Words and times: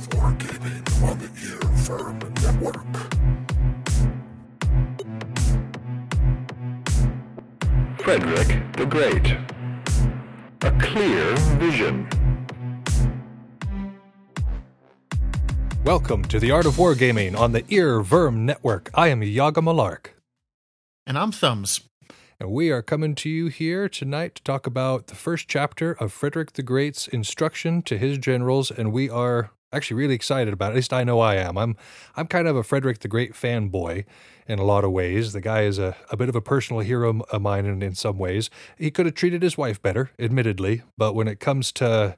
of 0.00 0.08
Wargaming 0.10 1.02
on 1.02 1.18
the 1.18 1.28
Ear 1.44 1.60
Firm 1.84 2.18
Network. 2.40 2.96
Frederick 8.00 8.76
the 8.78 8.86
Great. 8.86 9.36
A 10.62 10.70
clear 10.80 11.36
vision. 11.58 12.08
Welcome 15.84 16.24
to 16.24 16.40
the 16.40 16.50
Art 16.50 16.64
of 16.64 16.76
Wargaming 16.76 17.38
on 17.38 17.52
the 17.52 17.62
earVVyrm 17.64 18.36
Network. 18.36 18.88
I 18.94 19.08
am 19.08 19.22
Yaga 19.22 19.60
Malark, 19.60 20.14
And 21.06 21.18
I'm 21.18 21.30
Thumbs. 21.30 21.82
and 22.38 22.50
we 22.50 22.70
are 22.70 22.80
coming 22.80 23.14
to 23.16 23.28
you 23.28 23.48
here 23.48 23.86
tonight 23.86 24.36
to 24.36 24.42
talk 24.44 24.66
about 24.66 25.08
the 25.08 25.14
first 25.14 25.46
chapter 25.46 25.92
of 25.92 26.10
Frederick 26.10 26.54
the 26.54 26.62
Great's 26.62 27.06
instruction 27.06 27.82
to 27.82 27.98
his 27.98 28.16
generals, 28.16 28.70
and 28.70 28.92
we 28.94 29.10
are 29.10 29.50
actually 29.72 29.96
really 29.96 30.14
excited 30.14 30.52
about 30.52 30.68
it. 30.68 30.70
At 30.70 30.76
least 30.76 30.92
I 30.92 31.04
know 31.04 31.20
I 31.20 31.36
am. 31.36 31.56
I'm 31.56 31.76
I'm 32.16 32.26
kind 32.26 32.48
of 32.48 32.56
a 32.56 32.62
Frederick 32.62 33.00
the 33.00 33.08
Great 33.08 33.34
fanboy 33.34 34.04
in 34.46 34.58
a 34.58 34.64
lot 34.64 34.84
of 34.84 34.92
ways. 34.92 35.32
The 35.32 35.40
guy 35.40 35.62
is 35.62 35.78
a, 35.78 35.96
a 36.10 36.16
bit 36.16 36.28
of 36.28 36.34
a 36.34 36.40
personal 36.40 36.80
hero 36.80 37.20
of 37.30 37.42
mine 37.42 37.66
in, 37.66 37.82
in 37.82 37.94
some 37.94 38.18
ways. 38.18 38.50
He 38.76 38.90
could 38.90 39.06
have 39.06 39.14
treated 39.14 39.42
his 39.42 39.56
wife 39.56 39.80
better, 39.80 40.10
admittedly, 40.18 40.82
but 40.98 41.14
when 41.14 41.28
it 41.28 41.40
comes 41.40 41.72
to 41.72 42.16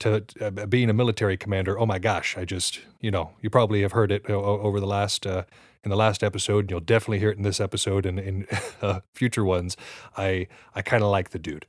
to 0.00 0.24
uh, 0.40 0.66
being 0.66 0.90
a 0.90 0.92
military 0.92 1.36
commander, 1.36 1.78
oh 1.78 1.86
my 1.86 1.98
gosh, 1.98 2.36
I 2.36 2.44
just, 2.44 2.80
you 3.00 3.10
know, 3.10 3.30
you 3.40 3.50
probably 3.50 3.82
have 3.82 3.92
heard 3.92 4.12
it 4.12 4.28
over 4.30 4.80
the 4.80 4.86
last, 4.86 5.26
uh, 5.26 5.42
in 5.84 5.90
the 5.90 5.96
last 5.96 6.22
episode, 6.22 6.60
and 6.60 6.70
you'll 6.70 6.80
definitely 6.80 7.18
hear 7.18 7.30
it 7.30 7.36
in 7.36 7.42
this 7.42 7.60
episode 7.60 8.06
and 8.06 8.18
in 8.18 8.46
uh, 8.82 9.00
future 9.14 9.44
ones. 9.44 9.76
I, 10.16 10.46
I 10.74 10.82
kind 10.82 11.02
of 11.02 11.10
like 11.10 11.30
the 11.30 11.38
dude. 11.38 11.66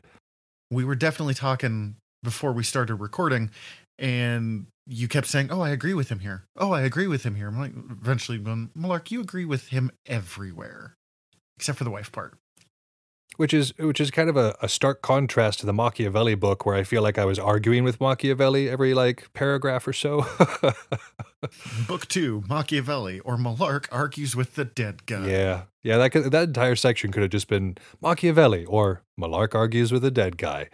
We 0.71 0.83
were 0.83 0.95
definitely 0.95 1.33
talking 1.33 1.95
before 2.23 2.51
we 2.51 2.63
started 2.63 2.95
recording, 2.95 3.49
and 3.99 4.67
you 4.87 5.07
kept 5.07 5.27
saying, 5.27 5.51
Oh, 5.51 5.61
I 5.61 5.69
agree 5.69 5.93
with 5.93 6.09
him 6.09 6.19
here. 6.19 6.45
Oh, 6.57 6.71
I 6.71 6.81
agree 6.81 7.07
with 7.07 7.23
him 7.23 7.35
here. 7.35 7.47
I'm 7.47 7.59
like, 7.59 7.73
eventually, 7.75 8.37
going, 8.39 8.71
Malark, 8.75 9.11
you 9.11 9.21
agree 9.21 9.45
with 9.45 9.67
him 9.67 9.91
everywhere, 10.05 10.95
except 11.57 11.77
for 11.77 11.83
the 11.83 11.91
wife 11.91 12.11
part. 12.11 12.37
Which 13.37 13.53
is 13.53 13.73
which 13.77 14.01
is 14.01 14.11
kind 14.11 14.29
of 14.29 14.35
a, 14.35 14.57
a 14.61 14.67
stark 14.67 15.01
contrast 15.01 15.59
to 15.61 15.65
the 15.65 15.71
Machiavelli 15.71 16.35
book, 16.35 16.65
where 16.65 16.75
I 16.75 16.83
feel 16.83 17.01
like 17.01 17.17
I 17.17 17.23
was 17.23 17.39
arguing 17.39 17.85
with 17.85 18.01
Machiavelli 18.01 18.67
every 18.67 18.93
like 18.93 19.31
paragraph 19.33 19.87
or 19.87 19.93
so. 19.93 20.25
Book 21.87 22.05
two, 22.09 22.43
Machiavelli, 22.49 23.21
or 23.21 23.37
Malark 23.37 23.85
argues 23.93 24.35
with 24.35 24.55
the 24.55 24.65
dead 24.65 25.05
guy. 25.05 25.29
yeah, 25.29 25.63
yeah, 25.83 25.97
that 25.99 26.11
could, 26.11 26.31
that 26.31 26.49
entire 26.49 26.75
section 26.75 27.13
could 27.13 27.21
have 27.21 27.31
just 27.31 27.47
been 27.47 27.77
Machiavelli 28.01 28.65
or 28.65 29.03
Malark 29.17 29.55
argues 29.55 29.93
with 29.93 30.03
a 30.03 30.11
dead 30.11 30.37
guy. 30.37 30.67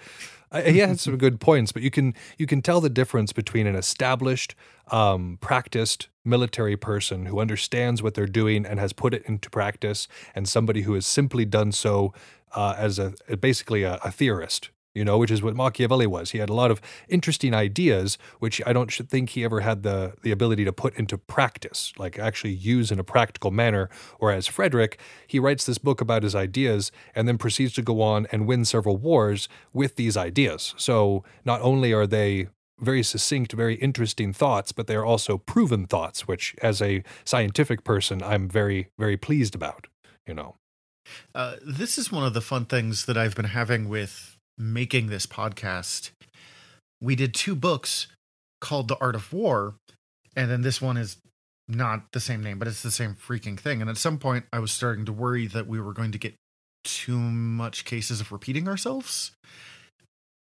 He 0.63 0.79
had 0.79 0.99
some 0.99 1.17
good 1.17 1.39
points, 1.39 1.71
but 1.71 1.81
you 1.81 1.91
can 1.91 2.13
you 2.37 2.45
can 2.45 2.61
tell 2.61 2.81
the 2.81 2.89
difference 2.89 3.33
between 3.33 3.67
an 3.67 3.75
established, 3.75 4.55
um, 4.89 5.37
practiced 5.41 6.09
military 6.23 6.77
person 6.77 7.27
who 7.27 7.39
understands 7.39 8.01
what 8.01 8.13
they're 8.13 8.25
doing 8.25 8.65
and 8.65 8.79
has 8.79 8.93
put 8.93 9.13
it 9.13 9.23
into 9.25 9.49
practice, 9.49 10.07
and 10.33 10.47
somebody 10.47 10.81
who 10.81 10.93
has 10.93 11.05
simply 11.05 11.45
done 11.45 11.71
so 11.71 12.13
uh, 12.53 12.75
as 12.77 12.99
a 12.99 13.13
basically 13.39 13.83
a, 13.83 13.99
a 14.03 14.11
theorist. 14.11 14.69
You 14.95 15.05
know, 15.05 15.17
which 15.17 15.29
is 15.29 15.43
what 15.43 15.55
Machiavelli 15.55 16.07
was. 16.07 16.31
He 16.31 16.39
had 16.39 16.49
a 16.49 16.53
lot 16.53 16.71
of 16.71 16.81
interesting 17.09 17.53
ideas, 17.53 18.17
which 18.39 18.61
I 18.65 18.73
don't 18.73 18.91
think 18.91 19.31
he 19.31 19.43
ever 19.43 19.59
had 19.59 19.83
the 19.83 20.13
the 20.23 20.31
ability 20.31 20.65
to 20.65 20.73
put 20.73 20.95
into 20.95 21.17
practice, 21.17 21.93
like 21.97 22.17
actually 22.17 22.53
use 22.53 22.91
in 22.91 22.99
a 22.99 23.03
practical 23.03 23.51
manner. 23.51 23.89
Whereas 24.19 24.47
Frederick, 24.47 24.97
he 25.27 25.38
writes 25.38 25.66
this 25.66 25.77
book 25.77 26.01
about 26.01 26.23
his 26.23 26.33
ideas 26.33 26.91
and 27.13 27.27
then 27.27 27.38
proceeds 27.38 27.73
to 27.73 27.81
go 27.81 28.01
on 28.01 28.25
and 28.31 28.47
win 28.47 28.66
several 28.66 28.97
wars 28.97 29.49
with 29.73 29.97
these 29.97 30.17
ideas. 30.17 30.73
So 30.77 31.23
not 31.43 31.61
only 31.61 31.93
are 31.93 32.07
they 32.07 32.47
very 32.79 33.03
succinct, 33.03 33.53
very 33.53 33.75
interesting 33.75 34.33
thoughts, 34.33 34.71
but 34.71 34.88
they 34.88 34.95
are 34.95 35.05
also 35.05 35.38
proven 35.38 35.88
thoughts, 35.88 36.27
which 36.27 36.56
as 36.62 36.81
a 36.81 37.03
scientific 37.23 37.83
person, 37.83 38.22
I'm 38.22 38.50
very, 38.50 38.89
very 38.97 39.17
pleased 39.17 39.56
about, 39.56 39.88
you 40.27 40.33
know. 40.33 40.56
Uh, 41.33 41.56
this 41.66 41.97
is 41.97 42.12
one 42.12 42.25
of 42.25 42.33
the 42.33 42.41
fun 42.41 42.66
things 42.66 43.06
that 43.06 43.17
I've 43.17 43.35
been 43.35 43.45
having 43.45 43.88
with 43.88 44.34
making 44.57 45.07
this 45.07 45.25
podcast. 45.25 46.11
We 47.01 47.16
did 47.16 47.33
two 47.33 47.55
books 47.55 48.07
called 48.61 48.88
The 48.88 48.97
Art 48.99 49.16
of 49.16 49.31
War, 49.33 49.75
and 50.35 50.49
then 50.49 50.61
this 50.61 50.81
one 50.81 50.97
is 50.97 51.17
not 51.67 52.11
the 52.11 52.19
same 52.19 52.43
name, 52.43 52.59
but 52.59 52.67
it's 52.67 52.83
the 52.83 52.91
same 52.91 53.15
freaking 53.15 53.59
thing. 53.59 53.81
And 53.81 53.89
at 53.89 53.97
some 53.97 54.17
point, 54.17 54.45
I 54.53 54.59
was 54.59 54.71
starting 54.71 55.05
to 55.05 55.13
worry 55.13 55.47
that 55.47 55.67
we 55.67 55.79
were 55.79 55.94
going 55.94 56.11
to 56.11 56.17
get 56.17 56.35
too 56.83 57.17
much 57.17 57.85
cases 57.85 58.21
of 58.21 58.31
repeating 58.31 58.67
ourselves. 58.67 59.31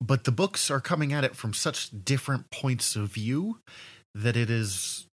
But 0.01 0.25
the 0.25 0.33
books 0.33 0.71
are 0.71 0.81
coming 0.81 1.13
at 1.13 1.25
it 1.25 1.37
from 1.37 1.53
such 1.53 1.91
different 2.05 2.51
points 2.51 2.97
of 2.97 3.13
view 3.13 3.59
that 4.15 4.37
it 4.37 4.49
is, 4.49 5.07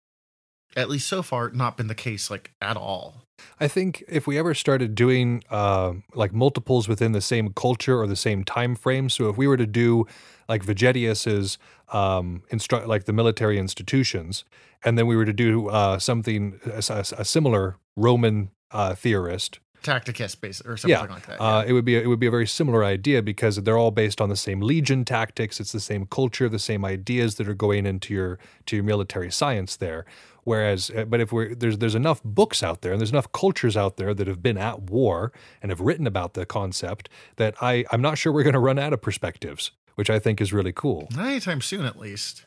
at 0.76 0.90
least 0.90 1.08
so 1.08 1.22
far, 1.24 1.50
not 1.50 1.78
been 1.78 1.88
the 1.88 1.96
case 1.96 2.30
like 2.30 2.52
at 2.62 2.78
all. 2.78 3.25
I 3.60 3.68
think 3.68 4.04
if 4.08 4.28
we 4.28 4.38
ever 4.38 4.54
started 4.54 4.96
doing 4.96 5.44
uh, 5.50 5.94
like 6.14 6.34
multiples 6.34 6.88
within 6.88 7.12
the 7.12 7.22
same 7.22 7.54
culture 7.54 8.00
or 8.00 8.08
the 8.08 8.16
same 8.16 8.44
time 8.44 8.76
frame, 8.76 9.10
so 9.10 9.30
if 9.30 9.38
we 9.38 9.48
were 9.48 9.58
to 9.58 9.66
do 9.66 10.06
like 10.50 10.64
Vegetius's 10.64 11.58
um, 11.90 12.44
instru- 12.52 12.86
like 12.88 13.06
the 13.06 13.14
military 13.14 13.58
institutions, 13.58 14.44
and 14.84 14.98
then 14.98 15.08
we 15.08 15.16
were 15.16 15.26
to 15.26 15.34
do 15.34 15.70
uh, 15.70 16.00
something 16.00 16.60
a, 16.66 16.78
a- 17.18 17.26
similar 17.26 17.78
Roman 17.96 18.52
uh, 18.72 18.96
theorist, 18.96 19.60
Tacticus, 19.84 20.40
base 20.40 20.62
or 20.66 20.78
something 20.78 20.90
yeah, 20.90 21.02
like 21.14 21.28
that. 21.28 21.40
uh, 21.40 21.64
it 21.66 21.74
would 21.74 21.86
be 21.86 21.96
a, 21.96 22.02
it 22.02 22.08
would 22.08 22.20
be 22.20 22.26
a 22.26 22.32
very 22.32 22.48
similar 22.48 22.84
idea 22.84 23.22
because 23.22 23.58
they're 23.58 23.78
all 23.78 23.92
based 23.92 24.20
on 24.20 24.30
the 24.30 24.36
same 24.36 24.60
legion 24.62 25.06
tactics. 25.06 25.60
It's 25.60 25.72
the 25.72 25.80
same 25.80 26.08
culture, 26.08 26.50
the 26.50 26.60
same 26.60 26.84
ideas 26.84 27.36
that 27.36 27.48
are 27.48 27.54
going 27.54 27.86
into 27.86 28.14
your 28.14 28.40
to 28.66 28.76
your 28.76 28.84
military 28.84 29.32
science 29.32 29.76
there. 29.76 30.06
Whereas, 30.46 30.92
uh, 30.92 31.06
but 31.06 31.20
if 31.20 31.32
we're 31.34 31.54
there's 31.56 31.80
there's 31.80 31.96
enough 31.96 32.24
books 32.24 32.64
out 32.64 32.82
there 32.82 32.94
and 32.94 33.02
there's 33.02 33.12
enough 33.12 33.32
cultures 33.32 33.76
out 33.76 33.98
there 33.98 34.14
that 34.14 34.28
have 34.28 34.42
been 34.42 34.58
at 34.58 34.84
war 34.84 35.34
and 35.62 35.72
have 35.72 35.82
written 35.82 36.08
about 36.08 36.36
the 36.36 36.46
concept 36.46 37.10
that 37.36 37.56
I 37.62 37.84
I'm 37.92 38.02
not 38.02 38.18
sure 38.18 38.32
we're 38.32 38.44
going 38.44 38.54
to 38.54 38.60
run 38.60 38.80
out 38.80 38.94
of 38.94 39.02
perspectives, 39.02 39.72
which 39.96 40.10
I 40.10 40.20
think 40.20 40.40
is 40.40 40.54
really 40.54 40.72
cool. 40.72 41.08
Not 41.16 41.26
anytime 41.26 41.62
soon, 41.62 41.86
at 41.86 42.00
least. 42.00 42.46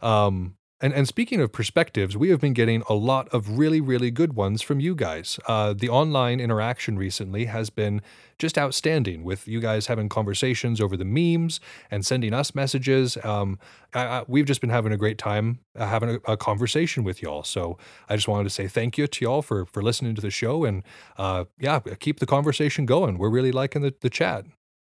Um, 0.00 0.56
and, 0.84 0.92
and 0.92 1.08
speaking 1.08 1.40
of 1.40 1.50
perspectives, 1.50 2.14
we 2.14 2.28
have 2.28 2.42
been 2.42 2.52
getting 2.52 2.82
a 2.90 2.92
lot 2.92 3.26
of 3.28 3.56
really, 3.56 3.80
really 3.80 4.10
good 4.10 4.34
ones 4.34 4.60
from 4.60 4.80
you 4.80 4.94
guys. 4.94 5.40
Uh, 5.46 5.72
the 5.72 5.88
online 5.88 6.40
interaction 6.40 6.98
recently 6.98 7.46
has 7.46 7.70
been 7.70 8.02
just 8.38 8.58
outstanding 8.58 9.24
with 9.24 9.48
you 9.48 9.60
guys 9.60 9.86
having 9.86 10.10
conversations 10.10 10.82
over 10.82 10.94
the 10.94 11.06
memes 11.06 11.58
and 11.90 12.04
sending 12.04 12.34
us 12.34 12.54
messages. 12.54 13.16
Um, 13.24 13.58
I, 13.94 14.04
I, 14.04 14.24
we've 14.28 14.44
just 14.44 14.60
been 14.60 14.68
having 14.68 14.92
a 14.92 14.98
great 14.98 15.16
time 15.16 15.60
uh, 15.74 15.86
having 15.86 16.20
a, 16.26 16.32
a 16.32 16.36
conversation 16.36 17.02
with 17.02 17.22
y'all. 17.22 17.44
So 17.44 17.78
I 18.10 18.16
just 18.16 18.28
wanted 18.28 18.44
to 18.44 18.50
say 18.50 18.68
thank 18.68 18.98
you 18.98 19.06
to 19.06 19.24
y'all 19.24 19.40
for, 19.40 19.64
for 19.64 19.82
listening 19.82 20.14
to 20.16 20.20
the 20.20 20.30
show. 20.30 20.66
And 20.66 20.82
uh, 21.16 21.44
yeah, 21.58 21.80
keep 21.98 22.20
the 22.20 22.26
conversation 22.26 22.84
going. 22.84 23.16
We're 23.16 23.30
really 23.30 23.52
liking 23.52 23.80
the, 23.80 23.94
the 24.02 24.10
chat. 24.10 24.44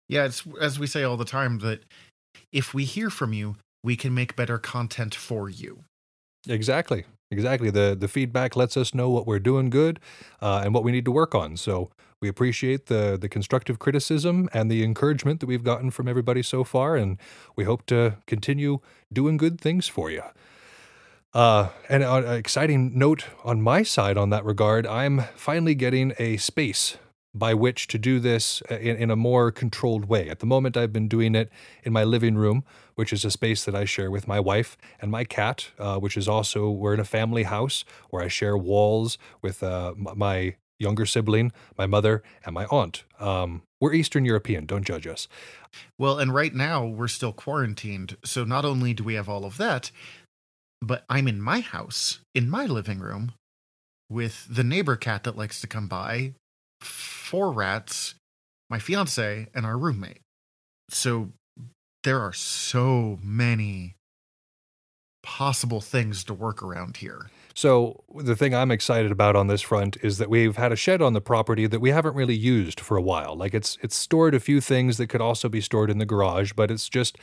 Yeah, 0.08 0.24
it's 0.24 0.42
as 0.60 0.76
we 0.76 0.88
say 0.88 1.04
all 1.04 1.16
the 1.16 1.24
time 1.24 1.60
that 1.60 1.84
if 2.50 2.74
we 2.74 2.84
hear 2.84 3.10
from 3.10 3.32
you, 3.32 3.54
we 3.84 3.94
can 3.94 4.12
make 4.14 4.34
better 4.34 4.58
content 4.58 5.14
for 5.14 5.48
you. 5.48 5.84
Exactly. 6.48 7.04
Exactly. 7.30 7.70
The 7.70 7.96
the 7.98 8.08
feedback 8.08 8.56
lets 8.56 8.76
us 8.76 8.94
know 8.94 9.10
what 9.10 9.26
we're 9.26 9.38
doing 9.38 9.70
good 9.70 10.00
uh, 10.40 10.62
and 10.64 10.74
what 10.74 10.84
we 10.84 10.92
need 10.92 11.04
to 11.04 11.12
work 11.12 11.34
on. 11.34 11.56
So 11.56 11.90
we 12.20 12.28
appreciate 12.28 12.86
the 12.86 13.18
the 13.20 13.28
constructive 13.28 13.78
criticism 13.78 14.48
and 14.52 14.70
the 14.70 14.82
encouragement 14.84 15.40
that 15.40 15.46
we've 15.46 15.64
gotten 15.64 15.90
from 15.90 16.08
everybody 16.08 16.42
so 16.42 16.64
far, 16.64 16.96
and 16.96 17.18
we 17.56 17.64
hope 17.64 17.86
to 17.86 18.16
continue 18.26 18.78
doing 19.12 19.36
good 19.36 19.60
things 19.60 19.88
for 19.88 20.10
you. 20.10 20.22
Uh, 21.32 21.70
and 21.88 22.04
an 22.04 22.32
exciting 22.32 22.96
note 22.96 23.24
on 23.42 23.60
my 23.60 23.82
side 23.82 24.16
on 24.16 24.30
that 24.30 24.44
regard, 24.44 24.86
I'm 24.86 25.22
finally 25.34 25.74
getting 25.74 26.12
a 26.18 26.36
space 26.36 26.96
by 27.34 27.52
which 27.52 27.88
to 27.88 27.98
do 27.98 28.20
this 28.20 28.62
uh, 28.70 28.76
in, 28.76 28.96
in 28.96 29.10
a 29.10 29.16
more 29.16 29.50
controlled 29.50 30.04
way. 30.04 30.30
At 30.30 30.38
the 30.38 30.46
moment, 30.46 30.76
I've 30.76 30.92
been 30.92 31.08
doing 31.08 31.34
it 31.34 31.50
in 31.82 31.92
my 31.92 32.04
living 32.04 32.36
room, 32.36 32.62
which 32.94 33.12
is 33.12 33.24
a 33.24 33.30
space 33.30 33.64
that 33.64 33.74
I 33.74 33.84
share 33.84 34.10
with 34.10 34.28
my 34.28 34.40
wife 34.40 34.76
and 35.00 35.10
my 35.10 35.24
cat, 35.24 35.70
uh, 35.78 35.98
which 35.98 36.16
is 36.16 36.28
also, 36.28 36.70
we're 36.70 36.94
in 36.94 37.00
a 37.00 37.04
family 37.04 37.44
house 37.44 37.84
where 38.10 38.22
I 38.22 38.28
share 38.28 38.56
walls 38.56 39.18
with 39.42 39.62
uh, 39.62 39.94
my 39.96 40.56
younger 40.78 41.06
sibling, 41.06 41.52
my 41.78 41.86
mother, 41.86 42.22
and 42.44 42.54
my 42.54 42.66
aunt. 42.66 43.04
Um, 43.20 43.62
we're 43.80 43.94
Eastern 43.94 44.24
European, 44.24 44.66
don't 44.66 44.84
judge 44.84 45.06
us. 45.06 45.28
Well, 45.98 46.18
and 46.18 46.34
right 46.34 46.54
now 46.54 46.84
we're 46.84 47.08
still 47.08 47.32
quarantined. 47.32 48.16
So 48.24 48.44
not 48.44 48.64
only 48.64 48.94
do 48.94 49.04
we 49.04 49.14
have 49.14 49.28
all 49.28 49.44
of 49.44 49.56
that, 49.58 49.90
but 50.80 51.04
I'm 51.08 51.28
in 51.28 51.40
my 51.40 51.60
house, 51.60 52.20
in 52.34 52.50
my 52.50 52.66
living 52.66 52.98
room, 52.98 53.32
with 54.10 54.46
the 54.50 54.64
neighbor 54.64 54.96
cat 54.96 55.24
that 55.24 55.36
likes 55.36 55.60
to 55.60 55.66
come 55.66 55.88
by, 55.88 56.34
four 56.80 57.52
rats, 57.52 58.14
my 58.68 58.78
fiance, 58.78 59.46
and 59.54 59.64
our 59.64 59.78
roommate. 59.78 60.20
So 60.90 61.30
there 62.04 62.20
are 62.20 62.32
so 62.32 63.18
many 63.22 63.96
possible 65.22 65.80
things 65.80 66.22
to 66.24 66.34
work 66.34 66.62
around 66.62 66.98
here. 66.98 67.30
So 67.54 68.04
the 68.14 68.36
thing 68.36 68.54
I'm 68.54 68.70
excited 68.70 69.10
about 69.10 69.36
on 69.36 69.46
this 69.46 69.62
front 69.62 69.96
is 70.02 70.18
that 70.18 70.28
we've 70.28 70.56
had 70.56 70.70
a 70.70 70.76
shed 70.76 71.00
on 71.00 71.12
the 71.14 71.20
property 71.20 71.66
that 71.66 71.80
we 71.80 71.90
haven't 71.90 72.14
really 72.14 72.34
used 72.34 72.78
for 72.78 72.96
a 72.96 73.02
while. 73.02 73.36
Like 73.36 73.54
it's 73.54 73.78
it's 73.80 73.96
stored 73.96 74.34
a 74.34 74.40
few 74.40 74.60
things 74.60 74.98
that 74.98 75.06
could 75.06 75.20
also 75.20 75.48
be 75.48 75.60
stored 75.60 75.90
in 75.90 75.98
the 75.98 76.04
garage, 76.04 76.52
but 76.52 76.70
it's 76.70 76.88
just 76.88 77.16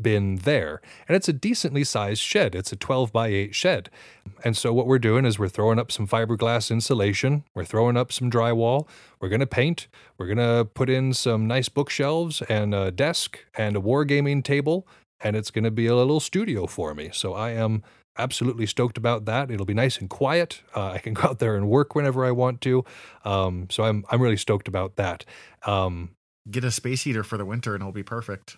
bin 0.00 0.36
there. 0.36 0.80
And 1.08 1.16
it's 1.16 1.28
a 1.28 1.32
decently 1.32 1.84
sized 1.84 2.20
shed. 2.20 2.54
It's 2.54 2.72
a 2.72 2.76
12 2.76 3.12
by 3.12 3.28
8 3.28 3.54
shed. 3.54 3.90
And 4.44 4.56
so 4.56 4.72
what 4.72 4.86
we're 4.86 4.98
doing 4.98 5.24
is 5.24 5.38
we're 5.38 5.48
throwing 5.48 5.78
up 5.78 5.90
some 5.90 6.06
fiberglass 6.06 6.70
insulation, 6.70 7.44
we're 7.54 7.64
throwing 7.64 7.96
up 7.96 8.12
some 8.12 8.30
drywall, 8.30 8.86
we're 9.20 9.28
going 9.28 9.40
to 9.40 9.46
paint, 9.46 9.88
we're 10.18 10.26
going 10.26 10.38
to 10.38 10.64
put 10.64 10.90
in 10.90 11.12
some 11.12 11.46
nice 11.46 11.68
bookshelves 11.68 12.42
and 12.42 12.74
a 12.74 12.90
desk 12.90 13.38
and 13.56 13.76
a 13.76 13.80
wargaming 13.80 14.42
table, 14.42 14.86
and 15.20 15.36
it's 15.36 15.50
going 15.50 15.64
to 15.64 15.70
be 15.70 15.86
a 15.86 15.94
little 15.94 16.20
studio 16.20 16.66
for 16.66 16.94
me. 16.94 17.10
So 17.12 17.34
I 17.34 17.50
am 17.50 17.82
absolutely 18.18 18.66
stoked 18.66 18.98
about 18.98 19.24
that. 19.26 19.50
It'll 19.50 19.66
be 19.66 19.74
nice 19.74 19.98
and 19.98 20.08
quiet. 20.08 20.62
Uh, 20.74 20.92
I 20.92 20.98
can 20.98 21.14
go 21.14 21.22
out 21.28 21.38
there 21.38 21.56
and 21.56 21.68
work 21.68 21.94
whenever 21.94 22.24
I 22.24 22.30
want 22.30 22.60
to. 22.62 22.84
Um, 23.24 23.68
so 23.70 23.84
I'm 23.84 24.04
I'm 24.10 24.20
really 24.20 24.36
stoked 24.36 24.68
about 24.68 24.96
that. 24.96 25.24
Um, 25.64 26.10
Get 26.48 26.62
a 26.62 26.70
space 26.70 27.02
heater 27.02 27.24
for 27.24 27.36
the 27.36 27.44
winter 27.44 27.74
and 27.74 27.82
it'll 27.82 27.92
be 27.92 28.04
perfect. 28.04 28.56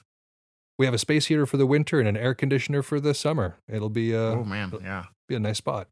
We 0.79 0.85
have 0.85 0.95
a 0.95 0.99
space 0.99 1.27
heater 1.27 1.45
for 1.45 1.57
the 1.57 1.67
winter 1.67 1.99
and 1.99 2.09
an 2.09 2.17
air 2.17 2.35
conditioner 2.35 2.83
for 2.83 3.01
the 3.01 3.13
summer. 3.15 3.57
It'll 3.69 3.91
be 3.91 4.15
uh, 4.15 4.19
oh 4.19 4.45
man, 4.45 4.73
yeah. 4.83 5.07
be 5.27 5.35
a 5.35 5.41
nice 5.41 5.59
spot. 5.59 5.89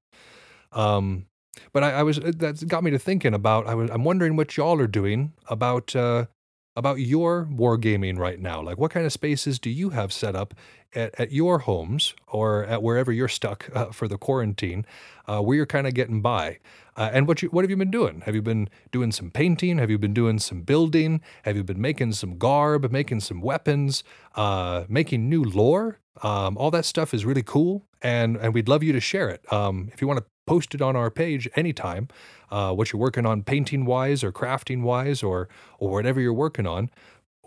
Um, 0.72 1.26
but 1.72 1.82
I, 1.82 1.92
I 1.92 2.02
was 2.02 2.18
that 2.18 2.66
got 2.68 2.84
me 2.84 2.90
to 2.92 2.98
thinking 2.98 3.34
about. 3.34 3.66
I 3.66 3.74
was 3.74 3.90
I'm 3.90 4.04
wondering 4.04 4.36
what 4.36 4.56
y'all 4.56 4.80
are 4.80 4.86
doing 4.86 5.32
about 5.48 5.96
uh, 5.96 6.26
about 6.76 7.00
your 7.00 7.48
wargaming 7.50 8.18
right 8.18 8.38
now. 8.38 8.60
Like, 8.60 8.78
what 8.78 8.90
kind 8.90 9.06
of 9.06 9.12
spaces 9.12 9.58
do 9.58 9.70
you 9.70 9.90
have 9.90 10.12
set 10.12 10.36
up 10.36 10.54
at, 10.94 11.18
at 11.18 11.32
your 11.32 11.60
homes 11.60 12.14
or 12.28 12.64
at 12.64 12.82
wherever 12.82 13.10
you're 13.10 13.28
stuck 13.28 13.68
uh, 13.74 13.86
for 13.86 14.06
the 14.06 14.18
quarantine, 14.18 14.84
uh, 15.26 15.40
where 15.40 15.56
you're 15.56 15.66
kind 15.66 15.86
of 15.86 15.94
getting 15.94 16.20
by? 16.20 16.58
Uh, 16.96 17.10
and 17.12 17.28
what 17.28 17.42
you 17.42 17.48
what 17.48 17.62
have 17.62 17.70
you 17.70 17.76
been 17.76 17.90
doing? 17.90 18.22
Have 18.22 18.34
you 18.34 18.42
been 18.42 18.68
doing 18.90 19.12
some 19.12 19.30
painting? 19.30 19.78
Have 19.78 19.90
you 19.90 19.98
been 19.98 20.14
doing 20.14 20.38
some 20.38 20.62
building? 20.62 21.20
Have 21.42 21.56
you 21.56 21.64
been 21.64 21.80
making 21.80 22.12
some 22.12 22.38
garb, 22.38 22.90
making 22.90 23.20
some 23.20 23.40
weapons, 23.40 24.02
uh, 24.34 24.84
making 24.88 25.28
new 25.28 25.44
lore? 25.44 25.98
Um, 26.22 26.56
all 26.56 26.70
that 26.70 26.86
stuff 26.86 27.12
is 27.12 27.26
really 27.26 27.42
cool, 27.42 27.84
and 28.06 28.36
and 28.36 28.54
we'd 28.54 28.68
love 28.68 28.84
you 28.84 28.92
to 28.92 29.00
share 29.00 29.28
it. 29.28 29.52
Um, 29.52 29.90
if 29.92 30.00
you 30.00 30.06
want 30.06 30.20
to 30.20 30.26
post 30.46 30.74
it 30.74 30.80
on 30.80 30.94
our 30.94 31.10
page 31.10 31.48
anytime, 31.56 32.06
uh, 32.52 32.72
what 32.72 32.92
you're 32.92 33.00
working 33.00 33.26
on 33.26 33.42
painting 33.42 33.84
wise 33.84 34.22
or 34.22 34.30
crafting 34.30 34.82
wise 34.82 35.22
or 35.22 35.48
or 35.78 35.90
whatever 35.90 36.20
you're 36.20 36.32
working 36.32 36.66
on, 36.66 36.88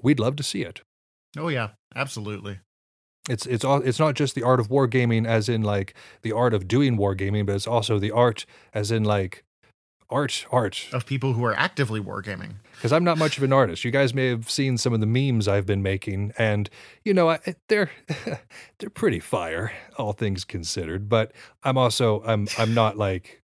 we'd 0.03 0.19
love 0.19 0.35
to 0.35 0.43
see 0.43 0.63
it. 0.63 0.81
Oh 1.37 1.47
yeah, 1.47 1.69
absolutely. 1.95 2.59
It's 3.29 3.45
it's 3.45 3.63
all 3.63 3.81
it's 3.81 3.99
not 3.99 4.15
just 4.15 4.35
the 4.35 4.43
art 4.43 4.59
of 4.59 4.67
wargaming 4.67 5.25
as 5.25 5.47
in 5.47 5.61
like 5.61 5.93
the 6.23 6.33
art 6.33 6.53
of 6.53 6.67
doing 6.67 6.97
wargaming, 6.97 7.45
but 7.45 7.55
it's 7.55 7.67
also 7.67 7.97
the 7.97 8.11
art 8.11 8.45
as 8.73 8.91
in 8.91 9.03
like 9.05 9.45
art 10.09 10.45
art. 10.51 10.87
Of 10.91 11.05
people 11.05 11.33
who 11.33 11.43
are 11.45 11.53
actively 11.53 11.99
wargaming. 11.99 12.55
Because 12.75 12.91
I'm 12.91 13.03
not 13.03 13.17
much 13.17 13.37
of 13.37 13.43
an 13.43 13.53
artist. 13.53 13.83
You 13.83 13.91
guys 13.91 14.13
may 14.13 14.27
have 14.27 14.49
seen 14.49 14.77
some 14.77 14.93
of 14.93 14.99
the 14.99 15.05
memes 15.05 15.47
I've 15.47 15.65
been 15.65 15.83
making, 15.83 16.33
and 16.37 16.69
you 17.03 17.13
know 17.13 17.29
I, 17.29 17.39
they're 17.67 17.91
they're 18.79 18.89
pretty 18.89 19.19
fire, 19.19 19.71
all 19.97 20.13
things 20.13 20.45
considered. 20.45 21.09
But 21.09 21.33
I'm 21.63 21.77
also 21.77 22.23
I'm 22.25 22.47
I'm 22.57 22.73
not 22.73 22.97
like 22.97 23.41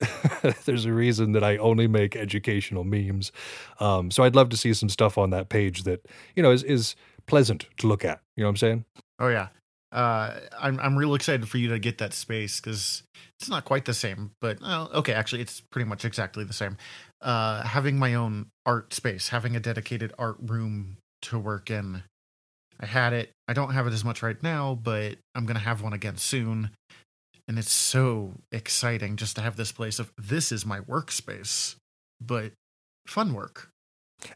there's 0.64 0.84
a 0.84 0.92
reason 0.92 1.32
that 1.32 1.44
I 1.44 1.56
only 1.56 1.86
make 1.86 2.16
educational 2.16 2.84
memes. 2.84 3.32
Um, 3.80 4.10
so 4.10 4.22
I'd 4.22 4.36
love 4.36 4.48
to 4.50 4.56
see 4.56 4.72
some 4.74 4.88
stuff 4.88 5.18
on 5.18 5.30
that 5.30 5.48
page 5.48 5.82
that 5.84 6.06
you 6.36 6.42
know 6.42 6.50
is 6.50 6.62
is 6.62 6.96
pleasant 7.26 7.66
to 7.78 7.86
look 7.86 8.04
at. 8.04 8.20
You 8.36 8.42
know 8.42 8.48
what 8.48 8.52
I'm 8.52 8.56
saying? 8.56 8.84
Oh 9.18 9.28
yeah. 9.28 9.48
Uh, 9.90 10.40
I'm 10.58 10.78
I'm 10.80 10.96
real 10.98 11.14
excited 11.14 11.48
for 11.48 11.58
you 11.58 11.68
to 11.70 11.78
get 11.78 11.98
that 11.98 12.12
space 12.12 12.60
because 12.60 13.02
it's 13.40 13.48
not 13.48 13.64
quite 13.64 13.84
the 13.86 13.94
same, 13.94 14.32
but 14.40 14.60
well, 14.60 14.90
okay, 14.94 15.12
actually, 15.14 15.40
it's 15.42 15.60
pretty 15.72 15.88
much 15.88 16.04
exactly 16.04 16.44
the 16.44 16.52
same. 16.52 16.76
Uh, 17.22 17.62
having 17.62 17.98
my 17.98 18.14
own 18.14 18.46
art 18.66 18.92
space, 18.92 19.28
having 19.28 19.56
a 19.56 19.60
dedicated 19.60 20.12
art 20.18 20.36
room 20.40 20.98
to 21.22 21.38
work 21.38 21.70
in. 21.70 22.02
I 22.80 22.86
had 22.86 23.12
it. 23.12 23.30
I 23.48 23.54
don't 23.54 23.72
have 23.72 23.86
it 23.88 23.92
as 23.92 24.04
much 24.04 24.22
right 24.22 24.40
now, 24.42 24.78
but 24.80 25.16
I'm 25.34 25.46
gonna 25.46 25.58
have 25.58 25.82
one 25.82 25.92
again 25.94 26.16
soon, 26.16 26.70
and 27.48 27.58
it's 27.58 27.72
so 27.72 28.34
exciting 28.52 29.16
just 29.16 29.36
to 29.36 29.42
have 29.42 29.56
this 29.56 29.72
place 29.72 29.98
of 29.98 30.12
this 30.18 30.52
is 30.52 30.64
my 30.66 30.80
workspace, 30.80 31.76
but 32.20 32.52
fun 33.06 33.32
work. 33.32 33.70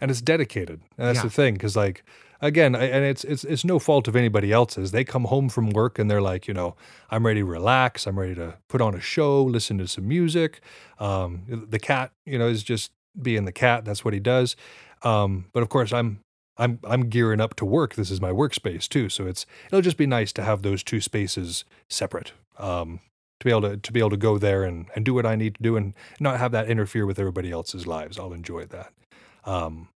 and 0.00 0.10
it's 0.12 0.20
dedicated. 0.20 0.80
And 0.96 1.08
that's 1.08 1.16
Yeah. 1.18 1.22
the 1.24 1.30
thing, 1.30 1.54
because 1.54 1.74
like 1.76 2.04
again, 2.42 2.74
I- 2.74 2.84
and 2.90 3.04
it's 3.04 3.24
it's 3.24 3.44
it's 3.44 3.64
no 3.64 3.78
fault 3.78 4.08
of 4.08 4.16
anybody 4.16 4.52
else's. 4.52 4.90
They 4.90 5.04
come 5.04 5.24
home 5.24 5.48
from 5.48 5.70
work 5.70 5.98
and 5.98 6.10
they're 6.10 6.20
like, 6.20 6.46
you 6.46 6.54
know, 6.54 6.76
I'm 7.10 7.24
ready 7.24 7.40
to 7.40 7.46
relax. 7.46 8.06
I'm 8.06 8.18
ready 8.18 8.34
to 8.34 8.58
put 8.68 8.80
on 8.82 8.94
a 8.94 9.00
show, 9.00 9.42
listen 9.42 9.78
to 9.78 9.88
some 9.88 10.06
music. 10.08 10.60
Um, 10.98 11.42
the 11.48 11.78
cat, 11.78 12.12
you 12.26 12.38
know, 12.38 12.48
is 12.48 12.62
just 12.62 12.92
being 13.20 13.44
the 13.46 13.52
cat. 13.52 13.84
That's 13.84 14.04
what 14.04 14.12
he 14.14 14.20
does. 14.20 14.56
Um, 15.02 15.46
but 15.52 15.62
of 15.62 15.68
course, 15.70 15.92
I'm 15.92 16.20
I'm 16.58 16.78
I'm 16.84 17.08
gearing 17.08 17.40
up 17.40 17.54
to 17.56 17.64
work. 17.64 17.94
This 17.94 18.10
is 18.10 18.20
my 18.20 18.30
workspace 18.30 18.88
too. 18.88 19.08
So 19.08 19.26
it's 19.26 19.46
it'll 19.68 19.80
just 19.80 19.96
be 19.96 20.06
nice 20.06 20.32
to 20.34 20.42
have 20.42 20.62
those 20.62 20.82
two 20.82 21.00
spaces 21.00 21.64
separate. 21.88 22.32
Um, 22.58 23.00
to 23.40 23.44
be 23.44 23.50
able 23.50 23.62
to 23.62 23.76
to 23.78 23.92
be 23.92 24.00
able 24.00 24.10
to 24.10 24.16
go 24.16 24.38
there 24.38 24.64
and 24.64 24.86
and 24.94 25.04
do 25.04 25.14
what 25.14 25.26
I 25.26 25.34
need 25.36 25.54
to 25.56 25.62
do 25.62 25.76
and 25.76 25.94
not 26.20 26.38
have 26.38 26.52
that 26.52 26.68
interfere 26.68 27.06
with 27.06 27.18
everybody 27.18 27.50
else's 27.50 27.86
lives. 27.86 28.18
I'll 28.18 28.32
enjoy 28.32 28.66
that. 28.66 28.92
Um, 29.44 29.88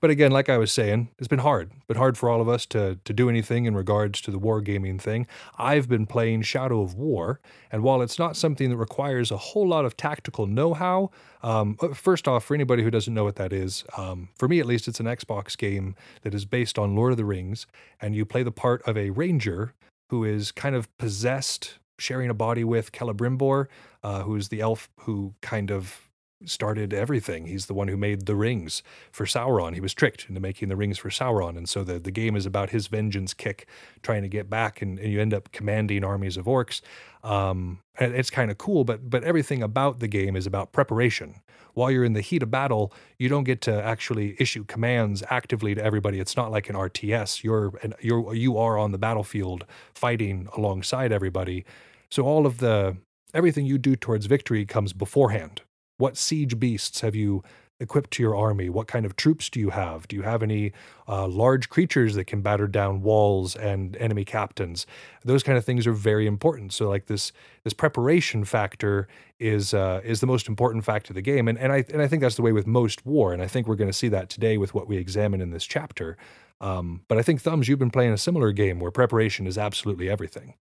but 0.00 0.10
again, 0.10 0.30
like 0.32 0.48
I 0.48 0.58
was 0.58 0.70
saying, 0.70 1.08
it's 1.18 1.28
been 1.28 1.38
hard, 1.38 1.70
but 1.86 1.96
hard 1.96 2.18
for 2.18 2.28
all 2.28 2.40
of 2.40 2.48
us 2.48 2.66
to 2.66 2.98
to 3.04 3.12
do 3.12 3.28
anything 3.28 3.64
in 3.64 3.74
regards 3.74 4.20
to 4.22 4.30
the 4.30 4.38
wargaming 4.38 5.00
thing. 5.00 5.26
I've 5.58 5.88
been 5.88 6.06
playing 6.06 6.42
Shadow 6.42 6.82
of 6.82 6.94
War, 6.94 7.40
and 7.70 7.82
while 7.82 8.02
it's 8.02 8.18
not 8.18 8.36
something 8.36 8.70
that 8.70 8.76
requires 8.76 9.30
a 9.30 9.36
whole 9.36 9.66
lot 9.66 9.84
of 9.84 9.96
tactical 9.96 10.46
know-how, 10.46 11.10
um, 11.42 11.76
uh, 11.80 11.88
first 11.94 12.28
off, 12.28 12.44
for 12.44 12.54
anybody 12.54 12.82
who 12.82 12.90
doesn't 12.90 13.14
know 13.14 13.24
what 13.24 13.36
that 13.36 13.52
is, 13.52 13.84
um, 13.96 14.28
for 14.34 14.48
me 14.48 14.60
at 14.60 14.66
least, 14.66 14.88
it's 14.88 15.00
an 15.00 15.06
Xbox 15.06 15.56
game 15.56 15.94
that 16.22 16.34
is 16.34 16.44
based 16.44 16.78
on 16.78 16.94
Lord 16.94 17.12
of 17.12 17.16
the 17.16 17.24
Rings, 17.24 17.66
and 18.00 18.14
you 18.14 18.24
play 18.24 18.42
the 18.42 18.52
part 18.52 18.82
of 18.86 18.96
a 18.96 19.10
ranger 19.10 19.74
who 20.10 20.24
is 20.24 20.52
kind 20.52 20.76
of 20.76 20.94
possessed, 20.98 21.78
sharing 21.98 22.28
a 22.28 22.34
body 22.34 22.64
with 22.64 22.92
Celebrimbor, 22.92 23.66
uh, 24.02 24.22
who's 24.22 24.48
the 24.48 24.60
elf 24.60 24.90
who 25.00 25.32
kind 25.40 25.70
of 25.70 26.10
started 26.46 26.92
everything. 26.92 27.46
He's 27.46 27.66
the 27.66 27.74
one 27.74 27.88
who 27.88 27.96
made 27.96 28.26
the 28.26 28.36
rings 28.36 28.82
for 29.10 29.24
Sauron. 29.24 29.74
He 29.74 29.80
was 29.80 29.94
tricked 29.94 30.26
into 30.28 30.40
making 30.40 30.68
the 30.68 30.76
rings 30.76 30.98
for 30.98 31.10
Sauron. 31.10 31.56
And 31.56 31.68
so 31.68 31.84
the, 31.84 31.98
the 31.98 32.10
game 32.10 32.36
is 32.36 32.46
about 32.46 32.70
his 32.70 32.86
vengeance 32.86 33.34
kick, 33.34 33.66
trying 34.02 34.22
to 34.22 34.28
get 34.28 34.50
back, 34.50 34.82
and, 34.82 34.98
and 34.98 35.12
you 35.12 35.20
end 35.20 35.34
up 35.34 35.52
commanding 35.52 36.04
armies 36.04 36.36
of 36.36 36.46
orcs. 36.46 36.80
Um, 37.22 37.80
it's 37.98 38.30
kind 38.30 38.50
of 38.50 38.58
cool, 38.58 38.84
but 38.84 39.08
but 39.08 39.22
everything 39.22 39.62
about 39.62 40.00
the 40.00 40.08
game 40.08 40.34
is 40.34 40.46
about 40.46 40.72
preparation. 40.72 41.36
While 41.74 41.90
you're 41.90 42.04
in 42.04 42.12
the 42.12 42.20
heat 42.20 42.42
of 42.42 42.50
battle, 42.50 42.92
you 43.18 43.28
don't 43.28 43.44
get 43.44 43.60
to 43.62 43.82
actually 43.82 44.36
issue 44.38 44.64
commands 44.64 45.22
actively 45.30 45.74
to 45.74 45.82
everybody. 45.82 46.20
It's 46.20 46.36
not 46.36 46.50
like 46.50 46.68
an 46.68 46.76
RTS. 46.76 47.42
You're 47.44 47.72
an, 47.82 47.94
you're 48.00 48.34
you 48.34 48.58
are 48.58 48.78
on 48.78 48.92
the 48.92 48.98
battlefield 48.98 49.64
fighting 49.94 50.48
alongside 50.56 51.12
everybody. 51.12 51.64
So 52.10 52.24
all 52.24 52.46
of 52.46 52.58
the 52.58 52.96
everything 53.34 53.66
you 53.66 53.78
do 53.78 53.96
towards 53.96 54.26
victory 54.26 54.66
comes 54.66 54.92
beforehand. 54.92 55.62
What 56.02 56.16
siege 56.16 56.58
beasts 56.58 57.02
have 57.02 57.14
you 57.14 57.44
equipped 57.78 58.10
to 58.14 58.24
your 58.24 58.34
army? 58.34 58.68
What 58.68 58.88
kind 58.88 59.06
of 59.06 59.14
troops 59.14 59.48
do 59.48 59.60
you 59.60 59.70
have? 59.70 60.08
Do 60.08 60.16
you 60.16 60.22
have 60.22 60.42
any 60.42 60.72
uh, 61.06 61.28
large 61.28 61.68
creatures 61.68 62.16
that 62.16 62.24
can 62.24 62.42
batter 62.42 62.66
down 62.66 63.02
walls 63.02 63.54
and 63.54 63.96
enemy 63.98 64.24
captains? 64.24 64.84
Those 65.24 65.44
kind 65.44 65.56
of 65.56 65.64
things 65.64 65.86
are 65.86 65.92
very 65.92 66.26
important. 66.26 66.72
So, 66.72 66.88
like 66.88 67.06
this, 67.06 67.30
this 67.62 67.72
preparation 67.72 68.44
factor 68.44 69.06
is 69.38 69.74
uh, 69.74 70.00
is 70.02 70.18
the 70.18 70.26
most 70.26 70.48
important 70.48 70.84
factor 70.84 71.12
of 71.12 71.14
the 71.14 71.22
game, 71.22 71.46
and 71.46 71.56
and 71.56 71.72
I 71.72 71.84
and 71.92 72.02
I 72.02 72.08
think 72.08 72.20
that's 72.20 72.34
the 72.34 72.42
way 72.42 72.50
with 72.50 72.66
most 72.66 73.06
war, 73.06 73.32
and 73.32 73.40
I 73.40 73.46
think 73.46 73.68
we're 73.68 73.76
going 73.76 73.90
to 73.90 73.96
see 73.96 74.08
that 74.08 74.28
today 74.28 74.58
with 74.58 74.74
what 74.74 74.88
we 74.88 74.96
examine 74.96 75.40
in 75.40 75.50
this 75.50 75.64
chapter. 75.64 76.16
Um, 76.60 77.02
but 77.06 77.16
I 77.16 77.22
think 77.22 77.42
Thumbs, 77.42 77.68
you've 77.68 77.78
been 77.78 77.92
playing 77.92 78.12
a 78.12 78.18
similar 78.18 78.50
game 78.50 78.80
where 78.80 78.90
preparation 78.90 79.46
is 79.46 79.56
absolutely 79.56 80.10
everything. 80.10 80.54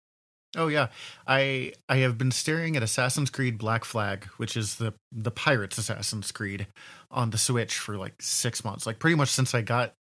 Oh 0.57 0.69
yeah, 0.69 0.89
I 1.27 1.73
I 1.89 1.97
have 1.99 2.17
been 2.17 2.31
staring 2.31 2.77
at 2.77 2.83
Assassin's 2.83 3.31
Creed 3.31 3.59
Black 3.59 3.85
Flag, 3.85 4.25
which 4.39 4.57
is 4.57 4.77
the 4.77 4.95
the 5.13 5.31
Pirates 5.31 5.77
Assassin's 5.79 6.33
Creed, 6.33 6.67
on 7.11 7.31
the 7.31 7.39
Switch 7.39 7.77
for 7.77 7.97
like 7.97 8.15
six 8.21 8.65
months. 8.65 8.87
Like 8.87 8.99
pretty 8.99 9.17
much 9.17 9.29
since 9.29 9.55
I 9.55 9.61
got 9.61 9.93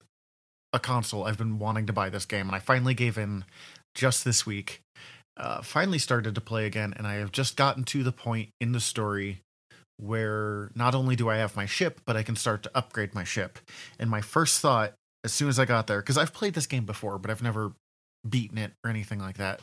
a 0.72 0.78
console, 0.78 1.24
I've 1.24 1.38
been 1.38 1.58
wanting 1.58 1.86
to 1.86 1.92
buy 1.92 2.10
this 2.10 2.26
game, 2.26 2.46
and 2.46 2.54
I 2.54 2.60
finally 2.60 2.94
gave 2.94 3.18
in 3.18 3.44
just 3.94 4.24
this 4.24 4.46
week. 4.46 4.80
Uh, 5.36 5.60
finally 5.62 5.98
started 5.98 6.34
to 6.34 6.40
play 6.40 6.64
again, 6.64 6.94
and 6.96 7.06
I 7.06 7.14
have 7.14 7.32
just 7.32 7.56
gotten 7.56 7.84
to 7.84 8.02
the 8.02 8.12
point 8.12 8.50
in 8.60 8.72
the 8.72 8.80
story 8.80 9.40
where 9.98 10.70
not 10.74 10.94
only 10.94 11.16
do 11.16 11.28
I 11.28 11.36
have 11.36 11.56
my 11.56 11.66
ship, 11.66 12.00
but 12.06 12.16
I 12.16 12.22
can 12.22 12.36
start 12.36 12.62
to 12.62 12.70
upgrade 12.74 13.14
my 13.14 13.24
ship. 13.24 13.58
And 13.98 14.08
my 14.10 14.20
first 14.20 14.60
thought, 14.60 14.92
as 15.24 15.32
soon 15.32 15.48
as 15.48 15.58
I 15.58 15.64
got 15.64 15.86
there, 15.86 16.00
because 16.00 16.18
I've 16.18 16.32
played 16.32 16.54
this 16.54 16.66
game 16.66 16.84
before, 16.84 17.18
but 17.18 17.30
I've 17.30 17.42
never 17.42 17.72
beaten 18.28 18.58
it 18.58 18.72
or 18.84 18.90
anything 18.90 19.18
like 19.18 19.38
that. 19.38 19.60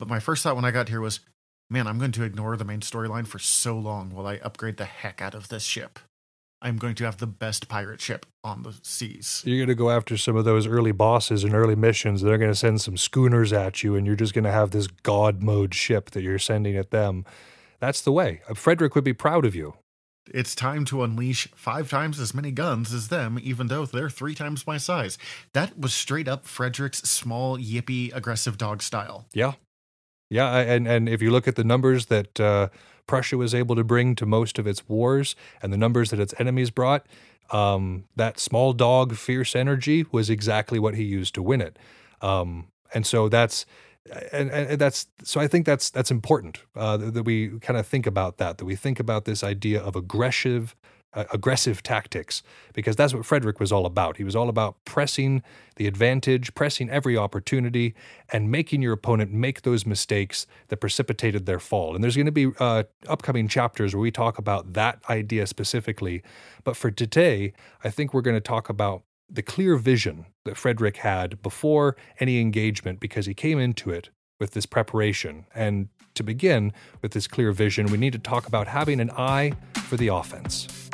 But 0.00 0.08
my 0.08 0.18
first 0.18 0.42
thought 0.42 0.56
when 0.56 0.64
I 0.64 0.70
got 0.70 0.88
here 0.88 1.02
was, 1.02 1.20
man, 1.68 1.86
I'm 1.86 1.98
going 1.98 2.12
to 2.12 2.24
ignore 2.24 2.56
the 2.56 2.64
main 2.64 2.80
storyline 2.80 3.26
for 3.26 3.38
so 3.38 3.78
long 3.78 4.10
while 4.10 4.26
I 4.26 4.40
upgrade 4.42 4.78
the 4.78 4.86
heck 4.86 5.20
out 5.20 5.34
of 5.34 5.48
this 5.48 5.62
ship. 5.62 5.98
I'm 6.62 6.78
going 6.78 6.94
to 6.96 7.04
have 7.04 7.18
the 7.18 7.26
best 7.26 7.68
pirate 7.68 8.00
ship 8.00 8.24
on 8.42 8.62
the 8.62 8.74
seas. 8.82 9.42
You're 9.44 9.58
going 9.58 9.68
to 9.68 9.74
go 9.74 9.90
after 9.90 10.16
some 10.16 10.36
of 10.36 10.46
those 10.46 10.66
early 10.66 10.92
bosses 10.92 11.44
and 11.44 11.54
early 11.54 11.74
missions. 11.74 12.22
They're 12.22 12.38
going 12.38 12.50
to 12.50 12.56
send 12.56 12.80
some 12.80 12.96
schooners 12.96 13.52
at 13.52 13.82
you, 13.82 13.94
and 13.94 14.06
you're 14.06 14.16
just 14.16 14.32
going 14.32 14.44
to 14.44 14.50
have 14.50 14.70
this 14.70 14.86
god 14.86 15.42
mode 15.42 15.74
ship 15.74 16.10
that 16.12 16.22
you're 16.22 16.38
sending 16.38 16.76
at 16.76 16.90
them. 16.90 17.26
That's 17.78 18.00
the 18.00 18.12
way. 18.12 18.40
Uh, 18.48 18.54
Frederick 18.54 18.94
would 18.94 19.04
be 19.04 19.12
proud 19.12 19.44
of 19.44 19.54
you. 19.54 19.74
It's 20.32 20.54
time 20.54 20.84
to 20.86 21.02
unleash 21.02 21.48
five 21.54 21.90
times 21.90 22.20
as 22.20 22.34
many 22.34 22.52
guns 22.52 22.92
as 22.94 23.08
them, 23.08 23.38
even 23.42 23.66
though 23.66 23.84
they're 23.84 24.10
three 24.10 24.34
times 24.34 24.66
my 24.66 24.78
size. 24.78 25.18
That 25.52 25.78
was 25.78 25.92
straight 25.92 26.28
up 26.28 26.46
Frederick's 26.46 27.02
small, 27.02 27.58
yippy, 27.58 28.14
aggressive 28.14 28.56
dog 28.56 28.82
style. 28.82 29.26
Yeah. 29.34 29.54
Yeah. 30.30 30.56
And, 30.56 30.86
and 30.88 31.08
if 31.08 31.20
you 31.20 31.30
look 31.30 31.46
at 31.46 31.56
the 31.56 31.64
numbers 31.64 32.06
that 32.06 32.40
uh, 32.40 32.68
Prussia 33.06 33.36
was 33.36 33.54
able 33.54 33.76
to 33.76 33.84
bring 33.84 34.14
to 34.14 34.24
most 34.24 34.58
of 34.58 34.66
its 34.66 34.88
wars 34.88 35.36
and 35.60 35.72
the 35.72 35.76
numbers 35.76 36.10
that 36.10 36.20
its 36.20 36.32
enemies 36.38 36.70
brought, 36.70 37.04
um, 37.50 38.04
that 38.16 38.38
small 38.38 38.72
dog, 38.72 39.16
fierce 39.16 39.56
energy 39.56 40.06
was 40.12 40.30
exactly 40.30 40.78
what 40.78 40.94
he 40.94 41.02
used 41.02 41.34
to 41.34 41.42
win 41.42 41.60
it. 41.60 41.78
Um, 42.22 42.68
and 42.94 43.06
so 43.06 43.28
that's. 43.28 43.66
And, 44.32 44.50
and 44.50 44.80
that's 44.80 45.06
so. 45.22 45.40
I 45.40 45.46
think 45.46 45.66
that's 45.66 45.90
that's 45.90 46.10
important 46.10 46.64
uh, 46.74 46.96
that, 46.96 47.14
that 47.14 47.22
we 47.24 47.58
kind 47.60 47.78
of 47.78 47.86
think 47.86 48.06
about 48.06 48.38
that. 48.38 48.56
That 48.56 48.64
we 48.64 48.74
think 48.74 48.98
about 48.98 49.26
this 49.26 49.44
idea 49.44 49.78
of 49.80 49.94
aggressive, 49.94 50.74
aggressive 51.14 51.82
tactics, 51.82 52.42
because 52.72 52.96
that's 52.96 53.12
what 53.12 53.26
Frederick 53.26 53.58
was 53.58 53.72
all 53.72 53.86
about. 53.86 54.16
He 54.16 54.24
was 54.24 54.36
all 54.36 54.48
about 54.48 54.76
pressing 54.84 55.42
the 55.76 55.86
advantage, 55.86 56.54
pressing 56.54 56.88
every 56.88 57.16
opportunity, 57.16 57.94
and 58.32 58.50
making 58.50 58.82
your 58.82 58.92
opponent 58.92 59.32
make 59.32 59.62
those 59.62 59.84
mistakes 59.84 60.46
that 60.68 60.76
precipitated 60.76 61.46
their 61.46 61.58
fall. 61.58 61.94
And 61.94 62.04
there's 62.04 62.16
going 62.16 62.26
to 62.26 62.32
be 62.32 62.52
uh, 62.60 62.84
upcoming 63.08 63.48
chapters 63.48 63.94
where 63.94 64.02
we 64.02 64.10
talk 64.10 64.38
about 64.38 64.74
that 64.74 65.00
idea 65.08 65.46
specifically. 65.46 66.22
But 66.64 66.76
for 66.76 66.90
today, 66.90 67.52
I 67.82 67.90
think 67.90 68.14
we're 68.14 68.20
going 68.20 68.36
to 68.36 68.40
talk 68.40 68.68
about 68.68 69.02
the 69.28 69.42
clear 69.42 69.76
vision 69.76 70.26
that 70.44 70.56
Frederick 70.56 70.98
had 70.98 71.40
before 71.42 71.96
any 72.18 72.40
engagement 72.40 73.00
because 73.00 73.26
he 73.26 73.34
came 73.34 73.58
into 73.58 73.90
it 73.90 74.10
with 74.40 74.52
this 74.52 74.66
preparation. 74.66 75.46
And 75.54 75.88
to 76.14 76.22
begin 76.22 76.72
with 77.02 77.12
this 77.12 77.28
clear 77.28 77.52
vision, 77.52 77.86
we 77.86 77.98
need 77.98 78.12
to 78.12 78.18
talk 78.18 78.46
about 78.46 78.66
having 78.66 79.00
an 79.00 79.10
eye 79.12 79.52
for 79.74 79.96
the 79.96 80.08
offense. 80.08 80.89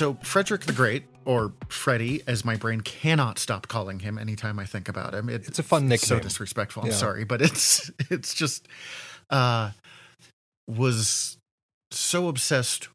So, 0.00 0.14
Frederick 0.22 0.62
the 0.62 0.72
Great, 0.72 1.04
or 1.26 1.52
Freddy, 1.68 2.22
as 2.26 2.42
my 2.42 2.56
brain 2.56 2.80
cannot 2.80 3.38
stop 3.38 3.68
calling 3.68 3.98
him 3.98 4.16
anytime 4.16 4.58
I 4.58 4.64
think 4.64 4.88
about 4.88 5.12
him. 5.12 5.28
It- 5.28 5.46
It's 5.46 5.58
a 5.58 5.62
fun 5.62 5.88
nickname. 5.88 6.06
So 6.08 6.18
disrespectful. 6.20 6.84
I'm 6.84 6.88
Yeah. 6.88 6.94
sorry, 6.96 7.24
but 7.24 7.42
it's 7.42 7.90
it's 8.08 8.32
just 8.32 8.66
uh 9.28 9.72
was 10.66 11.36
so 11.90 12.28
obsessed 12.28 12.88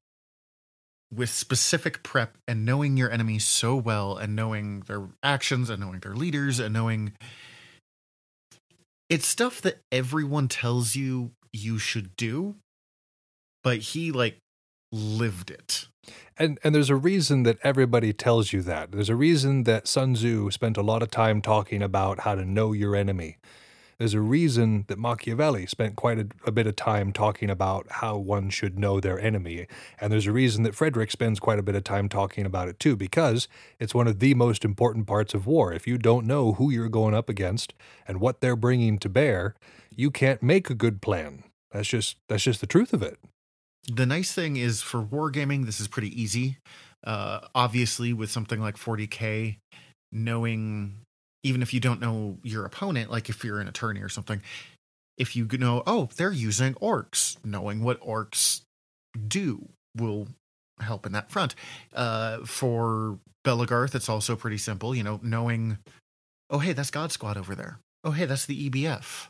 with 1.13 1.29
specific 1.29 2.01
prep 2.01 2.39
and 2.47 2.65
knowing 2.65 2.97
your 2.97 3.11
enemy 3.11 3.37
so 3.37 3.75
well 3.75 4.17
and 4.17 4.35
knowing 4.35 4.79
their 4.87 5.07
actions 5.21 5.69
and 5.69 5.79
knowing 5.81 5.99
their 5.99 6.15
leaders 6.15 6.57
and 6.59 6.73
knowing 6.73 7.13
it's 9.11 9.27
stuff 9.27 9.61
that 9.61 9.77
everyone 9.91 10.47
tells 10.47 10.95
you 10.95 11.33
you 11.53 11.77
should 11.77 12.15
do 12.17 12.55
but 13.63 13.77
he 13.77 14.11
like 14.11 14.39
lived 14.91 15.51
it 15.51 15.87
And 16.37 16.59
and 16.63 16.75
there's 16.75 16.89
a 16.89 16.95
reason 16.95 17.43
that 17.43 17.57
everybody 17.63 18.13
tells 18.13 18.51
you 18.51 18.61
that. 18.63 18.91
There's 18.91 19.09
a 19.09 19.15
reason 19.15 19.63
that 19.63 19.87
Sun 19.87 20.15
Tzu 20.15 20.51
spent 20.51 20.77
a 20.77 20.81
lot 20.81 21.01
of 21.01 21.11
time 21.11 21.41
talking 21.41 21.81
about 21.81 22.21
how 22.21 22.35
to 22.35 22.45
know 22.45 22.73
your 22.73 22.95
enemy. 22.95 23.37
There's 23.97 24.13
a 24.13 24.19
reason 24.19 24.83
that 24.87 24.99
Machiavelli 24.99 25.65
spent 25.65 25.95
quite 25.95 26.19
a, 26.19 26.27
a 26.45 26.51
bit 26.51 26.67
of 26.67 26.75
time 26.75 27.13
talking 27.13 27.49
about 27.49 27.87
how 27.89 28.17
one 28.17 28.49
should 28.49 28.77
know 28.77 28.99
their 28.99 29.17
enemy. 29.17 29.67
And 30.01 30.11
there's 30.11 30.27
a 30.27 30.33
reason 30.33 30.63
that 30.63 30.75
Frederick 30.75 31.11
spends 31.11 31.39
quite 31.39 31.59
a 31.59 31.63
bit 31.63 31.75
of 31.75 31.85
time 31.85 32.09
talking 32.09 32.45
about 32.45 32.67
it 32.67 32.77
too, 32.77 32.97
because 32.97 33.47
it's 33.79 33.95
one 33.95 34.07
of 34.07 34.19
the 34.19 34.33
most 34.33 34.65
important 34.65 35.07
parts 35.07 35.33
of 35.33 35.47
war. 35.47 35.71
If 35.71 35.87
you 35.87 35.97
don't 35.97 36.27
know 36.27 36.53
who 36.53 36.71
you're 36.71 36.89
going 36.89 37.13
up 37.13 37.29
against 37.29 37.73
and 38.05 38.19
what 38.19 38.41
they're 38.41 38.57
bringing 38.57 38.97
to 38.99 39.07
bear, 39.07 39.55
you 39.95 40.11
can't 40.11 40.43
make 40.43 40.69
a 40.69 40.75
good 40.75 41.01
plan. 41.01 41.45
That's 41.71 41.87
just 41.87 42.17
that's 42.27 42.43
just 42.43 42.59
the 42.59 42.67
truth 42.67 42.93
of 42.93 43.01
it. 43.01 43.17
The 43.87 44.05
nice 44.05 44.31
thing 44.33 44.57
is 44.57 44.81
for 44.81 45.01
wargaming 45.01 45.65
this 45.65 45.79
is 45.79 45.87
pretty 45.87 46.19
easy. 46.19 46.57
Uh 47.03 47.41
obviously 47.53 48.13
with 48.13 48.31
something 48.31 48.59
like 48.59 48.77
40k 48.77 49.57
knowing 50.11 50.97
even 51.43 51.61
if 51.61 51.73
you 51.73 51.79
don't 51.79 51.99
know 51.99 52.37
your 52.43 52.65
opponent 52.65 53.11
like 53.11 53.29
if 53.29 53.43
you're 53.43 53.59
an 53.59 53.67
attorney 53.67 54.01
or 54.01 54.09
something 54.09 54.41
if 55.17 55.35
you 55.35 55.45
know 55.45 55.83
oh 55.85 56.09
they're 56.15 56.31
using 56.31 56.73
orcs 56.75 57.37
knowing 57.43 57.83
what 57.83 58.01
orcs 58.01 58.61
do 59.27 59.67
will 59.95 60.27
help 60.79 61.05
in 61.05 61.11
that 61.11 61.29
front. 61.29 61.53
Uh 61.93 62.39
for 62.39 63.19
Belegarth 63.45 63.93
it's 63.93 64.09
also 64.09 64.35
pretty 64.35 64.57
simple 64.57 64.95
you 64.95 65.03
know 65.03 65.19
knowing 65.21 65.77
oh 66.49 66.57
hey 66.59 66.73
that's 66.73 66.89
god 66.89 67.11
squad 67.11 67.37
over 67.37 67.53
there. 67.53 67.77
Oh 68.03 68.11
hey 68.11 68.25
that's 68.25 68.47
the 68.47 68.69
ebf 68.69 69.27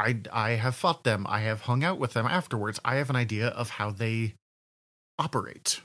I 0.00 0.20
I 0.32 0.50
have 0.64 0.74
fought 0.74 1.04
them. 1.04 1.26
I 1.28 1.40
have 1.40 1.62
hung 1.62 1.84
out 1.84 1.98
with 1.98 2.12
them 2.14 2.26
afterwards. 2.26 2.80
I 2.84 2.94
have 2.96 3.10
an 3.10 3.16
idea 3.16 3.48
of 3.48 3.70
how 3.78 3.90
they 3.90 4.34
operate. 5.18 5.80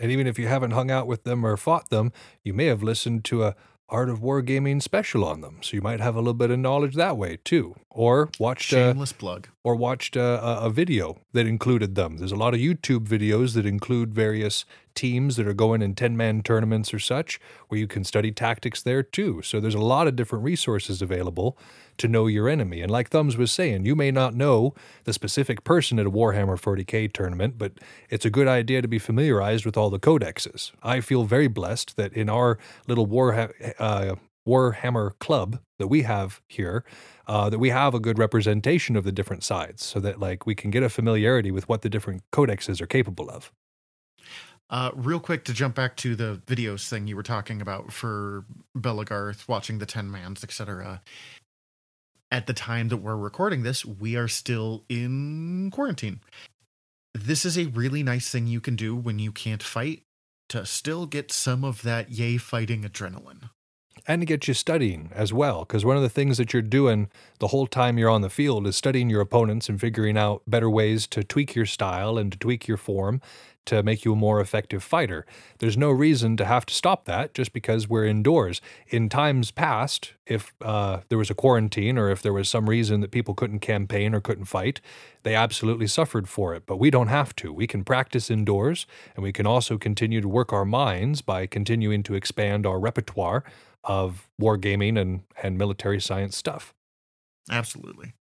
And 0.00 0.10
even 0.10 0.26
if 0.26 0.38
you 0.38 0.48
haven't 0.48 0.72
hung 0.72 0.90
out 0.90 1.06
with 1.06 1.22
them 1.22 1.44
or 1.46 1.56
fought 1.56 1.88
them, 1.90 2.12
you 2.42 2.52
may 2.52 2.66
have 2.66 2.82
listened 2.82 3.24
to 3.26 3.44
a 3.44 3.54
Art 3.88 4.08
of 4.08 4.20
Wargaming 4.20 4.82
special 4.82 5.24
on 5.24 5.40
them. 5.42 5.58
So 5.60 5.76
you 5.76 5.82
might 5.82 6.00
have 6.00 6.16
a 6.16 6.18
little 6.18 6.34
bit 6.34 6.50
of 6.50 6.58
knowledge 6.58 6.94
that 6.96 7.16
way 7.16 7.38
too. 7.44 7.76
Or 7.90 8.30
watched 8.40 8.72
a, 8.72 8.76
Shameless 8.76 9.12
plug. 9.12 9.48
or 9.62 9.76
watched 9.76 10.16
a, 10.16 10.42
a, 10.44 10.66
a 10.66 10.70
video 10.70 11.18
that 11.32 11.46
included 11.46 11.94
them. 11.94 12.16
There's 12.16 12.32
a 12.32 12.36
lot 12.36 12.54
of 12.54 12.60
YouTube 12.60 13.06
videos 13.06 13.54
that 13.54 13.66
include 13.66 14.12
various 14.14 14.64
teams 14.94 15.36
that 15.36 15.46
are 15.46 15.54
going 15.54 15.82
in 15.82 15.94
10 15.94 16.16
man 16.16 16.42
tournaments 16.42 16.94
or 16.94 16.98
such, 16.98 17.40
where 17.68 17.78
you 17.78 17.86
can 17.86 18.04
study 18.04 18.32
tactics 18.32 18.82
there 18.82 19.02
too. 19.02 19.42
So 19.42 19.60
there's 19.60 19.74
a 19.74 19.80
lot 19.80 20.06
of 20.06 20.16
different 20.16 20.44
resources 20.44 21.02
available 21.02 21.58
to 21.98 22.08
know 22.08 22.26
your 22.26 22.48
enemy. 22.48 22.80
And 22.80 22.90
like 22.90 23.10
Thumbs 23.10 23.36
was 23.36 23.52
saying, 23.52 23.86
you 23.86 23.94
may 23.94 24.10
not 24.10 24.34
know 24.34 24.74
the 25.04 25.12
specific 25.12 25.64
person 25.64 25.98
at 25.98 26.06
a 26.06 26.10
Warhammer 26.10 26.60
40k 26.60 27.12
tournament, 27.12 27.58
but 27.58 27.72
it's 28.10 28.24
a 28.24 28.30
good 28.30 28.48
idea 28.48 28.82
to 28.82 28.88
be 28.88 28.98
familiarized 28.98 29.64
with 29.64 29.76
all 29.76 29.90
the 29.90 30.00
codexes. 30.00 30.72
I 30.82 31.00
feel 31.00 31.24
very 31.24 31.48
blessed 31.48 31.96
that 31.96 32.12
in 32.12 32.28
our 32.28 32.58
little 32.86 33.06
War, 33.06 33.52
uh, 33.78 34.16
Warhammer 34.46 35.18
club 35.18 35.60
that 35.78 35.88
we 35.88 36.02
have 36.02 36.40
here, 36.46 36.84
uh, 37.26 37.48
that 37.50 37.58
we 37.58 37.70
have 37.70 37.94
a 37.94 38.00
good 38.00 38.18
representation 38.18 38.96
of 38.96 39.04
the 39.04 39.12
different 39.12 39.42
sides 39.42 39.84
so 39.84 40.00
that 40.00 40.20
like 40.20 40.46
we 40.46 40.54
can 40.54 40.70
get 40.70 40.82
a 40.82 40.88
familiarity 40.88 41.50
with 41.50 41.68
what 41.68 41.82
the 41.82 41.88
different 41.88 42.22
codexes 42.32 42.80
are 42.80 42.86
capable 42.86 43.30
of. 43.30 43.52
Uh, 44.74 44.90
real 44.96 45.20
quick 45.20 45.44
to 45.44 45.52
jump 45.52 45.76
back 45.76 45.94
to 45.94 46.16
the 46.16 46.42
videos 46.48 46.88
thing 46.88 47.06
you 47.06 47.14
were 47.14 47.22
talking 47.22 47.62
about 47.62 47.92
for 47.92 48.44
Belegarth, 48.76 49.46
watching 49.46 49.78
the 49.78 49.86
10 49.86 50.10
mans, 50.10 50.42
etc. 50.42 51.00
At 52.32 52.48
the 52.48 52.54
time 52.54 52.88
that 52.88 52.96
we're 52.96 53.16
recording 53.16 53.62
this, 53.62 53.84
we 53.84 54.16
are 54.16 54.26
still 54.26 54.82
in 54.88 55.70
quarantine. 55.72 56.18
This 57.14 57.44
is 57.44 57.56
a 57.56 57.66
really 57.66 58.02
nice 58.02 58.28
thing 58.30 58.48
you 58.48 58.60
can 58.60 58.74
do 58.74 58.96
when 58.96 59.20
you 59.20 59.30
can't 59.30 59.62
fight 59.62 60.02
to 60.48 60.66
still 60.66 61.06
get 61.06 61.30
some 61.30 61.62
of 61.62 61.82
that 61.82 62.10
yay 62.10 62.36
fighting 62.36 62.82
adrenaline. 62.82 63.50
and 64.08 64.22
to 64.22 64.26
get 64.26 64.48
you 64.48 64.54
studying 64.54 65.08
as 65.14 65.32
well. 65.32 65.60
Because 65.60 65.84
one 65.84 65.96
of 65.96 66.02
the 66.02 66.08
things 66.08 66.36
that 66.36 66.52
you're 66.52 66.60
doing 66.62 67.08
the 67.38 67.46
whole 67.46 67.68
time 67.68 67.96
you're 67.96 68.10
on 68.10 68.22
the 68.22 68.28
field 68.28 68.66
is 68.66 68.74
studying 68.76 69.08
your 69.08 69.20
opponents 69.20 69.68
and 69.68 69.80
figuring 69.80 70.18
out 70.18 70.42
better 70.48 70.68
ways 70.68 71.06
to 71.06 71.22
tweak 71.22 71.54
your 71.54 71.64
style 71.64 72.18
and 72.18 72.32
to 72.32 72.38
tweak 72.38 72.66
your 72.66 72.76
form 72.76 73.22
to 73.66 73.82
make 73.82 74.04
you 74.04 74.12
a 74.12 74.16
more 74.16 74.40
effective 74.40 74.82
fighter. 74.82 75.24
There's 75.58 75.76
no 75.76 75.90
reason 75.90 76.36
to 76.36 76.44
have 76.44 76.66
to 76.66 76.74
stop 76.74 77.04
that 77.06 77.34
just 77.34 77.52
because 77.52 77.88
we're 77.88 78.04
indoors. 78.04 78.60
In 78.88 79.08
times 79.08 79.50
past, 79.50 80.12
if 80.26 80.52
uh, 80.60 81.00
there 81.08 81.18
was 81.18 81.30
a 81.30 81.34
quarantine 81.34 81.98
or 81.98 82.10
if 82.10 82.22
there 82.22 82.32
was 82.32 82.48
some 82.48 82.68
reason 82.68 83.00
that 83.00 83.10
people 83.10 83.34
couldn't 83.34 83.60
campaign 83.60 84.14
or 84.14 84.20
couldn't 84.20 84.46
fight, 84.46 84.80
they 85.22 85.34
absolutely 85.34 85.86
suffered 85.86 86.28
for 86.28 86.54
it. 86.54 86.64
But 86.66 86.76
we 86.76 86.90
don't 86.90 87.08
have 87.08 87.34
to. 87.36 87.52
We 87.52 87.66
can 87.66 87.84
practice 87.84 88.30
indoors 88.30 88.86
and 89.14 89.22
we 89.22 89.32
can 89.32 89.46
also 89.46 89.78
continue 89.78 90.20
to 90.20 90.28
work 90.28 90.52
our 90.52 90.64
minds 90.64 91.22
by 91.22 91.46
continuing 91.46 92.02
to 92.04 92.14
expand 92.14 92.66
our 92.66 92.78
repertoire 92.78 93.44
of 93.82 94.28
wargaming 94.40 94.98
and, 94.98 95.22
and 95.42 95.58
military 95.58 96.00
science 96.00 96.36
stuff. 96.36 96.74
Absolutely. 97.50 98.14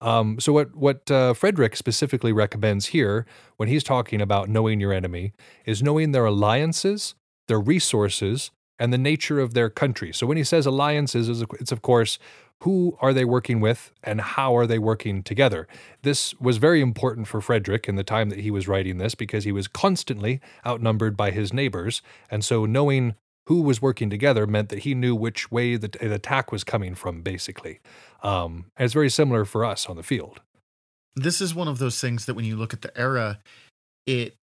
Um, 0.00 0.38
so 0.38 0.52
what 0.52 0.76
what 0.76 1.10
uh, 1.10 1.34
Frederick 1.34 1.76
specifically 1.76 2.32
recommends 2.32 2.86
here, 2.86 3.26
when 3.56 3.68
he's 3.68 3.82
talking 3.82 4.20
about 4.20 4.48
knowing 4.48 4.80
your 4.80 4.92
enemy, 4.92 5.32
is 5.64 5.82
knowing 5.82 6.12
their 6.12 6.24
alliances, 6.24 7.14
their 7.48 7.60
resources, 7.60 8.50
and 8.78 8.92
the 8.92 8.98
nature 8.98 9.40
of 9.40 9.54
their 9.54 9.70
country. 9.70 10.12
So 10.12 10.26
when 10.26 10.36
he 10.36 10.44
says 10.44 10.66
alliances, 10.66 11.42
it's 11.60 11.72
of 11.72 11.82
course 11.82 12.18
who 12.62 12.96
are 13.00 13.12
they 13.12 13.24
working 13.24 13.60
with 13.60 13.92
and 14.02 14.20
how 14.20 14.56
are 14.56 14.66
they 14.66 14.80
working 14.80 15.22
together. 15.22 15.68
This 16.02 16.34
was 16.40 16.56
very 16.56 16.80
important 16.80 17.28
for 17.28 17.40
Frederick 17.40 17.88
in 17.88 17.94
the 17.94 18.02
time 18.02 18.30
that 18.30 18.40
he 18.40 18.50
was 18.50 18.66
writing 18.66 18.98
this 18.98 19.14
because 19.14 19.44
he 19.44 19.52
was 19.52 19.68
constantly 19.68 20.40
outnumbered 20.66 21.16
by 21.16 21.30
his 21.30 21.52
neighbors, 21.52 22.02
and 22.30 22.44
so 22.44 22.66
knowing 22.66 23.14
who 23.48 23.60
was 23.60 23.82
working 23.82 24.08
together 24.08 24.46
meant 24.46 24.68
that 24.70 24.80
he 24.80 24.94
knew 24.94 25.14
which 25.14 25.50
way 25.50 25.76
the, 25.76 25.88
the 25.88 26.14
attack 26.14 26.50
was 26.52 26.64
coming 26.64 26.94
from, 26.94 27.20
basically. 27.22 27.80
Um, 28.22 28.70
and 28.76 28.84
it's 28.84 28.94
very 28.94 29.10
similar 29.10 29.44
for 29.44 29.64
us 29.64 29.86
on 29.88 29.96
the 29.96 30.02
field. 30.02 30.40
this 31.16 31.40
is 31.40 31.54
one 31.54 31.66
of 31.68 31.78
those 31.78 32.00
things 32.00 32.26
that 32.26 32.34
when 32.34 32.44
you 32.44 32.56
look 32.56 32.72
at 32.72 32.82
the 32.82 32.96
era 32.98 33.40
it 34.06 34.36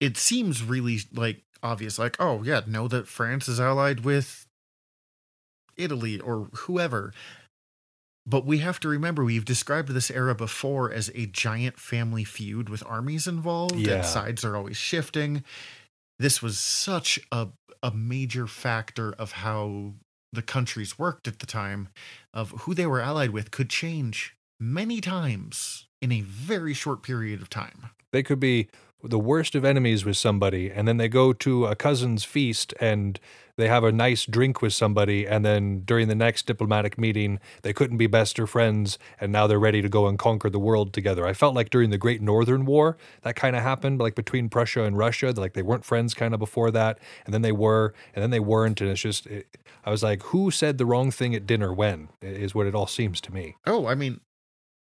it 0.00 0.16
seems 0.16 0.62
really 0.62 0.98
like 1.12 1.42
obvious. 1.62 1.98
Like, 1.98 2.16
oh 2.18 2.42
yeah, 2.42 2.62
know 2.66 2.88
that 2.88 3.06
France 3.06 3.48
is 3.48 3.60
allied 3.60 4.00
with 4.00 4.46
Italy 5.76 6.18
or 6.20 6.48
whoever. 6.54 7.12
But 8.26 8.44
we 8.46 8.58
have 8.58 8.78
to 8.80 8.88
remember 8.88 9.24
we've 9.24 9.44
described 9.44 9.88
this 9.90 10.10
era 10.10 10.34
before 10.34 10.92
as 10.92 11.10
a 11.14 11.26
giant 11.26 11.78
family 11.78 12.24
feud 12.24 12.68
with 12.68 12.82
armies 12.86 13.26
involved 13.26 13.76
Yeah. 13.76 13.96
and 13.96 14.04
sides 14.04 14.44
are 14.44 14.56
always 14.56 14.76
shifting. 14.76 15.42
This 16.18 16.42
was 16.42 16.58
such 16.58 17.18
a 17.32 17.48
a 17.82 17.90
major 17.90 18.46
factor 18.46 19.12
of 19.12 19.32
how 19.32 19.94
the 20.32 20.42
countries 20.42 20.98
worked 20.98 21.26
at 21.26 21.40
the 21.40 21.46
time 21.46 21.88
of 22.32 22.50
who 22.62 22.74
they 22.74 22.86
were 22.86 23.00
allied 23.00 23.30
with 23.30 23.50
could 23.50 23.68
change 23.68 24.36
many 24.60 25.00
times 25.00 25.86
in 26.00 26.12
a 26.12 26.20
very 26.20 26.74
short 26.74 27.02
period 27.02 27.42
of 27.42 27.50
time. 27.50 27.90
They 28.12 28.22
could 28.22 28.40
be 28.40 28.68
the 29.02 29.18
worst 29.18 29.54
of 29.54 29.64
enemies 29.64 30.04
with 30.04 30.16
somebody, 30.16 30.70
and 30.70 30.86
then 30.86 30.96
they 30.96 31.08
go 31.08 31.32
to 31.32 31.66
a 31.66 31.74
cousin's 31.74 32.24
feast 32.24 32.74
and 32.80 33.18
they 33.56 33.68
have 33.68 33.84
a 33.84 33.92
nice 33.92 34.24
drink 34.24 34.62
with 34.62 34.72
somebody, 34.72 35.26
and 35.26 35.44
then 35.44 35.82
during 35.84 36.08
the 36.08 36.14
next 36.14 36.46
diplomatic 36.46 36.96
meeting, 36.96 37.38
they 37.60 37.74
couldn't 37.74 37.98
be 37.98 38.06
best 38.06 38.38
of 38.38 38.48
friends, 38.48 38.98
and 39.20 39.30
now 39.30 39.46
they're 39.46 39.60
ready 39.60 39.82
to 39.82 39.88
go 39.88 40.06
and 40.08 40.18
conquer 40.18 40.48
the 40.48 40.58
world 40.58 40.94
together. 40.94 41.26
I 41.26 41.34
felt 41.34 41.54
like 41.54 41.68
during 41.68 41.90
the 41.90 41.98
Great 41.98 42.22
Northern 42.22 42.64
War, 42.64 42.96
that 43.22 43.36
kind 43.36 43.54
of 43.54 43.62
happened, 43.62 44.00
like 44.00 44.14
between 44.14 44.48
Prussia 44.48 44.84
and 44.84 44.96
Russia. 44.96 45.34
Like 45.36 45.52
they 45.52 45.62
weren't 45.62 45.84
friends 45.84 46.14
kind 46.14 46.32
of 46.32 46.40
before 46.40 46.70
that, 46.70 46.98
and 47.26 47.34
then 47.34 47.42
they 47.42 47.52
were, 47.52 47.92
and 48.14 48.22
then 48.22 48.30
they 48.30 48.40
weren't, 48.40 48.80
and 48.80 48.88
it's 48.88 49.02
just, 49.02 49.26
it, 49.26 49.58
I 49.84 49.90
was 49.90 50.02
like, 50.02 50.22
who 50.24 50.50
said 50.50 50.78
the 50.78 50.86
wrong 50.86 51.10
thing 51.10 51.34
at 51.34 51.46
dinner 51.46 51.72
when? 51.72 52.08
Is 52.22 52.54
what 52.54 52.66
it 52.66 52.74
all 52.74 52.86
seems 52.86 53.20
to 53.22 53.32
me. 53.32 53.56
Oh, 53.66 53.86
I 53.86 53.94
mean, 53.94 54.20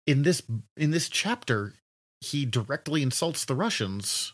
in 0.06 0.22
this 0.24 0.42
in 0.76 0.90
this 0.90 1.08
chapter, 1.08 1.74
he 2.20 2.44
directly 2.44 3.02
insults 3.02 3.44
the 3.44 3.54
Russians. 3.54 4.32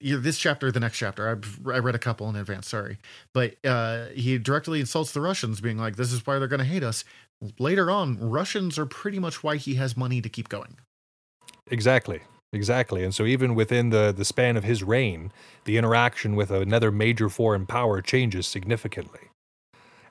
This 0.00 0.38
chapter 0.38 0.68
or 0.68 0.72
the 0.72 0.80
next 0.80 0.98
chapter. 0.98 1.28
I've, 1.28 1.60
I 1.66 1.78
read 1.78 1.94
a 1.94 2.00
couple 2.00 2.28
in 2.28 2.36
advance, 2.36 2.68
sorry. 2.68 2.98
But 3.32 3.56
uh, 3.64 4.06
he 4.06 4.38
directly 4.38 4.80
insults 4.80 5.12
the 5.12 5.20
Russians, 5.20 5.60
being 5.60 5.78
like, 5.78 5.96
this 5.96 6.12
is 6.12 6.26
why 6.26 6.38
they're 6.38 6.48
going 6.48 6.58
to 6.58 6.64
hate 6.64 6.82
us. 6.82 7.04
Later 7.58 7.90
on, 7.90 8.18
Russians 8.18 8.78
are 8.78 8.86
pretty 8.86 9.18
much 9.18 9.44
why 9.44 9.56
he 9.56 9.74
has 9.74 9.96
money 9.96 10.20
to 10.20 10.28
keep 10.28 10.48
going. 10.48 10.78
Exactly. 11.70 12.22
Exactly. 12.52 13.04
And 13.04 13.14
so 13.14 13.26
even 13.26 13.54
within 13.54 13.90
the 13.90 14.12
the 14.16 14.24
span 14.24 14.56
of 14.56 14.64
his 14.64 14.82
reign, 14.82 15.32
the 15.64 15.76
interaction 15.76 16.34
with 16.34 16.50
another 16.50 16.90
major 16.90 17.28
foreign 17.28 17.66
power 17.66 18.00
changes 18.00 18.46
significantly. 18.46 19.20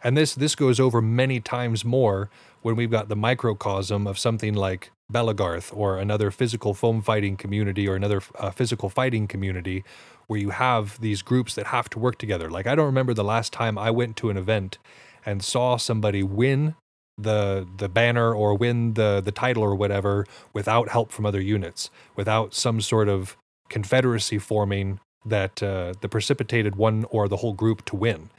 And 0.03 0.15
this 0.15 0.35
this 0.35 0.53
goes 0.53 0.79
over 0.79 1.01
many 1.01 1.39
times 1.39 1.83
more 1.83 2.29
when 2.61 2.75
we've 2.75 2.91
got 2.91 3.09
the 3.09 3.15
microcosm 3.15 4.05
of 4.05 4.19
something 4.19 4.53
like 4.53 4.91
Belegarth 5.11 5.75
or 5.75 5.97
another 5.97 6.31
physical 6.31 6.73
foam 6.73 7.01
fighting 7.01 7.37
community 7.37 7.87
or 7.87 7.95
another 7.95 8.21
uh, 8.37 8.51
physical 8.51 8.89
fighting 8.89 9.27
community 9.27 9.83
where 10.27 10.39
you 10.39 10.49
have 10.49 10.99
these 10.99 11.21
groups 11.21 11.55
that 11.55 11.67
have 11.67 11.89
to 11.89 11.99
work 11.99 12.17
together. 12.17 12.49
Like 12.49 12.67
I 12.67 12.75
don't 12.75 12.85
remember 12.85 13.13
the 13.13 13.23
last 13.23 13.53
time 13.53 13.77
I 13.77 13.89
went 13.89 14.17
to 14.17 14.29
an 14.29 14.37
event 14.37 14.77
and 15.25 15.43
saw 15.43 15.77
somebody 15.77 16.23
win 16.23 16.75
the 17.17 17.67
the 17.77 17.89
banner 17.89 18.33
or 18.33 18.55
win 18.55 18.93
the 18.93 19.21
the 19.23 19.31
title 19.31 19.63
or 19.63 19.75
whatever 19.75 20.25
without 20.53 20.89
help 20.89 21.11
from 21.11 21.25
other 21.25 21.41
units, 21.41 21.89
without 22.15 22.53
some 22.53 22.81
sort 22.81 23.07
of 23.07 23.37
confederacy 23.69 24.37
forming 24.37 24.99
that 25.25 25.63
uh, 25.63 25.93
the 26.01 26.09
precipitated 26.09 26.75
one 26.75 27.05
or 27.09 27.27
the 27.27 27.37
whole 27.37 27.53
group 27.53 27.83
to 27.85 27.95
win. 27.95 28.29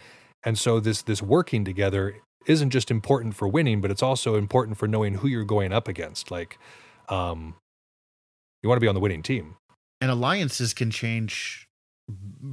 And 0.44 0.58
so 0.58 0.80
this 0.80 1.02
this 1.02 1.22
working 1.22 1.64
together 1.64 2.16
isn't 2.47 2.71
just 2.71 2.90
important 2.90 3.35
for 3.35 3.47
winning, 3.49 3.80
but 3.80 3.90
it's 3.90 4.02
also 4.02 4.37
important 4.37 4.78
for 4.78 4.88
knowing 4.88 5.14
who 5.14 5.28
you're 5.28 5.45
going 5.45 5.73
up 5.73 5.88
against. 5.88 6.30
Like, 6.30 6.59
um, 7.09 7.57
you 8.62 8.68
want 8.68 8.78
to 8.78 8.85
be 8.85 8.88
on 8.88 8.95
the 8.95 9.00
winning 9.00 9.23
team. 9.23 9.57
And 10.00 10.11
alliances 10.11 10.75
can 10.75 10.90
change 10.90 11.68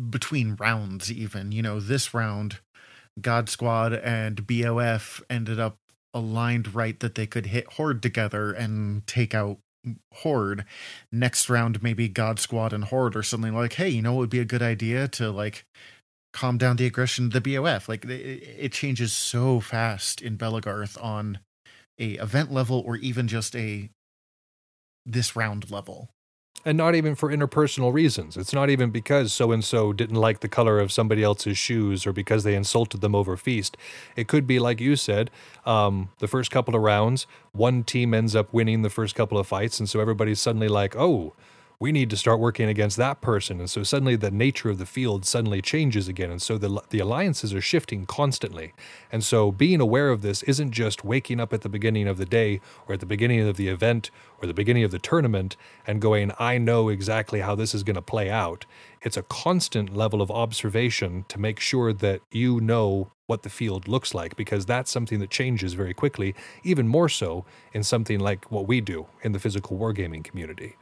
between 0.09 0.55
rounds, 0.55 1.11
even. 1.11 1.51
You 1.51 1.61
know, 1.61 1.79
this 1.79 2.13
round, 2.13 2.59
God 3.19 3.49
Squad 3.49 3.93
and 3.93 4.45
BOF 4.45 5.21
ended 5.29 5.59
up 5.59 5.77
aligned 6.13 6.73
right 6.73 6.99
that 7.01 7.15
they 7.15 7.27
could 7.27 7.47
hit 7.47 7.73
Horde 7.73 8.01
together 8.01 8.51
and 8.51 9.05
take 9.05 9.35
out 9.35 9.59
Horde. 10.13 10.65
Next 11.11 11.49
round, 11.49 11.83
maybe 11.83 12.07
God 12.07 12.39
Squad 12.39 12.73
and 12.73 12.85
Horde 12.85 13.15
or 13.15 13.23
something 13.23 13.53
like, 13.53 13.73
hey, 13.73 13.89
you 13.89 14.01
know 14.01 14.15
it 14.15 14.19
would 14.19 14.29
be 14.29 14.39
a 14.39 14.45
good 14.45 14.63
idea 14.63 15.07
to 15.09 15.29
like 15.29 15.65
calm 16.35 16.57
down 16.59 16.75
the 16.75 16.85
aggression 16.85 17.25
of 17.27 17.31
the 17.31 17.41
BOF? 17.41 17.89
Like, 17.89 18.05
it, 18.05 18.43
it 18.67 18.71
changes 18.73 19.11
so 19.13 19.59
fast 19.59 20.21
in 20.21 20.37
Belegarth 20.37 20.95
on 21.03 21.39
a 21.97 22.13
event 22.27 22.51
level 22.51 22.83
or 22.85 22.97
even 22.97 23.27
just 23.27 23.55
a 23.55 23.89
this 25.05 25.35
round 25.35 25.71
level. 25.71 26.09
and 26.67 26.77
not 26.77 26.95
even 26.95 27.13
for 27.15 27.29
interpersonal 27.29 27.93
reasons. 27.93 28.35
It's 28.37 28.53
not 28.53 28.69
even 28.71 28.89
because 28.89 29.31
so 29.31 29.51
and 29.51 29.63
so 29.63 29.93
didn't 29.93 30.15
like 30.15 30.39
the 30.39 30.47
color 30.47 30.79
of 30.79 30.91
somebody 30.91 31.21
else's 31.23 31.57
shoes 31.59 32.07
or 32.07 32.11
because 32.11 32.43
they 32.43 32.55
insulted 32.55 33.01
them 33.01 33.13
over 33.15 33.37
feast. 33.37 33.77
It 34.15 34.27
could 34.27 34.47
be 34.47 34.57
like 34.59 34.81
you 34.81 34.95
said, 34.95 35.29
um, 35.65 36.09
the 36.19 36.27
first 36.27 36.49
couple 36.51 36.75
of 36.75 36.81
rounds, 36.81 37.27
one 37.51 37.83
team 37.83 38.13
ends 38.15 38.35
up 38.35 38.51
winning 38.51 38.81
the 38.81 38.89
first 38.89 39.13
couple 39.15 39.37
of 39.37 39.47
fights, 39.47 39.79
and 39.79 39.87
so 39.89 39.99
everybody's 39.99 40.39
suddenly 40.39 40.67
like, 40.67 40.95
oh. 40.95 41.33
We 41.79 41.91
need 41.91 42.09
to 42.09 42.17
start 42.17 42.39
working 42.39 42.69
against 42.69 42.97
that 42.97 43.21
person, 43.21 43.59
and 43.59 43.69
so 43.69 43.83
suddenly 43.83 44.15
the 44.15 44.31
nature 44.31 44.69
of 44.69 44.77
the 44.77 44.85
field 44.85 45.25
suddenly 45.25 45.61
changes 45.61 46.07
again, 46.07 46.31
and 46.31 46.41
so 46.41 46.57
the 46.57 46.81
the 46.89 46.99
alliances 46.99 47.53
are 47.53 47.61
shifting 47.61 48.05
constantly, 48.05 48.73
and 49.11 49.23
so 49.23 49.51
being 49.51 49.81
aware 49.81 50.09
of 50.09 50.21
this 50.21 50.43
isn't 50.43 50.71
just 50.71 51.03
waking 51.03 51.39
up 51.39 51.53
at 51.53 51.61
the 51.61 51.69
beginning 51.69 52.07
of 52.07 52.17
the 52.17 52.25
day 52.25 52.61
or 52.87 52.93
at 52.93 52.99
the 52.99 53.05
beginning 53.05 53.47
of 53.47 53.57
the 53.57 53.67
event 53.67 54.11
or 54.41 54.47
the 54.47 54.53
beginning 54.53 54.83
of 54.83 54.91
the 54.91 54.99
tournament 54.99 55.55
and 55.87 56.01
going, 56.01 56.31
I 56.39 56.57
know 56.57 56.89
exactly 56.89 57.41
how 57.41 57.55
this 57.55 57.73
is 57.73 57.83
going 57.83 57.95
to 57.95 58.01
play 58.01 58.29
out. 58.29 58.65
It's 59.01 59.17
a 59.17 59.23
constant 59.23 59.95
level 59.95 60.21
of 60.21 60.31
observation 60.31 61.25
to 61.29 61.39
make 61.39 61.59
sure 61.59 61.93
that 61.93 62.21
you 62.31 62.59
know 62.59 63.11
what 63.27 63.43
the 63.43 63.49
field 63.49 63.87
looks 63.87 64.13
like, 64.13 64.35
because 64.35 64.65
that's 64.65 64.91
something 64.91 65.19
that 65.19 65.29
changes 65.29 65.73
very 65.73 65.93
quickly, 65.93 66.35
even 66.63 66.87
more 66.87 67.09
so 67.09 67.45
in 67.73 67.83
something 67.83 68.19
like 68.19 68.51
what 68.51 68.67
we 68.67 68.81
do 68.81 69.07
in 69.23 69.31
the 69.31 69.39
physical 69.39 69.77
wargaming 69.77 70.23
community. 70.23 70.75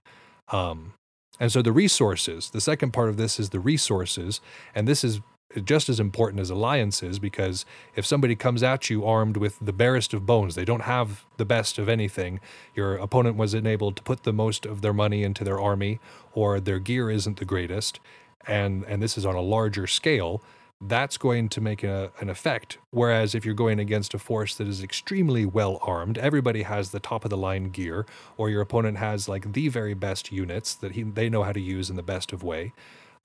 Um, 0.54 0.94
and 1.40 1.52
so 1.52 1.62
the 1.62 1.72
resources, 1.72 2.52
the 2.52 2.62
second 2.62 2.94
part 2.94 3.10
of 3.10 3.18
this 3.18 3.40
is 3.40 3.50
the 3.50 3.60
resources, 3.60 4.40
and 4.76 4.88
this 4.88 5.04
is 5.04 5.20
just 5.66 5.90
as 5.90 6.00
important 6.00 6.40
as 6.40 6.50
alliances 6.50 7.20
because 7.20 7.66
if 7.96 8.06
somebody 8.06 8.36
comes 8.36 8.64
at 8.64 8.90
you 8.90 9.06
armed 9.06 9.38
with 9.38 9.58
the 9.60 9.74
barest 9.74 10.14
of 10.14 10.26
bones, 10.26 10.56
they 10.56 10.66
don't 10.66 10.84
have 10.84 11.26
the 11.38 11.46
best 11.46 11.78
of 11.78 11.90
anything. 11.90 12.40
Your 12.76 12.96
opponent 12.96 13.36
was 13.36 13.54
enabled 13.54 13.96
to 13.98 14.04
put 14.04 14.24
the 14.24 14.34
most 14.34 14.66
of 14.66 14.82
their 14.82 14.94
money 14.94 15.24
into 15.24 15.44
their 15.44 15.60
army, 15.60 16.00
or 16.34 16.60
their 16.60 16.80
gear 16.80 17.10
isn't 17.10 17.38
the 17.38 17.46
greatest, 17.46 18.00
and 18.48 18.84
and 18.86 19.02
this 19.02 19.18
is 19.18 19.26
on 19.26 19.36
a 19.36 19.42
larger 19.42 19.88
scale. 19.88 20.42
That's 20.86 21.18
going 21.18 21.50
to 21.50 21.62
make 21.62 21.84
a, 21.84 22.12
an 22.20 22.30
effect. 22.30 22.78
Whereas 22.92 23.34
if 23.34 23.46
you're 23.46 23.54
going 23.54 23.80
against 23.80 24.14
a 24.14 24.20
force 24.20 24.56
that 24.56 24.68
is 24.68 24.84
extremely 24.84 25.46
well 25.46 25.80
armed, 25.82 26.18
everybody 26.18 26.64
has 26.64 26.92
the 26.92 27.00
top 27.00 27.24
of 27.24 27.30
the 27.30 27.38
line 27.38 27.70
gear, 27.70 28.06
or 28.38 28.50
your 28.50 28.62
opponent 28.62 28.98
has 28.98 29.30
like 29.30 29.54
the 29.54 29.70
very 29.70 29.94
best 29.94 30.32
units 30.32 30.76
that 30.76 30.92
he, 30.92 31.04
they 31.04 31.30
know 31.30 31.44
how 31.44 31.54
to 31.54 31.62
use 31.62 31.90
in 31.90 31.96
the 31.96 32.04
best 32.04 32.34
of 32.34 32.44
way. 32.44 32.74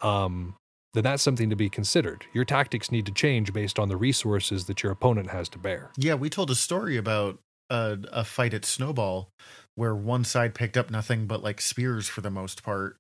Um, 0.01 0.55
then 0.95 1.05
that's 1.05 1.23
something 1.23 1.51
to 1.51 1.57
be 1.57 1.69
considered. 1.69 2.27
Your 2.33 2.45
tactics 2.45 2.91
need 2.91 3.07
to 3.07 3.13
change 3.13 3.53
based 3.53 3.79
on 3.79 3.89
the 3.89 3.97
resources 3.97 4.65
that 4.67 4.83
your 4.83 4.93
opponent 4.93 5.31
has 5.31 5.49
to 5.51 5.59
bear. 5.59 5.91
Yeah, 5.97 6.15
we 6.15 6.31
told 6.31 6.51
a 6.51 6.55
story 6.55 6.97
about 6.97 7.39
a, 7.69 7.99
a 8.13 8.25
fight 8.25 8.55
at 8.55 8.65
Snowball 8.65 9.31
where 9.75 9.95
one 9.95 10.25
side 10.25 10.55
picked 10.55 10.77
up 10.77 10.91
nothing 10.91 11.27
but 11.27 11.43
like 11.43 11.61
spears 11.61 12.09
for 12.09 12.21
the 12.21 12.31
most 12.31 12.63
part, 12.63 12.97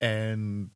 and 0.00 0.70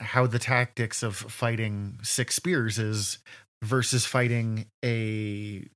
how 0.00 0.26
the 0.26 0.38
tactics 0.38 1.02
of 1.02 1.16
fighting 1.16 1.98
six 2.02 2.34
spears 2.34 2.78
is 2.78 3.18
versus 3.62 4.04
fighting 4.04 4.66
a 4.84 5.66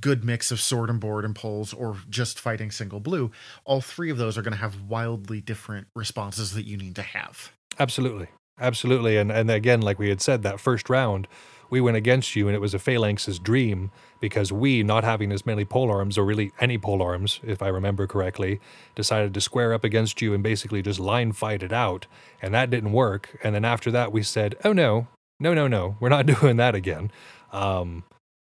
good 0.00 0.24
mix 0.24 0.50
of 0.50 0.60
sword 0.60 0.88
and 0.88 1.00
board 1.00 1.24
and 1.24 1.36
poles 1.36 1.72
or 1.74 1.98
just 2.08 2.40
fighting 2.40 2.70
single 2.70 3.00
blue. 3.00 3.30
All 3.64 3.80
three 3.80 4.10
of 4.10 4.16
those 4.16 4.38
are 4.38 4.42
going 4.42 4.54
to 4.54 4.58
have 4.58 4.82
wildly 4.82 5.40
different 5.40 5.86
responses 5.94 6.52
that 6.54 6.66
you 6.66 6.76
need 6.76 6.96
to 6.96 7.02
have. 7.02 7.52
Absolutely. 7.78 8.28
Absolutely. 8.58 9.16
And 9.16 9.30
and 9.30 9.50
again, 9.50 9.82
like 9.82 9.98
we 9.98 10.08
had 10.08 10.20
said, 10.20 10.42
that 10.42 10.60
first 10.60 10.88
round, 10.88 11.28
we 11.68 11.80
went 11.80 11.96
against 11.96 12.36
you 12.36 12.46
and 12.48 12.54
it 12.54 12.60
was 12.60 12.74
a 12.74 12.78
phalanx's 12.78 13.38
dream 13.38 13.90
because 14.20 14.52
we, 14.52 14.82
not 14.82 15.04
having 15.04 15.30
as 15.32 15.44
many 15.44 15.64
pole 15.64 15.90
arms 15.90 16.16
or 16.16 16.24
really 16.24 16.52
any 16.60 16.78
pole 16.78 17.02
arms, 17.02 17.40
if 17.44 17.60
I 17.62 17.68
remember 17.68 18.06
correctly, 18.06 18.60
decided 18.94 19.34
to 19.34 19.40
square 19.40 19.74
up 19.74 19.84
against 19.84 20.22
you 20.22 20.32
and 20.32 20.42
basically 20.42 20.80
just 20.80 20.98
line 20.98 21.32
fight 21.32 21.62
it 21.62 21.72
out. 21.72 22.06
And 22.40 22.54
that 22.54 22.70
didn't 22.70 22.92
work. 22.92 23.38
And 23.42 23.54
then 23.54 23.64
after 23.64 23.90
that 23.90 24.12
we 24.12 24.22
said, 24.22 24.54
Oh 24.64 24.72
no, 24.72 25.08
no, 25.38 25.52
no, 25.52 25.66
no, 25.66 25.96
we're 26.00 26.08
not 26.08 26.26
doing 26.40 26.56
that 26.56 26.74
again. 26.74 27.10
Um, 27.52 28.04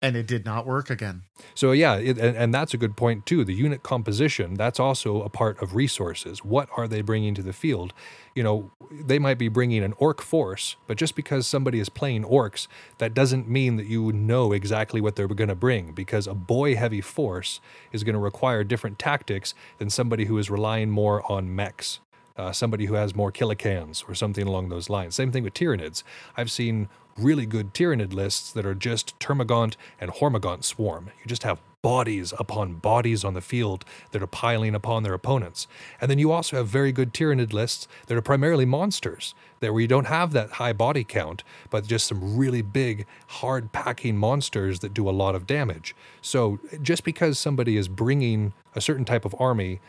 And 0.00 0.16
it 0.16 0.28
did 0.28 0.44
not 0.44 0.64
work 0.64 0.90
again. 0.90 1.22
so 1.54 1.72
yeah, 1.72 1.96
it, 1.96 2.18
and, 2.18 2.36
and 2.36 2.54
that's 2.54 2.72
a 2.72 2.76
good 2.76 2.96
point 2.96 3.26
too. 3.26 3.44
The 3.44 3.52
unit 3.54 3.82
composition, 3.82 4.54
that's 4.54 4.78
also 4.78 5.22
a 5.22 5.28
part 5.28 5.60
of 5.60 5.74
resources. 5.74 6.44
What 6.44 6.68
are 6.76 6.86
they 6.86 7.00
bringing 7.02 7.34
to 7.34 7.42
the 7.42 7.52
field? 7.52 7.92
You 8.36 8.44
know, 8.44 8.70
they 8.92 9.18
might 9.18 9.38
be 9.38 9.48
bringing 9.48 9.82
an 9.82 9.94
orc 9.98 10.22
force, 10.22 10.76
but 10.86 10.98
just 10.98 11.16
because 11.16 11.48
somebody 11.48 11.80
is 11.80 11.88
playing 11.88 12.22
orcs, 12.22 12.68
that 12.98 13.12
doesn't 13.12 13.48
mean 13.48 13.76
that 13.76 13.86
you 13.86 14.12
know 14.12 14.52
exactly 14.52 15.00
what 15.00 15.16
they're 15.16 15.26
going 15.26 15.48
to 15.48 15.56
bring 15.56 15.92
because 15.92 16.28
a 16.28 16.34
boy 16.34 16.76
heavy 16.76 17.00
force 17.00 17.60
is 17.90 18.04
going 18.04 18.14
to 18.14 18.20
require 18.20 18.62
different 18.62 19.00
tactics 19.00 19.52
than 19.78 19.90
somebody 19.90 20.26
who 20.26 20.38
is 20.38 20.48
relying 20.48 20.90
more 20.90 21.28
on 21.30 21.52
mechs. 21.54 21.98
uh, 22.38 22.52
somebody 22.52 22.86
who 22.86 22.94
has 22.94 23.16
more 23.16 23.32
Killa 23.32 23.56
Kans 23.56 24.04
or 24.08 24.14
something 24.14 24.46
along 24.46 24.68
those 24.68 24.88
lines. 24.88 25.14
Same 25.16 25.32
thing 25.32 25.42
with 25.42 25.54
Tyranids. 25.54 26.04
I've 26.36 26.50
seen 26.50 26.88
really 27.18 27.46
good 27.46 27.74
Tyranid 27.74 28.12
lists 28.12 28.52
that 28.52 28.66
are 28.66 28.74
just 28.74 29.18
Termagant 29.18 29.76
and 30.00 30.10
Hormagaunt 30.10 30.64
swarm. 30.64 31.10
You 31.20 31.26
just 31.26 31.42
have 31.42 31.60
bodies 31.80 32.34
upon 32.38 32.74
bodies 32.74 33.24
on 33.24 33.34
the 33.34 33.40
field 33.40 33.84
that 34.10 34.22
are 34.22 34.26
piling 34.26 34.74
upon 34.74 35.04
their 35.04 35.14
opponents. 35.14 35.68
And 36.00 36.10
then 36.10 36.18
you 36.18 36.32
also 36.32 36.56
have 36.56 36.66
very 36.66 36.90
good 36.90 37.14
Tyranid 37.14 37.52
lists 37.52 37.86
that 38.06 38.16
are 38.16 38.22
primarily 38.22 38.64
monsters, 38.64 39.34
that 39.60 39.72
where 39.72 39.80
you 39.80 39.88
don't 39.88 40.06
have 40.06 40.32
that 40.32 40.52
high 40.52 40.72
body 40.72 41.04
count, 41.04 41.44
but 41.70 41.86
just 41.86 42.06
some 42.06 42.36
really 42.36 42.62
big, 42.62 43.06
hard 43.28 43.72
packing 43.72 44.16
monsters 44.16 44.80
that 44.80 44.92
do 44.92 45.08
a 45.08 45.12
lot 45.12 45.34
of 45.34 45.46
damage. 45.46 45.94
So 46.20 46.58
just 46.82 47.04
because 47.04 47.38
somebody 47.38 47.76
is 47.76 47.86
bringing 47.86 48.54
a 48.74 48.80
certain 48.80 49.04
type 49.04 49.24
of 49.24 49.34
army 49.38 49.80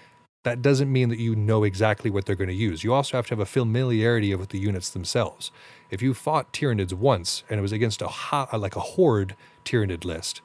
that 0.44 0.62
doesn't 0.62 0.92
mean 0.92 1.10
that 1.10 1.20
you 1.20 1.36
know 1.36 1.64
exactly 1.64 2.10
what 2.10 2.26
they're 2.26 2.36
going 2.36 2.50
to 2.50 2.54
use. 2.54 2.84
You 2.84 2.94
also 2.94 3.18
have 3.18 3.28
to 3.28 3.32
have 3.32 3.40
a 3.40 3.46
familiarity 3.46 4.34
with 4.36 4.50
the 4.50 4.60
units 4.60 4.90
themselves. 4.90 5.52
If 5.90 6.02
you 6.02 6.14
fought 6.14 6.54
Tyranids 6.54 6.94
once 6.94 7.44
and 7.50 7.60
it 7.60 7.62
was 7.62 7.72
against 7.72 8.02
a 8.02 8.08
ho- 8.08 8.48
uh, 8.52 8.58
like 8.58 8.76
a 8.76 8.80
horde 8.82 9.36
Tyranid 9.66 10.06
list, 10.06 10.42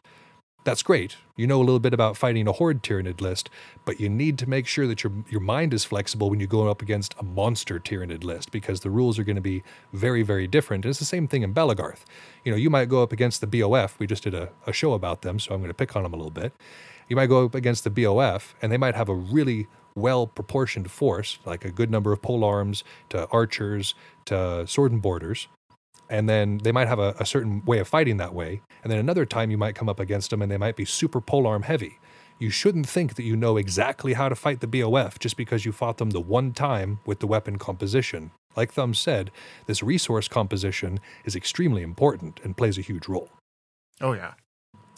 that's 0.65 0.83
great. 0.83 1.17
You 1.37 1.47
know 1.47 1.59
a 1.59 1.65
little 1.65 1.79
bit 1.79 1.93
about 1.93 2.17
fighting 2.17 2.49
a 2.49 2.53
horde 2.53 2.83
Tyranid 2.83 3.21
list, 3.21 3.51
but 3.85 4.01
you 4.01 4.09
need 4.09 4.39
to 4.39 4.49
make 4.49 4.67
sure 4.67 4.87
that 4.87 5.05
your 5.05 5.13
your 5.29 5.43
mind 5.43 5.75
is 5.75 5.85
flexible 5.85 6.31
when 6.31 6.41
you 6.41 6.47
go 6.47 6.69
up 6.69 6.81
against 6.81 7.15
a 7.19 7.23
monster 7.23 7.79
Tyranid 7.79 8.25
list 8.25 8.51
because 8.51 8.81
the 8.81 8.91
rules 8.91 9.19
are 9.19 9.25
going 9.25 9.37
to 9.37 9.43
be 9.43 9.63
very 9.93 10.23
very 10.23 10.47
different. 10.47 10.85
And 10.85 10.91
it's 10.91 10.99
the 10.99 11.05
same 11.05 11.29
thing 11.29 11.43
in 11.43 11.53
Belegarth. 11.53 12.05
You 12.45 12.51
know, 12.51 12.57
you 12.57 12.71
might 12.71 12.89
go 12.89 13.03
up 13.03 13.13
against 13.13 13.43
the 13.43 13.47
BOF. 13.47 13.99
We 13.99 14.07
just 14.07 14.25
did 14.25 14.35
a, 14.35 14.49
a 14.67 14.73
show 14.73 14.95
about 14.95 15.21
them, 15.21 15.39
so 15.39 15.55
I'm 15.55 15.61
going 15.61 15.69
to 15.69 15.75
pick 15.75 15.95
on 15.95 16.03
them 16.03 16.15
a 16.15 16.17
little 16.17 16.31
bit. 16.31 16.53
You 17.09 17.17
might 17.17 17.27
go 17.27 17.45
up 17.45 17.55
against 17.55 17.85
the 17.85 17.91
BOF, 17.91 18.55
and 18.63 18.73
they 18.73 18.79
might 18.79 18.95
have 18.95 19.11
a 19.11 19.15
really 19.15 19.69
well 19.97 20.27
proportioned 20.27 20.91
force, 20.91 21.39
like 21.45 21.65
a 21.65 21.71
good 21.71 21.91
number 21.91 22.13
of 22.13 22.23
pole 22.23 22.45
arms 22.45 22.85
to 23.11 23.27
archers 23.29 23.95
to 24.27 24.67
sword 24.67 24.93
and 24.93 25.03
borders. 25.03 25.49
And 26.11 26.29
then 26.29 26.59
they 26.59 26.73
might 26.73 26.89
have 26.89 26.99
a, 26.99 27.15
a 27.19 27.25
certain 27.25 27.65
way 27.65 27.79
of 27.79 27.89
fighting 27.89 28.19
that 28.19 28.35
way. 28.35 28.61
And 28.83 28.91
then 28.91 28.99
another 28.99 29.25
time 29.25 29.51
you 29.51 29.59
might 29.59 29.75
come 29.75 29.89
up 29.89 30.01
against 30.01 30.31
them 30.31 30.43
and 30.43 30.51
they 30.51 30.59
might 30.59 30.77
be 30.77 30.85
super 30.85 31.21
pole 31.21 31.47
arm 31.47 31.63
heavy. 31.63 31.99
You 32.39 32.51
shouldn't 32.51 32.89
think 32.89 33.15
that 33.15 33.23
you 33.23 33.37
know 33.37 33.57
exactly 33.57 34.15
how 34.15 34.29
to 34.29 34.35
fight 34.35 34.61
the 34.61 34.67
BOF 34.67 35.19
just 35.19 35.37
because 35.37 35.65
you 35.65 35.73
fought 35.73 35.99
them 35.99 36.11
the 36.11 36.21
one 36.21 36.53
time 36.53 36.99
with 37.07 37.21
the 37.21 37.27
weapon 37.27 37.59
composition. 37.59 38.33
Like 38.57 38.73
Thumb 38.73 38.93
said, 38.95 39.31
this 39.67 39.83
resource 39.83 40.29
composition 40.29 41.01
is 41.25 41.37
extremely 41.37 41.83
important 41.83 42.41
and 42.43 42.57
plays 42.57 42.77
a 42.77 42.83
huge 42.83 43.09
role. 43.09 43.31
Oh 44.01 44.13
yeah. 44.13 44.35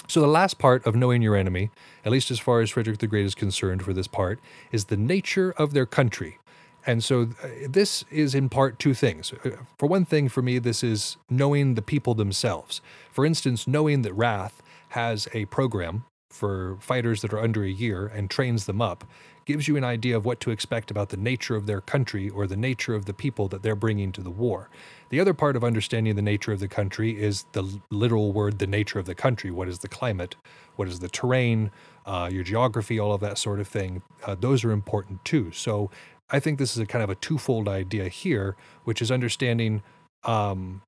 So, 0.08 0.20
the 0.20 0.26
last 0.26 0.58
part 0.58 0.86
of 0.86 0.94
knowing 0.94 1.22
your 1.22 1.36
enemy, 1.36 1.70
at 2.04 2.12
least 2.12 2.30
as 2.30 2.38
far 2.38 2.60
as 2.60 2.70
Frederick 2.70 2.98
the 2.98 3.06
Great 3.06 3.26
is 3.26 3.34
concerned 3.34 3.82
for 3.82 3.92
this 3.92 4.06
part, 4.06 4.38
is 4.70 4.84
the 4.84 4.96
nature 4.96 5.52
of 5.56 5.72
their 5.72 5.86
country. 5.86 6.38
And 6.86 7.02
so, 7.02 7.30
uh, 7.42 7.48
this 7.68 8.04
is 8.10 8.34
in 8.34 8.48
part 8.48 8.78
two 8.78 8.94
things. 8.94 9.32
Uh, 9.44 9.50
For 9.78 9.88
one 9.88 10.04
thing, 10.04 10.28
for 10.28 10.42
me, 10.42 10.58
this 10.58 10.84
is 10.84 11.16
knowing 11.28 11.74
the 11.74 11.82
people 11.82 12.14
themselves. 12.14 12.80
For 13.10 13.26
instance, 13.26 13.66
knowing 13.66 14.02
that 14.02 14.12
Wrath 14.12 14.62
has 14.90 15.26
a 15.34 15.46
program 15.46 16.04
for 16.30 16.76
fighters 16.80 17.22
that 17.22 17.32
are 17.32 17.40
under 17.40 17.64
a 17.64 17.70
year 17.70 18.06
and 18.06 18.30
trains 18.30 18.66
them 18.66 18.80
up 18.80 19.04
gives 19.46 19.68
you 19.68 19.76
an 19.76 19.84
idea 19.84 20.16
of 20.16 20.24
what 20.24 20.40
to 20.40 20.50
expect 20.50 20.90
about 20.90 21.08
the 21.08 21.16
nature 21.16 21.56
of 21.56 21.66
their 21.66 21.80
country 21.80 22.28
or 22.28 22.46
the 22.46 22.56
nature 22.56 22.94
of 22.94 23.06
the 23.06 23.14
people 23.14 23.48
that 23.48 23.62
they're 23.62 23.76
bringing 23.76 24.12
to 24.12 24.20
the 24.20 24.30
war. 24.30 24.68
The 25.08 25.20
other 25.20 25.34
part 25.34 25.54
of 25.56 25.62
understanding 25.62 26.16
the 26.16 26.22
nature 26.22 26.52
of 26.52 26.60
the 26.60 26.68
country 26.68 27.20
is 27.20 27.46
the 27.52 27.80
literal 27.90 28.32
word, 28.32 28.58
the 28.58 28.66
nature 28.66 28.98
of 28.98 29.06
the 29.06 29.14
country. 29.14 29.50
What 29.50 29.68
is 29.68 29.78
the 29.78 29.88
climate? 29.88 30.34
What 30.74 30.88
is 30.88 30.98
the 30.98 31.08
terrain? 31.08 31.70
Uh, 32.04 32.28
your 32.32 32.42
geography, 32.42 32.98
all 32.98 33.12
of 33.12 33.20
that 33.20 33.38
sort 33.38 33.60
of 33.60 33.68
thing. 33.68 34.02
Uh, 34.24 34.34
those 34.38 34.64
are 34.64 34.72
important 34.72 35.24
too. 35.24 35.52
So 35.52 35.90
I 36.30 36.40
think 36.40 36.58
this 36.58 36.72
is 36.72 36.78
a 36.78 36.86
kind 36.86 37.04
of 37.04 37.10
a 37.10 37.14
twofold 37.14 37.68
idea 37.68 38.08
here, 38.08 38.56
which 38.84 39.00
is 39.00 39.10
understanding 39.12 39.82
um, 40.24 40.82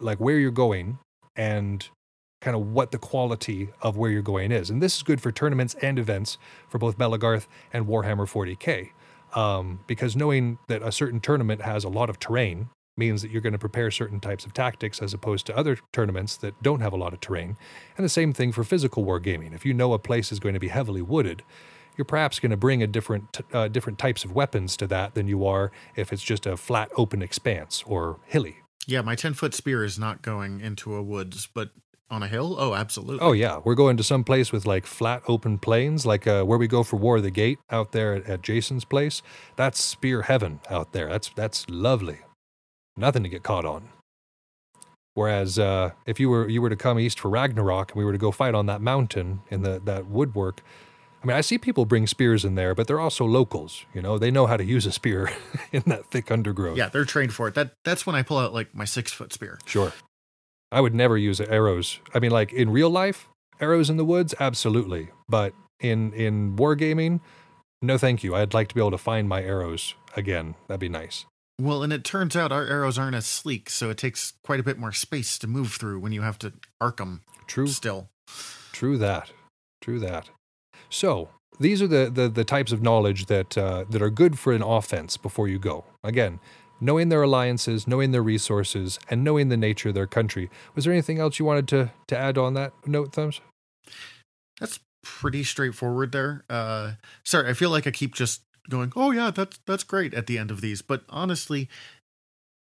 like 0.00 0.18
where 0.18 0.38
you're 0.38 0.50
going 0.50 0.98
and 1.36 1.86
kind 2.40 2.56
of 2.56 2.72
what 2.72 2.90
the 2.90 2.98
quality 2.98 3.68
of 3.82 3.96
where 3.96 4.10
you're 4.10 4.22
going 4.22 4.52
is. 4.52 4.70
And 4.70 4.82
this 4.82 4.96
is 4.96 5.02
good 5.02 5.20
for 5.20 5.30
tournaments 5.30 5.74
and 5.82 5.98
events 5.98 6.38
for 6.68 6.78
both 6.78 6.96
Belegarth 6.96 7.48
and 7.72 7.86
Warhammer 7.86 8.26
40K. 8.26 8.90
Um, 9.38 9.80
because 9.86 10.16
knowing 10.16 10.58
that 10.68 10.82
a 10.82 10.90
certain 10.90 11.20
tournament 11.20 11.60
has 11.60 11.84
a 11.84 11.90
lot 11.90 12.08
of 12.08 12.18
terrain 12.18 12.70
means 12.98 13.22
that 13.22 13.30
you're 13.30 13.40
going 13.40 13.52
to 13.52 13.58
prepare 13.58 13.90
certain 13.90 14.20
types 14.20 14.44
of 14.44 14.52
tactics 14.52 15.00
as 15.00 15.14
opposed 15.14 15.46
to 15.46 15.56
other 15.56 15.78
tournaments 15.92 16.36
that 16.38 16.60
don't 16.62 16.80
have 16.80 16.92
a 16.92 16.96
lot 16.96 17.12
of 17.12 17.20
terrain. 17.20 17.56
And 17.96 18.04
the 18.04 18.10
same 18.10 18.32
thing 18.32 18.52
for 18.52 18.64
physical 18.64 19.04
wargaming. 19.04 19.54
If 19.54 19.64
you 19.64 19.72
know 19.72 19.92
a 19.92 19.98
place 19.98 20.32
is 20.32 20.40
going 20.40 20.54
to 20.54 20.60
be 20.60 20.68
heavily 20.68 21.02
wooded, 21.02 21.42
you're 21.96 22.04
perhaps 22.04 22.38
going 22.38 22.50
to 22.50 22.56
bring 22.56 22.82
a 22.82 22.86
different 22.86 23.40
uh, 23.52 23.68
different 23.68 23.98
types 23.98 24.24
of 24.24 24.32
weapons 24.32 24.76
to 24.76 24.86
that 24.86 25.14
than 25.14 25.26
you 25.26 25.46
are 25.46 25.72
if 25.96 26.12
it's 26.12 26.22
just 26.22 26.46
a 26.46 26.56
flat 26.56 26.90
open 26.96 27.22
expanse 27.22 27.82
or 27.86 28.20
hilly. 28.26 28.58
Yeah, 28.86 29.02
my 29.02 29.14
10 29.14 29.34
foot 29.34 29.52
spear 29.52 29.84
is 29.84 29.98
not 29.98 30.22
going 30.22 30.60
into 30.60 30.94
a 30.94 31.02
woods, 31.02 31.48
but 31.52 31.70
on 32.10 32.22
a 32.22 32.28
hill? 32.28 32.56
Oh, 32.58 32.74
absolutely. 32.74 33.20
Oh 33.20 33.32
yeah, 33.32 33.60
we're 33.64 33.74
going 33.74 33.96
to 33.98 34.02
some 34.02 34.24
place 34.24 34.52
with 34.52 34.66
like 34.66 34.86
flat 34.86 35.22
open 35.28 35.58
plains, 35.58 36.06
like 36.06 36.26
uh, 36.26 36.44
where 36.44 36.58
we 36.58 36.66
go 36.66 36.82
for 36.82 36.96
War 36.96 37.18
of 37.18 37.22
the 37.22 37.30
Gate 37.30 37.58
out 37.70 37.92
there 37.92 38.14
at, 38.14 38.26
at 38.26 38.42
Jason's 38.42 38.84
place. 38.84 39.22
That's 39.56 39.82
spear 39.82 40.22
heaven 40.22 40.60
out 40.70 40.92
there. 40.92 41.08
That's 41.08 41.30
that's 41.30 41.68
lovely. 41.68 42.20
Nothing 42.98 43.22
to 43.22 43.28
get 43.28 43.42
caught 43.42 43.64
on. 43.64 43.88
Whereas 45.14 45.58
uh, 45.58 45.92
if 46.06 46.20
you 46.20 46.28
were 46.28 46.48
you 46.48 46.62
were 46.62 46.68
to 46.68 46.76
come 46.76 46.98
east 46.98 47.18
for 47.18 47.28
Ragnarok 47.28 47.90
and 47.90 47.98
we 47.98 48.04
were 48.04 48.12
to 48.12 48.18
go 48.18 48.30
fight 48.30 48.54
on 48.54 48.66
that 48.66 48.80
mountain 48.80 49.40
in 49.50 49.62
the 49.62 49.80
that 49.84 50.06
woodwork, 50.06 50.62
I 51.22 51.26
mean 51.26 51.36
I 51.36 51.40
see 51.40 51.58
people 51.58 51.86
bring 51.86 52.06
spears 52.06 52.44
in 52.44 52.54
there, 52.54 52.72
but 52.74 52.86
they're 52.86 53.00
also 53.00 53.24
locals. 53.24 53.84
You 53.92 54.00
know 54.00 54.16
they 54.16 54.30
know 54.30 54.46
how 54.46 54.56
to 54.56 54.64
use 54.64 54.86
a 54.86 54.92
spear 54.92 55.30
in 55.72 55.82
that 55.86 56.10
thick 56.10 56.30
undergrowth. 56.30 56.78
Yeah, 56.78 56.88
they're 56.88 57.04
trained 57.04 57.34
for 57.34 57.48
it. 57.48 57.54
That 57.54 57.72
That's 57.84 58.06
when 58.06 58.14
I 58.14 58.22
pull 58.22 58.38
out 58.38 58.54
like 58.54 58.74
my 58.74 58.84
six 58.84 59.12
foot 59.12 59.32
spear. 59.32 59.58
Sure. 59.64 59.92
I 60.70 60.80
would 60.80 60.94
never 60.94 61.16
use 61.16 61.40
arrows. 61.40 61.98
I 62.14 62.20
mean, 62.20 62.30
like 62.30 62.52
in 62.52 62.70
real 62.70 62.90
life, 62.90 63.28
arrows 63.60 63.90
in 63.90 63.96
the 63.96 64.04
woods, 64.04 64.34
absolutely. 64.38 65.08
But 65.28 65.52
in 65.80 66.12
in 66.12 66.54
wargaming, 66.56 67.20
no, 67.82 67.98
thank 67.98 68.22
you. 68.22 68.36
I'd 68.36 68.54
like 68.54 68.68
to 68.68 68.74
be 68.74 68.80
able 68.80 68.92
to 68.92 68.98
find 68.98 69.28
my 69.28 69.42
arrows 69.42 69.94
again. 70.14 70.54
That'd 70.68 70.80
be 70.80 70.88
nice. 70.88 71.26
Well, 71.60 71.82
and 71.82 71.92
it 71.92 72.04
turns 72.04 72.36
out 72.36 72.52
our 72.52 72.66
arrows 72.66 72.98
aren't 72.98 73.16
as 73.16 73.26
sleek, 73.26 73.68
so 73.68 73.90
it 73.90 73.98
takes 73.98 74.34
quite 74.44 74.60
a 74.60 74.62
bit 74.62 74.78
more 74.78 74.92
space 74.92 75.38
to 75.40 75.46
move 75.48 75.72
through 75.72 75.98
when 75.98 76.12
you 76.12 76.22
have 76.22 76.38
to 76.40 76.52
arc 76.80 76.98
them 76.98 77.22
True, 77.48 77.66
still. 77.66 78.10
true 78.72 78.96
that, 78.98 79.32
true 79.80 79.98
that. 79.98 80.30
So 80.88 81.30
these 81.58 81.82
are 81.82 81.88
the 81.88 82.10
the, 82.14 82.28
the 82.28 82.44
types 82.44 82.70
of 82.70 82.80
knowledge 82.82 83.26
that 83.26 83.58
uh, 83.58 83.84
that 83.90 84.00
are 84.02 84.10
good 84.10 84.38
for 84.38 84.52
an 84.52 84.62
offense 84.62 85.16
before 85.16 85.48
you 85.48 85.58
go. 85.58 85.84
Again, 86.04 86.38
knowing 86.80 87.08
their 87.08 87.22
alliances, 87.22 87.88
knowing 87.88 88.12
their 88.12 88.22
resources, 88.22 89.00
and 89.10 89.24
knowing 89.24 89.48
the 89.48 89.56
nature 89.56 89.88
of 89.88 89.96
their 89.96 90.06
country. 90.06 90.48
Was 90.76 90.84
there 90.84 90.92
anything 90.92 91.18
else 91.18 91.40
you 91.40 91.44
wanted 91.44 91.66
to 91.68 91.90
to 92.06 92.16
add 92.16 92.38
on 92.38 92.54
that 92.54 92.72
note, 92.86 93.12
thumbs? 93.12 93.40
That's 94.60 94.78
pretty 95.02 95.42
straightforward 95.42 96.12
there. 96.12 96.44
Uh, 96.48 96.92
sorry, 97.24 97.48
I 97.48 97.54
feel 97.54 97.70
like 97.70 97.86
I 97.86 97.90
keep 97.90 98.14
just 98.14 98.42
going, 98.68 98.92
"Oh 98.96 99.10
yeah, 99.10 99.30
that's 99.30 99.58
that's 99.66 99.84
great" 99.84 100.14
at 100.14 100.26
the 100.26 100.38
end 100.38 100.50
of 100.50 100.60
these, 100.60 100.82
but 100.82 101.04
honestly, 101.08 101.68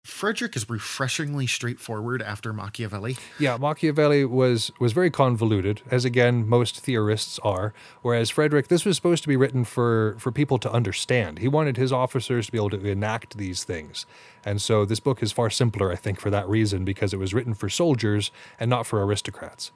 Frederick 0.03 0.55
is 0.55 0.67
refreshingly 0.67 1.45
straightforward 1.45 2.23
after 2.23 2.53
Machiavelli. 2.53 3.17
Yeah, 3.37 3.57
Machiavelli 3.57 4.25
was 4.25 4.71
was 4.79 4.93
very 4.93 5.11
convoluted, 5.11 5.81
as 5.91 6.05
again 6.05 6.47
most 6.47 6.79
theorists 6.79 7.37
are. 7.39 7.71
Whereas 8.01 8.31
Frederick, 8.31 8.67
this 8.67 8.83
was 8.83 8.95
supposed 8.95 9.21
to 9.23 9.29
be 9.29 9.37
written 9.37 9.63
for 9.63 10.15
for 10.17 10.31
people 10.31 10.57
to 10.59 10.71
understand. 10.71 11.39
He 11.39 11.47
wanted 11.47 11.77
his 11.77 11.91
officers 11.91 12.47
to 12.47 12.51
be 12.51 12.57
able 12.57 12.71
to 12.71 12.83
enact 12.83 13.37
these 13.37 13.63
things, 13.63 14.07
and 14.43 14.59
so 14.59 14.85
this 14.85 14.99
book 14.99 15.21
is 15.21 15.31
far 15.31 15.51
simpler, 15.51 15.91
I 15.91 15.95
think, 15.95 16.19
for 16.19 16.31
that 16.31 16.49
reason, 16.49 16.83
because 16.83 17.13
it 17.13 17.17
was 17.17 17.33
written 17.33 17.53
for 17.53 17.69
soldiers 17.69 18.31
and 18.59 18.69
not 18.69 18.87
for 18.87 19.03
aristocrats. 19.03 19.71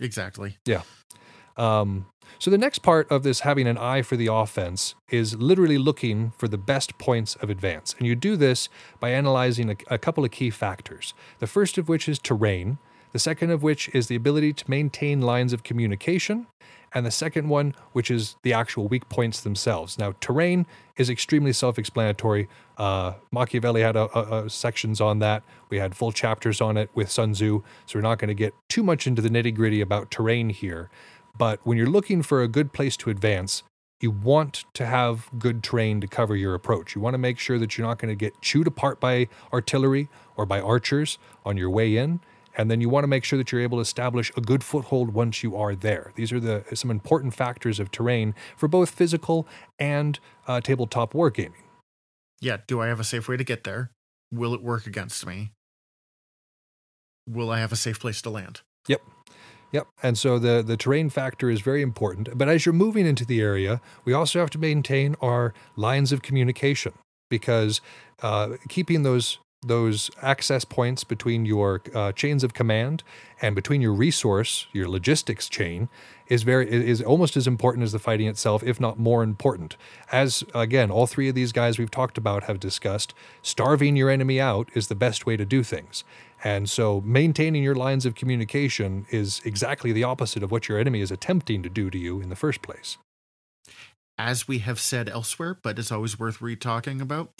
Exactly. 0.00 0.58
Yeah. 0.64 0.82
Um, 1.56 2.06
so 2.38 2.50
the 2.50 2.58
next 2.58 2.80
part 2.80 3.10
of 3.10 3.22
this 3.22 3.40
having 3.40 3.66
an 3.66 3.78
eye 3.78 4.02
for 4.02 4.16
the 4.16 4.26
offense 4.26 4.94
is 5.10 5.36
literally 5.36 5.78
looking 5.78 6.32
for 6.36 6.48
the 6.48 6.58
best 6.58 6.98
points 6.98 7.34
of 7.36 7.50
advance. 7.50 7.94
And 7.98 8.06
you 8.06 8.14
do 8.14 8.36
this 8.36 8.68
by 9.00 9.10
analyzing 9.10 9.70
a, 9.70 9.76
a 9.88 9.98
couple 9.98 10.24
of 10.24 10.30
key 10.30 10.50
factors. 10.50 11.14
The 11.38 11.46
first 11.46 11.78
of 11.78 11.88
which 11.88 12.08
is 12.08 12.18
terrain, 12.18 12.78
the 13.12 13.18
second 13.18 13.50
of 13.50 13.62
which 13.62 13.88
is 13.94 14.08
the 14.08 14.16
ability 14.16 14.52
to 14.54 14.70
maintain 14.70 15.20
lines 15.20 15.52
of 15.52 15.62
communication, 15.62 16.46
and 16.94 17.04
the 17.04 17.10
second 17.10 17.48
one, 17.48 17.74
which 17.92 18.10
is 18.10 18.36
the 18.42 18.52
actual 18.52 18.88
weak 18.88 19.08
points 19.08 19.40
themselves. 19.40 19.98
Now, 19.98 20.14
terrain 20.20 20.66
is 20.96 21.10
extremely 21.10 21.52
self 21.52 21.78
explanatory. 21.78 22.48
Uh, 22.76 23.14
Machiavelli 23.30 23.82
had 23.82 23.96
a, 23.96 24.08
a, 24.16 24.44
a 24.44 24.50
sections 24.50 25.00
on 25.00 25.18
that. 25.18 25.42
We 25.68 25.78
had 25.78 25.94
full 25.94 26.12
chapters 26.12 26.60
on 26.60 26.76
it 26.76 26.90
with 26.94 27.10
Sun 27.10 27.32
Tzu, 27.32 27.62
so 27.86 27.98
we're 27.98 28.02
not 28.02 28.18
going 28.18 28.28
to 28.28 28.34
get 28.34 28.54
too 28.68 28.82
much 28.82 29.06
into 29.06 29.20
the 29.20 29.28
nitty 29.28 29.54
gritty 29.54 29.80
about 29.80 30.10
terrain 30.10 30.48
here. 30.50 30.90
But 31.36 31.60
when 31.64 31.76
you're 31.76 31.86
looking 31.86 32.22
for 32.22 32.42
a 32.42 32.48
good 32.48 32.72
place 32.72 32.96
to 32.98 33.10
advance, 33.10 33.62
you 34.00 34.10
want 34.10 34.64
to 34.74 34.86
have 34.86 35.28
good 35.38 35.62
terrain 35.62 36.00
to 36.00 36.06
cover 36.06 36.36
your 36.36 36.54
approach. 36.54 36.94
You 36.94 37.00
want 37.00 37.14
to 37.14 37.18
make 37.18 37.38
sure 37.38 37.58
that 37.58 37.76
you're 37.76 37.86
not 37.86 37.98
going 37.98 38.10
to 38.10 38.16
get 38.16 38.40
chewed 38.40 38.66
apart 38.66 39.00
by 39.00 39.28
artillery 39.52 40.08
or 40.36 40.46
by 40.46 40.60
archers 40.60 41.18
on 41.44 41.56
your 41.56 41.70
way 41.70 41.96
in. 41.96 42.20
And 42.56 42.70
then 42.70 42.80
you 42.80 42.88
want 42.88 43.04
to 43.04 43.08
make 43.08 43.24
sure 43.24 43.36
that 43.38 43.52
you're 43.52 43.60
able 43.60 43.78
to 43.78 43.82
establish 43.82 44.32
a 44.36 44.40
good 44.40 44.64
foothold 44.64 45.14
once 45.14 45.42
you 45.42 45.56
are 45.56 45.74
there. 45.74 46.12
These 46.16 46.32
are 46.32 46.40
the 46.40 46.64
some 46.74 46.90
important 46.90 47.34
factors 47.34 47.78
of 47.78 47.90
terrain 47.90 48.34
for 48.56 48.66
both 48.66 48.90
physical 48.90 49.46
and 49.78 50.18
uh, 50.46 50.60
tabletop 50.60 51.12
wargaming. 51.12 51.52
Yeah, 52.40 52.58
do 52.66 52.80
I 52.80 52.88
have 52.88 53.00
a 53.00 53.04
safe 53.04 53.28
way 53.28 53.36
to 53.36 53.44
get 53.44 53.64
there? 53.64 53.90
Will 54.32 54.54
it 54.54 54.62
work 54.62 54.86
against 54.86 55.24
me? 55.26 55.52
Will 57.28 57.50
I 57.50 57.60
have 57.60 57.72
a 57.72 57.76
safe 57.76 58.00
place 58.00 58.22
to 58.22 58.30
land? 58.30 58.62
Yep. 58.88 59.02
Yep. 59.72 59.86
And 60.02 60.16
so 60.16 60.38
the, 60.38 60.62
the 60.62 60.76
terrain 60.76 61.10
factor 61.10 61.50
is 61.50 61.60
very 61.60 61.82
important. 61.82 62.36
But 62.36 62.48
as 62.48 62.64
you're 62.64 62.72
moving 62.72 63.06
into 63.06 63.24
the 63.24 63.40
area, 63.40 63.80
we 64.04 64.12
also 64.12 64.38
have 64.40 64.50
to 64.50 64.58
maintain 64.58 65.14
our 65.20 65.52
lines 65.76 66.10
of 66.12 66.22
communication 66.22 66.92
because 67.28 67.80
uh, 68.22 68.56
keeping 68.68 69.02
those 69.02 69.38
those 69.66 70.08
access 70.22 70.64
points 70.64 71.02
between 71.02 71.44
your 71.44 71.82
uh, 71.92 72.12
chains 72.12 72.44
of 72.44 72.54
command 72.54 73.02
and 73.42 73.56
between 73.56 73.80
your 73.80 73.92
resource, 73.92 74.68
your 74.72 74.88
logistics 74.88 75.48
chain, 75.48 75.88
is 76.28 76.44
very 76.44 76.70
is 76.70 77.02
almost 77.02 77.36
as 77.36 77.48
important 77.48 77.82
as 77.82 77.90
the 77.90 77.98
fighting 77.98 78.28
itself, 78.28 78.62
if 78.62 78.80
not 78.80 78.98
more 79.00 79.22
important. 79.22 79.76
As 80.12 80.44
again, 80.54 80.92
all 80.92 81.06
three 81.06 81.28
of 81.28 81.34
these 81.34 81.50
guys 81.50 81.76
we've 81.76 81.90
talked 81.90 82.16
about 82.16 82.44
have 82.44 82.60
discussed, 82.60 83.14
starving 83.42 83.96
your 83.96 84.10
enemy 84.10 84.40
out 84.40 84.68
is 84.74 84.86
the 84.86 84.94
best 84.94 85.26
way 85.26 85.36
to 85.36 85.44
do 85.44 85.64
things. 85.64 86.04
And 86.44 86.68
so 86.70 87.00
maintaining 87.02 87.62
your 87.62 87.74
lines 87.74 88.06
of 88.06 88.14
communication 88.14 89.06
is 89.10 89.40
exactly 89.44 89.92
the 89.92 90.04
opposite 90.04 90.42
of 90.42 90.50
what 90.50 90.68
your 90.68 90.78
enemy 90.78 91.00
is 91.00 91.10
attempting 91.10 91.62
to 91.62 91.68
do 91.68 91.90
to 91.90 91.98
you 91.98 92.20
in 92.20 92.28
the 92.28 92.36
first 92.36 92.62
place. 92.62 92.96
As 94.16 94.48
we 94.48 94.58
have 94.58 94.80
said 94.80 95.08
elsewhere, 95.08 95.58
but 95.62 95.78
it's 95.78 95.92
always 95.92 96.18
worth 96.18 96.40
re 96.40 96.56
talking 96.56 97.00
about, 97.00 97.30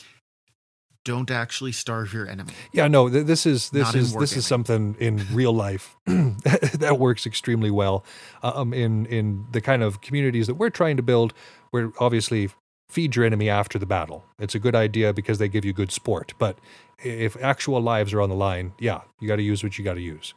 don't 1.04 1.30
actually 1.30 1.72
starve 1.72 2.12
your 2.12 2.28
enemy. 2.28 2.52
Yeah, 2.72 2.86
no, 2.86 3.08
th- 3.08 3.26
this 3.26 3.46
is 3.46 3.70
this 3.70 3.84
Not 3.84 3.94
is 3.94 4.12
this 4.12 4.32
wargaming. 4.32 4.36
is 4.36 4.46
something 4.46 4.96
in 5.00 5.26
real 5.32 5.52
life 5.52 5.96
that 6.06 6.96
works 6.98 7.26
extremely 7.26 7.70
well. 7.70 8.04
Um, 8.42 8.72
in 8.74 9.06
in 9.06 9.46
the 9.52 9.60
kind 9.60 9.82
of 9.82 10.00
communities 10.02 10.46
that 10.48 10.54
we're 10.54 10.70
trying 10.70 10.96
to 10.98 11.02
build, 11.02 11.32
We're 11.72 11.92
obviously 11.98 12.50
feed 12.88 13.16
your 13.16 13.24
enemy 13.24 13.48
after 13.48 13.78
the 13.78 13.86
battle. 13.86 14.24
It's 14.38 14.54
a 14.54 14.58
good 14.58 14.74
idea 14.74 15.12
because 15.12 15.38
they 15.38 15.48
give 15.48 15.64
you 15.64 15.72
good 15.72 15.92
sport. 15.92 16.32
But 16.38 16.58
if 17.02 17.36
actual 17.42 17.80
lives 17.80 18.12
are 18.12 18.20
on 18.20 18.28
the 18.28 18.34
line, 18.34 18.72
yeah, 18.78 19.02
you 19.20 19.28
got 19.28 19.36
to 19.36 19.42
use 19.42 19.62
what 19.62 19.78
you 19.78 19.84
got 19.84 19.94
to 19.94 20.00
use. 20.00 20.34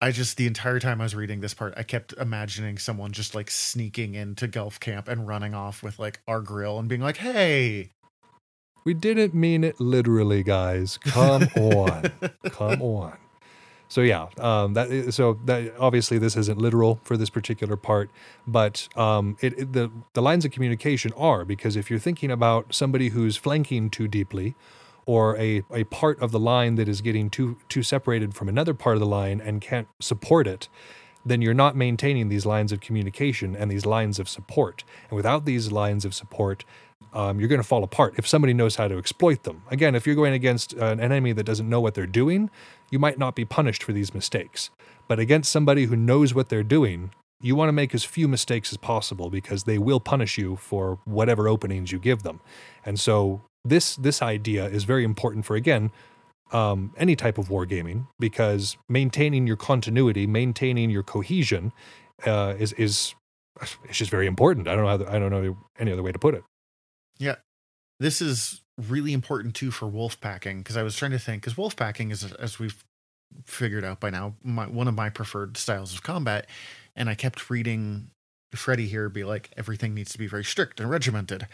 I 0.00 0.10
just 0.10 0.36
the 0.36 0.46
entire 0.46 0.78
time 0.78 1.00
I 1.00 1.04
was 1.04 1.14
reading 1.14 1.40
this 1.40 1.54
part, 1.54 1.72
I 1.76 1.82
kept 1.82 2.12
imagining 2.14 2.76
someone 2.76 3.12
just 3.12 3.34
like 3.34 3.50
sneaking 3.50 4.14
into 4.14 4.46
Gulf 4.46 4.78
Camp 4.78 5.08
and 5.08 5.26
running 5.26 5.54
off 5.54 5.82
with 5.82 5.98
like 5.98 6.20
our 6.28 6.42
grill 6.42 6.78
and 6.78 6.86
being 6.86 7.00
like, 7.00 7.16
"Hey, 7.16 7.90
We 8.84 8.92
didn't 8.92 9.34
mean 9.34 9.64
it 9.64 9.80
literally, 9.80 10.42
guys. 10.42 10.98
Come 10.98 11.44
on, 11.56 12.10
come 12.50 12.82
on. 12.82 13.16
So 13.88 14.00
yeah, 14.00 14.26
um, 14.38 14.74
that 14.74 15.14
so 15.14 15.38
that 15.44 15.72
obviously 15.78 16.18
this 16.18 16.36
isn't 16.36 16.58
literal 16.58 16.98
for 17.04 17.16
this 17.16 17.30
particular 17.30 17.76
part, 17.76 18.10
but 18.46 18.88
um, 18.96 19.36
it, 19.40 19.58
it- 19.58 19.72
the 19.72 19.90
the 20.14 20.22
lines 20.22 20.44
of 20.44 20.50
communication 20.50 21.12
are 21.16 21.44
because 21.44 21.76
if 21.76 21.88
you're 21.90 21.98
thinking 22.00 22.30
about 22.30 22.74
somebody 22.74 23.10
who's 23.10 23.36
flanking 23.36 23.88
too 23.90 24.08
deeply, 24.08 24.54
or 25.06 25.36
a, 25.38 25.62
a 25.72 25.84
part 25.84 26.20
of 26.20 26.32
the 26.32 26.40
line 26.40 26.74
that 26.74 26.88
is 26.88 27.00
getting 27.00 27.30
too 27.30 27.56
too 27.68 27.82
separated 27.82 28.34
from 28.34 28.48
another 28.48 28.74
part 28.74 28.96
of 28.96 29.00
the 29.00 29.06
line 29.06 29.40
and 29.40 29.60
can't 29.60 29.86
support 30.00 30.48
it, 30.48 30.68
then 31.24 31.40
you're 31.40 31.54
not 31.54 31.76
maintaining 31.76 32.28
these 32.28 32.44
lines 32.44 32.72
of 32.72 32.80
communication 32.80 33.54
and 33.54 33.70
these 33.70 33.86
lines 33.86 34.18
of 34.18 34.28
support. 34.28 34.82
And 35.10 35.16
without 35.16 35.44
these 35.44 35.70
lines 35.70 36.04
of 36.04 36.12
support, 36.12 36.64
um, 37.12 37.40
you're 37.40 37.48
going 37.48 37.60
to 37.60 37.66
fall 37.66 37.82
apart 37.82 38.14
if 38.18 38.26
somebody 38.26 38.52
knows 38.52 38.76
how 38.76 38.88
to 38.88 38.98
exploit 38.98 39.44
them. 39.44 39.62
Again, 39.70 39.94
if 39.94 40.06
you're 40.06 40.14
going 40.14 40.34
against 40.34 40.74
an 40.74 41.00
enemy 41.00 41.32
that 41.32 41.44
doesn't 41.44 41.68
know 41.68 41.80
what 41.80 41.94
they're 41.94 42.06
doing, 42.06 42.50
you 42.90 42.98
might 42.98 43.18
not 43.18 43.34
be 43.34 43.44
punished 43.44 43.82
for 43.82 43.92
these 43.92 44.12
mistakes. 44.14 44.70
But 45.08 45.18
against 45.18 45.50
somebody 45.50 45.86
who 45.86 45.96
knows 45.96 46.34
what 46.34 46.48
they're 46.48 46.62
doing, 46.62 47.12
you 47.40 47.54
want 47.54 47.68
to 47.68 47.72
make 47.72 47.94
as 47.94 48.04
few 48.04 48.28
mistakes 48.28 48.72
as 48.72 48.76
possible 48.76 49.30
because 49.30 49.64
they 49.64 49.78
will 49.78 50.00
punish 50.00 50.36
you 50.36 50.56
for 50.56 50.98
whatever 51.04 51.48
openings 51.48 51.92
you 51.92 51.98
give 51.98 52.22
them. 52.22 52.40
And 52.84 52.98
so 52.98 53.42
this 53.64 53.96
this 53.96 54.22
idea 54.22 54.66
is 54.66 54.84
very 54.84 55.04
important 55.04 55.44
for 55.44 55.56
again 55.56 55.90
um, 56.52 56.94
any 56.96 57.16
type 57.16 57.38
of 57.38 57.48
wargaming 57.48 58.06
because 58.20 58.76
maintaining 58.88 59.46
your 59.46 59.56
continuity, 59.56 60.26
maintaining 60.26 60.90
your 60.90 61.02
cohesion, 61.02 61.72
uh, 62.24 62.54
is 62.58 62.72
is 62.74 63.14
it's 63.84 63.98
just 63.98 64.10
very 64.10 64.26
important. 64.26 64.68
I 64.68 64.74
don't 64.74 64.84
know 64.84 64.90
how 64.90 64.96
the, 64.96 65.12
I 65.12 65.18
don't 65.18 65.30
know 65.30 65.56
any 65.78 65.92
other 65.92 66.02
way 66.02 66.12
to 66.12 66.18
put 66.18 66.34
it. 66.34 66.44
Yeah. 67.18 67.36
This 67.98 68.20
is 68.20 68.60
really 68.88 69.12
important 69.12 69.54
too 69.54 69.70
for 69.70 69.86
wolf 69.86 70.20
packing 70.20 70.58
because 70.58 70.76
I 70.76 70.82
was 70.82 70.96
trying 70.96 71.12
to 71.12 71.18
think 71.18 71.42
because 71.42 71.56
wolf 71.56 71.76
packing 71.76 72.10
is 72.10 72.30
as 72.34 72.58
we've 72.58 72.84
figured 73.44 73.84
out 73.84 74.00
by 74.00 74.10
now 74.10 74.34
my, 74.42 74.66
one 74.66 74.86
of 74.86 74.94
my 74.94 75.08
preferred 75.08 75.56
styles 75.56 75.94
of 75.94 76.02
combat 76.02 76.46
and 76.94 77.08
I 77.08 77.14
kept 77.14 77.48
reading 77.50 78.10
Freddie 78.54 78.86
here 78.86 79.08
be 79.08 79.24
like 79.24 79.50
everything 79.56 79.94
needs 79.94 80.12
to 80.12 80.18
be 80.18 80.26
very 80.26 80.44
strict 80.44 80.80
and 80.80 80.90
regimented. 80.90 81.46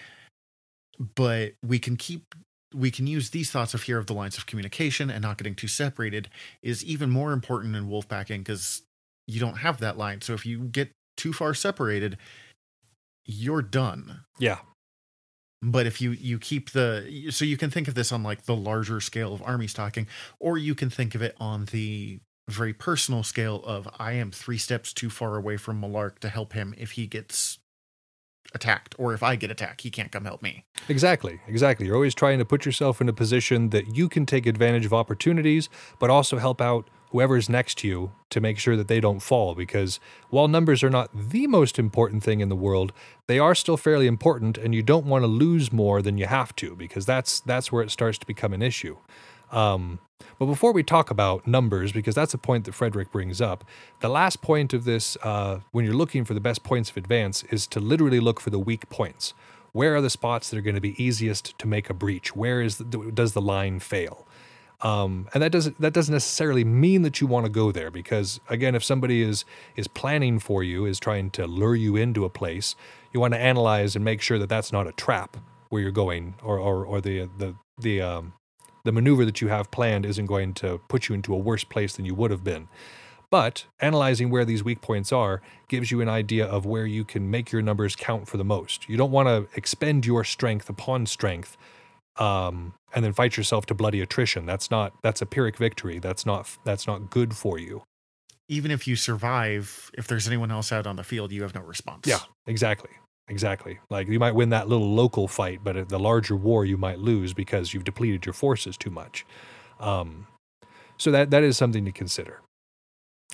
But 1.14 1.52
we 1.64 1.78
can 1.78 1.96
keep 1.96 2.34
we 2.74 2.90
can 2.90 3.06
use 3.06 3.30
these 3.30 3.50
thoughts 3.50 3.74
of 3.74 3.82
here 3.82 3.98
of 3.98 4.06
the 4.06 4.14
lines 4.14 4.38
of 4.38 4.46
communication 4.46 5.10
and 5.10 5.22
not 5.22 5.38
getting 5.38 5.54
too 5.54 5.68
separated 5.68 6.28
is 6.62 6.84
even 6.84 7.10
more 7.10 7.32
important 7.32 7.76
in 7.76 7.88
wolf 7.88 8.08
packing 8.08 8.40
because 8.40 8.82
you 9.26 9.38
don't 9.38 9.58
have 9.58 9.78
that 9.78 9.98
line. 9.98 10.22
So 10.22 10.32
if 10.32 10.46
you 10.46 10.60
get 10.60 10.90
too 11.16 11.32
far 11.32 11.54
separated 11.54 12.18
you're 13.24 13.62
done. 13.62 14.24
Yeah, 14.38 14.58
but 15.62 15.86
if 15.86 16.00
you 16.00 16.10
you 16.10 16.38
keep 16.38 16.70
the 16.70 17.28
so 17.30 17.44
you 17.44 17.56
can 17.56 17.70
think 17.70 17.88
of 17.88 17.94
this 17.94 18.12
on 18.12 18.22
like 18.22 18.44
the 18.44 18.56
larger 18.56 19.00
scale 19.00 19.32
of 19.32 19.42
army 19.42 19.68
stocking 19.68 20.06
or 20.40 20.58
you 20.58 20.74
can 20.74 20.90
think 20.90 21.14
of 21.14 21.22
it 21.22 21.36
on 21.38 21.66
the 21.66 22.20
very 22.48 22.74
personal 22.74 23.22
scale 23.22 23.62
of 23.64 23.88
i 23.98 24.12
am 24.12 24.30
three 24.30 24.58
steps 24.58 24.92
too 24.92 25.08
far 25.08 25.36
away 25.36 25.56
from 25.56 25.80
malark 25.80 26.18
to 26.18 26.28
help 26.28 26.52
him 26.52 26.74
if 26.76 26.92
he 26.92 27.06
gets 27.06 27.58
attacked 28.54 28.94
or 28.98 29.14
if 29.14 29.22
i 29.22 29.36
get 29.36 29.50
attacked 29.50 29.82
he 29.82 29.90
can't 29.90 30.12
come 30.12 30.24
help 30.24 30.42
me 30.42 30.64
Exactly, 30.88 31.40
exactly. 31.46 31.86
You're 31.86 31.94
always 31.94 32.14
trying 32.14 32.38
to 32.38 32.44
put 32.44 32.66
yourself 32.66 33.00
in 33.00 33.08
a 33.08 33.12
position 33.12 33.70
that 33.70 33.94
you 33.94 34.08
can 34.08 34.26
take 34.26 34.46
advantage 34.46 34.84
of 34.84 34.92
opportunities, 34.92 35.68
but 35.98 36.10
also 36.10 36.38
help 36.38 36.60
out 36.60 36.88
whoever's 37.10 37.48
next 37.48 37.78
to 37.78 37.86
you 37.88 38.12
to 38.30 38.40
make 38.40 38.58
sure 38.58 38.76
that 38.76 38.88
they 38.88 38.98
don't 38.98 39.20
fall. 39.20 39.54
Because 39.54 40.00
while 40.30 40.48
numbers 40.48 40.82
are 40.82 40.90
not 40.90 41.10
the 41.14 41.46
most 41.46 41.78
important 41.78 42.24
thing 42.24 42.40
in 42.40 42.48
the 42.48 42.56
world, 42.56 42.92
they 43.26 43.38
are 43.38 43.54
still 43.54 43.76
fairly 43.76 44.06
important, 44.06 44.58
and 44.58 44.74
you 44.74 44.82
don't 44.82 45.06
want 45.06 45.22
to 45.22 45.28
lose 45.28 45.72
more 45.72 46.02
than 46.02 46.18
you 46.18 46.26
have 46.26 46.54
to, 46.56 46.74
because 46.74 47.06
that's 47.06 47.40
that's 47.40 47.70
where 47.70 47.82
it 47.82 47.90
starts 47.90 48.18
to 48.18 48.26
become 48.26 48.52
an 48.52 48.62
issue. 48.62 48.96
Um, 49.52 50.00
but 50.38 50.46
before 50.46 50.72
we 50.72 50.82
talk 50.82 51.10
about 51.10 51.46
numbers, 51.46 51.92
because 51.92 52.14
that's 52.14 52.34
a 52.34 52.38
point 52.38 52.64
that 52.64 52.72
Frederick 52.72 53.12
brings 53.12 53.40
up, 53.40 53.64
the 54.00 54.08
last 54.08 54.40
point 54.42 54.72
of 54.72 54.84
this, 54.84 55.16
uh, 55.22 55.60
when 55.72 55.84
you're 55.84 55.94
looking 55.94 56.24
for 56.24 56.34
the 56.34 56.40
best 56.40 56.64
points 56.64 56.90
of 56.90 56.96
advance, 56.96 57.44
is 57.44 57.66
to 57.68 57.80
literally 57.80 58.20
look 58.20 58.40
for 58.40 58.50
the 58.50 58.58
weak 58.58 58.88
points. 58.88 59.34
Where 59.72 59.94
are 59.94 60.00
the 60.00 60.10
spots 60.10 60.50
that 60.50 60.58
are 60.58 60.62
going 60.62 60.74
to 60.74 60.80
be 60.80 61.02
easiest 61.02 61.58
to 61.58 61.66
make 61.66 61.88
a 61.88 61.94
breach? 61.94 62.34
Where 62.34 62.60
is 62.60 62.78
the, 62.78 63.10
does 63.14 63.32
the 63.32 63.40
line 63.40 63.80
fail? 63.80 64.26
Um, 64.82 65.28
and 65.32 65.42
that 65.42 65.52
doesn't 65.52 65.80
that 65.80 65.92
doesn't 65.92 66.12
necessarily 66.12 66.64
mean 66.64 67.02
that 67.02 67.20
you 67.20 67.28
want 67.28 67.46
to 67.46 67.50
go 67.50 67.70
there 67.70 67.90
because 67.90 68.40
again, 68.48 68.74
if 68.74 68.82
somebody 68.82 69.22
is 69.22 69.44
is 69.76 69.86
planning 69.86 70.40
for 70.40 70.64
you, 70.64 70.86
is 70.86 70.98
trying 70.98 71.30
to 71.30 71.46
lure 71.46 71.76
you 71.76 71.94
into 71.94 72.24
a 72.24 72.28
place, 72.28 72.74
you 73.12 73.20
want 73.20 73.32
to 73.32 73.38
analyze 73.38 73.94
and 73.94 74.04
make 74.04 74.20
sure 74.20 74.40
that 74.40 74.48
that's 74.48 74.72
not 74.72 74.88
a 74.88 74.92
trap 74.92 75.36
where 75.68 75.80
you're 75.80 75.92
going, 75.92 76.34
or 76.42 76.58
or, 76.58 76.84
or 76.84 77.00
the 77.00 77.28
the 77.38 77.54
the 77.78 78.02
um, 78.02 78.32
the 78.84 78.92
maneuver 78.92 79.24
that 79.24 79.40
you 79.40 79.48
have 79.48 79.70
planned 79.70 80.04
isn't 80.06 80.26
going 80.26 80.54
to 80.54 80.78
put 80.88 81.08
you 81.08 81.14
into 81.14 81.32
a 81.34 81.38
worse 81.38 81.64
place 81.64 81.94
than 81.96 82.04
you 82.04 82.14
would 82.14 82.30
have 82.30 82.44
been. 82.44 82.68
But 83.30 83.64
analyzing 83.80 84.28
where 84.28 84.44
these 84.44 84.62
weak 84.62 84.82
points 84.82 85.10
are 85.12 85.40
gives 85.68 85.90
you 85.90 86.00
an 86.02 86.08
idea 86.08 86.44
of 86.46 86.66
where 86.66 86.84
you 86.84 87.04
can 87.04 87.30
make 87.30 87.50
your 87.50 87.62
numbers 87.62 87.96
count 87.96 88.28
for 88.28 88.36
the 88.36 88.44
most. 88.44 88.88
You 88.88 88.96
don't 88.98 89.10
want 89.10 89.28
to 89.28 89.48
expend 89.56 90.04
your 90.04 90.22
strength 90.22 90.68
upon 90.68 91.06
strength 91.06 91.56
um, 92.18 92.74
and 92.94 93.02
then 93.02 93.14
fight 93.14 93.38
yourself 93.38 93.64
to 93.66 93.74
bloody 93.74 94.02
attrition. 94.02 94.44
That's 94.44 94.70
not 94.70 94.92
that's 95.02 95.22
a 95.22 95.26
pyrrhic 95.26 95.56
victory. 95.56 95.98
That's 95.98 96.26
not 96.26 96.58
that's 96.64 96.86
not 96.86 97.08
good 97.08 97.34
for 97.34 97.58
you. 97.58 97.84
even 98.48 98.70
if 98.70 98.86
you 98.86 98.96
survive 98.96 99.90
if 99.96 100.06
there's 100.08 100.26
anyone 100.26 100.50
else 100.50 100.70
out 100.72 100.86
on 100.86 100.96
the 100.96 101.04
field 101.04 101.32
you 101.32 101.40
have 101.42 101.54
no 101.54 101.62
response 101.62 102.06
Yeah, 102.06 102.18
exactly. 102.46 102.90
Exactly. 103.28 103.78
Like 103.88 104.08
you 104.08 104.18
might 104.18 104.34
win 104.34 104.50
that 104.50 104.68
little 104.68 104.94
local 104.94 105.28
fight, 105.28 105.60
but 105.62 105.88
the 105.88 105.98
larger 105.98 106.36
war 106.36 106.64
you 106.64 106.76
might 106.76 106.98
lose 106.98 107.32
because 107.32 107.72
you've 107.72 107.84
depleted 107.84 108.26
your 108.26 108.32
forces 108.32 108.76
too 108.76 108.90
much. 108.90 109.24
Um, 109.80 110.26
so 110.96 111.10
that 111.10 111.30
that 111.30 111.42
is 111.42 111.56
something 111.56 111.84
to 111.84 111.92
consider. 111.92 112.40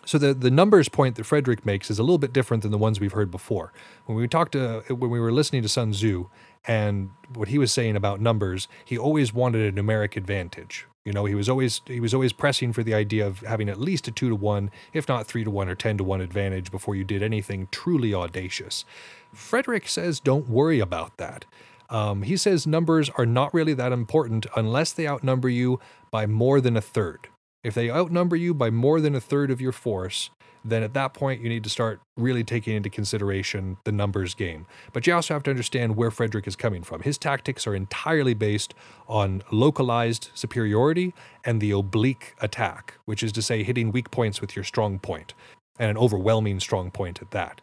So 0.04 0.18
the 0.18 0.32
the 0.34 0.50
numbers 0.50 0.88
point 0.88 1.16
that 1.16 1.24
Frederick 1.24 1.66
makes 1.66 1.90
is 1.90 1.98
a 1.98 2.02
little 2.02 2.18
bit 2.18 2.32
different 2.32 2.62
than 2.62 2.72
the 2.72 2.78
ones 2.78 3.00
we've 3.00 3.12
heard 3.12 3.30
before. 3.30 3.72
When 4.06 4.16
we 4.16 4.28
talked 4.28 4.52
to 4.52 4.82
when 4.88 5.10
we 5.10 5.20
were 5.20 5.32
listening 5.32 5.62
to 5.62 5.68
Sun 5.68 5.92
Tzu 5.92 6.28
and 6.66 7.10
what 7.34 7.48
he 7.48 7.58
was 7.58 7.72
saying 7.72 7.96
about 7.96 8.20
numbers, 8.20 8.68
he 8.84 8.96
always 8.96 9.34
wanted 9.34 9.66
a 9.76 9.82
numeric 9.82 10.16
advantage. 10.16 10.86
You 11.08 11.14
know, 11.14 11.24
he 11.24 11.34
was 11.34 11.48
always 11.48 11.80
he 11.86 12.00
was 12.00 12.12
always 12.12 12.34
pressing 12.34 12.74
for 12.74 12.82
the 12.82 12.92
idea 12.92 13.26
of 13.26 13.40
having 13.40 13.70
at 13.70 13.80
least 13.80 14.08
a 14.08 14.10
two 14.10 14.28
to 14.28 14.34
one, 14.34 14.70
if 14.92 15.08
not 15.08 15.26
three 15.26 15.42
to 15.42 15.50
one 15.50 15.66
or 15.66 15.74
ten 15.74 15.96
to 15.96 16.04
one 16.04 16.20
advantage 16.20 16.70
before 16.70 16.94
you 16.94 17.02
did 17.02 17.22
anything 17.22 17.66
truly 17.70 18.12
audacious. 18.12 18.84
Frederick 19.32 19.88
says 19.88 20.20
don't 20.20 20.50
worry 20.50 20.80
about 20.80 21.16
that. 21.16 21.46
Um, 21.88 22.24
he 22.24 22.36
says 22.36 22.66
numbers 22.66 23.08
are 23.16 23.24
not 23.24 23.54
really 23.54 23.72
that 23.72 23.90
important 23.90 24.44
unless 24.54 24.92
they 24.92 25.08
outnumber 25.08 25.48
you 25.48 25.80
by 26.10 26.26
more 26.26 26.60
than 26.60 26.76
a 26.76 26.82
third. 26.82 27.28
If 27.64 27.72
they 27.72 27.90
outnumber 27.90 28.36
you 28.36 28.52
by 28.52 28.68
more 28.68 29.00
than 29.00 29.14
a 29.14 29.20
third 29.20 29.50
of 29.50 29.62
your 29.62 29.72
force, 29.72 30.28
then 30.64 30.82
at 30.82 30.94
that 30.94 31.14
point 31.14 31.40
you 31.40 31.48
need 31.48 31.64
to 31.64 31.70
start 31.70 32.00
really 32.16 32.44
taking 32.44 32.76
into 32.76 32.90
consideration 32.90 33.76
the 33.84 33.92
numbers 33.92 34.34
game. 34.34 34.66
But 34.92 35.06
you 35.06 35.14
also 35.14 35.34
have 35.34 35.42
to 35.44 35.50
understand 35.50 35.96
where 35.96 36.10
Frederick 36.10 36.46
is 36.46 36.56
coming 36.56 36.82
from. 36.82 37.02
His 37.02 37.18
tactics 37.18 37.66
are 37.66 37.74
entirely 37.74 38.34
based 38.34 38.74
on 39.08 39.42
localized 39.50 40.30
superiority 40.34 41.14
and 41.44 41.60
the 41.60 41.70
oblique 41.70 42.34
attack, 42.40 42.94
which 43.04 43.22
is 43.22 43.32
to 43.32 43.42
say, 43.42 43.62
hitting 43.62 43.92
weak 43.92 44.10
points 44.10 44.40
with 44.40 44.56
your 44.56 44.64
strong 44.64 44.98
point, 44.98 45.34
and 45.78 45.90
an 45.90 45.98
overwhelming 45.98 46.60
strong 46.60 46.90
point 46.90 47.22
at 47.22 47.30
that. 47.30 47.60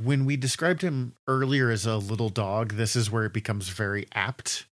When 0.00 0.24
we 0.24 0.36
described 0.36 0.82
him 0.82 1.14
earlier 1.26 1.70
as 1.70 1.84
a 1.84 1.96
little 1.96 2.28
dog, 2.28 2.74
this 2.74 2.94
is 2.94 3.10
where 3.10 3.24
it 3.24 3.32
becomes 3.32 3.68
very 3.68 4.06
apt. 4.14 4.66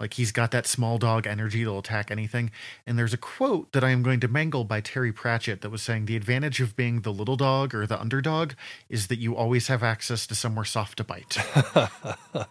Like 0.00 0.14
he's 0.14 0.30
got 0.30 0.52
that 0.52 0.66
small 0.66 0.98
dog 0.98 1.26
energy 1.26 1.64
that'll 1.64 1.80
attack 1.80 2.10
anything. 2.10 2.50
And 2.86 2.98
there's 2.98 3.12
a 3.12 3.18
quote 3.18 3.72
that 3.72 3.82
I 3.82 3.90
am 3.90 4.02
going 4.02 4.20
to 4.20 4.28
mangle 4.28 4.64
by 4.64 4.80
Terry 4.80 5.12
Pratchett 5.12 5.60
that 5.62 5.70
was 5.70 5.82
saying 5.82 6.06
the 6.06 6.16
advantage 6.16 6.60
of 6.60 6.76
being 6.76 7.00
the 7.00 7.12
little 7.12 7.36
dog 7.36 7.74
or 7.74 7.86
the 7.86 8.00
underdog 8.00 8.52
is 8.88 9.08
that 9.08 9.18
you 9.18 9.34
always 9.34 9.66
have 9.66 9.82
access 9.82 10.26
to 10.28 10.34
somewhere 10.34 10.64
soft 10.64 10.98
to 10.98 11.04
bite. 11.04 11.36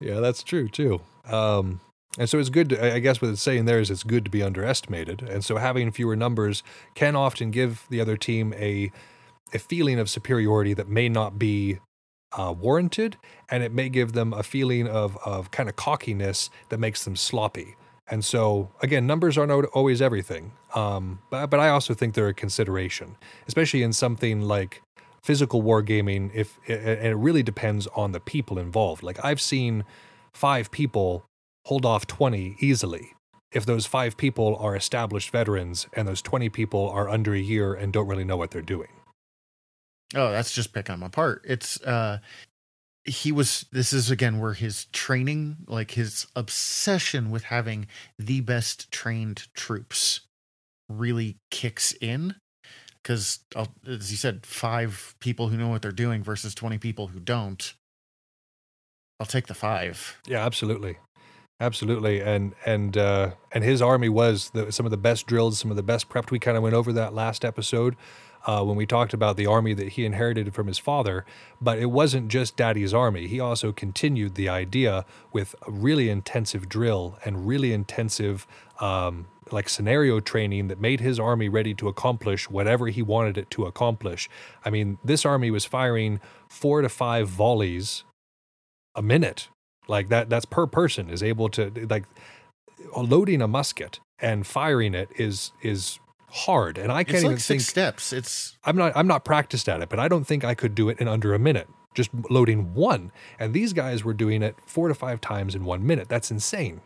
yeah, 0.00 0.18
that's 0.20 0.42
true 0.42 0.68
too. 0.68 1.00
Um, 1.26 1.80
and 2.18 2.28
so 2.28 2.40
it's 2.40 2.48
good. 2.48 2.70
To, 2.70 2.94
I 2.94 2.98
guess 2.98 3.22
what 3.22 3.30
it's 3.30 3.42
saying 3.42 3.66
there 3.66 3.78
is 3.78 3.90
it's 3.90 4.02
good 4.02 4.24
to 4.24 4.30
be 4.30 4.42
underestimated. 4.42 5.22
And 5.22 5.44
so 5.44 5.58
having 5.58 5.92
fewer 5.92 6.16
numbers 6.16 6.64
can 6.94 7.14
often 7.14 7.52
give 7.52 7.86
the 7.88 8.00
other 8.00 8.16
team 8.16 8.52
a 8.54 8.90
a 9.52 9.58
feeling 9.58 9.98
of 9.98 10.08
superiority 10.08 10.74
that 10.74 10.88
may 10.88 11.08
not 11.08 11.38
be 11.38 11.78
uh, 12.32 12.54
warranted, 12.56 13.16
and 13.48 13.62
it 13.62 13.72
may 13.72 13.88
give 13.88 14.12
them 14.12 14.32
a 14.32 14.42
feeling 14.42 14.86
of 14.88 15.16
of 15.24 15.50
kind 15.50 15.68
of 15.68 15.76
cockiness 15.76 16.50
that 16.68 16.78
makes 16.78 17.04
them 17.04 17.16
sloppy. 17.16 17.76
And 18.08 18.24
so, 18.24 18.70
again, 18.82 19.06
numbers 19.06 19.38
aren't 19.38 19.66
always 19.66 20.02
everything, 20.02 20.52
um, 20.74 21.20
but 21.30 21.46
but 21.48 21.60
I 21.60 21.68
also 21.68 21.94
think 21.94 22.14
they're 22.14 22.28
a 22.28 22.34
consideration, 22.34 23.16
especially 23.46 23.82
in 23.82 23.92
something 23.92 24.42
like 24.42 24.82
physical 25.22 25.62
wargaming. 25.62 26.30
If 26.34 26.58
and 26.68 27.06
it 27.06 27.16
really 27.16 27.42
depends 27.42 27.86
on 27.88 28.12
the 28.12 28.20
people 28.20 28.58
involved. 28.58 29.02
Like 29.02 29.24
I've 29.24 29.40
seen 29.40 29.84
five 30.34 30.70
people 30.70 31.24
hold 31.66 31.86
off 31.86 32.06
twenty 32.06 32.56
easily. 32.60 33.12
If 33.52 33.66
those 33.66 33.84
five 33.84 34.16
people 34.16 34.56
are 34.56 34.76
established 34.76 35.30
veterans 35.30 35.88
and 35.92 36.06
those 36.06 36.22
20 36.22 36.48
people 36.50 36.88
are 36.88 37.08
under 37.08 37.34
a 37.34 37.40
year 37.40 37.74
and 37.74 37.92
don't 37.92 38.06
really 38.06 38.22
know 38.22 38.36
what 38.36 38.52
they're 38.52 38.62
doing. 38.62 38.90
Oh, 40.14 40.30
that's 40.30 40.52
just 40.52 40.72
picking 40.72 40.94
him 40.94 41.02
apart. 41.02 41.42
It's 41.44 41.80
uh 41.82 42.18
he 43.04 43.32
was 43.32 43.66
this 43.72 43.92
is 43.92 44.10
again 44.10 44.38
where 44.38 44.52
his 44.52 44.86
training, 44.86 45.58
like 45.66 45.92
his 45.92 46.26
obsession 46.36 47.30
with 47.30 47.44
having 47.44 47.86
the 48.18 48.40
best 48.40 48.90
trained 48.90 49.46
troops 49.54 50.20
really 50.88 51.36
kicks 51.50 51.92
in. 51.92 52.34
Because 53.02 53.40
as 53.86 54.10
you 54.10 54.16
said 54.16 54.44
five 54.44 55.14
people 55.20 55.48
who 55.48 55.56
know 55.56 55.68
what 55.68 55.82
they're 55.82 55.92
doing 55.92 56.22
versus 56.22 56.54
20 56.54 56.78
people 56.78 57.08
who 57.08 57.20
don't. 57.20 57.74
I'll 59.18 59.26
take 59.26 59.46
the 59.46 59.54
five. 59.54 60.18
Yeah 60.26 60.44
absolutely. 60.44 60.98
Absolutely. 61.60 62.20
And 62.20 62.54
and 62.66 62.96
uh 62.96 63.32
and 63.52 63.64
his 63.64 63.80
army 63.80 64.08
was 64.08 64.50
the, 64.50 64.72
some 64.72 64.86
of 64.86 64.90
the 64.90 64.98
best 64.98 65.26
drilled 65.26 65.56
some 65.56 65.70
of 65.70 65.76
the 65.76 65.82
best 65.82 66.08
prepped. 66.08 66.30
We 66.30 66.38
kind 66.38 66.56
of 66.56 66.62
went 66.62 66.74
over 66.74 66.92
that 66.92 67.14
last 67.14 67.44
episode 67.44 67.96
uh, 68.46 68.62
when 68.64 68.76
we 68.76 68.86
talked 68.86 69.12
about 69.12 69.36
the 69.36 69.46
army 69.46 69.74
that 69.74 69.90
he 69.90 70.04
inherited 70.04 70.54
from 70.54 70.66
his 70.66 70.78
father. 70.78 71.24
But 71.60 71.78
it 71.78 71.86
wasn't 71.86 72.28
just 72.28 72.56
Daddy's 72.56 72.94
army. 72.94 73.26
He 73.26 73.40
also 73.40 73.72
continued 73.72 74.34
the 74.34 74.48
idea 74.48 75.04
with 75.32 75.54
really 75.66 76.08
intensive 76.08 76.68
drill 76.68 77.18
and 77.24 77.46
really 77.46 77.72
intensive. 77.72 78.46
Um, 78.80 79.26
like 79.52 79.68
scenario 79.68 80.20
training 80.20 80.68
that 80.68 80.80
made 80.80 81.00
his 81.00 81.18
army 81.18 81.48
ready 81.48 81.74
to 81.74 81.88
accomplish 81.88 82.48
whatever 82.48 82.86
he 82.86 83.02
wanted 83.02 83.36
it 83.36 83.50
to 83.50 83.66
accomplish. 83.66 84.28
I 84.64 84.70
mean, 84.70 84.98
this 85.02 85.26
army 85.26 85.50
was 85.50 85.64
firing 85.64 86.20
four 86.48 86.82
to 86.82 86.88
five 86.88 87.28
volleys 87.28 88.04
a 88.94 89.02
minute. 89.02 89.48
Like 89.88 90.08
that 90.08 90.30
that's 90.30 90.44
per 90.44 90.66
person 90.66 91.10
is 91.10 91.22
able 91.22 91.48
to 91.50 91.72
like 91.90 92.04
loading 92.96 93.42
a 93.42 93.48
musket 93.48 94.00
and 94.20 94.46
firing 94.46 94.94
it 94.94 95.08
is 95.16 95.52
is 95.62 95.98
hard, 96.30 96.78
and 96.78 96.90
I 96.92 97.04
can't 97.04 97.16
it's 97.16 97.24
even 97.24 97.32
like 97.32 97.42
think. 97.42 97.60
six 97.60 97.66
steps. 97.68 98.12
It's 98.12 98.56
I'm 98.64 98.76
not 98.76 98.92
I'm 98.96 99.06
not 99.06 99.24
practiced 99.24 99.68
at 99.68 99.80
it, 99.82 99.88
but 99.88 99.98
I 99.98 100.08
don't 100.08 100.24
think 100.24 100.44
I 100.44 100.54
could 100.54 100.74
do 100.74 100.88
it 100.88 100.98
in 101.00 101.08
under 101.08 101.34
a 101.34 101.38
minute. 101.38 101.68
Just 101.94 102.10
loading 102.30 102.74
one, 102.74 103.10
and 103.38 103.52
these 103.52 103.72
guys 103.72 104.04
were 104.04 104.14
doing 104.14 104.42
it 104.42 104.54
four 104.66 104.88
to 104.88 104.94
five 104.94 105.20
times 105.20 105.54
in 105.54 105.64
one 105.64 105.86
minute. 105.86 106.08
That's 106.08 106.30
insane. 106.30 106.80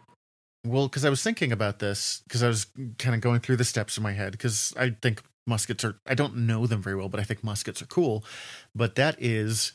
well 0.67 0.89
because 0.89 1.05
I 1.05 1.11
was 1.11 1.23
thinking 1.23 1.53
about 1.53 1.79
this 1.79 2.23
because 2.27 2.43
I 2.43 2.49
was 2.49 2.67
kind 2.99 3.15
of 3.15 3.21
going 3.21 3.41
through 3.41 3.57
the 3.57 3.65
steps 3.65 3.97
in 3.97 4.03
my 4.03 4.13
head 4.13 4.33
because 4.33 4.73
I 4.79 4.97
think 5.03 5.23
muskets 5.47 5.85
are 5.85 5.99
I 6.07 6.15
don't 6.15 6.37
know 6.37 6.67
them 6.67 6.83
very 6.83 6.97
well, 6.97 7.09
but 7.11 7.21
I 7.21 7.25
think 7.25 7.45
muskets 7.45 7.83
are 7.83 7.87
cool. 7.87 8.25
But 8.75 8.95
that 8.95 9.17
is 9.19 9.73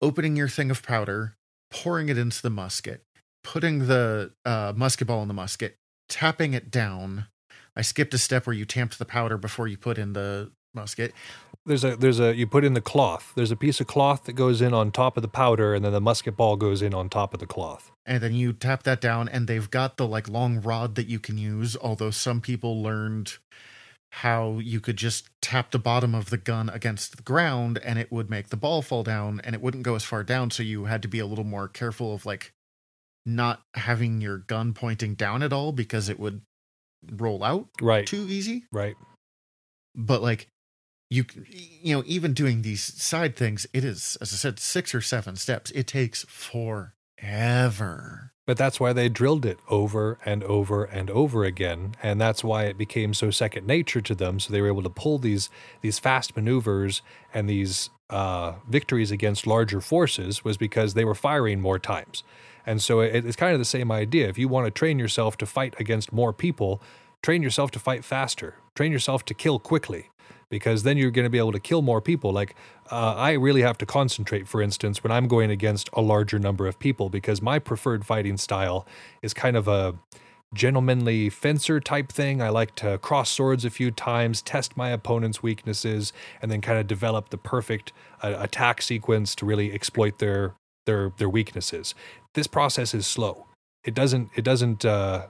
opening 0.00 0.36
your 0.36 0.48
thing 0.48 0.70
of 0.70 0.82
powder, 0.82 1.34
pouring 1.70 2.08
it 2.08 2.16
into 2.16 2.40
the 2.42 2.50
musket, 2.50 3.02
putting 3.44 3.86
the 3.88 4.32
uh, 4.44 4.72
musket 4.74 5.06
ball 5.06 5.20
in 5.22 5.28
the 5.28 5.34
musket, 5.34 5.76
tapping 6.08 6.54
it 6.54 6.70
down. 6.70 7.26
I 7.76 7.82
skipped 7.82 8.14
a 8.14 8.18
step 8.18 8.46
where 8.46 8.54
you 8.54 8.64
tamped 8.64 8.98
the 8.98 9.04
powder 9.04 9.38
before 9.38 9.66
you 9.68 9.76
put 9.76 9.98
in 9.98 10.12
the 10.12 10.50
musket. 10.74 11.12
There's 11.64 11.84
a 11.84 11.96
there's 11.96 12.18
a 12.18 12.34
you 12.34 12.46
put 12.46 12.64
in 12.64 12.74
the 12.74 12.80
cloth. 12.80 13.32
There's 13.36 13.50
a 13.52 13.56
piece 13.56 13.80
of 13.80 13.86
cloth 13.86 14.24
that 14.24 14.32
goes 14.32 14.60
in 14.60 14.74
on 14.74 14.90
top 14.90 15.16
of 15.16 15.22
the 15.22 15.28
powder, 15.28 15.74
and 15.74 15.84
then 15.84 15.92
the 15.92 16.00
musket 16.00 16.36
ball 16.36 16.56
goes 16.56 16.82
in 16.82 16.92
on 16.92 17.08
top 17.08 17.32
of 17.34 17.40
the 17.40 17.46
cloth. 17.46 17.90
and 18.04 18.20
then 18.22 18.34
you 18.34 18.52
tap 18.52 18.82
that 18.82 19.00
down 19.00 19.28
and 19.28 19.46
they've 19.46 19.70
got 19.70 19.96
the 19.96 20.06
like 20.06 20.28
long 20.28 20.60
rod 20.60 20.96
that 20.96 21.06
you 21.06 21.20
can 21.20 21.38
use 21.38 21.76
although 21.80 22.10
some 22.10 22.40
people 22.40 22.82
learned 22.82 23.38
how 24.16 24.58
you 24.58 24.80
could 24.80 24.96
just 24.96 25.30
tap 25.40 25.70
the 25.70 25.78
bottom 25.78 26.14
of 26.14 26.28
the 26.30 26.36
gun 26.36 26.68
against 26.68 27.16
the 27.16 27.22
ground 27.22 27.78
and 27.78 27.98
it 27.98 28.10
would 28.10 28.28
make 28.28 28.48
the 28.48 28.56
ball 28.56 28.82
fall 28.82 29.02
down 29.04 29.40
and 29.44 29.54
it 29.54 29.62
wouldn't 29.62 29.84
go 29.84 29.94
as 29.94 30.02
far 30.04 30.24
down 30.24 30.50
so 30.50 30.62
you 30.64 30.86
had 30.86 31.00
to 31.00 31.08
be 31.08 31.20
a 31.20 31.26
little 31.26 31.44
more 31.44 31.68
careful 31.68 32.12
of 32.12 32.26
like 32.26 32.52
not 33.24 33.62
having 33.74 34.20
your 34.20 34.38
gun 34.38 34.74
pointing 34.74 35.14
down 35.14 35.42
at 35.44 35.52
all 35.52 35.70
because 35.70 36.08
it 36.08 36.18
would 36.18 36.42
roll 37.10 37.42
out 37.42 37.68
Right. 37.80 38.06
too 38.06 38.26
easy 38.28 38.64
Right. 38.72 38.96
but 39.94 40.22
like 40.22 40.48
you 41.10 41.24
you 41.48 41.94
know 41.96 42.02
even 42.06 42.32
doing 42.32 42.62
these 42.62 42.82
side 42.82 43.36
things 43.36 43.66
it 43.74 43.84
is 43.84 44.16
as 44.20 44.32
i 44.32 44.36
said 44.36 44.58
six 44.58 44.94
or 44.94 45.00
seven 45.00 45.36
steps 45.36 45.70
it 45.72 45.86
takes 45.86 46.24
forever 46.24 48.32
But 48.46 48.56
that's 48.56 48.80
why 48.80 48.92
they 48.92 49.08
drilled 49.08 49.44
it 49.46 49.58
over 49.68 50.18
and 50.24 50.42
over 50.44 50.84
and 50.84 51.08
over 51.10 51.44
again, 51.44 51.94
and 52.02 52.20
that's 52.20 52.42
why 52.42 52.64
it 52.64 52.76
became 52.76 53.14
so 53.14 53.30
second 53.30 53.68
nature 53.68 54.00
to 54.00 54.16
them. 54.16 54.40
So 54.40 54.52
they 54.52 54.60
were 54.60 54.66
able 54.66 54.82
to 54.82 54.90
pull 54.90 55.18
these 55.18 55.48
these 55.80 56.00
fast 56.00 56.34
maneuvers 56.36 57.02
and 57.32 57.48
these 57.48 57.88
uh, 58.10 58.54
victories 58.68 59.12
against 59.12 59.46
larger 59.46 59.80
forces 59.80 60.42
was 60.44 60.56
because 60.56 60.94
they 60.94 61.04
were 61.04 61.14
firing 61.14 61.60
more 61.60 61.78
times. 61.78 62.24
And 62.66 62.80
so 62.82 63.00
it, 63.00 63.24
it's 63.24 63.36
kind 63.36 63.52
of 63.52 63.58
the 63.58 63.64
same 63.64 63.90
idea. 63.90 64.28
If 64.28 64.38
you 64.38 64.48
want 64.48 64.66
to 64.66 64.70
train 64.70 64.98
yourself 64.98 65.36
to 65.38 65.46
fight 65.46 65.74
against 65.78 66.12
more 66.12 66.32
people, 66.32 66.82
train 67.22 67.42
yourself 67.42 67.70
to 67.72 67.78
fight 67.78 68.04
faster. 68.04 68.56
Train 68.74 68.92
yourself 68.92 69.24
to 69.26 69.34
kill 69.34 69.58
quickly 69.58 70.10
because 70.48 70.82
then 70.82 70.98
you're 70.98 71.10
going 71.10 71.24
to 71.24 71.30
be 71.30 71.38
able 71.38 71.52
to 71.52 71.60
kill 71.60 71.80
more 71.80 72.02
people. 72.02 72.30
Like, 72.30 72.54
uh, 72.90 73.14
I 73.16 73.32
really 73.32 73.62
have 73.62 73.78
to 73.78 73.86
concentrate, 73.86 74.46
for 74.46 74.60
instance, 74.60 75.02
when 75.02 75.10
I'm 75.10 75.26
going 75.26 75.50
against 75.50 75.88
a 75.94 76.02
larger 76.02 76.38
number 76.38 76.66
of 76.66 76.78
people 76.78 77.08
because 77.08 77.40
my 77.40 77.58
preferred 77.58 78.04
fighting 78.04 78.36
style 78.36 78.86
is 79.22 79.32
kind 79.32 79.56
of 79.56 79.66
a 79.66 79.94
gentlemanly 80.54 81.30
fencer 81.30 81.80
type 81.80 82.12
thing. 82.12 82.42
I 82.42 82.50
like 82.50 82.74
to 82.76 82.98
cross 82.98 83.30
swords 83.30 83.64
a 83.64 83.70
few 83.70 83.90
times, 83.90 84.42
test 84.42 84.76
my 84.76 84.90
opponent's 84.90 85.42
weaknesses, 85.42 86.12
and 86.42 86.50
then 86.50 86.60
kind 86.60 86.78
of 86.78 86.86
develop 86.86 87.30
the 87.30 87.38
perfect 87.38 87.92
uh, 88.22 88.34
attack 88.38 88.82
sequence 88.82 89.34
to 89.36 89.46
really 89.46 89.72
exploit 89.72 90.18
their 90.18 90.54
their 90.86 91.12
their 91.18 91.28
weaknesses. 91.28 91.94
This 92.34 92.46
process 92.46 92.94
is 92.94 93.06
slow. 93.06 93.46
It 93.84 93.94
doesn't 93.94 94.30
it 94.36 94.44
doesn't 94.44 94.84
uh, 94.84 95.26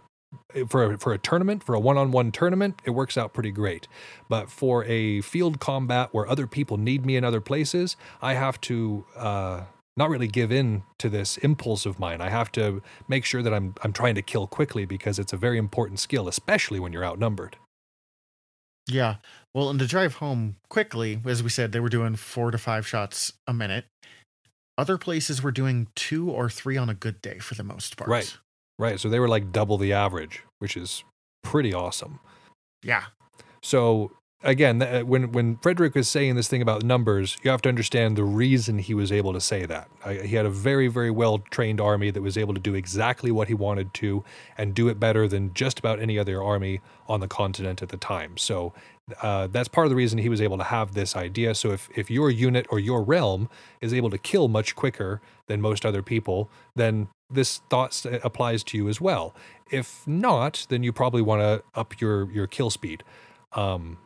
for 0.68 0.94
a, 0.94 0.98
for 0.98 1.12
a 1.12 1.18
tournament, 1.18 1.62
for 1.62 1.74
a 1.74 1.80
one-on-one 1.80 2.32
tournament, 2.32 2.80
it 2.84 2.90
works 2.90 3.16
out 3.16 3.32
pretty 3.32 3.50
great. 3.50 3.86
But 4.28 4.50
for 4.50 4.84
a 4.84 5.20
field 5.20 5.60
combat 5.60 6.08
where 6.12 6.28
other 6.28 6.46
people 6.46 6.76
need 6.76 7.04
me 7.04 7.16
in 7.16 7.24
other 7.24 7.40
places, 7.40 7.96
I 8.20 8.34
have 8.34 8.60
to 8.62 9.04
uh, 9.16 9.64
not 9.96 10.10
really 10.10 10.28
give 10.28 10.50
in 10.50 10.84
to 10.98 11.08
this 11.08 11.36
impulse 11.38 11.86
of 11.86 11.98
mine. 11.98 12.20
I 12.20 12.30
have 12.30 12.50
to 12.52 12.82
make 13.08 13.24
sure 13.24 13.42
that 13.42 13.52
I'm 13.52 13.74
I'm 13.82 13.92
trying 13.92 14.14
to 14.14 14.22
kill 14.22 14.46
quickly 14.46 14.84
because 14.84 15.18
it's 15.18 15.32
a 15.32 15.36
very 15.36 15.58
important 15.58 15.98
skill, 15.98 16.28
especially 16.28 16.80
when 16.80 16.92
you're 16.92 17.04
outnumbered. 17.04 17.56
Yeah. 18.88 19.16
Well, 19.54 19.70
and 19.70 19.78
to 19.78 19.86
drive 19.86 20.14
home 20.14 20.56
quickly, 20.68 21.20
as 21.24 21.42
we 21.42 21.50
said, 21.50 21.72
they 21.72 21.80
were 21.80 21.88
doing 21.88 22.16
four 22.16 22.50
to 22.50 22.58
five 22.58 22.86
shots 22.86 23.32
a 23.46 23.54
minute. 23.54 23.84
Other 24.78 24.98
places 24.98 25.42
were 25.42 25.52
doing 25.52 25.88
two 25.94 26.30
or 26.30 26.48
three 26.48 26.76
on 26.76 26.88
a 26.88 26.94
good 26.94 27.20
day 27.20 27.38
for 27.38 27.54
the 27.54 27.62
most 27.62 27.96
part. 27.96 28.08
Right. 28.08 28.36
Right. 28.78 28.98
So 28.98 29.08
they 29.08 29.20
were 29.20 29.28
like 29.28 29.52
double 29.52 29.78
the 29.78 29.92
average, 29.92 30.42
which 30.58 30.76
is 30.76 31.04
pretty 31.42 31.74
awesome. 31.74 32.20
Yeah. 32.82 33.04
So 33.62 34.12
again, 34.42 34.80
when 35.06 35.32
when 35.32 35.56
Frederick 35.56 35.94
was 35.94 36.08
saying 36.08 36.36
this 36.36 36.48
thing 36.48 36.62
about 36.62 36.82
numbers, 36.82 37.36
you 37.42 37.50
have 37.50 37.62
to 37.62 37.68
understand 37.68 38.16
the 38.16 38.24
reason 38.24 38.78
he 38.78 38.94
was 38.94 39.10
able 39.12 39.32
to 39.32 39.40
say 39.40 39.66
that. 39.66 39.88
He 40.24 40.36
had 40.36 40.46
a 40.46 40.50
very 40.50 40.88
very 40.88 41.10
well 41.10 41.38
trained 41.38 41.80
army 41.80 42.10
that 42.10 42.22
was 42.22 42.36
able 42.36 42.54
to 42.54 42.60
do 42.60 42.74
exactly 42.74 43.30
what 43.30 43.48
he 43.48 43.54
wanted 43.54 43.94
to 43.94 44.24
and 44.58 44.74
do 44.74 44.88
it 44.88 44.98
better 45.00 45.28
than 45.28 45.54
just 45.54 45.78
about 45.78 46.00
any 46.00 46.18
other 46.18 46.42
army 46.42 46.80
on 47.08 47.20
the 47.20 47.28
continent 47.28 47.82
at 47.82 47.88
the 47.88 47.96
time. 47.96 48.36
So 48.36 48.72
uh, 49.20 49.48
that's 49.48 49.68
part 49.68 49.86
of 49.86 49.90
the 49.90 49.96
reason 49.96 50.18
he 50.18 50.28
was 50.28 50.40
able 50.40 50.58
to 50.58 50.64
have 50.64 50.94
this 50.94 51.16
idea. 51.16 51.54
So 51.54 51.72
if 51.72 51.88
if 51.94 52.10
your 52.10 52.30
unit 52.30 52.66
or 52.70 52.78
your 52.78 53.02
realm 53.02 53.48
is 53.80 53.92
able 53.92 54.10
to 54.10 54.18
kill 54.18 54.48
much 54.48 54.74
quicker 54.74 55.20
than 55.46 55.60
most 55.60 55.84
other 55.84 56.02
people, 56.02 56.50
then 56.74 57.08
this 57.30 57.60
thought 57.70 58.04
applies 58.22 58.62
to 58.64 58.76
you 58.76 58.88
as 58.88 59.00
well. 59.00 59.34
If 59.70 60.06
not, 60.06 60.66
then 60.68 60.82
you 60.82 60.92
probably 60.92 61.22
want 61.22 61.40
to 61.40 61.62
up 61.78 62.00
your 62.00 62.30
your 62.30 62.46
kill 62.46 62.70
speed. 62.70 63.02
Um, 63.54 63.98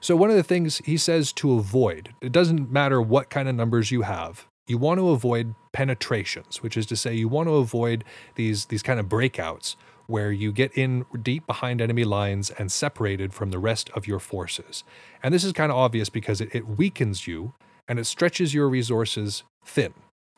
so 0.00 0.16
one 0.16 0.30
of 0.30 0.36
the 0.36 0.42
things 0.42 0.78
he 0.84 0.96
says 0.96 1.32
to 1.34 1.52
avoid, 1.52 2.14
it 2.20 2.32
doesn't 2.32 2.70
matter 2.70 3.00
what 3.00 3.30
kind 3.30 3.48
of 3.48 3.54
numbers 3.54 3.90
you 3.90 4.02
have. 4.02 4.46
You 4.66 4.78
want 4.78 4.98
to 4.98 5.10
avoid 5.10 5.54
penetrations, 5.72 6.62
which 6.62 6.76
is 6.76 6.86
to 6.86 6.96
say 6.96 7.14
you 7.14 7.28
want 7.28 7.48
to 7.48 7.54
avoid 7.54 8.04
these 8.34 8.66
these 8.66 8.82
kind 8.82 9.00
of 9.00 9.06
breakouts 9.06 9.76
where 10.06 10.32
you 10.32 10.50
get 10.52 10.72
in 10.72 11.04
deep 11.22 11.46
behind 11.46 11.80
enemy 11.80 12.04
lines 12.04 12.50
and 12.50 12.72
separated 12.72 13.34
from 13.34 13.50
the 13.50 13.58
rest 13.58 13.90
of 13.90 14.06
your 14.06 14.18
forces. 14.18 14.82
And 15.22 15.34
this 15.34 15.44
is 15.44 15.52
kind 15.52 15.70
of 15.70 15.76
obvious 15.76 16.08
because 16.08 16.40
it, 16.40 16.48
it 16.54 16.66
weakens 16.66 17.26
you 17.26 17.54
and 17.86 17.98
it 17.98 18.04
stretches 18.04 18.54
your 18.54 18.68
resources 18.68 19.42
thin. 19.64 19.92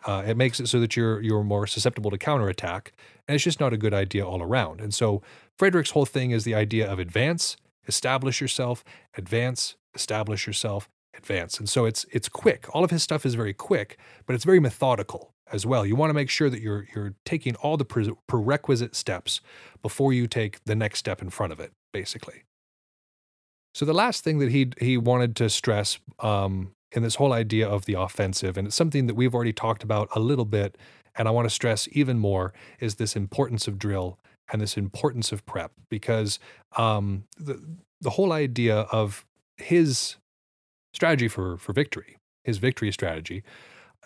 Uh, 0.04 0.24
it 0.26 0.36
makes 0.36 0.60
it 0.60 0.68
so 0.68 0.80
that 0.80 0.96
you're 0.96 1.20
you're 1.20 1.44
more 1.44 1.66
susceptible 1.66 2.10
to 2.10 2.18
counterattack, 2.18 2.92
and 3.28 3.34
it's 3.34 3.44
just 3.44 3.60
not 3.60 3.72
a 3.72 3.76
good 3.76 3.92
idea 3.94 4.26
all 4.26 4.42
around. 4.42 4.80
And 4.80 4.94
so 4.94 5.22
Frederick's 5.58 5.90
whole 5.90 6.06
thing 6.06 6.30
is 6.30 6.44
the 6.44 6.54
idea 6.54 6.90
of 6.90 6.98
advance, 6.98 7.56
establish 7.86 8.40
yourself, 8.40 8.84
advance, 9.16 9.76
establish 9.94 10.46
yourself, 10.46 10.88
advance. 11.16 11.58
And 11.58 11.68
so 11.68 11.84
it's 11.84 12.06
it's 12.10 12.28
quick. 12.28 12.66
All 12.74 12.84
of 12.84 12.90
his 12.90 13.02
stuff 13.02 13.26
is 13.26 13.34
very 13.34 13.52
quick, 13.54 13.98
but 14.26 14.34
it's 14.34 14.44
very 14.44 14.60
methodical 14.60 15.32
as 15.52 15.66
well. 15.66 15.84
You 15.84 15.96
want 15.96 16.10
to 16.10 16.14
make 16.14 16.30
sure 16.30 16.50
that 16.50 16.60
you're 16.60 16.86
you're 16.94 17.14
taking 17.24 17.56
all 17.56 17.76
the 17.76 17.84
pre- 17.84 18.12
prerequisite 18.26 18.94
steps 18.94 19.40
before 19.82 20.12
you 20.12 20.26
take 20.26 20.64
the 20.64 20.76
next 20.76 20.98
step 20.98 21.22
in 21.22 21.30
front 21.30 21.52
of 21.52 21.60
it, 21.60 21.72
basically. 21.92 22.44
So 23.74 23.84
the 23.84 23.94
last 23.94 24.24
thing 24.24 24.38
that 24.38 24.50
he 24.50 24.72
he 24.80 24.96
wanted 24.96 25.36
to 25.36 25.50
stress 25.50 25.98
um, 26.20 26.72
in 26.92 27.02
this 27.02 27.16
whole 27.16 27.32
idea 27.32 27.68
of 27.68 27.84
the 27.84 27.94
offensive, 27.94 28.56
and 28.56 28.66
it's 28.66 28.76
something 28.76 29.06
that 29.06 29.14
we've 29.14 29.34
already 29.34 29.52
talked 29.52 29.82
about 29.82 30.08
a 30.14 30.20
little 30.20 30.44
bit, 30.44 30.76
and 31.14 31.28
I 31.28 31.30
want 31.30 31.46
to 31.46 31.54
stress 31.54 31.88
even 31.92 32.18
more, 32.18 32.52
is 32.80 32.96
this 32.96 33.16
importance 33.16 33.68
of 33.68 33.78
drill 33.78 34.18
and 34.52 34.60
this 34.60 34.76
importance 34.76 35.32
of 35.32 35.44
prep, 35.46 35.72
because 35.88 36.38
um, 36.76 37.24
the 37.36 37.62
the 38.00 38.10
whole 38.10 38.32
idea 38.32 38.80
of 38.92 39.24
his 39.56 40.16
strategy 40.94 41.28
for 41.28 41.56
for 41.56 41.72
victory, 41.72 42.18
his 42.44 42.58
victory 42.58 42.92
strategy, 42.92 43.42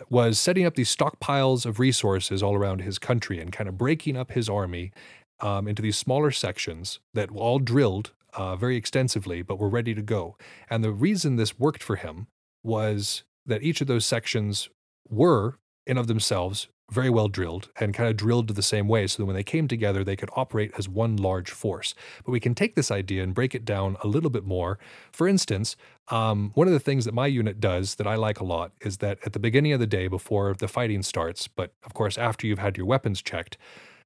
was 0.08 0.38
setting 0.38 0.66
up 0.66 0.74
these 0.74 0.94
stockpiles 0.94 1.66
of 1.66 1.78
resources 1.78 2.42
all 2.42 2.54
around 2.54 2.80
his 2.80 2.98
country 2.98 3.40
and 3.40 3.52
kind 3.52 3.68
of 3.68 3.78
breaking 3.78 4.16
up 4.16 4.32
his 4.32 4.48
army 4.48 4.92
um, 5.40 5.68
into 5.68 5.82
these 5.82 5.96
smaller 5.96 6.30
sections 6.30 7.00
that 7.12 7.30
were 7.30 7.40
all 7.40 7.58
drilled 7.58 8.12
uh, 8.34 8.56
very 8.56 8.76
extensively, 8.76 9.42
but 9.42 9.58
were 9.58 9.68
ready 9.68 9.94
to 9.94 10.02
go. 10.02 10.36
And 10.68 10.82
the 10.82 10.92
reason 10.92 11.36
this 11.36 11.58
worked 11.58 11.82
for 11.82 11.96
him 11.96 12.26
was 12.62 13.24
that 13.46 13.62
each 13.62 13.80
of 13.80 13.86
those 13.86 14.06
sections 14.06 14.68
were, 15.08 15.58
in 15.86 15.98
of 15.98 16.06
themselves, 16.06 16.68
very 16.90 17.10
well 17.10 17.28
drilled 17.28 17.70
and 17.80 17.94
kind 17.94 18.08
of 18.08 18.16
drilled 18.16 18.48
the 18.48 18.62
same 18.62 18.88
way 18.88 19.06
so 19.06 19.22
that 19.22 19.26
when 19.26 19.36
they 19.36 19.42
came 19.42 19.66
together, 19.66 20.04
they 20.04 20.16
could 20.16 20.30
operate 20.36 20.72
as 20.76 20.88
one 20.88 21.16
large 21.16 21.50
force. 21.50 21.94
But 22.24 22.32
we 22.32 22.40
can 22.40 22.54
take 22.54 22.74
this 22.74 22.90
idea 22.90 23.22
and 23.22 23.34
break 23.34 23.54
it 23.54 23.64
down 23.64 23.96
a 24.02 24.06
little 24.06 24.30
bit 24.30 24.44
more. 24.44 24.78
For 25.12 25.26
instance, 25.26 25.76
um, 26.08 26.52
one 26.54 26.66
of 26.66 26.72
the 26.72 26.80
things 26.80 27.04
that 27.06 27.14
my 27.14 27.26
unit 27.26 27.58
does 27.60 27.94
that 27.96 28.06
I 28.06 28.16
like 28.16 28.40
a 28.40 28.44
lot 28.44 28.72
is 28.82 28.98
that 28.98 29.18
at 29.24 29.32
the 29.32 29.38
beginning 29.38 29.72
of 29.72 29.80
the 29.80 29.86
day, 29.86 30.08
before 30.08 30.54
the 30.54 30.68
fighting 30.68 31.02
starts, 31.02 31.48
but 31.48 31.72
of 31.84 31.94
course 31.94 32.18
after 32.18 32.46
you've 32.46 32.58
had 32.58 32.76
your 32.76 32.86
weapons 32.86 33.22
checked, 33.22 33.56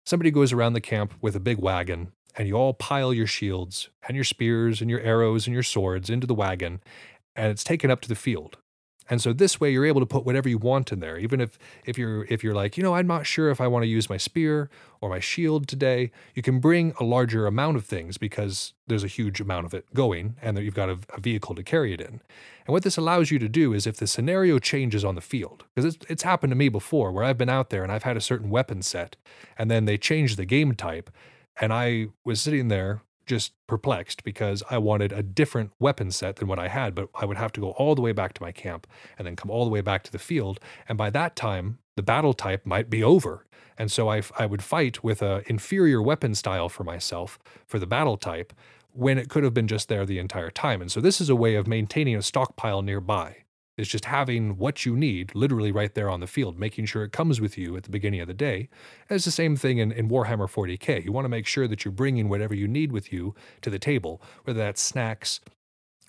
somebody 0.06 0.30
goes 0.30 0.52
around 0.52 0.74
the 0.74 0.80
camp 0.80 1.14
with 1.20 1.34
a 1.34 1.40
big 1.40 1.58
wagon 1.58 2.12
and 2.36 2.46
you 2.46 2.54
all 2.54 2.72
pile 2.72 3.12
your 3.12 3.26
shields 3.26 3.90
and 4.06 4.14
your 4.14 4.24
spears 4.24 4.80
and 4.80 4.88
your 4.88 5.00
arrows 5.00 5.46
and 5.46 5.54
your 5.54 5.62
swords 5.62 6.08
into 6.08 6.26
the 6.26 6.34
wagon 6.34 6.80
and 7.34 7.50
it's 7.50 7.64
taken 7.64 7.90
up 7.90 8.00
to 8.00 8.08
the 8.08 8.14
field. 8.14 8.58
And 9.10 9.20
so 9.22 9.32
this 9.32 9.60
way 9.60 9.70
you're 9.70 9.86
able 9.86 10.00
to 10.00 10.06
put 10.06 10.24
whatever 10.24 10.48
you 10.48 10.58
want 10.58 10.92
in 10.92 11.00
there. 11.00 11.18
Even 11.18 11.40
if 11.40 11.58
if 11.84 11.98
you're 11.98 12.24
if 12.24 12.44
you're 12.44 12.54
like, 12.54 12.76
you 12.76 12.82
know, 12.82 12.94
I'm 12.94 13.06
not 13.06 13.26
sure 13.26 13.50
if 13.50 13.60
I 13.60 13.66
want 13.66 13.82
to 13.84 13.88
use 13.88 14.10
my 14.10 14.16
spear 14.16 14.70
or 15.00 15.08
my 15.08 15.20
shield 15.20 15.68
today, 15.68 16.10
you 16.34 16.42
can 16.42 16.60
bring 16.60 16.92
a 17.00 17.04
larger 17.04 17.46
amount 17.46 17.76
of 17.76 17.84
things 17.84 18.18
because 18.18 18.74
there's 18.86 19.04
a 19.04 19.08
huge 19.08 19.40
amount 19.40 19.66
of 19.66 19.74
it 19.74 19.92
going 19.94 20.36
and 20.42 20.56
that 20.56 20.62
you've 20.62 20.74
got 20.74 20.88
a, 20.88 20.98
a 21.14 21.20
vehicle 21.20 21.54
to 21.54 21.62
carry 21.62 21.92
it 21.92 22.00
in. 22.00 22.20
And 22.66 22.72
what 22.72 22.82
this 22.82 22.96
allows 22.96 23.30
you 23.30 23.38
to 23.38 23.48
do 23.48 23.72
is 23.72 23.86
if 23.86 23.96
the 23.96 24.06
scenario 24.06 24.58
changes 24.58 25.04
on 25.04 25.14
the 25.14 25.20
field, 25.20 25.64
because 25.74 25.94
it's, 25.94 26.04
it's 26.10 26.22
happened 26.22 26.50
to 26.50 26.56
me 26.56 26.68
before 26.68 27.12
where 27.12 27.24
I've 27.24 27.38
been 27.38 27.48
out 27.48 27.70
there 27.70 27.82
and 27.82 27.90
I've 27.90 28.02
had 28.02 28.16
a 28.16 28.20
certain 28.20 28.50
weapon 28.50 28.82
set 28.82 29.16
and 29.56 29.70
then 29.70 29.84
they 29.84 29.96
change 29.96 30.36
the 30.36 30.44
game 30.44 30.74
type 30.74 31.10
and 31.60 31.72
I 31.72 32.08
was 32.24 32.40
sitting 32.40 32.68
there 32.68 33.02
just 33.28 33.52
perplexed 33.66 34.24
because 34.24 34.62
I 34.68 34.78
wanted 34.78 35.12
a 35.12 35.22
different 35.22 35.70
weapon 35.78 36.10
set 36.10 36.36
than 36.36 36.48
what 36.48 36.58
I 36.58 36.68
had, 36.68 36.94
but 36.94 37.08
I 37.14 37.24
would 37.24 37.36
have 37.36 37.52
to 37.52 37.60
go 37.60 37.70
all 37.72 37.94
the 37.94 38.02
way 38.02 38.12
back 38.12 38.32
to 38.34 38.42
my 38.42 38.50
camp 38.50 38.86
and 39.16 39.26
then 39.26 39.36
come 39.36 39.50
all 39.50 39.64
the 39.64 39.70
way 39.70 39.80
back 39.80 40.02
to 40.04 40.12
the 40.12 40.18
field. 40.18 40.58
And 40.88 40.98
by 40.98 41.10
that 41.10 41.36
time, 41.36 41.78
the 41.96 42.02
battle 42.02 42.34
type 42.34 42.66
might 42.66 42.90
be 42.90 43.04
over. 43.04 43.46
And 43.76 43.92
so 43.92 44.08
I, 44.10 44.22
I 44.36 44.46
would 44.46 44.62
fight 44.62 45.04
with 45.04 45.22
a 45.22 45.42
inferior 45.46 46.02
weapon 46.02 46.34
style 46.34 46.68
for 46.68 46.82
myself 46.82 47.38
for 47.66 47.78
the 47.78 47.86
battle 47.86 48.16
type 48.16 48.52
when 48.92 49.18
it 49.18 49.28
could 49.28 49.44
have 49.44 49.54
been 49.54 49.68
just 49.68 49.88
there 49.88 50.04
the 50.04 50.18
entire 50.18 50.50
time. 50.50 50.80
And 50.80 50.90
so 50.90 51.00
this 51.00 51.20
is 51.20 51.30
a 51.30 51.36
way 51.36 51.54
of 51.54 51.68
maintaining 51.68 52.16
a 52.16 52.22
stockpile 52.22 52.82
nearby. 52.82 53.44
It's 53.78 53.88
just 53.88 54.06
having 54.06 54.58
what 54.58 54.84
you 54.84 54.96
need 54.96 55.34
literally 55.34 55.70
right 55.70 55.94
there 55.94 56.10
on 56.10 56.20
the 56.20 56.26
field, 56.26 56.58
making 56.58 56.86
sure 56.86 57.04
it 57.04 57.12
comes 57.12 57.40
with 57.40 57.56
you 57.56 57.76
at 57.76 57.84
the 57.84 57.90
beginning 57.90 58.20
of 58.20 58.26
the 58.26 58.34
day. 58.34 58.68
And 59.08 59.16
it's 59.16 59.24
the 59.24 59.30
same 59.30 59.56
thing 59.56 59.78
in, 59.78 59.92
in 59.92 60.08
Warhammer 60.08 60.50
40k. 60.50 61.04
You 61.04 61.12
want 61.12 61.24
to 61.24 61.30
make 61.30 61.46
sure 61.46 61.68
that 61.68 61.84
you're 61.84 61.92
bringing 61.92 62.28
whatever 62.28 62.54
you 62.54 62.66
need 62.66 62.90
with 62.90 63.12
you 63.12 63.34
to 63.62 63.70
the 63.70 63.78
table, 63.78 64.20
whether 64.44 64.58
that's 64.58 64.82
snacks 64.82 65.40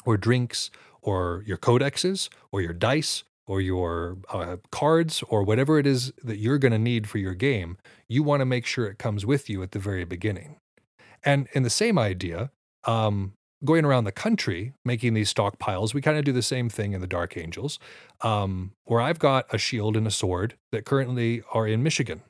or 0.03 0.17
drinks 0.17 0.71
or 1.01 1.43
your 1.45 1.57
codexes 1.57 2.29
or 2.51 2.61
your 2.61 2.73
dice 2.73 3.23
or 3.45 3.61
your 3.61 4.17
uh, 4.31 4.57
cards 4.71 5.23
or 5.29 5.43
whatever 5.43 5.79
it 5.79 5.85
is 5.85 6.11
that 6.23 6.37
you're 6.37 6.57
going 6.57 6.71
to 6.71 6.79
need 6.79 7.07
for 7.07 7.19
your 7.19 7.33
game. 7.33 7.77
You 8.07 8.23
want 8.23 8.41
to 8.41 8.45
make 8.45 8.65
sure 8.65 8.87
it 8.87 8.97
comes 8.97 9.25
with 9.25 9.49
you 9.49 9.61
at 9.63 9.71
the 9.71 9.79
very 9.79 10.05
beginning. 10.05 10.57
And 11.23 11.47
in 11.53 11.63
the 11.63 11.69
same 11.69 11.99
idea, 11.99 12.51
um, 12.85 13.33
going 13.63 13.85
around 13.85 14.05
the 14.05 14.11
country 14.11 14.73
making 14.85 15.13
these 15.13 15.33
stockpiles, 15.33 15.93
we 15.93 16.01
kind 16.01 16.17
of 16.17 16.25
do 16.25 16.31
the 16.31 16.41
same 16.41 16.69
thing 16.69 16.93
in 16.93 17.01
the 17.01 17.07
Dark 17.07 17.37
Angels, 17.37 17.79
um, 18.21 18.71
where 18.85 19.01
I've 19.01 19.19
got 19.19 19.45
a 19.53 19.57
shield 19.57 19.97
and 19.97 20.07
a 20.07 20.11
sword 20.11 20.55
that 20.71 20.85
currently 20.85 21.43
are 21.53 21.67
in 21.67 21.83
Michigan. 21.83 22.21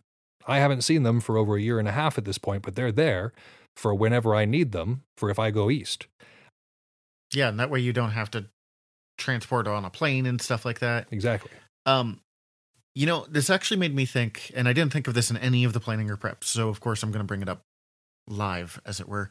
I 0.48 0.58
haven't 0.58 0.82
seen 0.82 1.04
them 1.04 1.20
for 1.20 1.38
over 1.38 1.56
a 1.56 1.62
year 1.62 1.78
and 1.78 1.88
a 1.88 1.92
half 1.92 2.18
at 2.18 2.26
this 2.26 2.38
point, 2.38 2.64
but 2.64 2.76
they're 2.76 2.92
there 2.92 3.34
for 3.76 3.94
whenever 3.94 4.34
I 4.34 4.46
need 4.46 4.72
them 4.72 5.04
for 5.18 5.30
if 5.30 5.38
I 5.38 5.52
go 5.52 5.70
east. 5.70 6.08
Yeah, 7.34 7.50
and 7.50 7.60
that 7.60 7.70
way 7.70 7.80
you 7.80 7.94
don't 7.94 8.12
have 8.12 8.32
to 8.32 8.46
transport 9.18 9.68
on 9.68 9.86
a 9.86 9.90
plane 9.90 10.26
and 10.26 10.42
stuff 10.42 10.66
like 10.66 10.80
that. 10.80 11.08
Exactly. 11.12 11.52
Um, 11.86 12.22
you 12.96 13.06
know, 13.06 13.26
this 13.30 13.50
actually 13.50 13.78
made 13.78 13.94
me 13.94 14.06
think, 14.06 14.52
and 14.56 14.68
I 14.68 14.74
didn't 14.74 14.92
think 14.92 15.08
of 15.08 15.14
this 15.14 15.30
in 15.30 15.38
any 15.38 15.64
of 15.64 15.74
the 15.74 15.80
planning 15.80 16.10
or 16.10 16.18
prep, 16.18 16.44
so 16.44 16.70
of 16.70 16.80
course 16.80 17.04
I'm 17.04 17.12
going 17.12 17.22
to 17.22 17.28
bring 17.28 17.42
it 17.42 17.50
up 17.50 17.62
live, 18.28 18.82
as 18.86 19.00
it 19.00 19.08
were. 19.08 19.30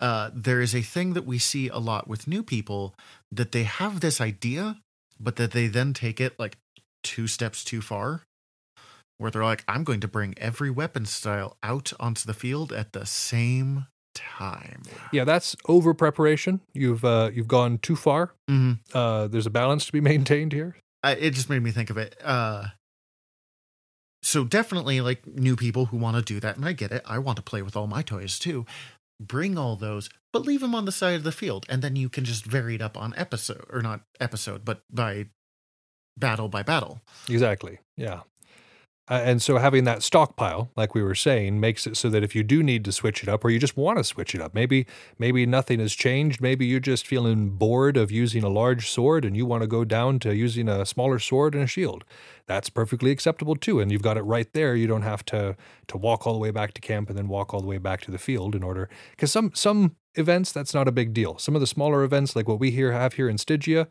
Uh, 0.00 0.30
there 0.32 0.60
is 0.60 0.74
a 0.74 0.82
thing 0.82 1.12
that 1.14 1.26
we 1.26 1.38
see 1.38 1.68
a 1.68 1.78
lot 1.78 2.06
with 2.06 2.28
new 2.28 2.42
people 2.42 2.94
that 3.32 3.52
they 3.52 3.64
have 3.64 4.00
this 4.00 4.20
idea, 4.20 4.80
but 5.18 5.36
that 5.36 5.50
they 5.50 5.66
then 5.66 5.92
take 5.92 6.20
it 6.20 6.38
like 6.38 6.56
two 7.02 7.26
steps 7.26 7.64
too 7.64 7.80
far, 7.80 8.22
where 9.18 9.30
they're 9.30 9.44
like, 9.44 9.64
I'm 9.66 9.82
going 9.84 10.00
to 10.00 10.08
bring 10.08 10.34
every 10.38 10.70
weapon 10.70 11.04
style 11.06 11.56
out 11.62 11.92
onto 11.98 12.26
the 12.26 12.34
field 12.34 12.72
at 12.72 12.92
the 12.92 13.04
same 13.06 13.86
time. 14.14 14.82
Yeah, 15.12 15.24
that's 15.24 15.56
over 15.66 15.94
preparation. 15.94 16.60
You've 16.72 17.04
uh, 17.04 17.30
you've 17.32 17.48
gone 17.48 17.78
too 17.78 17.96
far. 17.96 18.34
hmm 18.48 18.74
Uh, 18.94 19.26
there's 19.26 19.46
a 19.46 19.50
balance 19.50 19.86
to 19.86 19.92
be 19.92 20.00
maintained 20.00 20.52
here. 20.52 20.76
I, 21.02 21.12
it 21.12 21.30
just 21.34 21.48
made 21.50 21.62
me 21.62 21.70
think 21.70 21.90
of 21.90 21.96
it. 21.96 22.16
Uh, 22.22 22.66
so 24.22 24.44
definitely 24.44 25.00
like 25.00 25.26
new 25.26 25.54
people 25.56 25.86
who 25.86 25.96
want 25.96 26.16
to 26.16 26.22
do 26.22 26.40
that, 26.40 26.56
and 26.56 26.64
I 26.64 26.72
get 26.72 26.90
it. 26.90 27.02
I 27.06 27.18
want 27.18 27.36
to 27.36 27.42
play 27.42 27.62
with 27.62 27.76
all 27.76 27.86
my 27.86 28.02
toys 28.02 28.38
too. 28.38 28.66
Bring 29.20 29.58
all 29.58 29.76
those, 29.76 30.08
but 30.32 30.42
leave 30.42 30.60
them 30.60 30.74
on 30.74 30.84
the 30.84 30.92
side 30.92 31.16
of 31.16 31.24
the 31.24 31.32
field, 31.32 31.66
and 31.68 31.82
then 31.82 31.96
you 31.96 32.08
can 32.08 32.24
just 32.24 32.44
vary 32.44 32.76
it 32.76 32.82
up 32.82 32.96
on 32.96 33.14
episode 33.16 33.64
or 33.70 33.82
not 33.82 34.02
episode, 34.20 34.64
but 34.64 34.82
by 34.90 35.26
battle 36.16 36.48
by 36.48 36.62
battle. 36.62 37.00
Exactly. 37.28 37.78
Yeah. 37.96 38.20
Uh, 39.10 39.14
and 39.24 39.40
so 39.40 39.56
having 39.56 39.84
that 39.84 40.02
stockpile, 40.02 40.70
like 40.76 40.94
we 40.94 41.02
were 41.02 41.14
saying, 41.14 41.58
makes 41.58 41.86
it 41.86 41.96
so 41.96 42.10
that 42.10 42.22
if 42.22 42.34
you 42.34 42.42
do 42.42 42.62
need 42.62 42.84
to 42.84 42.92
switch 42.92 43.22
it 43.22 43.28
up, 43.28 43.44
or 43.44 43.50
you 43.50 43.58
just 43.58 43.76
want 43.76 43.96
to 43.98 44.04
switch 44.04 44.34
it 44.34 44.40
up, 44.40 44.54
maybe 44.54 44.86
maybe 45.18 45.46
nothing 45.46 45.80
has 45.80 45.94
changed. 45.94 46.40
Maybe 46.40 46.66
you're 46.66 46.80
just 46.80 47.06
feeling 47.06 47.50
bored 47.50 47.96
of 47.96 48.10
using 48.10 48.44
a 48.44 48.48
large 48.48 48.90
sword, 48.90 49.24
and 49.24 49.36
you 49.36 49.46
want 49.46 49.62
to 49.62 49.66
go 49.66 49.84
down 49.84 50.18
to 50.20 50.34
using 50.34 50.68
a 50.68 50.84
smaller 50.84 51.18
sword 51.18 51.54
and 51.54 51.64
a 51.64 51.66
shield. 51.66 52.04
That's 52.46 52.68
perfectly 52.68 53.10
acceptable 53.10 53.56
too, 53.56 53.80
and 53.80 53.90
you've 53.90 54.02
got 54.02 54.18
it 54.18 54.22
right 54.22 54.52
there. 54.52 54.76
You 54.76 54.86
don't 54.86 55.02
have 55.02 55.24
to 55.26 55.56
to 55.86 55.96
walk 55.96 56.26
all 56.26 56.34
the 56.34 56.38
way 56.38 56.50
back 56.50 56.74
to 56.74 56.80
camp 56.80 57.08
and 57.08 57.18
then 57.18 57.28
walk 57.28 57.54
all 57.54 57.60
the 57.60 57.66
way 57.66 57.78
back 57.78 58.02
to 58.02 58.10
the 58.10 58.18
field 58.18 58.54
in 58.54 58.62
order. 58.62 58.90
Because 59.12 59.32
some 59.32 59.52
some 59.54 59.96
events, 60.14 60.52
that's 60.52 60.74
not 60.74 60.88
a 60.88 60.92
big 60.92 61.14
deal. 61.14 61.38
Some 61.38 61.54
of 61.54 61.60
the 61.60 61.66
smaller 61.66 62.02
events, 62.02 62.36
like 62.36 62.48
what 62.48 62.60
we 62.60 62.70
here 62.72 62.92
have 62.92 63.14
here 63.14 63.28
in 63.28 63.38
Stygia, 63.38 63.88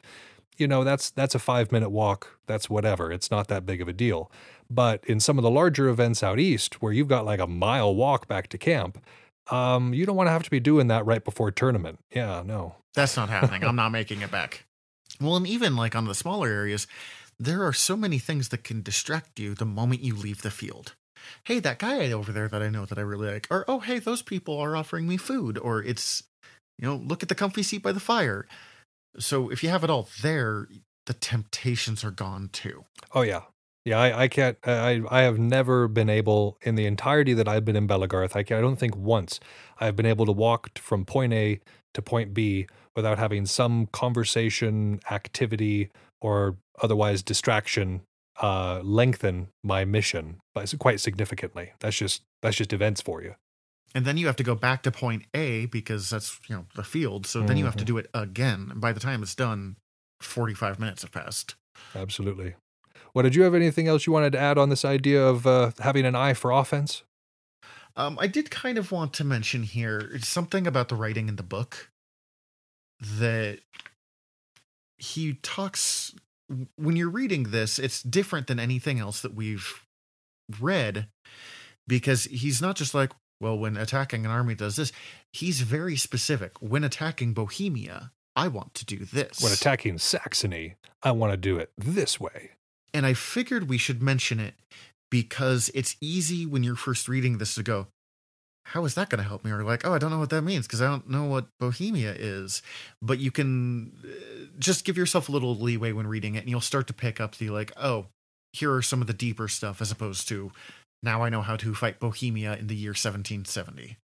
you 0.57 0.67
know, 0.67 0.83
that's 0.83 1.09
that's 1.11 1.35
a 1.35 1.39
five 1.39 1.71
minute 1.71 1.89
walk. 1.89 2.39
That's 2.47 2.69
whatever. 2.69 3.11
It's 3.11 3.31
not 3.31 3.47
that 3.47 3.65
big 3.65 3.81
of 3.81 3.87
a 3.87 3.93
deal. 3.93 4.31
But 4.69 5.03
in 5.05 5.19
some 5.19 5.37
of 5.37 5.43
the 5.43 5.49
larger 5.49 5.87
events 5.87 6.23
out 6.23 6.39
east, 6.39 6.81
where 6.81 6.91
you've 6.91 7.07
got 7.07 7.25
like 7.25 7.39
a 7.39 7.47
mile 7.47 7.95
walk 7.95 8.27
back 8.27 8.47
to 8.49 8.57
camp, 8.57 9.03
um, 9.49 9.93
you 9.93 10.05
don't 10.05 10.15
want 10.15 10.27
to 10.27 10.31
have 10.31 10.43
to 10.43 10.49
be 10.49 10.59
doing 10.59 10.87
that 10.87 11.05
right 11.05 11.23
before 11.23 11.51
tournament. 11.51 11.99
Yeah, 12.11 12.43
no. 12.45 12.75
That's 12.93 13.15
not 13.15 13.29
happening. 13.29 13.63
I'm 13.63 13.75
not 13.77 13.91
making 13.91 14.21
it 14.21 14.31
back. 14.31 14.65
Well, 15.21 15.35
and 15.37 15.47
even 15.47 15.75
like 15.75 15.95
on 15.95 16.05
the 16.05 16.15
smaller 16.15 16.49
areas, 16.49 16.87
there 17.39 17.63
are 17.63 17.73
so 17.73 17.95
many 17.95 18.19
things 18.19 18.49
that 18.49 18.63
can 18.63 18.81
distract 18.81 19.39
you 19.39 19.53
the 19.53 19.65
moment 19.65 20.01
you 20.01 20.15
leave 20.15 20.41
the 20.41 20.51
field. 20.51 20.93
Hey, 21.43 21.59
that 21.59 21.79
guy 21.79 22.11
over 22.11 22.31
there 22.31 22.47
that 22.47 22.61
I 22.61 22.69
know 22.69 22.85
that 22.85 22.97
I 22.97 23.01
really 23.01 23.31
like, 23.31 23.47
or 23.49 23.65
oh, 23.67 23.79
hey, 23.79 23.99
those 23.99 24.21
people 24.21 24.57
are 24.59 24.75
offering 24.75 25.07
me 25.07 25.17
food, 25.17 25.57
or 25.57 25.83
it's, 25.83 26.23
you 26.77 26.87
know, 26.87 26.95
look 26.95 27.23
at 27.23 27.29
the 27.29 27.35
comfy 27.35 27.63
seat 27.63 27.83
by 27.83 27.91
the 27.91 27.99
fire. 27.99 28.47
So 29.19 29.49
if 29.49 29.63
you 29.63 29.69
have 29.69 29.83
it 29.83 29.89
all 29.89 30.07
there, 30.21 30.67
the 31.05 31.13
temptations 31.13 32.03
are 32.03 32.11
gone 32.11 32.49
too. 32.51 32.85
Oh 33.13 33.21
yeah, 33.21 33.43
yeah. 33.87 33.99
I, 33.99 34.23
I 34.23 34.27
can't. 34.27 34.57
I 34.63 35.01
I 35.09 35.21
have 35.21 35.39
never 35.39 35.87
been 35.87 36.09
able 36.09 36.57
in 36.61 36.75
the 36.75 36.85
entirety 36.85 37.33
that 37.33 37.47
I've 37.47 37.65
been 37.65 37.75
in 37.75 37.87
Belegarth. 37.87 38.35
I 38.35 38.43
can, 38.43 38.57
I 38.57 38.61
don't 38.61 38.77
think 38.77 38.95
once 38.95 39.39
I've 39.79 39.95
been 39.95 40.05
able 40.05 40.25
to 40.25 40.31
walk 40.31 40.77
from 40.77 41.05
point 41.05 41.33
A 41.33 41.59
to 41.93 42.01
point 42.01 42.33
B 42.33 42.67
without 42.95 43.17
having 43.17 43.45
some 43.45 43.87
conversation, 43.87 44.99
activity, 45.09 45.89
or 46.21 46.57
otherwise 46.81 47.23
distraction 47.23 48.01
uh, 48.41 48.81
lengthen 48.83 49.47
my 49.63 49.85
mission, 49.85 50.39
but 50.53 50.63
it's 50.63 50.73
quite 50.75 50.99
significantly. 50.99 51.73
That's 51.79 51.97
just 51.97 52.23
that's 52.41 52.57
just 52.57 52.73
events 52.73 53.01
for 53.01 53.23
you. 53.23 53.35
And 53.95 54.05
then 54.05 54.17
you 54.17 54.27
have 54.27 54.35
to 54.35 54.43
go 54.43 54.53
back 54.53 54.83
to 54.83 54.91
point 54.91 55.23
A 55.33 55.65
because 55.67 56.09
that's, 56.09 56.39
you 56.47 56.55
know, 56.55 56.65
the 56.75 56.83
field. 56.83 57.25
So 57.25 57.41
then 57.41 57.57
you 57.57 57.65
have 57.65 57.77
to 57.77 57.85
do 57.85 57.97
it 57.97 58.09
again. 58.13 58.73
By 58.75 58.91
the 58.91 58.99
time 58.99 59.23
it's 59.23 59.33
done, 59.33 59.77
45 60.19 60.79
minutes 60.79 61.03
have 61.03 61.11
passed. 61.11 61.55
Absolutely. 61.95 62.55
Well, 63.17 63.23
did 63.23 63.33
you 63.33 63.41
have 63.41 63.55
anything 63.55 63.87
else 63.87 64.05
you 64.05 64.13
wanted 64.13 64.33
to 64.33 64.37
add 64.37 64.59
on 64.59 64.69
this 64.69 64.85
idea 64.85 65.25
of 65.25 65.47
uh, 65.47 65.71
having 65.79 66.05
an 66.05 66.13
eye 66.13 66.35
for 66.35 66.51
offense? 66.51 67.01
Um, 67.95 68.15
I 68.21 68.27
did 68.27 68.51
kind 68.51 68.77
of 68.77 68.91
want 68.91 69.11
to 69.13 69.23
mention 69.23 69.63
here 69.63 70.19
something 70.19 70.67
about 70.67 70.89
the 70.89 70.95
writing 70.95 71.27
in 71.27 71.35
the 71.35 71.41
book 71.41 71.89
that 73.01 73.61
he 74.99 75.39
talks 75.41 76.13
when 76.75 76.95
you're 76.95 77.09
reading 77.09 77.45
this, 77.45 77.79
it's 77.79 78.03
different 78.03 78.45
than 78.45 78.59
anything 78.59 78.99
else 78.99 79.23
that 79.23 79.33
we've 79.33 79.83
read 80.61 81.07
because 81.87 82.25
he's 82.25 82.61
not 82.61 82.75
just 82.75 82.93
like, 82.93 83.13
well, 83.41 83.57
when 83.57 83.77
attacking 83.77 84.25
an 84.25 84.31
army 84.31 84.53
does 84.53 84.75
this, 84.75 84.91
he's 85.33 85.61
very 85.61 85.95
specific. 85.95 86.51
When 86.61 86.83
attacking 86.83 87.33
Bohemia, 87.33 88.11
I 88.35 88.47
want 88.47 88.75
to 88.75 88.85
do 88.85 89.05
this. 89.05 89.41
When 89.41 89.53
attacking 89.53 89.97
Saxony, 89.97 90.75
I 91.01 91.13
want 91.13 91.33
to 91.33 91.37
do 91.37 91.57
it 91.57 91.71
this 91.79 92.19
way. 92.19 92.51
And 92.93 93.05
I 93.05 93.13
figured 93.13 93.69
we 93.69 93.77
should 93.77 94.01
mention 94.01 94.39
it 94.39 94.55
because 95.09 95.69
it's 95.73 95.95
easy 96.01 96.45
when 96.45 96.63
you're 96.63 96.75
first 96.75 97.07
reading 97.07 97.37
this 97.37 97.55
to 97.55 97.63
go, 97.63 97.87
how 98.65 98.83
is 98.83 98.95
that 98.95 99.09
going 99.09 99.23
to 99.23 99.27
help 99.27 99.45
me? 99.45 99.51
Or 99.51 99.63
like, 99.63 99.87
oh, 99.87 99.93
I 99.93 99.97
don't 99.97 100.11
know 100.11 100.19
what 100.19 100.29
that 100.31 100.41
means 100.41 100.67
because 100.67 100.81
I 100.81 100.87
don't 100.87 101.09
know 101.09 101.23
what 101.23 101.47
Bohemia 101.59 102.13
is. 102.13 102.61
But 103.01 103.19
you 103.19 103.31
can 103.31 103.93
uh, 104.03 104.47
just 104.59 104.83
give 104.83 104.97
yourself 104.97 105.29
a 105.29 105.31
little 105.31 105.55
leeway 105.55 105.93
when 105.93 106.07
reading 106.07 106.35
it, 106.35 106.39
and 106.39 106.49
you'll 106.49 106.59
start 106.59 106.87
to 106.87 106.93
pick 106.93 107.21
up 107.21 107.37
the 107.37 107.49
like, 107.49 107.71
oh, 107.77 108.07
here 108.51 108.73
are 108.73 108.81
some 108.81 108.99
of 108.99 109.07
the 109.07 109.13
deeper 109.13 109.47
stuff 109.47 109.81
as 109.81 109.91
opposed 109.91 110.27
to 110.29 110.51
now 111.03 111.23
I 111.23 111.29
know 111.29 111.41
how 111.41 111.55
to 111.57 111.75
fight 111.75 111.99
Bohemia 111.99 112.55
in 112.55 112.67
the 112.67 112.75
year 112.75 112.91
1770. 112.91 113.97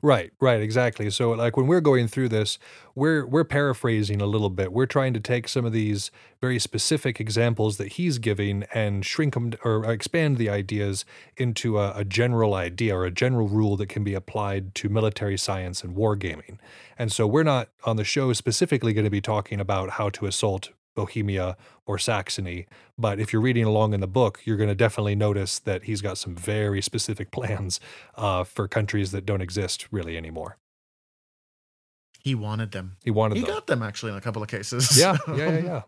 Right, 0.00 0.30
right, 0.40 0.60
exactly. 0.60 1.10
So 1.10 1.32
like 1.32 1.56
when 1.56 1.66
we're 1.66 1.80
going 1.80 2.06
through 2.06 2.28
this, 2.28 2.58
we're 2.94 3.26
we're 3.26 3.44
paraphrasing 3.44 4.20
a 4.20 4.26
little 4.26 4.50
bit. 4.50 4.72
We're 4.72 4.86
trying 4.86 5.14
to 5.14 5.20
take 5.20 5.48
some 5.48 5.64
of 5.64 5.72
these 5.72 6.10
very 6.40 6.58
specific 6.58 7.20
examples 7.20 7.76
that 7.78 7.94
he's 7.94 8.18
giving 8.18 8.64
and 8.72 9.04
shrink 9.04 9.34
them 9.34 9.54
or 9.64 9.90
expand 9.90 10.36
the 10.36 10.48
ideas 10.48 11.04
into 11.36 11.78
a, 11.78 11.92
a 11.96 12.04
general 12.04 12.54
idea 12.54 12.96
or 12.96 13.04
a 13.04 13.10
general 13.10 13.48
rule 13.48 13.76
that 13.76 13.88
can 13.88 14.04
be 14.04 14.14
applied 14.14 14.74
to 14.76 14.88
military 14.88 15.36
science 15.36 15.82
and 15.82 15.96
wargaming. 15.96 16.58
And 16.96 17.10
so 17.10 17.26
we're 17.26 17.42
not 17.42 17.68
on 17.84 17.96
the 17.96 18.04
show 18.04 18.32
specifically 18.32 18.92
going 18.92 19.04
to 19.04 19.10
be 19.10 19.20
talking 19.20 19.60
about 19.60 19.90
how 19.90 20.10
to 20.10 20.26
assault 20.26 20.70
Bohemia 20.98 21.56
or 21.86 21.96
Saxony. 21.96 22.66
But 22.98 23.20
if 23.20 23.32
you're 23.32 23.40
reading 23.40 23.62
along 23.64 23.94
in 23.94 24.00
the 24.00 24.08
book, 24.08 24.40
you're 24.44 24.56
going 24.56 24.68
to 24.68 24.74
definitely 24.74 25.14
notice 25.14 25.60
that 25.60 25.84
he's 25.84 26.00
got 26.02 26.18
some 26.18 26.34
very 26.34 26.82
specific 26.82 27.30
plans 27.36 27.78
uh, 28.16 28.42
for 28.42 28.66
countries 28.66 29.12
that 29.12 29.24
don't 29.24 29.40
exist 29.40 29.86
really 29.92 30.16
anymore. 30.16 30.56
He 32.20 32.34
wanted 32.34 32.72
them. 32.72 32.96
He 33.04 33.12
wanted 33.12 33.36
He 33.36 33.42
them. 33.44 33.54
got 33.54 33.68
them 33.68 33.80
actually 33.82 34.10
in 34.10 34.18
a 34.18 34.20
couple 34.20 34.42
of 34.42 34.48
cases. 34.48 34.98
yeah, 34.98 35.16
yeah, 35.28 35.36
yeah, 35.36 35.58
yeah. 35.58 35.82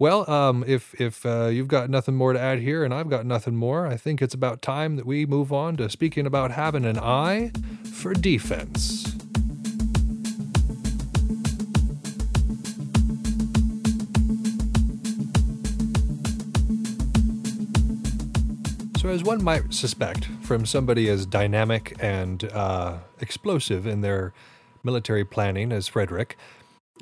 Well, 0.00 0.28
um, 0.28 0.64
if 0.66 1.00
if 1.00 1.24
uh, 1.24 1.46
you've 1.46 1.68
got 1.68 1.88
nothing 1.88 2.16
more 2.16 2.32
to 2.32 2.40
add 2.40 2.58
here, 2.58 2.84
and 2.84 2.92
I've 2.92 3.08
got 3.08 3.24
nothing 3.24 3.54
more, 3.54 3.86
I 3.86 3.96
think 3.96 4.20
it's 4.20 4.34
about 4.34 4.60
time 4.60 4.96
that 4.96 5.06
we 5.06 5.24
move 5.24 5.52
on 5.52 5.76
to 5.76 5.88
speaking 5.88 6.26
about 6.26 6.50
having 6.50 6.84
an 6.84 6.98
eye 6.98 7.52
for 7.92 8.12
defense. 8.12 9.06
So, 19.02 19.08
as 19.08 19.24
one 19.24 19.42
might 19.42 19.74
suspect 19.74 20.26
from 20.42 20.64
somebody 20.64 21.08
as 21.08 21.26
dynamic 21.26 21.96
and 21.98 22.44
uh, 22.52 22.98
explosive 23.18 23.84
in 23.84 24.00
their 24.00 24.32
military 24.84 25.24
planning 25.24 25.72
as 25.72 25.88
Frederick, 25.88 26.36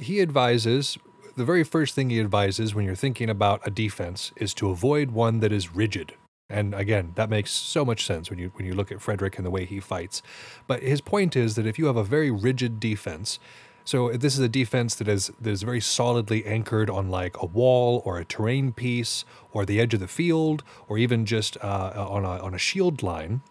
he 0.01 0.23
advises 0.23 0.97
the 1.37 1.45
very 1.45 1.63
first 1.63 1.95
thing 1.95 2.09
he 2.09 2.19
advises 2.19 2.75
when 2.75 2.87
you're 2.87 2.95
thinking 2.95 3.29
about 3.29 3.61
a 3.67 3.71
defense 3.71 4.33
is 4.37 4.55
to 4.55 4.71
avoid 4.71 5.11
one 5.11 5.41
that 5.41 5.53
is 5.53 5.75
rigid. 5.75 6.15
And 6.49 6.75
again, 6.75 7.13
that 7.17 7.29
makes 7.29 7.51
so 7.51 7.85
much 7.85 8.07
sense 8.07 8.31
when 8.31 8.39
you 8.39 8.51
when 8.55 8.65
you 8.65 8.73
look 8.73 8.91
at 8.91 9.03
Frederick 9.03 9.37
and 9.37 9.45
the 9.45 9.51
way 9.51 9.67
he 9.67 9.79
fights. 9.79 10.23
But 10.67 10.83
his 10.83 11.03
point 11.03 11.37
is 11.37 11.55
that 11.57 11.67
if 11.67 11.79
you 11.79 11.85
have 11.85 11.99
a 11.99 12.03
very 12.03 12.31
rigid 12.31 12.81
defense, 12.81 13.39
so 13.85 14.09
if 14.09 14.21
this 14.21 14.35
is 14.35 14.41
a 14.41 14.49
defense 14.49 14.95
that 14.97 15.09
is 15.09 15.31
that 15.41 15.51
is 15.51 15.63
very 15.63 15.81
solidly 15.81 16.45
anchored 16.45 16.91
on 16.91 17.11
like 17.11 17.41
a 17.43 17.47
wall 17.47 18.03
or 18.05 18.19
a 18.19 18.25
terrain 18.25 18.73
piece 18.73 19.25
or 19.53 19.65
the 19.65 19.81
edge 19.81 19.95
of 19.95 20.01
the 20.01 20.09
field 20.09 20.63
or 20.89 20.99
even 20.99 21.27
just 21.27 21.57
uh, 21.63 21.93
on 21.97 22.25
a 22.25 22.39
on 22.41 22.55
a 22.55 22.59
shield 22.59 23.03
line, 23.03 23.43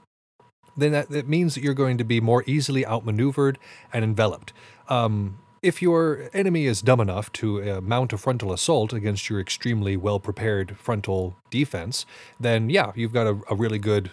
then 0.78 0.92
that, 0.92 1.10
that 1.10 1.28
means 1.28 1.56
that 1.56 1.64
you're 1.64 1.74
going 1.74 1.98
to 1.98 2.04
be 2.04 2.22
more 2.22 2.44
easily 2.48 2.86
outmaneuvered 2.86 3.58
and 3.94 4.04
enveloped. 4.04 4.54
Um, 4.88 5.40
if 5.62 5.82
your 5.82 6.30
enemy 6.34 6.66
is 6.66 6.82
dumb 6.82 7.02
enough 7.02 7.32
to 7.34 7.62
uh, 7.62 7.82
mount 7.82 8.14
a 8.14 8.18
frontal 8.18 8.54
assault 8.54 8.94
against 8.94 9.30
your 9.30 9.40
extremely 9.40 9.98
well 9.98 10.20
prepared 10.20 10.78
frontal 10.78 11.36
defense, 11.50 12.06
then 12.40 12.70
yeah, 12.70 12.92
you've 12.96 13.14
got 13.14 13.28
a, 13.28 13.40
a 13.50 13.56
really 13.56 13.80
good, 13.80 14.12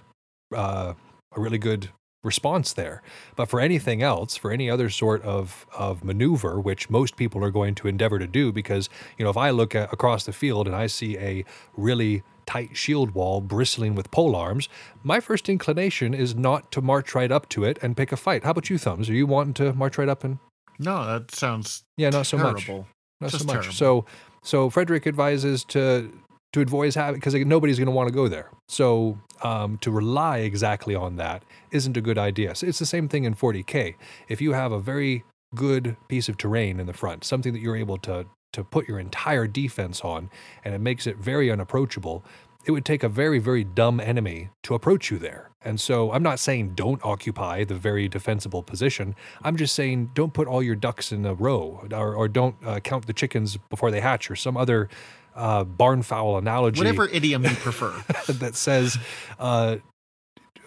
uh, 0.54 0.94
a 1.34 1.40
really 1.40 1.58
good 1.58 1.90
response 2.26 2.72
there. 2.74 3.00
But 3.36 3.46
for 3.48 3.60
anything 3.60 4.02
else, 4.02 4.36
for 4.36 4.50
any 4.52 4.68
other 4.68 4.90
sort 4.90 5.22
of 5.22 5.66
of 5.76 6.04
maneuver, 6.04 6.60
which 6.60 6.90
most 6.90 7.16
people 7.16 7.42
are 7.44 7.50
going 7.50 7.74
to 7.76 7.88
endeavor 7.88 8.18
to 8.18 8.26
do, 8.26 8.52
because 8.52 8.90
you 9.16 9.24
know 9.24 9.30
if 9.30 9.36
I 9.36 9.50
look 9.50 9.74
at, 9.74 9.92
across 9.92 10.24
the 10.26 10.32
field 10.32 10.66
and 10.66 10.76
I 10.76 10.86
see 10.88 11.16
a 11.16 11.44
really 11.76 12.22
tight 12.46 12.76
shield 12.76 13.10
wall 13.12 13.40
bristling 13.40 13.94
with 13.94 14.10
pole 14.10 14.36
arms, 14.36 14.68
my 15.02 15.18
first 15.20 15.48
inclination 15.48 16.14
is 16.14 16.34
not 16.34 16.70
to 16.72 16.80
march 16.80 17.14
right 17.14 17.32
up 17.32 17.48
to 17.50 17.64
it 17.64 17.78
and 17.82 17.96
pick 17.96 18.12
a 18.12 18.16
fight. 18.16 18.44
How 18.44 18.50
about 18.50 18.70
you, 18.70 18.78
Thumbs? 18.78 19.08
Are 19.10 19.14
you 19.14 19.26
wanting 19.26 19.54
to 19.54 19.72
march 19.72 19.98
right 19.98 20.08
up 20.08 20.22
and 20.24 20.38
No, 20.78 21.04
that 21.06 21.34
sounds 21.34 21.82
yeah, 21.96 22.10
not 22.10 22.26
so 22.26 22.36
much. 22.36 22.68
Not 22.68 23.30
Just 23.30 23.38
so 23.38 23.46
much. 23.46 23.54
terrible. 23.54 23.72
So, 23.72 24.04
so 24.42 24.70
Frederick 24.70 25.06
advises 25.06 25.64
to 25.64 26.12
to 26.52 26.60
avoid 26.60 26.94
having 26.94 27.20
because 27.20 27.34
nobody's 27.34 27.78
going 27.78 27.86
to 27.86 27.92
want 27.92 28.08
to 28.08 28.14
go 28.14 28.28
there. 28.28 28.50
So, 28.68 29.18
um, 29.42 29.78
to 29.78 29.90
rely 29.90 30.38
exactly 30.38 30.94
on 30.94 31.16
that 31.16 31.44
isn't 31.70 31.96
a 31.96 32.00
good 32.00 32.18
idea. 32.18 32.54
So 32.54 32.66
it's 32.66 32.78
the 32.78 32.86
same 32.86 33.08
thing 33.08 33.24
in 33.24 33.34
40k. 33.34 33.94
If 34.28 34.40
you 34.40 34.52
have 34.52 34.72
a 34.72 34.80
very 34.80 35.24
good 35.54 35.96
piece 36.08 36.28
of 36.28 36.38
terrain 36.38 36.80
in 36.80 36.86
the 36.86 36.92
front, 36.92 37.24
something 37.24 37.52
that 37.52 37.60
you're 37.60 37.76
able 37.76 37.98
to 37.98 38.26
to 38.52 38.64
put 38.64 38.88
your 38.88 38.98
entire 38.98 39.46
defense 39.46 40.00
on, 40.00 40.30
and 40.64 40.74
it 40.74 40.80
makes 40.80 41.06
it 41.06 41.18
very 41.18 41.50
unapproachable. 41.50 42.24
It 42.64 42.70
would 42.70 42.86
take 42.86 43.02
a 43.02 43.08
very, 43.08 43.38
very 43.38 43.62
dumb 43.62 44.00
enemy 44.00 44.48
to 44.62 44.74
approach 44.74 45.10
you 45.10 45.18
there. 45.18 45.50
And 45.62 45.80
so 45.80 46.10
I'm 46.12 46.22
not 46.22 46.38
saying 46.38 46.74
don't 46.74 47.04
occupy 47.04 47.64
the 47.64 47.74
very 47.74 48.08
defensible 48.08 48.62
position. 48.62 49.14
I'm 49.42 49.56
just 49.56 49.74
saying 49.74 50.12
don't 50.14 50.32
put 50.32 50.48
all 50.48 50.62
your 50.62 50.74
ducks 50.74 51.12
in 51.12 51.26
a 51.26 51.34
row 51.34 51.86
or, 51.92 52.14
or 52.14 52.28
don't 52.28 52.56
uh, 52.64 52.80
count 52.80 53.06
the 53.06 53.12
chickens 53.12 53.58
before 53.68 53.90
they 53.90 54.00
hatch 54.00 54.30
or 54.30 54.36
some 54.36 54.56
other 54.56 54.88
uh, 55.36 55.64
barn 55.64 56.02
fowl 56.02 56.38
analogy 56.38 56.80
Whatever 56.80 57.08
idiom 57.08 57.44
you 57.44 57.50
prefer. 57.50 57.92
that 58.32 58.56
says 58.56 58.98
uh, 59.38 59.76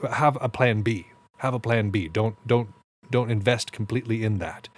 have 0.10 0.38
a 0.40 0.50
plan 0.50 0.82
B. 0.82 1.08
Have 1.38 1.54
a 1.54 1.60
plan 1.60 1.90
B. 1.90 2.08
Don't 2.08 2.36
don't 2.48 2.70
don't 3.12 3.32
invest 3.32 3.72
completely 3.72 4.24
in 4.24 4.38
that. 4.38 4.70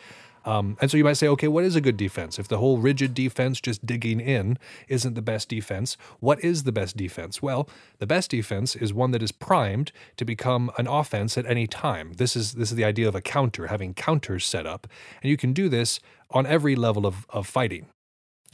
Um, 0.44 0.78
and 0.82 0.90
so 0.90 0.98
you 0.98 1.04
might 1.04 1.18
say, 1.18 1.28
okay, 1.28 1.48
what 1.48 1.64
is 1.64 1.76
a 1.76 1.82
good 1.82 1.98
defense? 1.98 2.40
If 2.40 2.48
the 2.48 2.58
whole 2.58 2.80
rigid 2.80 3.14
defense, 3.14 3.62
just 3.62 3.86
digging 3.86 4.20
in, 4.20 4.58
isn't 4.88 5.14
the 5.14 5.22
best 5.22 5.50
defense, 5.50 5.98
what 6.20 6.44
is 6.44 6.64
the 6.64 6.72
best 6.72 6.98
defense? 6.98 7.42
Well, 7.44 7.70
the 8.00 8.08
best 8.08 8.32
defense 8.32 8.76
is 8.76 8.94
one 8.94 9.12
that 9.12 9.22
is 9.22 9.32
primed 9.32 9.92
to 10.18 10.26
become 10.26 10.72
an 10.78 10.88
offense 10.88 11.38
at 11.38 11.46
any 11.46 11.68
time. 11.68 12.14
This 12.14 12.36
is 12.36 12.54
this 12.54 12.72
is 12.72 12.76
the 12.76 12.86
idea 12.86 13.08
of 13.08 13.16
a 13.16 13.22
counter, 13.22 13.68
having 13.68 13.94
counters 13.94 14.46
set 14.46 14.66
up, 14.66 14.88
and 15.22 15.30
you 15.30 15.38
can 15.38 15.54
do 15.54 15.70
this 15.70 16.00
on 16.32 16.48
every 16.48 16.76
level 16.76 17.06
of, 17.06 17.26
of 17.30 17.46
fighting. 17.46 17.88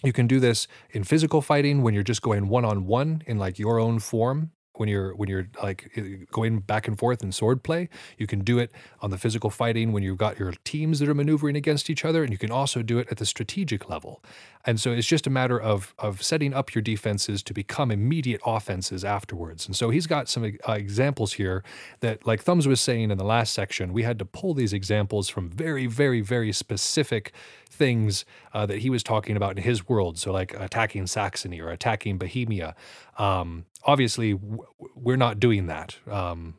You 0.04 0.14
can 0.14 0.28
do 0.28 0.40
this 0.40 0.68
in 0.92 1.04
physical 1.04 1.42
fighting 1.42 1.82
when 1.82 1.94
you're 1.94 2.04
just 2.04 2.22
going 2.22 2.50
one 2.50 2.66
on 2.66 2.86
one 2.86 3.24
in 3.26 3.38
like 3.40 3.58
your 3.58 3.80
own 3.80 4.00
form 4.00 4.52
when 4.80 4.90
you're 4.90 5.16
when 5.16 5.30
you're 5.30 5.48
like 5.62 5.92
going 6.32 6.60
back 6.60 6.88
and 6.88 6.98
forth 6.98 7.24
in 7.24 7.32
sword 7.32 7.64
play. 7.64 7.90
You 8.18 8.28
can 8.28 8.40
do 8.42 8.60
it 8.60 8.72
on 9.02 9.10
the 9.10 9.18
physical 9.18 9.50
fighting 9.50 9.92
when 9.92 10.04
you've 10.04 10.18
got 10.18 10.40
your 10.40 10.54
teams 10.64 11.00
that 11.00 11.10
are 11.10 11.14
maneuvering 11.14 11.56
against 11.56 11.90
each 11.90 12.06
other, 12.06 12.24
and 12.24 12.32
you 12.32 12.38
can 12.38 12.52
also 12.52 12.82
do 12.82 13.00
it 13.00 13.08
at 13.12 13.18
the 13.18 13.26
strategic 13.26 13.90
level. 13.90 14.24
And 14.68 14.82
so 14.82 14.92
it's 14.92 15.08
just 15.08 15.26
a 15.26 15.30
matter 15.30 15.60
of 15.60 15.96
of 15.98 16.22
setting 16.22 16.54
up 16.54 16.76
your 16.76 16.82
defenses 16.82 17.42
to 17.44 17.54
become 17.54 17.90
immediate 17.90 18.42
offenses 18.46 19.06
afterwards. 19.06 19.66
And 19.66 19.76
so 19.76 19.90
he's 19.90 20.08
got 20.08 20.28
some 20.28 20.58
uh, 20.68 20.74
examples 20.74 21.34
here 21.34 21.64
that, 22.02 22.28
like 22.28 22.42
Thumbs 22.44 22.68
was 22.68 22.82
saying 22.82 23.10
in 23.10 23.18
the 23.18 23.24
last 23.24 23.54
section, 23.54 23.94
we 23.94 24.04
had 24.04 24.20
to 24.20 24.26
pull 24.26 24.54
these 24.54 24.74
examples 24.74 25.30
from 25.30 25.50
very, 25.50 25.88
very, 25.88 26.20
very 26.20 26.52
specific 26.52 27.32
things 27.70 28.26
uh, 28.54 28.66
that 28.66 28.80
he 28.80 28.90
was 28.90 29.04
talking 29.04 29.38
about 29.38 29.58
in 29.58 29.64
his 29.64 29.88
world. 29.88 30.20
So, 30.20 30.34
like 30.34 30.54
attacking 30.54 31.08
Saxony 31.08 31.62
or 31.62 31.70
attacking 31.70 32.18
Bohemia. 32.18 32.76
Um, 33.18 33.66
obviously, 33.86 34.38
we're 34.96 35.16
not 35.16 35.40
doing 35.40 35.68
that. 35.68 35.96
Um, 36.12 36.56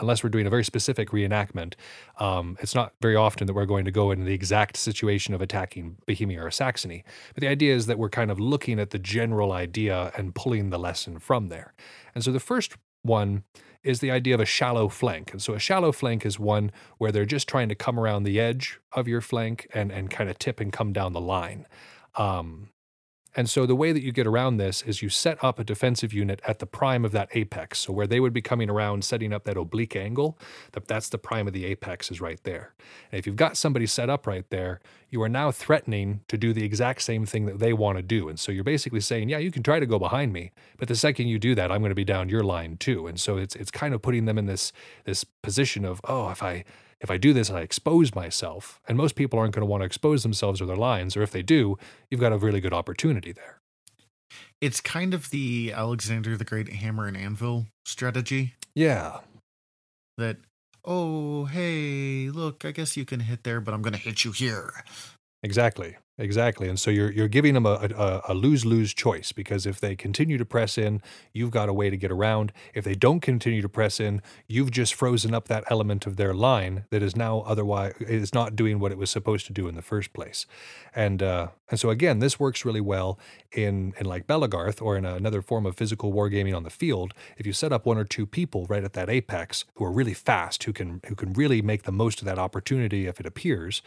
unless 0.00 0.22
we're 0.22 0.30
doing 0.30 0.46
a 0.46 0.50
very 0.50 0.64
specific 0.64 1.10
reenactment, 1.10 1.74
um, 2.18 2.56
it's 2.60 2.74
not 2.74 2.92
very 3.00 3.16
often 3.16 3.46
that 3.46 3.54
we're 3.54 3.66
going 3.66 3.84
to 3.84 3.90
go 3.90 4.10
into 4.10 4.24
the 4.24 4.34
exact 4.34 4.76
situation 4.76 5.34
of 5.34 5.42
attacking 5.42 5.96
Bohemia 6.06 6.44
or 6.44 6.50
Saxony. 6.50 7.04
But 7.34 7.40
the 7.40 7.48
idea 7.48 7.74
is 7.74 7.86
that 7.86 7.98
we're 7.98 8.08
kind 8.08 8.30
of 8.30 8.38
looking 8.38 8.78
at 8.78 8.90
the 8.90 8.98
general 8.98 9.52
idea 9.52 10.12
and 10.16 10.34
pulling 10.34 10.70
the 10.70 10.78
lesson 10.78 11.18
from 11.18 11.48
there. 11.48 11.74
And 12.14 12.24
so 12.24 12.32
the 12.32 12.40
first 12.40 12.76
one 13.02 13.44
is 13.84 14.00
the 14.00 14.10
idea 14.10 14.34
of 14.34 14.40
a 14.40 14.44
shallow 14.44 14.88
flank. 14.88 15.32
And 15.32 15.40
so 15.40 15.54
a 15.54 15.58
shallow 15.58 15.92
flank 15.92 16.26
is 16.26 16.38
one 16.38 16.72
where 16.98 17.12
they're 17.12 17.24
just 17.24 17.48
trying 17.48 17.68
to 17.68 17.74
come 17.74 17.98
around 17.98 18.24
the 18.24 18.40
edge 18.40 18.80
of 18.92 19.06
your 19.06 19.20
flank 19.20 19.68
and, 19.72 19.92
and 19.92 20.10
kind 20.10 20.28
of 20.28 20.38
tip 20.38 20.60
and 20.60 20.72
come 20.72 20.92
down 20.92 21.12
the 21.12 21.20
line. 21.20 21.66
Um, 22.16 22.70
and 23.36 23.48
so 23.48 23.66
the 23.66 23.76
way 23.76 23.92
that 23.92 24.02
you 24.02 24.10
get 24.10 24.26
around 24.26 24.56
this 24.56 24.82
is 24.82 25.02
you 25.02 25.08
set 25.08 25.42
up 25.44 25.58
a 25.58 25.64
defensive 25.64 26.12
unit 26.12 26.40
at 26.46 26.58
the 26.58 26.66
prime 26.66 27.04
of 27.04 27.12
that 27.12 27.28
apex. 27.32 27.78
So 27.80 27.92
where 27.92 28.06
they 28.06 28.20
would 28.20 28.32
be 28.32 28.40
coming 28.40 28.70
around, 28.70 29.04
setting 29.04 29.32
up 29.32 29.44
that 29.44 29.56
oblique 29.56 29.94
angle, 29.94 30.38
That 30.72 30.88
that's 30.88 31.08
the 31.08 31.18
prime 31.18 31.46
of 31.46 31.52
the 31.52 31.66
apex 31.66 32.10
is 32.10 32.20
right 32.20 32.42
there. 32.44 32.74
And 33.12 33.18
if 33.18 33.26
you've 33.26 33.36
got 33.36 33.56
somebody 33.56 33.86
set 33.86 34.08
up 34.08 34.26
right 34.26 34.48
there, 34.50 34.80
you 35.10 35.22
are 35.22 35.28
now 35.28 35.50
threatening 35.50 36.20
to 36.28 36.36
do 36.36 36.52
the 36.52 36.64
exact 36.64 37.02
same 37.02 37.26
thing 37.26 37.46
that 37.46 37.58
they 37.58 37.72
want 37.72 37.98
to 37.98 38.02
do. 38.02 38.28
And 38.28 38.40
so 38.40 38.50
you're 38.50 38.64
basically 38.64 39.00
saying, 39.00 39.28
yeah, 39.28 39.38
you 39.38 39.50
can 39.50 39.62
try 39.62 39.78
to 39.78 39.86
go 39.86 39.98
behind 39.98 40.32
me, 40.32 40.52
but 40.78 40.88
the 40.88 40.96
second 40.96 41.28
you 41.28 41.38
do 41.38 41.54
that, 41.54 41.70
I'm 41.70 41.80
going 41.80 41.90
to 41.90 41.94
be 41.94 42.04
down 42.04 42.28
your 42.28 42.42
line 42.42 42.76
too. 42.76 43.06
And 43.06 43.20
so 43.20 43.36
it's 43.36 43.54
it's 43.56 43.70
kind 43.70 43.94
of 43.94 44.02
putting 44.02 44.24
them 44.24 44.38
in 44.38 44.46
this 44.46 44.72
this 45.04 45.24
position 45.24 45.84
of, 45.84 46.00
oh, 46.04 46.30
if 46.30 46.42
I 46.42 46.64
if 47.00 47.10
I 47.10 47.16
do 47.16 47.32
this, 47.32 47.50
I 47.50 47.60
expose 47.60 48.14
myself. 48.14 48.80
And 48.88 48.96
most 48.96 49.14
people 49.14 49.38
aren't 49.38 49.54
going 49.54 49.62
to 49.62 49.70
want 49.70 49.82
to 49.82 49.86
expose 49.86 50.22
themselves 50.22 50.60
or 50.60 50.66
their 50.66 50.76
lines, 50.76 51.16
or 51.16 51.22
if 51.22 51.30
they 51.30 51.42
do, 51.42 51.78
you've 52.10 52.20
got 52.20 52.32
a 52.32 52.38
really 52.38 52.60
good 52.60 52.72
opportunity 52.72 53.32
there. 53.32 53.58
It's 54.60 54.80
kind 54.80 55.14
of 55.14 55.30
the 55.30 55.72
Alexander 55.72 56.36
the 56.36 56.44
Great 56.44 56.68
hammer 56.68 57.06
and 57.06 57.16
anvil 57.16 57.66
strategy. 57.84 58.54
Yeah. 58.74 59.20
That, 60.16 60.38
oh, 60.84 61.44
hey, 61.44 62.28
look, 62.30 62.64
I 62.64 62.72
guess 62.72 62.96
you 62.96 63.04
can 63.04 63.20
hit 63.20 63.44
there, 63.44 63.60
but 63.60 63.72
I'm 63.72 63.82
going 63.82 63.94
to 63.94 64.00
hit 64.00 64.24
you 64.24 64.32
here. 64.32 64.84
Exactly. 65.42 65.96
Exactly. 66.20 66.68
And 66.68 66.80
so 66.80 66.90
you're 66.90 67.12
you're 67.12 67.28
giving 67.28 67.54
them 67.54 67.64
a, 67.64 67.74
a, 67.96 68.22
a 68.28 68.34
lose 68.34 68.66
lose 68.66 68.92
choice 68.92 69.30
because 69.30 69.66
if 69.66 69.78
they 69.78 69.94
continue 69.94 70.36
to 70.36 70.44
press 70.44 70.76
in, 70.76 71.00
you've 71.32 71.52
got 71.52 71.68
a 71.68 71.72
way 71.72 71.90
to 71.90 71.96
get 71.96 72.10
around. 72.10 72.52
If 72.74 72.84
they 72.84 72.94
don't 72.94 73.20
continue 73.20 73.62
to 73.62 73.68
press 73.68 74.00
in, 74.00 74.20
you've 74.48 74.72
just 74.72 74.94
frozen 74.94 75.32
up 75.32 75.46
that 75.46 75.62
element 75.70 76.06
of 76.06 76.16
their 76.16 76.34
line 76.34 76.84
that 76.90 77.04
is 77.04 77.14
now 77.14 77.44
otherwise 77.46 77.94
is 78.00 78.34
not 78.34 78.56
doing 78.56 78.80
what 78.80 78.90
it 78.90 78.98
was 78.98 79.10
supposed 79.10 79.46
to 79.46 79.52
do 79.52 79.68
in 79.68 79.76
the 79.76 79.82
first 79.82 80.12
place. 80.12 80.44
And 80.92 81.22
uh, 81.22 81.48
and 81.70 81.78
so 81.78 81.88
again, 81.90 82.18
this 82.18 82.40
works 82.40 82.64
really 82.64 82.80
well 82.80 83.16
in 83.52 83.94
in 84.00 84.06
like 84.06 84.26
Belegarth 84.26 84.82
or 84.82 84.96
in 84.96 85.04
another 85.04 85.40
form 85.40 85.66
of 85.66 85.76
physical 85.76 86.12
wargaming 86.12 86.56
on 86.56 86.64
the 86.64 86.70
field. 86.70 87.14
If 87.36 87.46
you 87.46 87.52
set 87.52 87.72
up 87.72 87.86
one 87.86 87.96
or 87.96 88.04
two 88.04 88.26
people 88.26 88.66
right 88.68 88.82
at 88.82 88.94
that 88.94 89.08
apex 89.08 89.64
who 89.76 89.84
are 89.84 89.92
really 89.92 90.14
fast, 90.14 90.64
who 90.64 90.72
can 90.72 91.00
who 91.06 91.14
can 91.14 91.32
really 91.32 91.62
make 91.62 91.84
the 91.84 91.92
most 91.92 92.20
of 92.20 92.24
that 92.24 92.40
opportunity 92.40 93.06
if 93.06 93.20
it 93.20 93.26
appears 93.26 93.82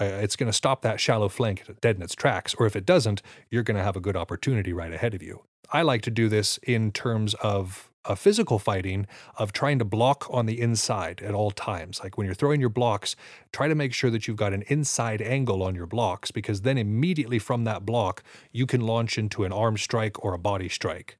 it's 0.00 0.36
going 0.36 0.48
to 0.48 0.52
stop 0.52 0.82
that 0.82 1.00
shallow 1.00 1.28
flank 1.28 1.64
dead 1.80 1.96
in 1.96 2.02
its 2.02 2.14
tracks. 2.14 2.54
Or 2.54 2.66
if 2.66 2.76
it 2.76 2.86
doesn't, 2.86 3.22
you're 3.50 3.62
going 3.62 3.76
to 3.76 3.82
have 3.82 3.96
a 3.96 4.00
good 4.00 4.16
opportunity 4.16 4.72
right 4.72 4.92
ahead 4.92 5.14
of 5.14 5.22
you. 5.22 5.44
I 5.72 5.82
like 5.82 6.02
to 6.02 6.10
do 6.10 6.28
this 6.28 6.58
in 6.62 6.92
terms 6.92 7.34
of 7.34 7.90
a 8.04 8.16
physical 8.16 8.58
fighting 8.58 9.06
of 9.38 9.52
trying 9.52 9.78
to 9.78 9.84
block 9.84 10.26
on 10.30 10.46
the 10.46 10.60
inside 10.60 11.22
at 11.22 11.34
all 11.34 11.50
times. 11.50 12.00
Like 12.02 12.18
when 12.18 12.26
you're 12.26 12.34
throwing 12.34 12.60
your 12.60 12.68
blocks, 12.68 13.16
try 13.52 13.66
to 13.66 13.74
make 13.74 13.94
sure 13.94 14.10
that 14.10 14.28
you've 14.28 14.36
got 14.36 14.52
an 14.52 14.62
inside 14.68 15.22
angle 15.22 15.62
on 15.62 15.74
your 15.74 15.86
blocks 15.86 16.30
because 16.30 16.62
then 16.62 16.76
immediately 16.76 17.38
from 17.38 17.64
that 17.64 17.86
block, 17.86 18.22
you 18.52 18.66
can 18.66 18.82
launch 18.82 19.16
into 19.16 19.44
an 19.44 19.52
arm 19.52 19.76
strike 19.78 20.22
or 20.22 20.34
a 20.34 20.38
body 20.38 20.68
strike. 20.68 21.18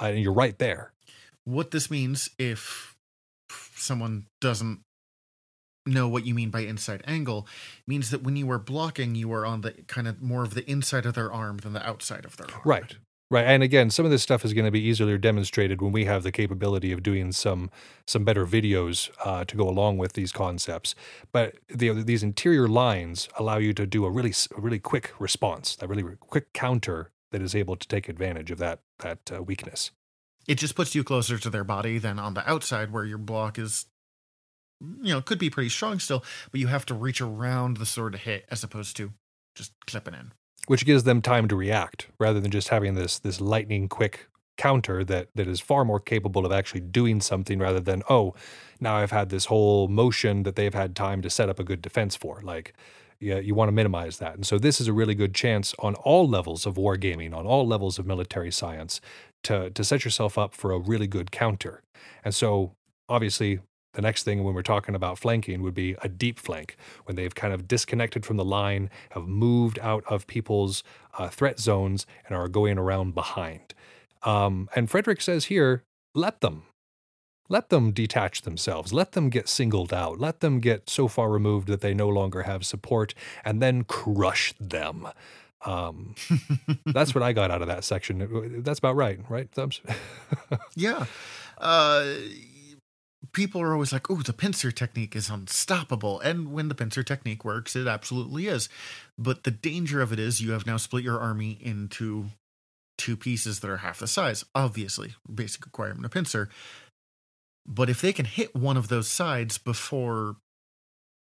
Uh, 0.00 0.06
and 0.06 0.20
you're 0.20 0.32
right 0.32 0.58
there. 0.58 0.92
What 1.44 1.70
this 1.70 1.90
means 1.90 2.30
if 2.38 2.96
someone 3.76 4.26
doesn't 4.40 4.80
know 5.86 6.08
what 6.08 6.26
you 6.26 6.34
mean 6.34 6.50
by 6.50 6.60
inside 6.60 7.02
angle 7.06 7.46
means 7.86 8.10
that 8.10 8.22
when 8.22 8.36
you 8.36 8.50
are 8.50 8.58
blocking 8.58 9.14
you 9.14 9.32
are 9.32 9.44
on 9.44 9.62
the 9.62 9.72
kind 9.86 10.06
of 10.06 10.22
more 10.22 10.44
of 10.44 10.54
the 10.54 10.68
inside 10.70 11.06
of 11.06 11.14
their 11.14 11.32
arm 11.32 11.58
than 11.58 11.72
the 11.72 11.86
outside 11.86 12.24
of 12.24 12.36
their 12.36 12.46
arm. 12.52 12.62
Right. 12.64 12.96
Right 13.30 13.46
and 13.46 13.62
again 13.62 13.90
some 13.90 14.04
of 14.04 14.10
this 14.10 14.22
stuff 14.22 14.44
is 14.44 14.52
going 14.52 14.66
to 14.66 14.70
be 14.70 14.80
easier 14.80 15.16
demonstrated 15.18 15.80
when 15.80 15.90
we 15.90 16.04
have 16.04 16.22
the 16.22 16.30
capability 16.30 16.92
of 16.92 17.02
doing 17.02 17.32
some 17.32 17.70
some 18.06 18.24
better 18.24 18.46
videos 18.46 19.10
uh, 19.24 19.44
to 19.44 19.56
go 19.56 19.68
along 19.68 19.98
with 19.98 20.12
these 20.12 20.32
concepts. 20.32 20.94
But 21.32 21.56
the, 21.68 22.02
these 22.02 22.22
interior 22.22 22.68
lines 22.68 23.28
allow 23.38 23.56
you 23.56 23.72
to 23.74 23.86
do 23.86 24.04
a 24.04 24.10
really 24.10 24.34
a 24.56 24.60
really 24.60 24.78
quick 24.78 25.12
response 25.18 25.76
that 25.76 25.88
really 25.88 26.04
quick 26.20 26.52
counter 26.52 27.10
that 27.30 27.42
is 27.42 27.54
able 27.54 27.76
to 27.76 27.88
take 27.88 28.08
advantage 28.08 28.50
of 28.50 28.58
that 28.58 28.80
that 29.00 29.32
uh, 29.34 29.42
weakness. 29.42 29.90
It 30.46 30.56
just 30.56 30.74
puts 30.74 30.94
you 30.94 31.04
closer 31.04 31.38
to 31.38 31.50
their 31.50 31.64
body 31.64 31.98
than 31.98 32.18
on 32.18 32.34
the 32.34 32.48
outside 32.48 32.92
where 32.92 33.04
your 33.04 33.18
block 33.18 33.58
is 33.58 33.86
you 35.02 35.12
know, 35.12 35.20
could 35.20 35.38
be 35.38 35.50
pretty 35.50 35.68
strong 35.68 35.98
still, 35.98 36.24
but 36.50 36.60
you 36.60 36.66
have 36.68 36.86
to 36.86 36.94
reach 36.94 37.20
around 37.20 37.76
the 37.76 37.86
sword 37.86 38.12
to 38.12 38.18
hit 38.18 38.44
as 38.50 38.64
opposed 38.64 38.96
to 38.96 39.12
just 39.54 39.72
clipping 39.86 40.14
in. 40.14 40.32
Which 40.66 40.86
gives 40.86 41.04
them 41.04 41.22
time 41.22 41.48
to 41.48 41.56
react 41.56 42.08
rather 42.18 42.40
than 42.40 42.50
just 42.50 42.68
having 42.68 42.94
this 42.94 43.18
this 43.18 43.40
lightning 43.40 43.88
quick 43.88 44.28
counter 44.56 45.02
that 45.02 45.28
that 45.34 45.48
is 45.48 45.60
far 45.60 45.84
more 45.84 45.98
capable 45.98 46.44
of 46.44 46.52
actually 46.52 46.80
doing 46.80 47.20
something 47.20 47.58
rather 47.58 47.80
than 47.80 48.02
oh 48.10 48.34
now 48.80 48.96
I've 48.96 49.10
had 49.10 49.30
this 49.30 49.46
whole 49.46 49.88
motion 49.88 50.42
that 50.42 50.56
they've 50.56 50.74
had 50.74 50.94
time 50.94 51.22
to 51.22 51.30
set 51.30 51.48
up 51.48 51.58
a 51.58 51.64
good 51.64 51.82
defense 51.82 52.14
for. 52.14 52.40
Like 52.42 52.74
yeah 53.18 53.38
you 53.38 53.54
want 53.54 53.68
to 53.68 53.72
minimize 53.72 54.18
that. 54.18 54.34
And 54.34 54.46
so 54.46 54.58
this 54.58 54.80
is 54.80 54.88
a 54.88 54.92
really 54.92 55.14
good 55.14 55.34
chance 55.34 55.74
on 55.78 55.94
all 55.96 56.28
levels 56.28 56.66
of 56.66 56.74
wargaming 56.74 57.34
on 57.34 57.46
all 57.46 57.66
levels 57.66 57.98
of 57.98 58.06
military 58.06 58.52
science 58.52 59.00
to 59.44 59.70
to 59.70 59.82
set 59.82 60.04
yourself 60.04 60.38
up 60.38 60.54
for 60.54 60.70
a 60.72 60.78
really 60.78 61.06
good 61.06 61.32
counter. 61.32 61.82
And 62.24 62.34
so 62.34 62.72
obviously 63.08 63.60
the 63.94 64.02
next 64.02 64.22
thing 64.22 64.42
when 64.42 64.54
we're 64.54 64.62
talking 64.62 64.94
about 64.94 65.18
flanking 65.18 65.62
would 65.62 65.74
be 65.74 65.96
a 66.02 66.08
deep 66.08 66.38
flank, 66.38 66.76
when 67.04 67.16
they've 67.16 67.34
kind 67.34 67.52
of 67.52 67.68
disconnected 67.68 68.24
from 68.24 68.36
the 68.36 68.44
line, 68.44 68.90
have 69.10 69.26
moved 69.26 69.78
out 69.80 70.04
of 70.06 70.26
people's 70.26 70.82
uh, 71.18 71.28
threat 71.28 71.58
zones, 71.58 72.06
and 72.26 72.36
are 72.36 72.48
going 72.48 72.78
around 72.78 73.14
behind. 73.14 73.74
Um, 74.22 74.68
and 74.74 74.90
Frederick 74.90 75.20
says 75.20 75.46
here, 75.46 75.82
let 76.14 76.40
them. 76.40 76.64
Let 77.48 77.68
them 77.68 77.92
detach 77.92 78.42
themselves. 78.42 78.92
Let 78.94 79.12
them 79.12 79.28
get 79.28 79.48
singled 79.48 79.92
out. 79.92 80.18
Let 80.18 80.40
them 80.40 80.60
get 80.60 80.88
so 80.88 81.06
far 81.06 81.28
removed 81.28 81.68
that 81.68 81.82
they 81.82 81.92
no 81.92 82.08
longer 82.08 82.42
have 82.42 82.64
support, 82.64 83.14
and 83.44 83.60
then 83.60 83.84
crush 83.84 84.54
them. 84.58 85.08
Um, 85.64 86.14
that's 86.86 87.14
what 87.14 87.22
I 87.22 87.32
got 87.32 87.50
out 87.50 87.60
of 87.60 87.68
that 87.68 87.84
section. 87.84 88.62
That's 88.62 88.78
about 88.78 88.96
right, 88.96 89.18
right, 89.28 89.50
Thumbs? 89.50 89.80
yeah. 90.74 91.04
Uh, 91.58 92.14
people 93.32 93.60
are 93.60 93.72
always 93.72 93.92
like, 93.92 94.10
oh, 94.10 94.16
the 94.16 94.32
pincer 94.32 94.72
technique 94.72 95.14
is 95.14 95.30
unstoppable. 95.30 96.20
And 96.20 96.52
when 96.52 96.68
the 96.68 96.74
pincer 96.74 97.02
technique 97.02 97.44
works, 97.44 97.76
it 97.76 97.86
absolutely 97.86 98.48
is. 98.48 98.68
But 99.16 99.44
the 99.44 99.50
danger 99.50 100.02
of 100.02 100.12
it 100.12 100.18
is 100.18 100.40
you 100.40 100.52
have 100.52 100.66
now 100.66 100.76
split 100.76 101.04
your 101.04 101.20
army 101.20 101.58
into 101.60 102.26
two 102.98 103.16
pieces 103.16 103.60
that 103.60 103.70
are 103.70 103.78
half 103.78 104.00
the 104.00 104.06
size. 104.06 104.44
Obviously, 104.54 105.14
basic 105.32 105.64
requirement 105.64 106.04
of 106.04 106.10
pincer. 106.10 106.48
But 107.66 107.88
if 107.88 108.00
they 108.00 108.12
can 108.12 108.26
hit 108.26 108.56
one 108.56 108.76
of 108.76 108.88
those 108.88 109.08
sides 109.08 109.56
before 109.56 110.36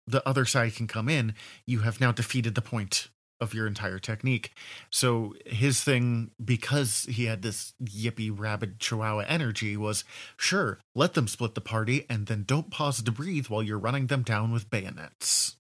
the 0.08 0.28
other 0.28 0.46
side 0.46 0.76
can 0.76 0.88
come 0.88 1.08
in, 1.08 1.36
you 1.66 1.80
have 1.80 2.02
now 2.02 2.12
defeated 2.12 2.56
the 2.56 2.62
point 2.62 3.10
of 3.44 3.54
your 3.54 3.68
entire 3.68 4.00
technique. 4.00 4.54
So 4.90 5.36
his 5.46 5.84
thing, 5.84 6.32
because 6.44 7.04
he 7.10 7.26
had 7.26 7.42
this 7.44 7.74
yippy 7.84 8.32
rabid 8.36 8.80
chihuahua 8.80 9.26
energy, 9.28 9.78
was 9.78 10.04
sure, 10.38 10.80
let 10.96 11.14
them 11.14 11.28
split 11.28 11.54
the 11.54 11.62
party 11.62 12.06
and 12.10 12.26
then 12.26 12.44
don't 12.48 12.72
pause 12.72 13.02
to 13.04 13.12
breathe 13.12 13.48
while 13.48 13.62
you're 13.62 13.78
running 13.78 14.08
them 14.08 14.24
down 14.24 14.52
with 14.52 14.70
bayonets. 14.70 15.58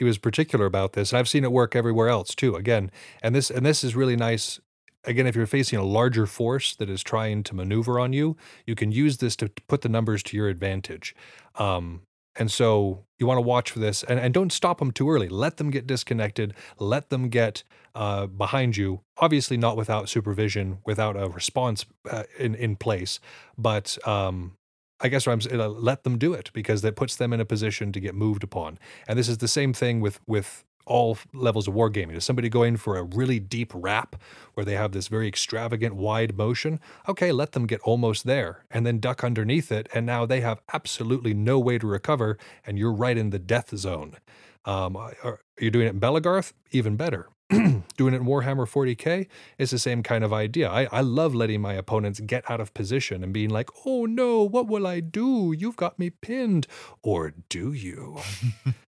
he 0.00 0.04
was 0.04 0.18
particular 0.18 0.66
about 0.66 0.94
this, 0.94 1.12
and 1.12 1.18
I've 1.18 1.28
seen 1.28 1.44
it 1.44 1.52
work 1.52 1.76
everywhere 1.76 2.08
else 2.08 2.34
too. 2.34 2.54
Again, 2.56 2.90
and 3.22 3.34
this 3.34 3.50
and 3.50 3.64
this 3.66 3.84
is 3.84 3.94
really 3.94 4.16
nice. 4.16 4.60
Again, 5.04 5.26
if 5.26 5.34
you're 5.34 5.46
facing 5.46 5.78
a 5.78 5.84
larger 5.84 6.26
force 6.26 6.76
that 6.76 6.90
is 6.90 7.02
trying 7.02 7.42
to 7.44 7.54
maneuver 7.54 7.98
on 7.98 8.12
you, 8.12 8.36
you 8.66 8.74
can 8.74 8.92
use 8.92 9.18
this 9.18 9.36
to 9.36 9.50
put 9.68 9.80
the 9.82 9.88
numbers 9.88 10.22
to 10.24 10.36
your 10.36 10.48
advantage. 10.48 11.14
Um, 11.56 12.02
and 12.36 12.50
so 12.50 13.04
you 13.18 13.26
want 13.26 13.38
to 13.38 13.42
watch 13.42 13.70
for 13.70 13.78
this 13.78 14.02
and, 14.04 14.18
and 14.18 14.32
don't 14.32 14.52
stop 14.52 14.78
them 14.78 14.92
too 14.92 15.10
early. 15.10 15.28
Let 15.28 15.56
them 15.56 15.70
get 15.70 15.86
disconnected. 15.86 16.54
Let 16.78 17.10
them 17.10 17.28
get 17.28 17.64
uh, 17.94 18.26
behind 18.26 18.76
you. 18.76 19.00
Obviously, 19.18 19.56
not 19.56 19.76
without 19.76 20.08
supervision, 20.08 20.78
without 20.86 21.20
a 21.20 21.28
response 21.28 21.84
uh, 22.10 22.24
in, 22.38 22.54
in 22.54 22.76
place. 22.76 23.20
But 23.58 23.98
um, 24.06 24.56
I 25.00 25.08
guess 25.08 25.26
I'm 25.26 25.40
uh, 25.50 25.68
let 25.68 26.04
them 26.04 26.18
do 26.18 26.32
it 26.32 26.50
because 26.52 26.82
that 26.82 26.96
puts 26.96 27.16
them 27.16 27.32
in 27.32 27.40
a 27.40 27.44
position 27.44 27.92
to 27.92 28.00
get 28.00 28.14
moved 28.14 28.44
upon. 28.44 28.78
And 29.08 29.18
this 29.18 29.28
is 29.28 29.38
the 29.38 29.48
same 29.48 29.72
thing 29.72 30.00
with 30.00 30.20
with 30.26 30.64
all 30.90 31.16
levels 31.32 31.68
of 31.68 31.74
wargaming. 31.74 32.16
Is 32.16 32.24
somebody 32.24 32.48
going 32.48 32.76
for 32.76 32.98
a 32.98 33.04
really 33.04 33.38
deep 33.38 33.72
wrap 33.74 34.16
where 34.54 34.64
they 34.64 34.74
have 34.74 34.90
this 34.92 35.08
very 35.08 35.28
extravagant 35.28 35.94
wide 35.94 36.36
motion? 36.36 36.80
Okay, 37.08 37.30
let 37.30 37.52
them 37.52 37.66
get 37.66 37.80
almost 37.82 38.26
there 38.26 38.64
and 38.70 38.84
then 38.84 38.98
duck 38.98 39.22
underneath 39.22 39.70
it. 39.70 39.88
And 39.94 40.04
now 40.04 40.26
they 40.26 40.40
have 40.40 40.60
absolutely 40.74 41.32
no 41.32 41.58
way 41.58 41.78
to 41.78 41.86
recover, 41.86 42.36
and 42.66 42.76
you're 42.76 42.92
right 42.92 43.16
in 43.16 43.30
the 43.30 43.38
death 43.38 43.74
zone. 43.76 44.16
Um, 44.64 44.96
are 44.96 45.40
you 45.58 45.70
doing 45.70 45.86
it 45.86 45.90
in 45.90 46.00
Belegarth? 46.00 46.52
Even 46.72 46.96
better. 46.96 47.28
doing 47.50 48.14
it 48.14 48.18
in 48.18 48.24
Warhammer 48.24 48.68
40k 48.68 49.26
is 49.58 49.70
the 49.70 49.78
same 49.78 50.02
kind 50.02 50.22
of 50.22 50.32
idea. 50.32 50.68
I, 50.68 50.88
I 50.92 51.00
love 51.00 51.34
letting 51.34 51.60
my 51.60 51.74
opponents 51.74 52.20
get 52.20 52.48
out 52.50 52.60
of 52.60 52.74
position 52.74 53.24
and 53.24 53.32
being 53.32 53.50
like, 53.50 53.70
oh 53.86 54.06
no, 54.06 54.42
what 54.42 54.66
will 54.66 54.86
I 54.86 55.00
do? 55.00 55.54
You've 55.56 55.76
got 55.76 55.98
me 55.98 56.10
pinned. 56.10 56.66
Or 57.02 57.32
do 57.48 57.72
you? 57.72 58.18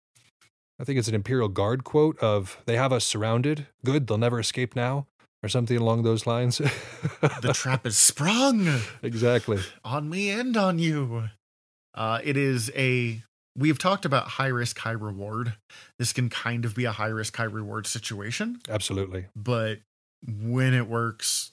I 0.79 0.85
think 0.85 0.99
it's 0.99 1.09
an 1.09 1.15
Imperial 1.15 1.49
Guard 1.49 1.85
quote 1.85 2.19
of, 2.19 2.59
they 2.67 2.77
have 2.77 2.93
us 2.93 3.05
surrounded. 3.05 3.67
Good, 3.85 4.07
they'll 4.07 4.19
never 4.19 4.39
escape 4.39 4.77
now. 4.77 5.07
Or 5.43 5.49
something 5.49 5.77
along 5.77 6.03
those 6.03 6.27
lines. 6.27 6.59
the 7.21 7.53
trap 7.55 7.87
is 7.87 7.97
sprung 7.97 8.81
exactly. 9.03 9.61
on 9.85 10.09
me 10.09 10.31
and 10.31 10.57
on 10.57 10.79
you. 10.79 11.29
Uh, 11.95 12.21
it 12.25 12.37
is 12.37 12.71
a 12.75 13.23
we've 13.57 13.79
talked 13.79 14.05
about 14.05 14.27
high 14.27 14.49
risk, 14.49 14.79
high 14.79 14.91
reward. 14.91 15.55
This 15.99 16.13
can 16.13 16.31
kind 16.31 16.65
of 16.65 16.75
be 16.75 16.85
a 16.85 16.93
high 16.93 17.09
risk, 17.09 17.37
high 17.37 17.45
reward 17.45 17.87
situation, 17.87 18.61
Absolutely. 18.69 19.27
but 19.37 19.81
when 20.27 20.75
it 20.75 20.89
works, 20.89 21.53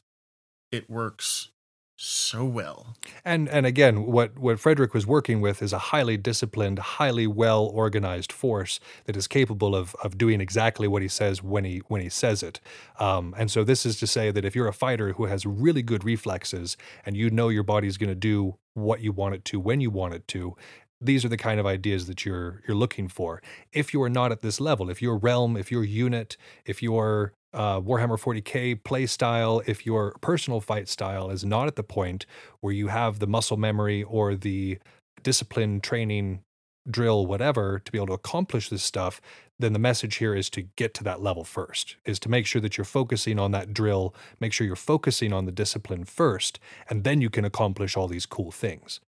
it 0.72 0.90
works 0.90 1.50
so 1.96 2.44
well. 2.44 2.96
And 3.24 3.48
and 3.48 3.66
again, 3.66 4.06
what 4.06 4.38
what 4.38 4.60
Frederick 4.60 4.94
was 4.94 5.06
working 5.06 5.42
with 5.42 5.62
is 5.62 5.74
a 5.74 5.78
highly 5.78 6.18
disciplined, 6.18 6.80
highly 6.80 7.28
well 7.28 7.66
organized 7.66 8.32
force 8.32 8.80
that 9.06 9.16
is 9.16 9.28
capable 9.28 9.76
of 9.76 9.96
of 10.04 10.18
doing 10.18 10.42
exactly 10.42 10.88
what 10.88 11.02
he 11.02 11.08
says 11.08 11.44
when 11.44 11.66
he 11.66 11.82
when 11.88 12.02
he 12.02 12.10
says 12.10 12.42
it. 12.44 12.60
Um, 13.00 13.36
and 13.38 13.52
so 13.52 13.64
this 13.64 13.86
is 13.86 14.00
to 14.00 14.08
say 14.08 14.32
that 14.32 14.46
if 14.46 14.56
you're 14.56 14.68
a 14.68 14.74
fighter 14.74 15.14
who 15.14 15.26
has 15.26 15.46
really 15.46 15.84
good 15.84 16.04
reflexes 16.04 16.78
and 17.06 17.16
you 17.16 17.30
know 17.30 17.50
your 17.50 17.64
body's 17.64 17.98
going 17.98 18.10
to 18.10 18.16
do 18.16 18.58
what 18.74 19.02
you 19.02 19.12
want 19.12 19.36
it 19.36 19.46
to 19.46 19.60
when 19.60 19.80
you 19.82 19.92
want 19.92 20.14
it 20.14 20.28
to. 20.30 20.56
These 21.00 21.26
are 21.26 21.30
the 21.30 21.38
kind 21.38 21.60
of 21.60 21.66
ideas 21.66 22.08
that 22.08 22.26
you're 22.26 22.64
you're 22.68 22.78
looking 22.78 23.08
for. 23.10 23.42
If 23.74 23.94
you 23.94 24.02
are 24.02 24.10
not 24.10 24.32
at 24.32 24.42
this 24.42 24.62
level, 24.62 24.90
if 24.90 25.02
your 25.02 25.18
realm, 25.18 25.58
if 25.58 25.70
your 25.70 25.84
unit, 25.84 26.38
if 26.66 26.82
your 26.82 27.34
uh, 27.54 27.80
Warhammer 27.82 28.20
40k 28.20 28.84
play 28.84 29.06
style, 29.06 29.62
if 29.66 29.86
your 29.86 30.14
personal 30.22 30.60
fight 30.60 30.88
style 30.88 31.30
is 31.30 31.46
not 31.46 31.68
at 31.68 31.76
the 31.76 31.84
point 31.84 32.26
where 32.62 32.74
you 32.74 32.88
have 32.88 33.20
the 33.20 33.28
muscle 33.28 33.58
memory 33.58 34.04
or 34.04 34.36
the 34.36 34.80
discipline 35.22 35.80
training 35.80 36.42
drill 36.90 37.26
whatever 37.26 37.80
to 37.80 37.92
be 37.94 37.98
able 37.98 38.08
to 38.08 38.14
accomplish 38.14 38.68
this 38.68 38.84
stuff 38.84 39.22
then 39.58 39.72
the 39.72 39.80
message 39.80 40.16
here 40.16 40.36
is 40.36 40.50
to 40.50 40.64
get 40.76 40.94
to 40.94 41.02
that 41.02 41.22
level 41.22 41.46
first 41.46 41.96
is 42.04 42.20
to 42.20 42.28
make 42.28 42.46
sure 42.46 42.62
that 42.62 42.78
you're 42.78 42.84
focusing 42.84 43.40
on 43.40 43.52
that 43.52 43.74
drill 43.74 44.14
make 44.42 44.52
sure 44.52 44.68
you're 44.68 44.76
focusing 44.76 45.32
on 45.32 45.46
the 45.46 45.52
discipline 45.54 46.04
first 46.04 46.60
and 46.90 47.06
then 47.06 47.22
you 47.22 47.30
can 47.30 47.46
accomplish 47.46 47.96
all 47.96 48.10
these 48.10 48.26
cool 48.26 48.52
things 48.52 49.00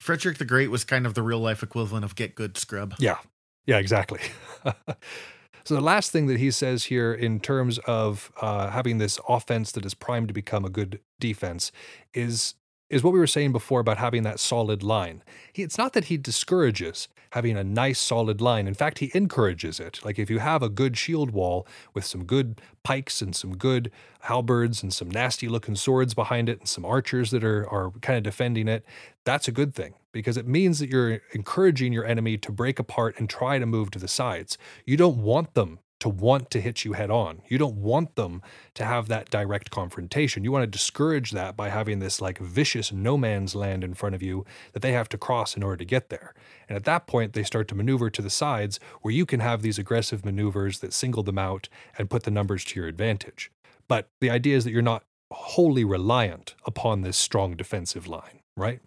Frederick 0.00 0.38
the 0.38 0.44
Great 0.44 0.70
was 0.70 0.84
kind 0.84 1.06
of 1.06 1.14
the 1.14 1.22
real 1.22 1.40
life 1.40 1.62
equivalent 1.62 2.04
of 2.04 2.14
get 2.14 2.34
good 2.34 2.56
scrub. 2.56 2.94
Yeah. 2.98 3.18
Yeah, 3.66 3.78
exactly. 3.78 4.20
so 5.66 5.74
the 5.74 5.80
last 5.80 6.12
thing 6.12 6.26
that 6.28 6.38
he 6.38 6.52
says 6.52 6.84
here 6.84 7.12
in 7.12 7.40
terms 7.40 7.78
of 7.86 8.30
uh, 8.40 8.70
having 8.70 8.98
this 8.98 9.18
offense 9.28 9.72
that 9.72 9.84
is 9.84 9.94
primed 9.94 10.28
to 10.28 10.34
become 10.34 10.64
a 10.64 10.70
good 10.70 11.00
defense 11.18 11.72
is 12.14 12.54
is 12.88 13.02
what 13.02 13.12
we 13.12 13.18
were 13.18 13.26
saying 13.26 13.50
before 13.50 13.80
about 13.80 13.98
having 13.98 14.22
that 14.22 14.38
solid 14.38 14.80
line. 14.84 15.24
He, 15.52 15.64
it's 15.64 15.76
not 15.76 15.92
that 15.94 16.04
he 16.04 16.16
discourages 16.16 17.08
having 17.30 17.56
a 17.56 17.64
nice 17.64 17.98
solid 17.98 18.40
line. 18.40 18.68
In 18.68 18.74
fact, 18.74 19.00
he 19.00 19.10
encourages 19.12 19.80
it. 19.80 19.98
Like 20.04 20.20
if 20.20 20.30
you 20.30 20.38
have 20.38 20.62
a 20.62 20.68
good 20.68 20.96
shield 20.96 21.32
wall 21.32 21.66
with 21.94 22.04
some 22.04 22.24
good 22.24 22.60
pikes 22.84 23.20
and 23.20 23.34
some 23.34 23.56
good 23.56 23.90
halberds 24.20 24.84
and 24.84 24.94
some 24.94 25.10
nasty 25.10 25.48
looking 25.48 25.74
swords 25.74 26.14
behind 26.14 26.48
it 26.48 26.60
and 26.60 26.68
some 26.68 26.84
archers 26.84 27.32
that 27.32 27.42
are 27.42 27.68
are 27.68 27.90
kind 28.02 28.16
of 28.18 28.22
defending 28.22 28.68
it, 28.68 28.84
that's 29.24 29.48
a 29.48 29.52
good 29.52 29.74
thing 29.74 29.94
because 30.16 30.36
it 30.36 30.46
means 30.46 30.78
that 30.78 30.90
you're 30.90 31.20
encouraging 31.32 31.92
your 31.92 32.04
enemy 32.04 32.36
to 32.38 32.52
break 32.52 32.78
apart 32.78 33.14
and 33.18 33.28
try 33.28 33.58
to 33.58 33.66
move 33.66 33.90
to 33.90 33.98
the 33.98 34.08
sides. 34.08 34.58
You 34.84 34.96
don't 34.96 35.18
want 35.18 35.54
them 35.54 35.78
to 36.00 36.08
want 36.08 36.50
to 36.50 36.60
hit 36.60 36.84
you 36.84 36.92
head 36.92 37.10
on. 37.10 37.40
You 37.48 37.56
don't 37.56 37.76
want 37.76 38.16
them 38.16 38.42
to 38.74 38.84
have 38.84 39.08
that 39.08 39.30
direct 39.30 39.70
confrontation. 39.70 40.44
You 40.44 40.52
want 40.52 40.62
to 40.62 40.66
discourage 40.66 41.30
that 41.30 41.56
by 41.56 41.70
having 41.70 42.00
this 42.00 42.20
like 42.20 42.38
vicious 42.38 42.92
no 42.92 43.16
man's 43.16 43.54
land 43.54 43.82
in 43.82 43.94
front 43.94 44.14
of 44.14 44.22
you 44.22 44.44
that 44.72 44.82
they 44.82 44.92
have 44.92 45.08
to 45.10 45.18
cross 45.18 45.56
in 45.56 45.62
order 45.62 45.78
to 45.78 45.84
get 45.84 46.10
there. 46.10 46.34
And 46.68 46.76
at 46.76 46.84
that 46.84 47.06
point, 47.06 47.32
they 47.32 47.42
start 47.42 47.66
to 47.68 47.74
maneuver 47.74 48.10
to 48.10 48.22
the 48.22 48.30
sides 48.30 48.78
where 49.00 49.14
you 49.14 49.24
can 49.24 49.40
have 49.40 49.62
these 49.62 49.78
aggressive 49.78 50.24
maneuvers 50.24 50.80
that 50.80 50.92
single 50.92 51.22
them 51.22 51.38
out 51.38 51.68
and 51.96 52.10
put 52.10 52.24
the 52.24 52.30
numbers 52.30 52.64
to 52.66 52.80
your 52.80 52.88
advantage. 52.88 53.50
But 53.88 54.08
the 54.20 54.30
idea 54.30 54.56
is 54.56 54.64
that 54.64 54.72
you're 54.72 54.82
not 54.82 55.04
wholly 55.32 55.84
reliant 55.84 56.54
upon 56.66 57.02
this 57.02 57.16
strong 57.16 57.56
defensive 57.56 58.06
line, 58.06 58.40
right? 58.56 58.80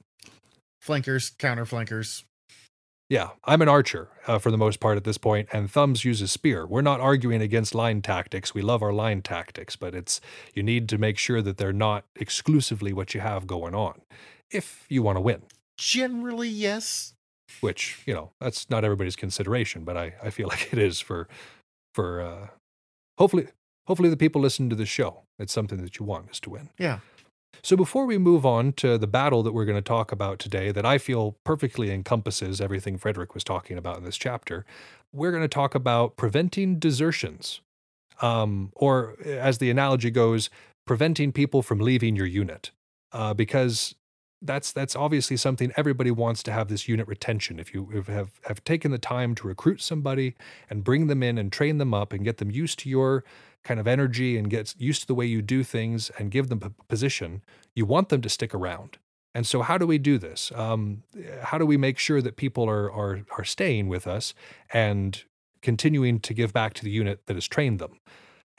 Flankers, 0.80 1.32
counter 1.32 1.66
flankers. 1.66 2.24
Yeah, 3.10 3.30
I'm 3.44 3.64
an 3.64 3.68
archer 3.68 4.10
uh, 4.28 4.38
for 4.38 4.52
the 4.52 4.58
most 4.58 4.80
part 4.80 4.96
at 4.96 5.04
this 5.04 5.18
point, 5.18 5.50
and 5.52 5.70
Thumbs 5.70 6.06
uses 6.06 6.32
spear. 6.32 6.68
We're 6.68 6.82
not 6.82 7.00
arguing 7.00 7.42
against 7.42 7.74
line 7.74 8.04
tactics. 8.04 8.54
We 8.54 8.62
love 8.62 8.84
our 8.84 8.94
line 8.94 9.24
tactics, 9.24 9.76
but 9.76 9.96
it's 9.96 10.22
you 10.54 10.62
need 10.62 10.88
to 10.90 11.00
make 11.00 11.18
sure 11.18 11.42
that 11.42 11.58
they're 11.58 11.74
not 11.74 12.06
exclusively 12.16 12.94
what 12.94 13.16
you 13.16 13.22
have 13.22 13.48
going 13.48 13.74
on 13.74 14.02
if 14.52 14.86
you 14.90 15.02
want 15.02 15.16
to 15.16 15.22
win. 15.22 15.42
Generally, 15.80 16.50
yes. 16.50 17.16
Which 17.62 18.04
you 18.06 18.14
know 18.14 18.32
that's 18.40 18.70
not 18.70 18.86
everybody's 18.86 19.16
consideration, 19.16 19.84
but 19.84 19.98
I, 19.98 20.14
I 20.24 20.30
feel 20.30 20.48
like 20.50 20.72
it 20.72 20.78
is 20.78 21.00
for 21.00 21.28
for 21.96 22.22
uh, 22.22 22.48
hopefully 23.18 23.48
hopefully 23.88 24.10
the 24.10 24.18
people 24.18 24.40
listening 24.40 24.70
to 24.70 24.76
the 24.76 24.86
show. 24.86 25.24
It's 25.40 25.52
something 25.52 25.82
that 25.82 25.98
you 25.98 26.06
want 26.06 26.30
is 26.30 26.40
to 26.42 26.52
win. 26.52 26.70
Yeah. 26.78 27.00
So 27.62 27.76
before 27.76 28.06
we 28.06 28.18
move 28.18 28.46
on 28.46 28.74
to 28.74 28.98
the 28.98 29.08
battle 29.08 29.44
that 29.44 29.52
we're 29.52 29.66
going 29.66 29.78
to 29.78 29.82
talk 29.82 30.12
about 30.12 30.40
today, 30.40 30.72
that 30.72 30.86
I 30.86 30.98
feel 30.98 31.38
perfectly 31.44 31.92
encompasses 31.92 32.62
everything 32.62 32.98
Frederick 32.98 33.34
was 33.34 33.44
talking 33.44 33.78
about 33.78 33.98
in 33.98 34.04
this 34.04 34.18
chapter, 34.18 34.66
we're 35.12 35.32
going 35.32 35.44
to 35.44 35.48
talk 35.48 35.76
about 35.76 36.16
preventing 36.16 36.80
desertions, 36.80 37.62
um, 38.22 38.72
or 38.76 39.16
as 39.26 39.58
the 39.58 39.70
analogy 39.70 40.12
goes, 40.12 40.50
preventing 40.86 41.32
people 41.32 41.62
from 41.62 41.80
leaving 41.80 42.16
your 42.16 42.26
unit, 42.26 42.72
uh, 43.12 43.34
because 43.34 43.96
that's 44.42 44.72
that's 44.72 44.96
obviously 44.96 45.38
something 45.38 45.72
everybody 45.76 46.12
wants 46.12 46.44
to 46.44 46.52
have 46.52 46.68
this 46.68 46.88
unit 46.88 47.08
retention. 47.08 47.60
If 47.60 47.74
you 47.74 48.04
have 48.08 48.32
have 48.46 48.64
taken 48.64 48.92
the 48.92 48.98
time 48.98 49.36
to 49.36 49.48
recruit 49.48 49.82
somebody 49.82 50.36
and 50.70 50.84
bring 50.84 51.08
them 51.08 51.24
in 51.24 51.38
and 51.38 51.52
train 51.52 51.78
them 51.78 51.94
up 51.94 52.14
and 52.14 52.24
get 52.24 52.38
them 52.38 52.52
used 52.52 52.80
to 52.80 52.90
your 52.90 53.24
kind 53.64 53.80
of 53.80 53.88
energy 53.88 54.38
and 54.38 54.50
get 54.50 54.74
used 54.78 55.02
to 55.02 55.08
the 55.08 55.16
way 55.16 55.26
you 55.26 55.42
do 55.42 55.64
things 55.64 56.10
and 56.18 56.32
give 56.32 56.50
them 56.50 56.62
a 56.64 56.70
position, 56.86 57.42
you 57.76 57.86
want 57.86 58.10
them 58.10 58.22
to 58.22 58.30
stick 58.30 58.54
around. 58.54 58.98
And 59.36 59.46
so, 59.46 59.62
how 59.62 59.78
do 59.78 59.86
we 59.86 59.98
do 59.98 60.18
this? 60.18 60.52
Um, 60.56 61.04
how 61.44 61.58
do 61.58 61.66
we 61.66 61.78
make 61.78 62.00
sure 62.00 62.22
that 62.22 62.36
people 62.36 62.68
are, 62.68 62.92
are 62.92 63.22
are 63.38 63.44
staying 63.44 63.88
with 63.88 64.08
us 64.08 64.34
and 64.74 65.24
continuing 65.62 66.20
to 66.22 66.34
give 66.34 66.54
back 66.54 66.74
to 66.76 66.84
the 66.84 66.92
unit 66.92 67.26
that 67.28 67.36
has 67.36 67.48
trained 67.48 67.80
them? 67.80 68.00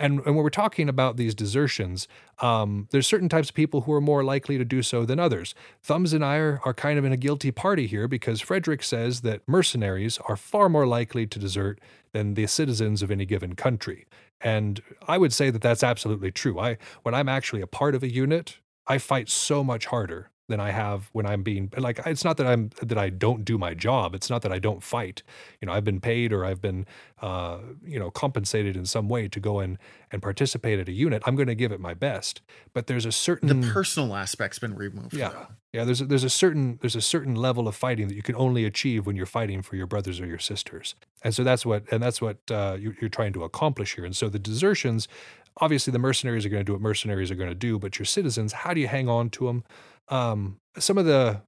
And, 0.01 0.18
and 0.20 0.34
when 0.34 0.36
we're 0.36 0.51
talking 0.51 0.88
about 0.88 1.18
these 1.18 1.34
desertions, 1.34 2.09
um, 2.40 2.88
there's 2.90 3.07
certain 3.07 3.28
types 3.28 3.51
of 3.51 3.55
people 3.55 3.82
who 3.82 3.92
are 3.92 4.01
more 4.01 4.24
likely 4.24 4.57
to 4.57 4.64
do 4.64 4.82
so 4.82 5.05
than 5.05 5.20
others. 5.20 5.55
Thumbs 5.82 6.14
and 6.14 6.24
I 6.24 6.36
are, 6.38 6.61
are 6.64 6.72
kind 6.72 6.98
of 6.98 7.05
in 7.05 7.12
a 7.12 7.18
guilty 7.18 7.51
party 7.51 7.86
here 7.86 8.09
because 8.09 8.40
Frederick 8.40 8.82
says 8.82 9.20
that 9.20 9.42
mercenaries 9.46 10.18
are 10.26 10.36
far 10.36 10.70
more 10.70 10.86
likely 10.86 11.26
to 11.26 11.38
desert 11.38 11.80
than 12.12 12.34
the 12.34 12.46
citizens 12.46 13.03
of 13.03 13.11
any 13.11 13.26
given 13.26 13.55
country. 13.55 14.07
And 14.40 14.80
I 15.07 15.18
would 15.18 15.34
say 15.34 15.51
that 15.51 15.61
that's 15.61 15.84
absolutely 15.84 16.32
true. 16.32 16.59
I 16.59 16.78
when 17.03 17.14
I'm 17.14 17.28
actually 17.28 17.61
a 17.61 17.66
part 17.66 17.94
of 17.94 18.03
a 18.03 18.11
unit, 18.11 18.59
I 18.86 18.96
fight 18.96 19.28
so 19.28 19.62
much 19.62 19.86
harder 19.86 20.30
than 20.51 20.61
I 20.61 20.70
have 20.70 21.09
when 21.12 21.24
I'm 21.26 21.42
being 21.42 21.72
like 21.78 21.98
it's 22.05 22.24
not 22.24 22.36
that 22.36 22.46
I'm 22.46 22.70
that 22.82 22.98
I 22.98 23.09
don't 23.09 23.44
do 23.44 23.57
my 23.57 23.72
job. 23.72 24.14
It's 24.14 24.28
not 24.28 24.42
that 24.42 24.53
I 24.53 24.59
don't 24.59 24.82
fight. 24.82 25.22
You 25.61 25.66
know, 25.66 25.72
I've 25.72 25.84
been 25.84 26.01
paid 26.01 26.32
or 26.32 26.44
I've 26.44 26.61
been 26.61 26.86
uh, 27.22 27.59
you 27.84 27.98
know 27.98 28.11
compensated 28.11 28.76
in 28.76 28.84
some 28.84 29.09
way 29.09 29.28
to 29.28 29.40
go 29.40 29.61
in 29.61 29.78
and 30.12 30.20
participate 30.20 30.78
at 30.78 30.88
a 30.88 30.92
unit. 30.92 31.22
I'm 31.26 31.36
going 31.36 31.46
to 31.48 31.55
give 31.55 31.72
it 31.72 31.80
my 31.80 31.94
best. 31.94 32.42
But 32.74 32.86
there's 32.86 33.07
a 33.07 33.12
certain 33.12 33.61
The 33.61 33.72
personal 33.72 34.14
aspect's 34.14 34.59
been 34.59 34.74
removed. 34.74 35.14
yeah 35.14 35.28
though. 35.30 35.46
yeah 35.72 35.84
there's 35.84 36.01
a, 36.01 36.05
there's 36.05 36.24
a 36.24 36.30
certain 36.30 36.78
there's 36.82 36.96
a 36.96 37.01
certain 37.01 37.34
level 37.34 37.66
of 37.68 37.74
fighting 37.76 38.09
that 38.09 38.14
you 38.14 38.22
can 38.22 38.36
only 38.36 38.64
achieve 38.64 39.07
when 39.07 39.16
you're 39.16 39.26
fighting 39.26 39.62
for 39.62 39.76
your 39.76 39.86
brothers 39.86 40.20
or 40.20 40.26
your 40.26 40.38
sisters 40.38 40.94
and 41.22 41.34
so 41.34 41.44
that's 41.44 41.64
what 41.64 41.84
and 41.92 42.03
that's 42.03 42.20
what 42.20 42.38
uh, 42.51 42.76
you, 42.78 42.94
you're 43.01 43.09
trying 43.11 43.32
to 43.32 43.44
accomplish 43.44 43.94
here 43.94 44.05
and 44.05 44.16
so 44.16 44.28
the 44.28 44.38
desertions 44.38 45.07
obviously 45.59 45.90
the 45.92 45.98
mercenaries 45.98 46.44
are 46.46 46.48
going 46.48 46.61
to 46.61 46.64
do 46.64 46.72
what 46.72 46.80
mercenaries 46.82 47.30
are 47.30 47.34
going 47.36 47.48
to 47.48 47.55
do 47.55 47.78
but 47.78 47.98
your 47.98 48.07
citizens 48.07 48.53
how 48.53 48.72
do 48.74 48.80
you 48.80 48.88
hang 48.88 49.09
on 49.09 49.28
to 49.30 49.46
them 49.46 49.62
um, 50.11 50.58
some 50.78 50.98
of 50.98 51.06
the 51.06 51.42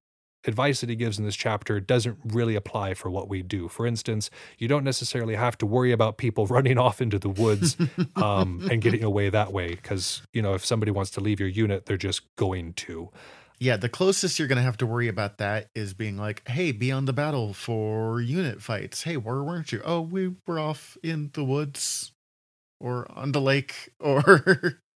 advice 0.46 0.80
that 0.80 0.88
he 0.90 0.96
gives 0.96 1.18
in 1.18 1.24
this 1.24 1.36
chapter 1.36 1.80
doesn't 1.80 2.18
really 2.24 2.56
apply 2.56 2.94
for 2.94 3.10
what 3.10 3.28
we 3.28 3.42
do. 3.42 3.68
For 3.68 3.86
instance, 3.86 4.30
you 4.58 4.68
don't 4.68 4.84
necessarily 4.84 5.36
have 5.36 5.56
to 5.58 5.66
worry 5.66 5.92
about 5.92 6.18
people 6.18 6.46
running 6.48 6.78
off 6.78 7.00
into 7.00 7.18
the 7.18 7.28
woods 7.28 7.76
um, 8.16 8.66
and 8.70 8.82
getting 8.82 9.04
away 9.04 9.28
that 9.30 9.52
way 9.52 9.74
because, 9.74 10.22
you 10.32 10.42
know, 10.42 10.54
if 10.54 10.64
somebody 10.64 10.90
wants 10.90 11.10
to 11.12 11.20
leave 11.20 11.40
your 11.40 11.48
unit, 11.48 11.86
they're 11.86 11.96
just 11.96 12.22
going 12.36 12.72
to. 12.74 13.10
Yeah, 13.58 13.76
the 13.76 13.88
closest 13.88 14.40
you're 14.40 14.48
going 14.48 14.56
to 14.56 14.62
have 14.62 14.78
to 14.78 14.86
worry 14.86 15.06
about 15.06 15.38
that 15.38 15.68
is 15.76 15.94
being 15.94 16.16
like, 16.16 16.48
hey, 16.48 16.72
be 16.72 16.90
on 16.90 17.04
the 17.04 17.12
battle 17.12 17.54
for 17.54 18.20
unit 18.20 18.60
fights. 18.60 19.04
Hey, 19.04 19.16
where 19.16 19.44
weren't 19.44 19.70
you? 19.70 19.80
Oh, 19.84 20.00
we 20.00 20.34
were 20.48 20.58
off 20.58 20.96
in 21.04 21.30
the 21.34 21.44
woods 21.44 22.10
or 22.80 23.06
on 23.14 23.32
the 23.32 23.40
lake 23.40 23.90
or. 24.00 24.80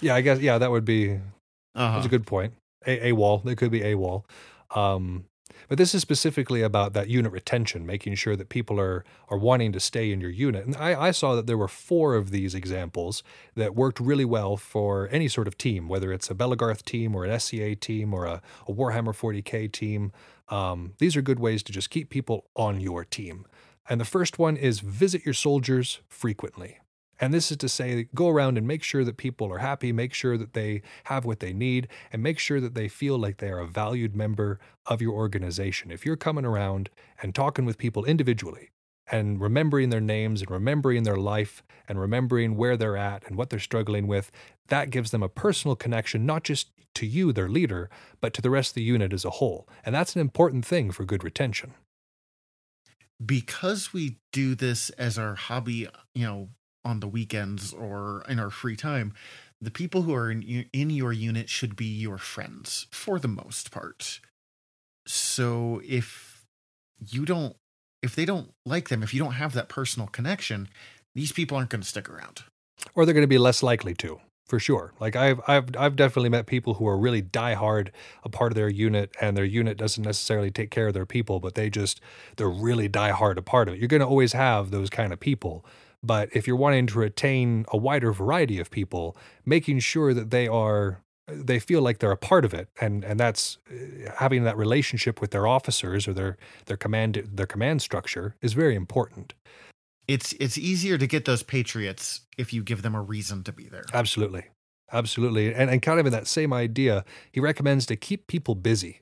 Yeah, 0.00 0.16
I 0.16 0.20
guess, 0.20 0.40
yeah, 0.40 0.58
that 0.58 0.72
would 0.72 0.84
be 0.84 1.20
uh 1.76 1.94
That's 1.94 2.06
a 2.06 2.08
good 2.08 2.26
point. 2.26 2.54
A, 2.86 3.08
a 3.08 3.12
wall. 3.12 3.42
It 3.46 3.56
could 3.56 3.70
be 3.70 3.84
a 3.84 3.94
wall. 3.94 4.26
Um, 4.74 5.26
but 5.68 5.78
this 5.78 5.94
is 5.94 6.02
specifically 6.02 6.62
about 6.62 6.92
that 6.92 7.08
unit 7.08 7.32
retention, 7.32 7.86
making 7.86 8.14
sure 8.16 8.36
that 8.36 8.48
people 8.48 8.80
are 8.80 9.04
are 9.28 9.38
wanting 9.38 9.72
to 9.72 9.80
stay 9.80 10.12
in 10.12 10.20
your 10.20 10.30
unit. 10.30 10.66
And 10.66 10.76
I, 10.76 11.08
I 11.08 11.10
saw 11.10 11.34
that 11.34 11.46
there 11.46 11.58
were 11.58 11.68
four 11.68 12.14
of 12.14 12.30
these 12.30 12.54
examples 12.54 13.22
that 13.54 13.74
worked 13.74 14.00
really 14.00 14.24
well 14.24 14.56
for 14.56 15.08
any 15.10 15.28
sort 15.28 15.48
of 15.48 15.56
team, 15.56 15.88
whether 15.88 16.12
it's 16.12 16.30
a 16.30 16.34
Belegarth 16.34 16.82
team 16.82 17.14
or 17.14 17.24
an 17.24 17.38
SCA 17.38 17.74
team 17.76 18.12
or 18.12 18.26
a, 18.26 18.42
a 18.68 18.72
Warhammer 18.72 19.14
40k 19.14 19.70
team. 19.72 20.12
Um, 20.48 20.92
these 20.98 21.16
are 21.16 21.22
good 21.22 21.40
ways 21.40 21.62
to 21.62 21.72
just 21.72 21.90
keep 21.90 22.10
people 22.10 22.46
on 22.54 22.80
your 22.80 23.04
team. 23.04 23.46
And 23.88 24.00
the 24.00 24.04
first 24.04 24.38
one 24.38 24.56
is 24.56 24.80
visit 24.80 25.24
your 25.24 25.34
soldiers 25.34 26.00
frequently. 26.08 26.78
And 27.22 27.34
this 27.34 27.52
is 27.52 27.58
to 27.58 27.70
say, 27.70 28.08
go 28.14 28.28
around 28.28 28.58
and 28.58 28.68
make 28.68 28.84
sure 28.84 29.04
that 29.04 29.16
people 29.16 29.52
are 29.52 29.60
happy, 29.60 29.92
make 29.92 30.14
sure 30.14 30.38
that 30.38 30.54
they 30.54 30.82
have 31.04 31.24
what 31.24 31.40
they 31.40 31.54
need, 31.54 31.88
and 32.12 32.22
make 32.22 32.40
sure 32.40 32.60
that 32.60 32.74
they 32.74 32.88
feel 32.88 33.18
like 33.18 33.38
they 33.38 33.50
are 33.50 33.60
a 33.60 33.68
valued 33.68 34.16
member 34.16 34.60
of 34.86 35.02
your 35.02 35.14
organization. 35.14 35.92
If 35.92 36.06
you're 36.06 36.16
coming 36.16 36.44
around 36.44 36.90
and 37.22 37.34
talking 37.34 37.64
with 37.66 37.78
people 37.78 38.04
individually 38.04 38.70
and 39.10 39.40
remembering 39.40 39.90
their 39.90 40.00
names 40.00 40.42
and 40.42 40.50
remembering 40.50 41.04
their 41.04 41.16
life 41.16 41.62
and 41.88 42.00
remembering 42.00 42.56
where 42.56 42.76
they're 42.76 42.98
at 42.98 43.26
and 43.28 43.36
what 43.38 43.50
they're 43.50 43.60
struggling 43.60 44.08
with, 44.08 44.32
that 44.68 44.90
gives 44.90 45.12
them 45.12 45.22
a 45.22 45.28
personal 45.28 45.76
connection, 45.76 46.26
not 46.26 46.44
just 46.44 46.70
to 46.96 47.06
you, 47.06 47.32
their 47.32 47.48
leader, 47.48 47.90
but 48.20 48.34
to 48.34 48.42
the 48.42 48.50
rest 48.50 48.72
of 48.72 48.76
the 48.76 48.82
unit 48.82 49.14
as 49.14 49.24
a 49.24 49.30
whole. 49.30 49.68
And 49.86 49.94
that's 49.94 50.16
an 50.16 50.20
important 50.20 50.66
thing 50.66 50.90
for 50.92 51.04
good 51.04 51.24
retention. 51.24 51.74
because 53.24 53.92
we 53.92 54.18
do 54.32 54.54
this 54.54 54.90
as 54.90 55.18
our 55.18 55.34
hobby, 55.34 55.88
you 56.14 56.26
know, 56.26 56.48
on 56.84 57.00
the 57.00 57.08
weekends 57.08 57.72
or 57.72 58.24
in 58.28 58.38
our 58.38 58.50
free 58.50 58.76
time, 58.76 59.12
the 59.60 59.70
people 59.70 60.02
who 60.02 60.14
are 60.14 60.30
in, 60.30 60.66
in 60.72 60.90
your 60.90 61.12
unit 61.12 61.48
should 61.48 61.76
be 61.76 61.86
your 61.86 62.18
friends 62.18 62.86
for 62.90 63.18
the 63.18 63.28
most 63.28 63.70
part. 63.70 64.20
So 65.06 65.80
if 65.86 66.44
you 67.10 67.24
don't, 67.24 67.56
if 68.02 68.14
they 68.16 68.24
don't 68.24 68.50
like 68.66 68.88
them, 68.88 69.02
if 69.02 69.14
you 69.14 69.20
don't 69.22 69.34
have 69.34 69.52
that 69.54 69.68
personal 69.68 70.08
connection, 70.08 70.68
these 71.14 71.32
people 71.32 71.56
aren't 71.56 71.70
going 71.70 71.82
to 71.82 71.86
stick 71.88 72.08
around. 72.08 72.42
or 72.94 73.04
they're 73.04 73.14
going 73.14 73.22
to 73.22 73.28
be 73.28 73.38
less 73.38 73.62
likely 73.62 73.94
to 73.94 74.20
for 74.46 74.58
sure 74.58 74.92
like 75.00 75.14
i've 75.16 75.40
i've 75.46 75.64
i've 75.78 75.96
definitely 75.96 76.28
met 76.28 76.46
people 76.46 76.74
who 76.74 76.86
are 76.86 76.98
really 76.98 77.22
diehard 77.22 77.88
a 78.24 78.28
part 78.28 78.50
of 78.52 78.56
their 78.56 78.68
unit 78.68 79.14
and 79.20 79.36
their 79.36 79.44
unit 79.44 79.78
doesn't 79.78 80.02
necessarily 80.04 80.50
take 80.50 80.70
care 80.70 80.88
of 80.88 80.94
their 80.94 81.06
people 81.06 81.38
but 81.40 81.54
they 81.54 81.70
just 81.70 82.00
they're 82.36 82.50
really 82.50 82.88
diehard 82.88 83.36
a 83.36 83.42
part 83.42 83.68
of 83.68 83.74
it 83.74 83.78
you're 83.78 83.88
going 83.88 84.00
to 84.00 84.06
always 84.06 84.32
have 84.32 84.70
those 84.70 84.90
kind 84.90 85.12
of 85.12 85.20
people 85.20 85.64
but 86.02 86.28
if 86.32 86.46
you're 86.46 86.56
wanting 86.56 86.86
to 86.86 86.98
retain 86.98 87.64
a 87.68 87.76
wider 87.76 88.12
variety 88.12 88.58
of 88.60 88.70
people 88.70 89.16
making 89.44 89.78
sure 89.78 90.14
that 90.14 90.30
they 90.30 90.48
are 90.48 91.00
they 91.28 91.58
feel 91.58 91.80
like 91.80 91.98
they're 91.98 92.10
a 92.10 92.16
part 92.16 92.44
of 92.44 92.52
it 92.54 92.68
and 92.80 93.04
and 93.04 93.18
that's 93.20 93.58
uh, 93.70 94.10
having 94.18 94.44
that 94.44 94.56
relationship 94.56 95.20
with 95.20 95.30
their 95.30 95.46
officers 95.46 96.06
or 96.08 96.12
their 96.12 96.36
their 96.66 96.76
command 96.76 97.22
their 97.32 97.46
command 97.46 97.80
structure 97.82 98.34
is 98.42 98.52
very 98.54 98.74
important 98.74 99.34
It's 100.08 100.32
it's 100.34 100.58
easier 100.58 100.98
to 100.98 101.06
get 101.06 101.24
those 101.24 101.42
patriots 101.42 102.22
if 102.36 102.52
you 102.52 102.62
give 102.62 102.82
them 102.82 102.94
a 102.94 103.02
reason 103.02 103.44
to 103.44 103.52
be 103.52 103.68
there. 103.68 103.84
Absolutely. 103.92 104.44
Absolutely. 104.92 105.54
And, 105.54 105.70
and 105.70 105.80
kind 105.80 105.98
of 106.00 106.06
in 106.06 106.12
that 106.12 106.26
same 106.26 106.52
idea, 106.52 107.04
he 107.30 107.40
recommends 107.40 107.86
to 107.86 107.96
keep 107.96 108.26
people 108.26 108.54
busy. 108.54 109.00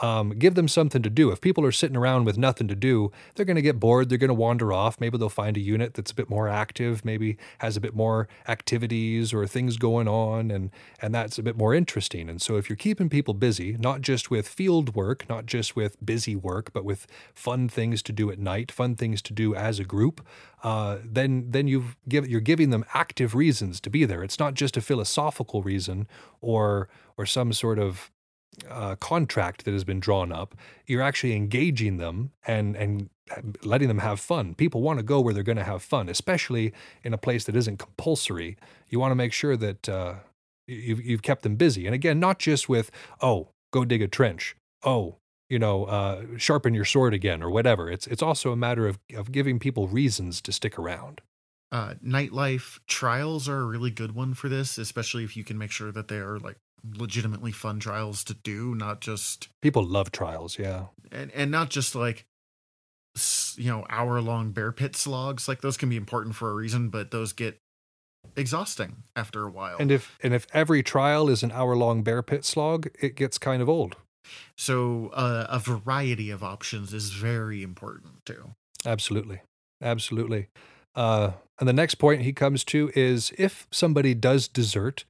Um, 0.00 0.30
give 0.30 0.54
them 0.54 0.68
something 0.68 1.02
to 1.02 1.10
do. 1.10 1.30
If 1.30 1.40
people 1.40 1.64
are 1.64 1.72
sitting 1.72 1.96
around 1.96 2.24
with 2.24 2.38
nothing 2.38 2.68
to 2.68 2.76
do, 2.76 3.10
they're 3.34 3.44
going 3.44 3.56
to 3.56 3.62
get 3.62 3.80
bored. 3.80 4.08
They're 4.08 4.18
going 4.18 4.28
to 4.28 4.34
wander 4.34 4.72
off. 4.72 5.00
Maybe 5.00 5.18
they'll 5.18 5.28
find 5.28 5.56
a 5.56 5.60
unit 5.60 5.94
that's 5.94 6.12
a 6.12 6.14
bit 6.14 6.30
more 6.30 6.48
active, 6.48 7.04
maybe 7.04 7.36
has 7.58 7.76
a 7.76 7.80
bit 7.80 7.94
more 7.94 8.28
activities 8.46 9.32
or 9.32 9.46
things 9.46 9.76
going 9.76 10.06
on, 10.08 10.50
and 10.50 10.70
and 11.02 11.14
that's 11.14 11.38
a 11.38 11.42
bit 11.42 11.56
more 11.56 11.74
interesting. 11.74 12.28
And 12.28 12.40
so, 12.40 12.56
if 12.56 12.68
you're 12.68 12.76
keeping 12.76 13.08
people 13.08 13.34
busy, 13.34 13.76
not 13.78 14.00
just 14.00 14.30
with 14.30 14.46
field 14.46 14.94
work, 14.94 15.28
not 15.28 15.46
just 15.46 15.74
with 15.74 15.96
busy 16.04 16.36
work, 16.36 16.72
but 16.72 16.84
with 16.84 17.06
fun 17.34 17.68
things 17.68 18.02
to 18.02 18.12
do 18.12 18.30
at 18.30 18.38
night, 18.38 18.70
fun 18.70 18.94
things 18.94 19.20
to 19.22 19.32
do 19.32 19.54
as 19.54 19.78
a 19.78 19.84
group, 19.84 20.24
uh, 20.62 20.98
then 21.04 21.50
then 21.50 21.66
you've 21.66 21.96
give, 22.08 22.28
you're 22.28 22.40
giving 22.40 22.70
them 22.70 22.84
active 22.94 23.34
reasons 23.34 23.80
to 23.80 23.90
be 23.90 24.04
there. 24.04 24.22
It's 24.22 24.38
not 24.38 24.54
just 24.54 24.76
a 24.76 24.80
philosophical 24.80 25.62
reason 25.62 26.06
or 26.40 26.88
or 27.16 27.26
some 27.26 27.52
sort 27.52 27.78
of 27.78 28.10
uh, 28.68 28.96
contract 28.96 29.64
that 29.64 29.72
has 29.72 29.84
been 29.84 30.00
drawn 30.00 30.32
up. 30.32 30.54
You're 30.86 31.02
actually 31.02 31.34
engaging 31.34 31.98
them 31.98 32.32
and 32.46 32.76
and 32.76 33.10
letting 33.62 33.88
them 33.88 33.98
have 33.98 34.18
fun. 34.20 34.54
People 34.54 34.80
want 34.80 34.98
to 34.98 35.02
go 35.02 35.20
where 35.20 35.34
they're 35.34 35.42
going 35.42 35.58
to 35.58 35.64
have 35.64 35.82
fun, 35.82 36.08
especially 36.08 36.72
in 37.04 37.12
a 37.12 37.18
place 37.18 37.44
that 37.44 37.54
isn't 37.56 37.78
compulsory. 37.78 38.56
You 38.88 38.98
want 39.00 39.10
to 39.12 39.16
make 39.16 39.32
sure 39.32 39.56
that 39.56 39.88
uh, 39.88 40.14
you've 40.66 41.04
you've 41.04 41.22
kept 41.22 41.42
them 41.42 41.56
busy. 41.56 41.86
And 41.86 41.94
again, 41.94 42.18
not 42.18 42.38
just 42.38 42.68
with 42.68 42.90
oh, 43.20 43.48
go 43.72 43.84
dig 43.84 44.02
a 44.02 44.08
trench. 44.08 44.56
Oh, 44.82 45.16
you 45.50 45.58
know, 45.58 45.84
uh, 45.84 46.22
sharpen 46.38 46.74
your 46.74 46.84
sword 46.86 47.14
again 47.14 47.42
or 47.42 47.50
whatever. 47.50 47.90
It's 47.90 48.06
it's 48.06 48.22
also 48.22 48.52
a 48.52 48.56
matter 48.56 48.86
of 48.88 48.98
of 49.14 49.30
giving 49.30 49.58
people 49.58 49.88
reasons 49.88 50.40
to 50.42 50.52
stick 50.52 50.78
around. 50.78 51.20
uh, 51.70 51.94
nightlife 52.04 52.78
trials 52.86 53.48
are 53.48 53.60
a 53.60 53.64
really 53.64 53.90
good 53.90 54.14
one 54.14 54.34
for 54.34 54.48
this, 54.48 54.78
especially 54.78 55.24
if 55.24 55.36
you 55.36 55.44
can 55.44 55.58
make 55.58 55.70
sure 55.70 55.92
that 55.92 56.08
they 56.08 56.16
are 56.16 56.38
like 56.38 56.56
legitimately 56.96 57.52
fun 57.52 57.80
trials 57.80 58.24
to 58.24 58.34
do, 58.34 58.74
not 58.74 59.00
just 59.00 59.48
People 59.62 59.84
love 59.84 60.10
trials, 60.12 60.58
yeah. 60.58 60.86
and 61.12 61.30
and 61.32 61.50
not 61.50 61.70
just 61.70 61.94
like 61.94 62.26
you 63.56 63.70
know 63.70 63.86
hour 63.90 64.20
long 64.20 64.52
bear 64.52 64.72
pit 64.72 64.96
slogs. 64.96 65.48
Like 65.48 65.60
those 65.60 65.76
can 65.76 65.88
be 65.88 65.96
important 65.96 66.34
for 66.34 66.50
a 66.50 66.54
reason, 66.54 66.88
but 66.88 67.10
those 67.10 67.32
get 67.32 67.60
exhausting 68.36 69.04
after 69.16 69.44
a 69.44 69.50
while. 69.50 69.76
And 69.78 69.90
if 69.90 70.18
and 70.22 70.34
if 70.34 70.46
every 70.52 70.82
trial 70.82 71.28
is 71.28 71.42
an 71.42 71.52
hour 71.52 71.76
long 71.76 72.02
bear 72.02 72.22
pit 72.22 72.44
slog, 72.44 72.88
it 73.00 73.16
gets 73.16 73.38
kind 73.38 73.62
of 73.62 73.68
old. 73.68 73.96
so 74.56 75.10
uh, 75.14 75.46
a 75.48 75.58
variety 75.58 76.30
of 76.30 76.42
options 76.42 76.92
is 76.92 77.10
very 77.10 77.62
important 77.62 78.24
too. 78.24 78.54
Absolutely. 78.86 79.40
Absolutely. 79.82 80.48
Uh, 80.94 81.32
and 81.60 81.68
the 81.68 81.72
next 81.72 81.96
point 81.96 82.22
he 82.22 82.32
comes 82.32 82.64
to 82.64 82.90
is 82.94 83.32
if 83.38 83.66
somebody 83.70 84.14
does 84.14 84.48
desert, 84.48 85.04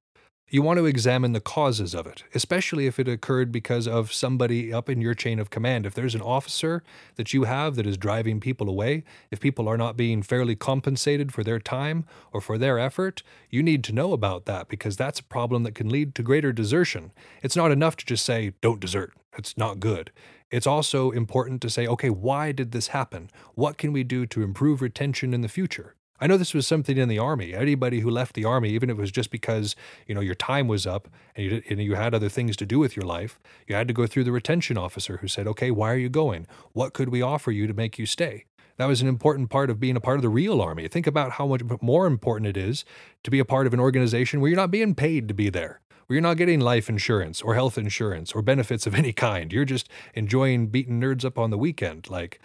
you 0.51 0.63
want 0.63 0.79
to 0.79 0.87
examine 0.87 1.33
the 1.33 1.41
causes 1.41 1.95
of 1.95 2.07
it, 2.07 2.25
especially 2.35 2.87
if 2.87 2.99
it 2.99 3.07
occurred 3.07 3.53
because 3.53 3.87
of 3.87 4.13
somebody 4.13 4.73
up 4.73 4.89
in 4.89 5.01
your 5.01 5.13
chain 5.13 5.39
of 5.39 5.51
command. 5.51 5.85
If 5.85 5.93
there's 5.93 6.15
an 6.15 6.23
officer 6.23 6.83
that 7.17 7.35
you 7.35 7.45
have 7.45 7.77
that 7.77 7.87
is 7.87 7.99
driving 7.99 8.41
people 8.41 8.69
away, 8.69 9.05
if 9.31 9.41
people 9.41 9.69
are 9.69 9.77
not 9.77 9.97
being 9.97 10.23
fairly 10.23 10.57
compensated 10.57 11.33
for 11.33 11.45
their 11.45 11.59
time 11.59 12.07
or 12.33 12.41
for 12.41 12.57
their 12.57 12.79
effort, 12.79 13.23
you 13.51 13.63
need 13.63 13.85
to 13.85 13.93
know 13.93 14.15
about 14.15 14.47
that 14.47 14.69
because 14.69 14.97
that's 14.97 15.21
a 15.21 15.25
problem 15.25 15.65
that 15.65 15.75
can 15.75 15.91
lead 15.91 16.15
to 16.15 16.23
greater 16.23 16.53
desertion. 16.53 17.13
It's 17.43 17.57
not 17.57 17.71
enough 17.71 17.97
to 17.97 18.07
just 18.07 18.25
say, 18.25 18.55
don't 18.63 18.81
desert. 18.81 19.13
It's 19.37 19.57
not 19.59 19.81
good. 19.81 20.11
It's 20.51 20.67
also 20.67 21.11
important 21.11 21.61
to 21.61 21.71
say, 21.71 21.87
okay, 21.87 22.09
why 22.09 22.53
did 22.53 22.73
this 22.73 22.89
happen? 22.89 23.31
What 23.55 23.77
can 23.77 23.93
we 23.93 24.03
do 24.03 24.25
to 24.27 24.43
improve 24.43 24.81
retention 24.81 25.35
in 25.35 25.43
the 25.43 25.49
future? 25.49 25.95
I 26.21 26.27
know 26.27 26.37
this 26.37 26.55
was 26.55 26.67
something 26.67 26.97
in 26.97 27.09
the 27.09 27.19
army. 27.19 27.55
Anybody 27.55 28.01
who 28.01 28.11
left 28.11 28.35
the 28.35 28.45
army, 28.45 28.71
even 28.71 28.91
if 28.91 28.99
it 28.99 29.01
was 29.01 29.13
just 29.13 29.31
because 29.31 29.77
you 30.07 30.15
know 30.15 30.21
your 30.21 30.35
time 30.35 30.69
was 30.69 30.87
up 30.87 31.09
and 31.37 31.47
you, 31.47 31.63
and 31.69 31.83
you 31.83 31.95
had 31.95 32.15
other 32.15 32.29
things 32.29 32.57
to 32.57 32.67
do 32.67 32.79
with 32.79 32.97
your 32.97 33.07
life, 33.07 33.39
you 33.67 33.75
had 33.75 33.89
to 33.89 33.95
go 33.95 34.07
through 34.07 34.25
the 34.25 34.33
retention 34.33 34.77
officer 34.77 35.19
who 35.19 35.29
said, 35.29 35.47
"Okay, 35.47 35.71
why 35.71 35.93
are 35.93 35.99
you 35.99 36.09
going? 36.09 36.47
What 36.73 36.93
could 36.93 37.09
we 37.09 37.23
offer 37.23 37.51
you 37.51 37.67
to 37.67 37.75
make 37.75 37.99
you 37.99 38.07
stay?" 38.07 38.47
That 38.79 38.87
was 38.87 39.03
an 39.03 39.09
important 39.09 39.51
part 39.51 39.71
of 39.71 39.81
being 39.81 39.97
a 39.97 40.01
part 40.01 40.17
of 40.17 40.23
the 40.23 40.29
real 40.29 40.61
army. 40.61 40.87
Think 40.87 41.07
about 41.07 41.33
how 41.33 41.47
much 41.47 41.63
more 41.83 42.07
important 42.07 42.47
it 42.47 42.57
is 42.57 42.85
to 43.25 43.31
be 43.31 43.41
a 43.41 43.45
part 43.45 43.67
of 43.67 43.75
an 43.75 43.81
organization 43.81 44.41
where 44.41 44.49
you're 44.49 44.57
not 44.57 44.71
being 44.71 44.95
paid 44.95 45.27
to 45.27 45.35
be 45.35 45.51
there, 45.51 45.81
where 46.07 46.15
you're 46.15 46.23
not 46.23 46.37
getting 46.37 46.61
life 46.61 46.89
insurance 46.89 47.43
or 47.43 47.55
health 47.55 47.77
insurance 47.77 48.33
or 48.33 48.41
benefits 48.41 48.87
of 48.87 48.95
any 48.95 49.13
kind. 49.13 49.53
You're 49.53 49.65
just 49.65 49.89
enjoying 50.15 50.69
beating 50.69 51.01
nerds 51.01 51.25
up 51.25 51.39
on 51.39 51.51
the 51.51 51.59
weekend. 51.59 52.09
Like, 52.09 52.41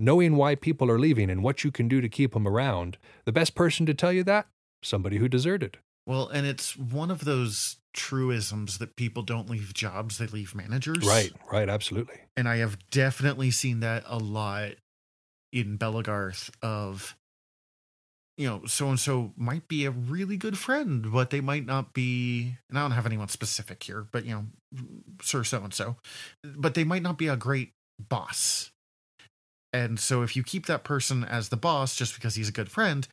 knowing 0.00 0.36
why 0.36 0.54
people 0.54 0.90
are 0.90 0.98
leaving 0.98 1.30
and 1.30 1.42
what 1.42 1.62
you 1.62 1.70
can 1.70 1.86
do 1.86 2.00
to 2.00 2.08
keep 2.08 2.32
them 2.32 2.48
around, 2.48 2.98
the 3.24 3.32
best 3.32 3.54
person 3.54 3.86
to 3.86 3.94
tell 3.94 4.12
you 4.12 4.24
that? 4.24 4.46
Somebody 4.82 5.18
who 5.18 5.28
deserted. 5.28 5.78
Well, 6.06 6.28
and 6.28 6.46
it's 6.46 6.76
one 6.76 7.10
of 7.10 7.24
those 7.24 7.76
truisms 7.92 8.78
that 8.78 8.96
people 8.96 9.22
don't 9.22 9.50
leave 9.50 9.74
jobs, 9.74 10.18
they 10.18 10.26
leave 10.26 10.54
managers. 10.54 11.06
Right, 11.06 11.32
right, 11.52 11.68
absolutely. 11.68 12.16
And 12.36 12.48
I 12.48 12.56
have 12.56 12.78
definitely 12.90 13.50
seen 13.50 13.80
that 13.80 14.04
a 14.06 14.18
lot 14.18 14.72
in 15.52 15.78
Belegarth 15.78 16.50
of 16.62 17.16
you 18.36 18.48
know, 18.48 18.62
so 18.64 18.88
and 18.88 18.98
so 18.98 19.34
might 19.36 19.68
be 19.68 19.84
a 19.84 19.90
really 19.90 20.38
good 20.38 20.56
friend, 20.56 21.12
but 21.12 21.28
they 21.28 21.42
might 21.42 21.66
not 21.66 21.92
be 21.92 22.56
and 22.70 22.78
I 22.78 22.82
don't 22.82 22.92
have 22.92 23.04
anyone 23.04 23.28
specific 23.28 23.82
here, 23.82 24.06
but 24.10 24.24
you 24.24 24.32
know, 24.32 24.46
Sir 25.20 25.44
so 25.44 25.62
and 25.62 25.74
so. 25.74 25.96
But 26.42 26.72
they 26.72 26.84
might 26.84 27.02
not 27.02 27.18
be 27.18 27.28
a 27.28 27.36
great 27.36 27.74
boss. 27.98 28.70
And 29.72 30.00
so 30.00 30.22
if 30.22 30.36
you 30.36 30.42
keep 30.42 30.66
that 30.66 30.84
person 30.84 31.24
as 31.24 31.48
the 31.48 31.56
boss 31.56 31.94
just 31.94 32.14
because 32.14 32.34
he's 32.34 32.48
a 32.48 32.52
good 32.52 32.70
friend, 32.70 33.06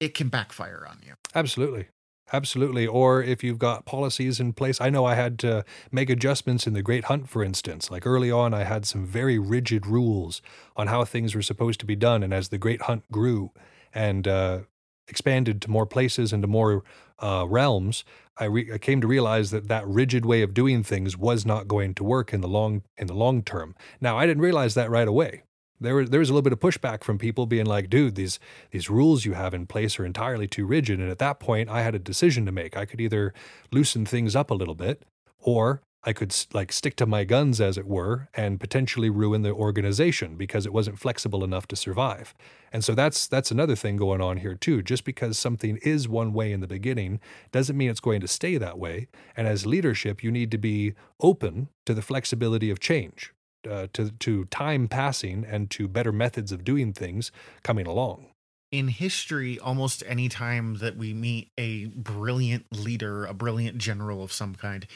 it 0.00 0.14
can 0.14 0.28
backfire 0.28 0.86
on 0.88 1.00
you. 1.06 1.14
Absolutely. 1.34 1.88
Absolutely. 2.32 2.86
Or 2.86 3.22
if 3.22 3.42
you've 3.42 3.58
got 3.58 3.86
policies 3.86 4.38
in 4.38 4.52
place. 4.52 4.80
I 4.80 4.90
know 4.90 5.06
I 5.06 5.14
had 5.14 5.38
to 5.40 5.64
make 5.90 6.10
adjustments 6.10 6.66
in 6.66 6.74
the 6.74 6.82
Great 6.82 7.04
Hunt, 7.04 7.28
for 7.28 7.42
instance. 7.42 7.90
Like 7.90 8.06
early 8.06 8.30
on, 8.30 8.52
I 8.52 8.64
had 8.64 8.84
some 8.84 9.06
very 9.06 9.38
rigid 9.38 9.86
rules 9.86 10.42
on 10.76 10.88
how 10.88 11.04
things 11.04 11.34
were 11.34 11.42
supposed 11.42 11.80
to 11.80 11.86
be 11.86 11.96
done. 11.96 12.22
And 12.22 12.34
as 12.34 12.50
the 12.50 12.58
Great 12.58 12.82
Hunt 12.82 13.10
grew 13.10 13.52
and 13.94 14.28
uh, 14.28 14.60
expanded 15.08 15.62
to 15.62 15.70
more 15.70 15.86
places 15.86 16.32
and 16.32 16.42
to 16.42 16.48
more 16.48 16.84
uh, 17.18 17.46
realms, 17.48 18.04
I, 18.36 18.44
re- 18.44 18.72
I 18.72 18.78
came 18.78 19.00
to 19.00 19.06
realize 19.06 19.50
that 19.50 19.68
that 19.68 19.86
rigid 19.86 20.24
way 20.24 20.42
of 20.42 20.54
doing 20.54 20.82
things 20.82 21.16
was 21.16 21.44
not 21.44 21.66
going 21.66 21.94
to 21.94 22.04
work 22.04 22.32
in 22.32 22.40
the 22.40 22.48
long 22.48 22.82
in 22.96 23.06
the 23.06 23.14
long 23.14 23.42
term. 23.42 23.74
Now, 24.00 24.16
I 24.16 24.26
didn't 24.26 24.42
realize 24.42 24.74
that 24.74 24.90
right 24.90 25.08
away 25.08 25.42
there 25.80 25.94
was 25.94 26.10
there 26.10 26.20
was 26.20 26.30
a 26.30 26.32
little 26.32 26.42
bit 26.42 26.52
of 26.52 26.60
pushback 26.60 27.04
from 27.04 27.18
people 27.18 27.46
being 27.46 27.66
like, 27.66 27.90
"Dude, 27.90 28.14
these 28.14 28.38
these 28.70 28.90
rules 28.90 29.24
you 29.24 29.34
have 29.34 29.54
in 29.54 29.66
place 29.66 29.98
are 29.98 30.04
entirely 30.04 30.46
too 30.46 30.66
rigid." 30.66 31.00
And 31.00 31.10
at 31.10 31.18
that 31.18 31.40
point, 31.40 31.68
I 31.68 31.82
had 31.82 31.94
a 31.94 32.00
decision 32.00 32.46
to 32.46 32.52
make. 32.52 32.76
I 32.76 32.84
could 32.84 33.00
either 33.00 33.32
loosen 33.70 34.04
things 34.04 34.34
up 34.34 34.50
a 34.50 34.54
little 34.54 34.74
bit, 34.74 35.02
or 35.38 35.82
I 36.08 36.14
could 36.14 36.34
like 36.54 36.72
stick 36.72 36.96
to 36.96 37.06
my 37.06 37.24
guns, 37.24 37.60
as 37.60 37.76
it 37.76 37.86
were, 37.86 38.30
and 38.32 38.58
potentially 38.58 39.10
ruin 39.10 39.42
the 39.42 39.52
organization 39.52 40.36
because 40.36 40.64
it 40.64 40.72
wasn't 40.72 40.98
flexible 40.98 41.44
enough 41.44 41.68
to 41.68 41.76
survive. 41.76 42.34
And 42.72 42.82
so 42.82 42.94
that's 42.94 43.26
that's 43.26 43.50
another 43.50 43.76
thing 43.76 43.98
going 43.98 44.22
on 44.22 44.38
here 44.38 44.54
too. 44.54 44.80
Just 44.80 45.04
because 45.04 45.36
something 45.36 45.76
is 45.82 46.08
one 46.08 46.32
way 46.32 46.50
in 46.50 46.60
the 46.60 46.66
beginning 46.66 47.20
doesn't 47.52 47.76
mean 47.76 47.90
it's 47.90 48.00
going 48.00 48.22
to 48.22 48.26
stay 48.26 48.56
that 48.56 48.78
way. 48.78 49.08
And 49.36 49.46
as 49.46 49.66
leadership, 49.66 50.24
you 50.24 50.30
need 50.30 50.50
to 50.52 50.56
be 50.56 50.94
open 51.20 51.68
to 51.84 51.92
the 51.92 52.00
flexibility 52.00 52.70
of 52.70 52.80
change 52.80 53.34
uh, 53.68 53.88
to 53.92 54.10
to 54.10 54.46
time 54.46 54.88
passing 54.88 55.44
and 55.44 55.70
to 55.72 55.88
better 55.88 56.10
methods 56.10 56.52
of 56.52 56.64
doing 56.64 56.94
things 56.94 57.30
coming 57.62 57.86
along. 57.86 58.28
In 58.70 58.88
history, 58.88 59.58
almost 59.58 60.02
any 60.06 60.28
time 60.30 60.76
that 60.76 60.96
we 60.96 61.14
meet 61.14 61.50
a 61.58 61.86
brilliant 61.86 62.66
leader, 62.70 63.24
a 63.24 63.32
brilliant 63.32 63.78
general 63.78 64.22
of 64.22 64.30
some 64.30 64.54
kind, 64.54 64.86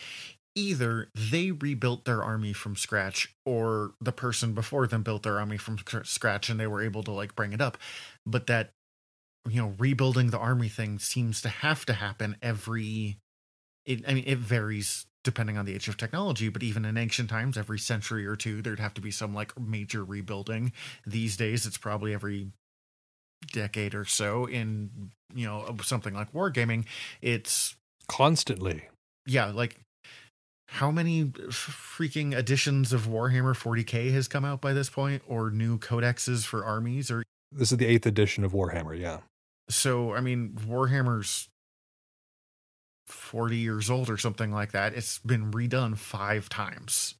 either 0.54 1.08
they 1.14 1.50
rebuilt 1.50 2.04
their 2.04 2.22
army 2.22 2.52
from 2.52 2.76
scratch 2.76 3.34
or 3.46 3.92
the 4.00 4.12
person 4.12 4.52
before 4.52 4.86
them 4.86 5.02
built 5.02 5.22
their 5.22 5.38
army 5.38 5.56
from 5.56 5.78
scratch 6.04 6.48
and 6.48 6.60
they 6.60 6.66
were 6.66 6.82
able 6.82 7.02
to 7.02 7.12
like 7.12 7.34
bring 7.34 7.52
it 7.52 7.60
up. 7.60 7.78
But 8.26 8.46
that 8.48 8.70
you 9.48 9.60
know, 9.60 9.74
rebuilding 9.78 10.30
the 10.30 10.38
army 10.38 10.68
thing 10.68 10.98
seems 10.98 11.42
to 11.42 11.48
have 11.48 11.84
to 11.86 11.94
happen 11.94 12.36
every 12.42 13.18
it, 13.84 14.04
I 14.06 14.14
mean, 14.14 14.24
it 14.26 14.38
varies 14.38 15.06
depending 15.24 15.56
on 15.56 15.64
the 15.64 15.74
age 15.74 15.88
of 15.88 15.96
technology, 15.96 16.48
but 16.48 16.62
even 16.62 16.84
in 16.84 16.96
ancient 16.96 17.30
times, 17.30 17.56
every 17.56 17.78
century 17.78 18.26
or 18.26 18.36
two, 18.36 18.62
there'd 18.62 18.80
have 18.80 18.94
to 18.94 19.00
be 19.00 19.10
some 19.10 19.34
like 19.34 19.58
major 19.58 20.04
rebuilding. 20.04 20.72
These 21.06 21.36
days, 21.36 21.66
it's 21.66 21.78
probably 21.78 22.14
every 22.14 22.52
decade 23.52 23.94
or 23.94 24.04
so. 24.04 24.46
In 24.46 25.10
you 25.34 25.46
know 25.46 25.76
something 25.82 26.14
like 26.14 26.32
wargaming, 26.32 26.84
it's 27.20 27.76
constantly. 28.08 28.88
Yeah, 29.26 29.46
like 29.46 29.80
how 30.72 30.90
many 30.90 31.26
freaking 31.26 32.34
editions 32.34 32.94
of 32.94 33.06
Warhammer 33.06 33.54
40k 33.54 34.10
has 34.12 34.26
come 34.26 34.42
out 34.42 34.62
by 34.62 34.72
this 34.72 34.88
point, 34.88 35.22
or 35.28 35.50
new 35.50 35.78
codexes 35.78 36.46
for 36.46 36.64
armies, 36.64 37.10
or 37.10 37.22
this 37.52 37.72
is 37.72 37.78
the 37.78 37.86
eighth 37.86 38.06
edition 38.06 38.42
of 38.42 38.52
Warhammer. 38.52 38.98
Yeah. 38.98 39.18
So 39.68 40.14
I 40.14 40.22
mean, 40.22 40.56
Warhammer's 40.66 41.48
40 43.06 43.56
years 43.56 43.90
old 43.90 44.08
or 44.08 44.16
something 44.16 44.50
like 44.50 44.72
that. 44.72 44.94
It's 44.94 45.18
been 45.18 45.50
redone 45.50 45.98
five 45.98 46.48
times. 46.48 47.16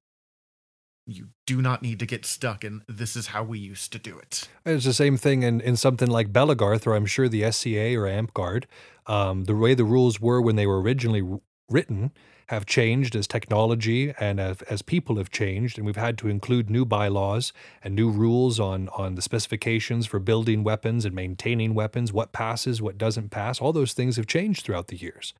You 1.07 1.28
do 1.46 1.61
not 1.61 1.82
need 1.82 1.98
to 1.98 2.07
get 2.07 2.24
stuck 2.24 2.64
in 2.64 2.82
this 2.88 3.16
is 3.16 3.26
how 3.26 3.42
we 3.42 3.59
used 3.59 3.92
to 3.92 3.98
do 3.98 4.16
it. 4.16 4.48
It's 4.64 4.86
the 4.86 4.94
same 4.94 5.18
thing 5.18 5.42
in, 5.42 5.61
in 5.61 5.76
something 5.76 6.09
like 6.09 6.32
Belegarth, 6.32 6.86
or 6.86 6.94
I'm 6.94 7.07
sure 7.07 7.28
the 7.28 7.50
SCA 7.50 7.96
or 7.96 8.07
Amtgard. 8.07 8.64
Um, 9.07 9.44
the 9.44 9.55
way 9.55 9.74
the 9.74 9.84
rules 9.84 10.20
were 10.20 10.40
when 10.40 10.57
they 10.57 10.66
were 10.66 10.80
originally 10.80 11.22
written 11.68 12.12
have 12.53 12.66
changed 12.66 13.16
as 13.16 13.26
technology 13.26 14.12
and 14.20 14.38
as, 14.38 14.82
people 14.82 15.16
have 15.16 15.30
changed, 15.30 15.78
and 15.78 15.86
we've 15.86 15.96
had 15.96 16.18
to 16.18 16.28
include 16.28 16.68
new 16.68 16.84
bylaws 16.84 17.50
and 17.82 17.94
new 17.94 18.11
rules 18.11 18.61
on 18.61 18.90
on 18.90 19.14
the 19.14 19.22
specifications 19.22 20.07
for 20.07 20.18
building 20.18 20.62
weapons 20.62 21.07
and 21.07 21.14
maintaining 21.14 21.72
weapons, 21.72 22.12
what 22.12 22.30
passes, 22.32 22.82
what 22.82 22.98
doesn't 22.98 23.30
pass. 23.30 23.59
All 23.59 23.72
those 23.72 23.94
things 23.94 24.16
have 24.16 24.26
changed 24.26 24.66
throughout 24.66 24.88
the 24.88 24.96
years. 24.96 25.32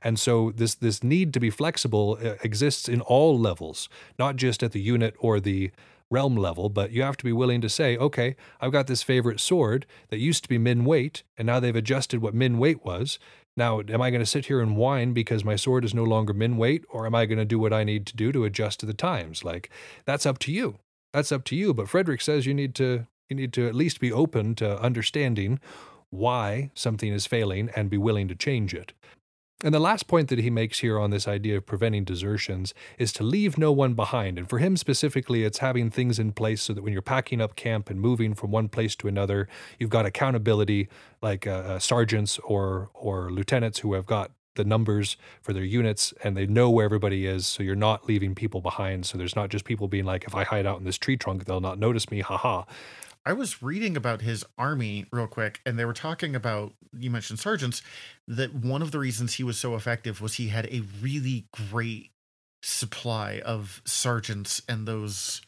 And 0.00 0.18
so 0.18 0.52
this 0.56 0.74
this 0.74 1.04
need 1.04 1.34
to 1.34 1.40
be 1.40 1.50
flexible 1.50 2.18
uh, 2.18 2.36
exists 2.42 2.88
in 2.88 3.02
all 3.02 3.38
levels, 3.38 3.90
not 4.18 4.36
just 4.36 4.62
at 4.62 4.72
the 4.72 4.80
unit 4.80 5.14
or 5.18 5.40
the 5.40 5.70
realm 6.10 6.36
level, 6.36 6.70
but 6.70 6.92
you 6.92 7.02
have 7.02 7.16
to 7.18 7.24
be 7.24 7.32
willing 7.32 7.60
to 7.60 7.68
say, 7.68 7.96
okay, 7.96 8.36
I've 8.60 8.72
got 8.72 8.86
this 8.86 9.02
favorite 9.02 9.40
sword 9.40 9.84
that 10.08 10.18
used 10.18 10.42
to 10.44 10.48
be 10.48 10.58
min 10.58 10.84
weight, 10.84 11.24
and 11.36 11.46
now 11.46 11.60
they've 11.60 11.76
adjusted 11.76 12.22
what 12.22 12.34
min 12.34 12.58
weight 12.58 12.84
was. 12.84 13.18
Now, 13.56 13.80
am 13.80 14.02
I 14.02 14.10
going 14.10 14.22
to 14.22 14.26
sit 14.26 14.46
here 14.46 14.60
and 14.60 14.76
whine 14.76 15.12
because 15.12 15.44
my 15.44 15.56
sword 15.56 15.84
is 15.84 15.94
no 15.94 16.04
longer 16.04 16.32
min 16.32 16.56
weight, 16.56 16.84
or 16.88 17.06
am 17.06 17.14
I 17.14 17.26
going 17.26 17.38
to 17.38 17.44
do 17.44 17.58
what 17.58 17.72
I 17.72 17.84
need 17.84 18.06
to 18.06 18.16
do 18.16 18.32
to 18.32 18.44
adjust 18.44 18.80
to 18.80 18.86
the 18.86 18.94
times? 18.94 19.44
Like 19.44 19.70
that's 20.04 20.26
up 20.26 20.38
to 20.40 20.52
you. 20.52 20.78
That's 21.12 21.30
up 21.30 21.44
to 21.44 21.56
you. 21.56 21.72
But 21.72 21.88
Frederick 21.88 22.20
says 22.20 22.46
you 22.46 22.54
need 22.54 22.74
to 22.76 23.06
you 23.28 23.36
need 23.36 23.52
to 23.54 23.66
at 23.66 23.74
least 23.74 24.00
be 24.00 24.12
open 24.12 24.54
to 24.56 24.80
understanding 24.80 25.60
why 26.10 26.70
something 26.74 27.12
is 27.12 27.26
failing 27.26 27.70
and 27.74 27.90
be 27.90 27.98
willing 27.98 28.28
to 28.28 28.34
change 28.34 28.74
it. 28.74 28.92
And 29.62 29.74
the 29.74 29.80
last 29.80 30.08
point 30.08 30.28
that 30.28 30.38
he 30.38 30.50
makes 30.50 30.80
here 30.80 30.98
on 30.98 31.10
this 31.10 31.28
idea 31.28 31.56
of 31.56 31.64
preventing 31.64 32.04
desertions 32.04 32.74
is 32.98 33.12
to 33.14 33.22
leave 33.22 33.56
no 33.56 33.72
one 33.72 33.94
behind. 33.94 34.36
And 34.36 34.48
for 34.48 34.58
him 34.58 34.76
specifically, 34.76 35.44
it's 35.44 35.58
having 35.58 35.90
things 35.90 36.18
in 36.18 36.32
place 36.32 36.62
so 36.62 36.74
that 36.74 36.82
when 36.82 36.92
you're 36.92 37.00
packing 37.00 37.40
up 37.40 37.56
camp 37.56 37.88
and 37.88 38.00
moving 38.00 38.34
from 38.34 38.50
one 38.50 38.68
place 38.68 38.94
to 38.96 39.08
another, 39.08 39.48
you've 39.78 39.90
got 39.90 40.06
accountability 40.06 40.88
like 41.22 41.46
uh, 41.46 41.50
uh, 41.50 41.78
sergeants 41.78 42.38
or 42.40 42.90
or 42.92 43.30
lieutenants 43.30 43.78
who 43.78 43.94
have 43.94 44.06
got 44.06 44.32
the 44.56 44.64
numbers 44.64 45.16
for 45.40 45.52
their 45.52 45.64
units 45.64 46.12
and 46.22 46.36
they 46.36 46.46
know 46.46 46.70
where 46.70 46.84
everybody 46.84 47.26
is 47.26 47.46
so 47.46 47.62
you're 47.62 47.74
not 47.74 48.06
leaving 48.06 48.34
people 48.34 48.60
behind. 48.60 49.06
So 49.06 49.16
there's 49.16 49.34
not 49.34 49.48
just 49.48 49.64
people 49.64 49.88
being 49.88 50.04
like 50.04 50.24
if 50.24 50.34
i 50.34 50.44
hide 50.44 50.66
out 50.66 50.78
in 50.78 50.84
this 50.84 50.98
tree 50.98 51.16
trunk 51.16 51.44
they'll 51.44 51.60
not 51.60 51.78
notice 51.78 52.10
me. 52.10 52.20
Haha 52.20 52.64
I 53.26 53.32
was 53.32 53.62
reading 53.62 53.96
about 53.96 54.20
his 54.20 54.44
army 54.58 55.06
real 55.10 55.26
quick, 55.26 55.60
and 55.64 55.78
they 55.78 55.84
were 55.84 55.94
talking 55.94 56.34
about 56.34 56.74
you 56.96 57.10
mentioned 57.10 57.38
sergeants. 57.38 57.82
That 58.28 58.54
one 58.54 58.82
of 58.82 58.90
the 58.90 58.98
reasons 58.98 59.34
he 59.34 59.44
was 59.44 59.58
so 59.58 59.74
effective 59.74 60.20
was 60.20 60.34
he 60.34 60.48
had 60.48 60.66
a 60.66 60.82
really 61.00 61.46
great 61.52 62.10
supply 62.62 63.40
of 63.44 63.82
sergeants 63.84 64.62
and 64.68 64.86
those 64.88 65.42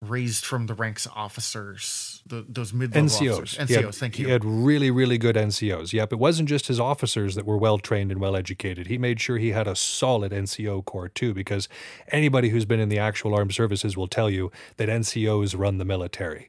raised 0.00 0.44
from 0.44 0.66
the 0.66 0.74
ranks 0.74 1.08
officers, 1.12 2.22
the, 2.26 2.46
those 2.48 2.72
mid 2.72 2.92
NCOs. 2.92 3.38
Officers. 3.38 3.68
NCOs, 3.68 3.84
had, 3.84 3.94
thank 3.94 4.18
you. 4.18 4.26
He 4.26 4.32
had 4.32 4.44
really, 4.44 4.90
really 4.90 5.18
good 5.18 5.34
NCOs. 5.34 5.92
Yep, 5.92 6.12
it 6.12 6.18
wasn't 6.18 6.48
just 6.48 6.68
his 6.68 6.78
officers 6.78 7.34
that 7.34 7.44
were 7.44 7.58
well 7.58 7.78
trained 7.78 8.12
and 8.12 8.20
well 8.20 8.36
educated. 8.36 8.86
He 8.86 8.98
made 8.98 9.20
sure 9.20 9.38
he 9.38 9.50
had 9.50 9.66
a 9.66 9.74
solid 9.74 10.30
NCO 10.32 10.84
corps 10.84 11.08
too, 11.08 11.34
because 11.34 11.68
anybody 12.12 12.50
who's 12.50 12.64
been 12.64 12.80
in 12.80 12.88
the 12.88 12.98
actual 12.98 13.34
armed 13.34 13.54
services 13.54 13.96
will 13.96 14.08
tell 14.08 14.30
you 14.30 14.52
that 14.76 14.88
NCOs 14.88 15.58
run 15.58 15.78
the 15.78 15.84
military 15.84 16.48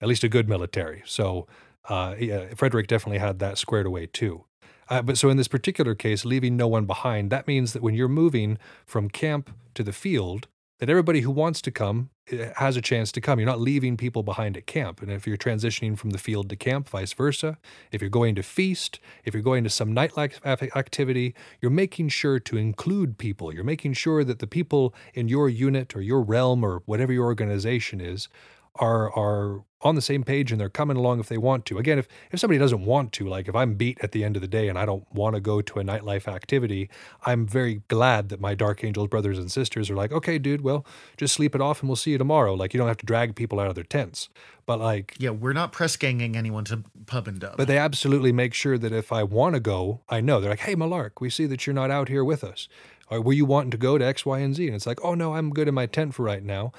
at 0.00 0.08
least 0.08 0.24
a 0.24 0.28
good 0.28 0.48
military. 0.48 1.02
So 1.06 1.46
uh, 1.88 2.14
yeah, 2.18 2.54
Frederick 2.54 2.86
definitely 2.86 3.18
had 3.18 3.38
that 3.38 3.58
squared 3.58 3.86
away 3.86 4.06
too. 4.06 4.44
Uh, 4.88 5.02
but 5.02 5.18
so 5.18 5.28
in 5.30 5.36
this 5.36 5.48
particular 5.48 5.94
case, 5.94 6.24
leaving 6.24 6.56
no 6.56 6.68
one 6.68 6.86
behind, 6.86 7.30
that 7.30 7.46
means 7.46 7.72
that 7.72 7.82
when 7.82 7.94
you're 7.94 8.08
moving 8.08 8.58
from 8.84 9.08
camp 9.08 9.50
to 9.74 9.82
the 9.82 9.92
field, 9.92 10.46
that 10.78 10.90
everybody 10.90 11.22
who 11.22 11.30
wants 11.30 11.62
to 11.62 11.70
come 11.70 12.10
eh, 12.30 12.50
has 12.56 12.76
a 12.76 12.82
chance 12.82 13.10
to 13.10 13.20
come. 13.20 13.38
You're 13.38 13.48
not 13.48 13.60
leaving 13.60 13.96
people 13.96 14.22
behind 14.22 14.56
at 14.56 14.66
camp. 14.66 15.00
And 15.00 15.10
if 15.10 15.26
you're 15.26 15.36
transitioning 15.36 15.98
from 15.98 16.10
the 16.10 16.18
field 16.18 16.48
to 16.50 16.56
camp, 16.56 16.88
vice 16.88 17.14
versa, 17.14 17.58
if 17.90 18.00
you're 18.00 18.10
going 18.10 18.34
to 18.34 18.42
feast, 18.42 19.00
if 19.24 19.32
you're 19.32 19.42
going 19.42 19.64
to 19.64 19.70
some 19.70 19.94
nightlife 19.94 20.44
activity, 20.76 21.34
you're 21.60 21.70
making 21.70 22.10
sure 22.10 22.38
to 22.38 22.56
include 22.56 23.18
people. 23.18 23.54
You're 23.54 23.64
making 23.64 23.94
sure 23.94 24.22
that 24.22 24.38
the 24.38 24.46
people 24.46 24.94
in 25.14 25.28
your 25.28 25.48
unit 25.48 25.96
or 25.96 26.02
your 26.02 26.22
realm 26.22 26.62
or 26.62 26.82
whatever 26.84 27.12
your 27.12 27.24
organization 27.24 28.00
is 28.00 28.28
are 28.80 29.12
are 29.16 29.64
on 29.82 29.94
the 29.94 30.02
same 30.02 30.24
page 30.24 30.50
and 30.50 30.60
they're 30.60 30.68
coming 30.70 30.96
along 30.96 31.20
if 31.20 31.28
they 31.28 31.36
want 31.38 31.64
to. 31.66 31.78
Again, 31.78 31.98
if 31.98 32.08
if 32.32 32.40
somebody 32.40 32.58
doesn't 32.58 32.84
want 32.84 33.12
to, 33.12 33.28
like 33.28 33.46
if 33.46 33.54
I'm 33.54 33.74
beat 33.74 33.98
at 34.02 34.12
the 34.12 34.24
end 34.24 34.34
of 34.36 34.42
the 34.42 34.48
day 34.48 34.68
and 34.68 34.78
I 34.78 34.86
don't 34.86 35.04
want 35.12 35.34
to 35.34 35.40
go 35.40 35.60
to 35.60 35.78
a 35.78 35.84
nightlife 35.84 36.26
activity, 36.26 36.88
I'm 37.24 37.46
very 37.46 37.82
glad 37.88 38.28
that 38.30 38.40
my 38.40 38.54
Dark 38.54 38.82
Angels 38.82 39.08
brothers 39.08 39.38
and 39.38 39.52
sisters 39.52 39.90
are 39.90 39.94
like, 39.94 40.12
okay, 40.12 40.38
dude, 40.38 40.62
well, 40.62 40.84
just 41.16 41.34
sleep 41.34 41.54
it 41.54 41.60
off 41.60 41.80
and 41.80 41.88
we'll 41.88 41.96
see 41.96 42.12
you 42.12 42.18
tomorrow. 42.18 42.54
Like 42.54 42.74
you 42.74 42.78
don't 42.78 42.88
have 42.88 42.96
to 42.98 43.06
drag 43.06 43.36
people 43.36 43.60
out 43.60 43.68
of 43.68 43.74
their 43.74 43.84
tents. 43.84 44.28
But 44.64 44.80
like 44.80 45.14
Yeah, 45.18 45.30
we're 45.30 45.52
not 45.52 45.72
press 45.72 45.96
ganging 45.96 46.36
anyone 46.36 46.64
to 46.64 46.82
pub 47.06 47.28
and 47.28 47.38
dub. 47.38 47.56
but 47.56 47.68
they 47.68 47.78
absolutely 47.78 48.32
make 48.32 48.54
sure 48.54 48.78
that 48.78 48.92
if 48.92 49.12
I 49.12 49.22
want 49.22 49.54
to 49.54 49.60
go, 49.60 50.00
I 50.08 50.20
know. 50.20 50.40
They're 50.40 50.50
like, 50.50 50.60
hey, 50.60 50.74
Malark, 50.74 51.20
we 51.20 51.30
see 51.30 51.46
that 51.46 51.66
you're 51.66 51.74
not 51.74 51.90
out 51.90 52.08
here 52.08 52.24
with 52.24 52.42
us. 52.42 52.68
Or 53.08 53.20
were 53.20 53.34
you 53.34 53.44
wanting 53.44 53.70
to 53.70 53.76
go 53.76 53.98
to 53.98 54.04
X, 54.04 54.26
Y, 54.26 54.40
and 54.40 54.52
Z? 54.56 54.66
And 54.66 54.74
it's 54.74 54.86
like, 54.86 54.98
oh, 55.04 55.14
no, 55.14 55.34
I'm 55.34 55.50
good 55.50 55.68
in 55.68 55.74
my 55.74 55.86
tent 55.86 56.14
for 56.14 56.24
right 56.24 56.42
now. 56.42 56.72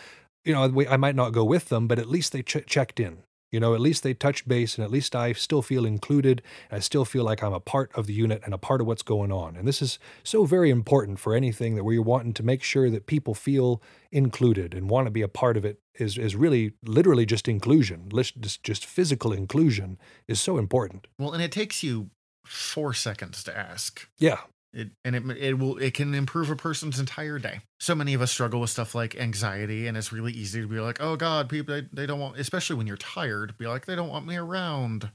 You 0.47 0.53
know, 0.53 0.67
we, 0.67 0.87
I 0.87 0.97
might 0.97 1.15
not 1.15 1.33
go 1.33 1.43
with 1.43 1.69
them, 1.69 1.87
but 1.87 1.99
at 1.99 2.07
least 2.09 2.31
they 2.31 2.41
ch- 2.41 2.65
checked 2.65 2.99
in. 2.99 3.19
You 3.51 3.61
know, 3.61 3.73
at 3.73 3.79
least 3.79 4.03
they 4.03 4.13
touched 4.13 4.47
base, 4.47 4.75
and 4.75 4.83
at 4.83 4.91
least 4.91 5.15
I 5.15 5.31
still 5.31 5.61
feel 5.61 5.85
included. 5.85 6.41
I 6.69 6.79
still 6.79 7.05
feel 7.05 7.23
like 7.23 7.41
I'm 7.41 7.53
a 7.53 7.61
part 7.61 7.91
of 7.95 8.05
the 8.05 8.13
unit 8.13 8.41
and 8.43 8.53
a 8.53 8.57
part 8.57 8.81
of 8.81 8.87
what's 8.87 9.03
going 9.03 9.31
on. 9.31 9.55
And 9.55 9.65
this 9.65 9.81
is 9.81 9.99
so 10.23 10.45
very 10.45 10.69
important 10.69 11.19
for 11.19 11.33
anything 11.33 11.75
that 11.75 11.85
we're 11.85 12.01
wanting 12.01 12.33
to 12.33 12.43
make 12.43 12.61
sure 12.61 12.89
that 12.89 13.07
people 13.07 13.33
feel 13.33 13.81
included 14.11 14.73
and 14.73 14.89
want 14.89 15.07
to 15.07 15.11
be 15.11 15.21
a 15.21 15.29
part 15.29 15.55
of 15.55 15.63
it 15.63 15.79
is, 15.95 16.17
is 16.17 16.35
really 16.35 16.73
literally 16.83 17.25
just 17.25 17.47
inclusion. 17.47 18.09
Just, 18.13 18.63
just 18.63 18.85
physical 18.85 19.31
inclusion 19.31 19.97
is 20.27 20.41
so 20.41 20.57
important. 20.57 21.07
well, 21.17 21.31
and 21.31 21.41
it 21.41 21.51
takes 21.51 21.83
you 21.83 22.09
four 22.45 22.93
seconds 22.93 23.43
to 23.45 23.57
ask. 23.57 24.09
Yeah. 24.17 24.39
It, 24.73 24.91
and 25.05 25.15
it 25.15 25.23
it 25.37 25.53
will 25.57 25.77
it 25.77 25.93
can 25.93 26.13
improve 26.13 26.49
a 26.49 26.55
person's 26.55 26.99
entire 26.99 27.39
day. 27.39 27.61
So 27.79 27.95
many 27.95 28.13
of 28.13 28.21
us 28.21 28.31
struggle 28.31 28.59
with 28.59 28.69
stuff 28.69 28.93
like 28.93 29.15
anxiety, 29.15 29.87
and 29.87 29.97
it's 29.97 30.11
really 30.11 30.33
easy 30.33 30.61
to 30.61 30.67
be 30.67 30.79
like, 30.79 30.97
"Oh 31.01 31.15
God, 31.15 31.49
people 31.49 31.75
they, 31.75 31.87
they 31.93 32.05
don't 32.05 32.19
want," 32.19 32.37
especially 32.37 32.75
when 32.75 32.85
you're 32.85 32.97
tired, 32.97 33.57
be 33.57 33.65
like, 33.65 33.85
"They 33.85 33.95
don't 33.95 34.09
want 34.09 34.27
me 34.27 34.35
around," 34.35 35.09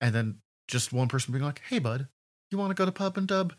and 0.00 0.14
then 0.14 0.38
just 0.66 0.92
one 0.92 1.08
person 1.08 1.32
being 1.32 1.44
like, 1.44 1.60
"Hey, 1.68 1.78
bud, 1.78 2.08
you 2.50 2.58
want 2.58 2.70
to 2.70 2.74
go 2.74 2.86
to 2.86 2.92
pub 2.92 3.16
and 3.18 3.28
dub?" 3.28 3.54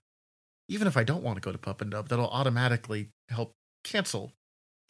Even 0.68 0.88
if 0.88 0.98
I 0.98 1.04
don't 1.04 1.24
want 1.24 1.38
to 1.38 1.42
go 1.42 1.52
to 1.52 1.58
pub 1.58 1.82
and 1.82 1.92
dub, 1.92 2.10
that'll 2.10 2.28
automatically 2.30 3.10
help 3.30 3.52
cancel 3.84 4.32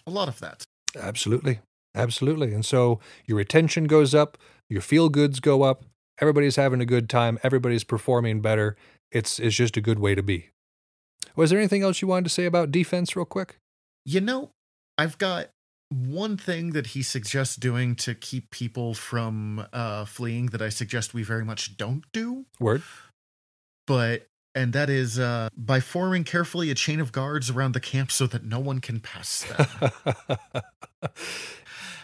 a 0.07 0.11
lot 0.11 0.27
of 0.27 0.39
that. 0.39 0.63
Absolutely. 0.95 1.59
Absolutely. 1.93 2.53
And 2.53 2.65
so 2.65 2.99
your 3.25 3.39
attention 3.39 3.85
goes 3.85 4.15
up, 4.15 4.37
your 4.69 4.81
feel 4.81 5.09
goods 5.09 5.39
go 5.39 5.63
up, 5.63 5.83
everybody's 6.19 6.55
having 6.55 6.81
a 6.81 6.85
good 6.85 7.09
time, 7.09 7.37
everybody's 7.43 7.83
performing 7.83 8.41
better. 8.41 8.75
It's 9.11 9.39
it's 9.39 9.55
just 9.55 9.77
a 9.77 9.81
good 9.81 9.99
way 9.99 10.15
to 10.15 10.23
be. 10.23 10.49
Was 11.35 11.49
there 11.49 11.59
anything 11.59 11.83
else 11.83 12.01
you 12.01 12.07
wanted 12.07 12.25
to 12.25 12.29
say 12.29 12.45
about 12.45 12.71
defense 12.71 13.15
real 13.15 13.25
quick? 13.25 13.57
You 14.05 14.21
know, 14.21 14.51
I've 14.97 15.17
got 15.17 15.49
one 15.89 16.37
thing 16.37 16.71
that 16.71 16.87
he 16.87 17.03
suggests 17.03 17.55
doing 17.55 17.95
to 17.95 18.15
keep 18.15 18.49
people 18.49 18.93
from 18.93 19.65
uh, 19.73 20.05
fleeing 20.05 20.47
that 20.47 20.61
I 20.61 20.69
suggest 20.69 21.13
we 21.13 21.23
very 21.23 21.43
much 21.45 21.77
don't 21.77 22.03
do. 22.13 22.45
Word. 22.59 22.83
but 23.85 24.27
and 24.53 24.73
that 24.73 24.89
is 24.89 25.17
uh, 25.19 25.49
by 25.55 25.79
forming 25.79 26.23
carefully 26.25 26.71
a 26.71 26.75
chain 26.75 26.99
of 26.99 27.11
guards 27.11 27.49
around 27.49 27.73
the 27.73 27.79
camp 27.79 28.11
so 28.11 28.27
that 28.27 28.43
no 28.43 28.59
one 28.59 28.79
can 28.79 28.99
pass 28.99 29.43
them. 29.43 29.91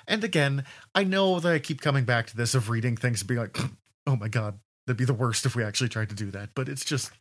and 0.08 0.24
again, 0.24 0.64
I 0.96 1.04
know 1.04 1.40
that 1.40 1.52
I 1.52 1.60
keep 1.60 1.82
coming 1.82 2.06
back 2.06 2.28
to 2.28 2.38
this 2.38 2.56
of 2.56 2.70
reading 2.70 2.96
things 2.96 3.22
and 3.22 3.28
being 3.28 3.42
like, 3.42 3.58
"Oh 4.08 4.16
my 4.16 4.30
god, 4.30 4.60
that'd 4.88 4.98
be 4.98 5.06
the 5.06 5.14
worst 5.14 5.46
if 5.46 5.56
we 5.56 5.64
actually 5.64 5.90
tried 5.90 6.10
to 6.10 6.16
do 6.16 6.32
that." 6.32 6.50
But 6.56 6.68
it's 6.68 6.84
just 6.84 7.12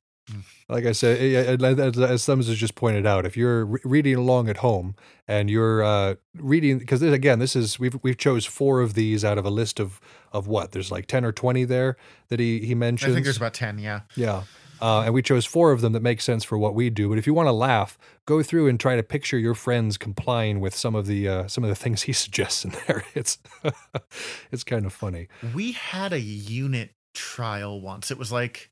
like 0.69 0.85
I 0.85 0.93
said, 0.93 1.63
as, 1.63 1.99
as 1.99 2.27
Thumbs 2.27 2.49
has 2.49 2.59
just 2.59 2.75
pointed 2.75 3.07
out, 3.07 3.25
if 3.25 3.37
you're 3.37 3.65
reading 3.65 4.17
along 4.17 4.49
at 4.49 4.59
home 4.59 4.97
and 5.29 5.49
you're 5.49 5.85
uh, 5.85 6.17
reading, 6.37 6.79
because 6.79 7.01
again, 7.03 7.39
this 7.39 7.55
is 7.55 7.79
we've 7.79 7.97
we've 8.03 8.19
chose 8.19 8.45
four 8.45 8.81
of 8.81 8.95
these 8.95 9.25
out 9.25 9.39
of 9.39 9.45
a 9.45 9.51
list 9.51 9.79
of 9.79 10.01
of 10.33 10.49
what 10.49 10.73
there's 10.73 10.91
like 10.91 11.07
ten 11.07 11.25
or 11.25 11.33
twenty 11.33 11.65
there 11.65 11.97
that 12.29 12.41
he 12.41 12.61
he 12.61 12.75
mentioned. 12.75 13.13
I 13.13 13.15
think 13.15 13.25
there's 13.25 13.37
about 13.37 13.55
ten. 13.55 13.79
Yeah, 13.79 14.01
Yeah. 14.17 14.45
Uh, 14.79 15.03
and 15.03 15.15
we 15.15 15.23
chose 15.23 15.47
four 15.47 15.73
of 15.73 15.81
them 15.81 15.95
that 15.95 16.03
make 16.03 16.21
sense 16.21 16.45
for 16.45 16.59
what 16.59 16.75
we 16.75 16.91
do. 16.91 17.09
But 17.09 17.17
if 17.17 17.27
you 17.27 17.33
want 17.33 17.47
to 17.47 17.53
laugh, 17.53 17.97
go 18.27 18.43
through 18.43 18.69
and 18.69 18.79
try 18.79 18.95
to 18.95 19.03
picture 19.03 19.39
your 19.39 19.55
friends 19.55 19.97
complying 19.97 20.61
with 20.61 20.75
some 20.75 20.95
of 20.95 21.07
the 21.07 21.29
uh, 21.29 21.47
some 21.47 21.65
of 21.65 21.69
the 21.69 21.77
things 21.77 22.03
he 22.03 22.13
suggests 22.13 22.65
in 22.65 22.73
there. 22.87 23.05
It's 23.15 23.39
it's 24.53 24.65
kind 24.65 24.85
of 24.85 24.93
funny. 24.93 25.29
we 25.55 25.73
had 25.73 26.13
a 26.13 26.21
unit 26.21 26.91
trial 27.17 27.81
once. 27.81 28.11
It 28.11 28.19
was 28.19 28.31
like 28.31 28.71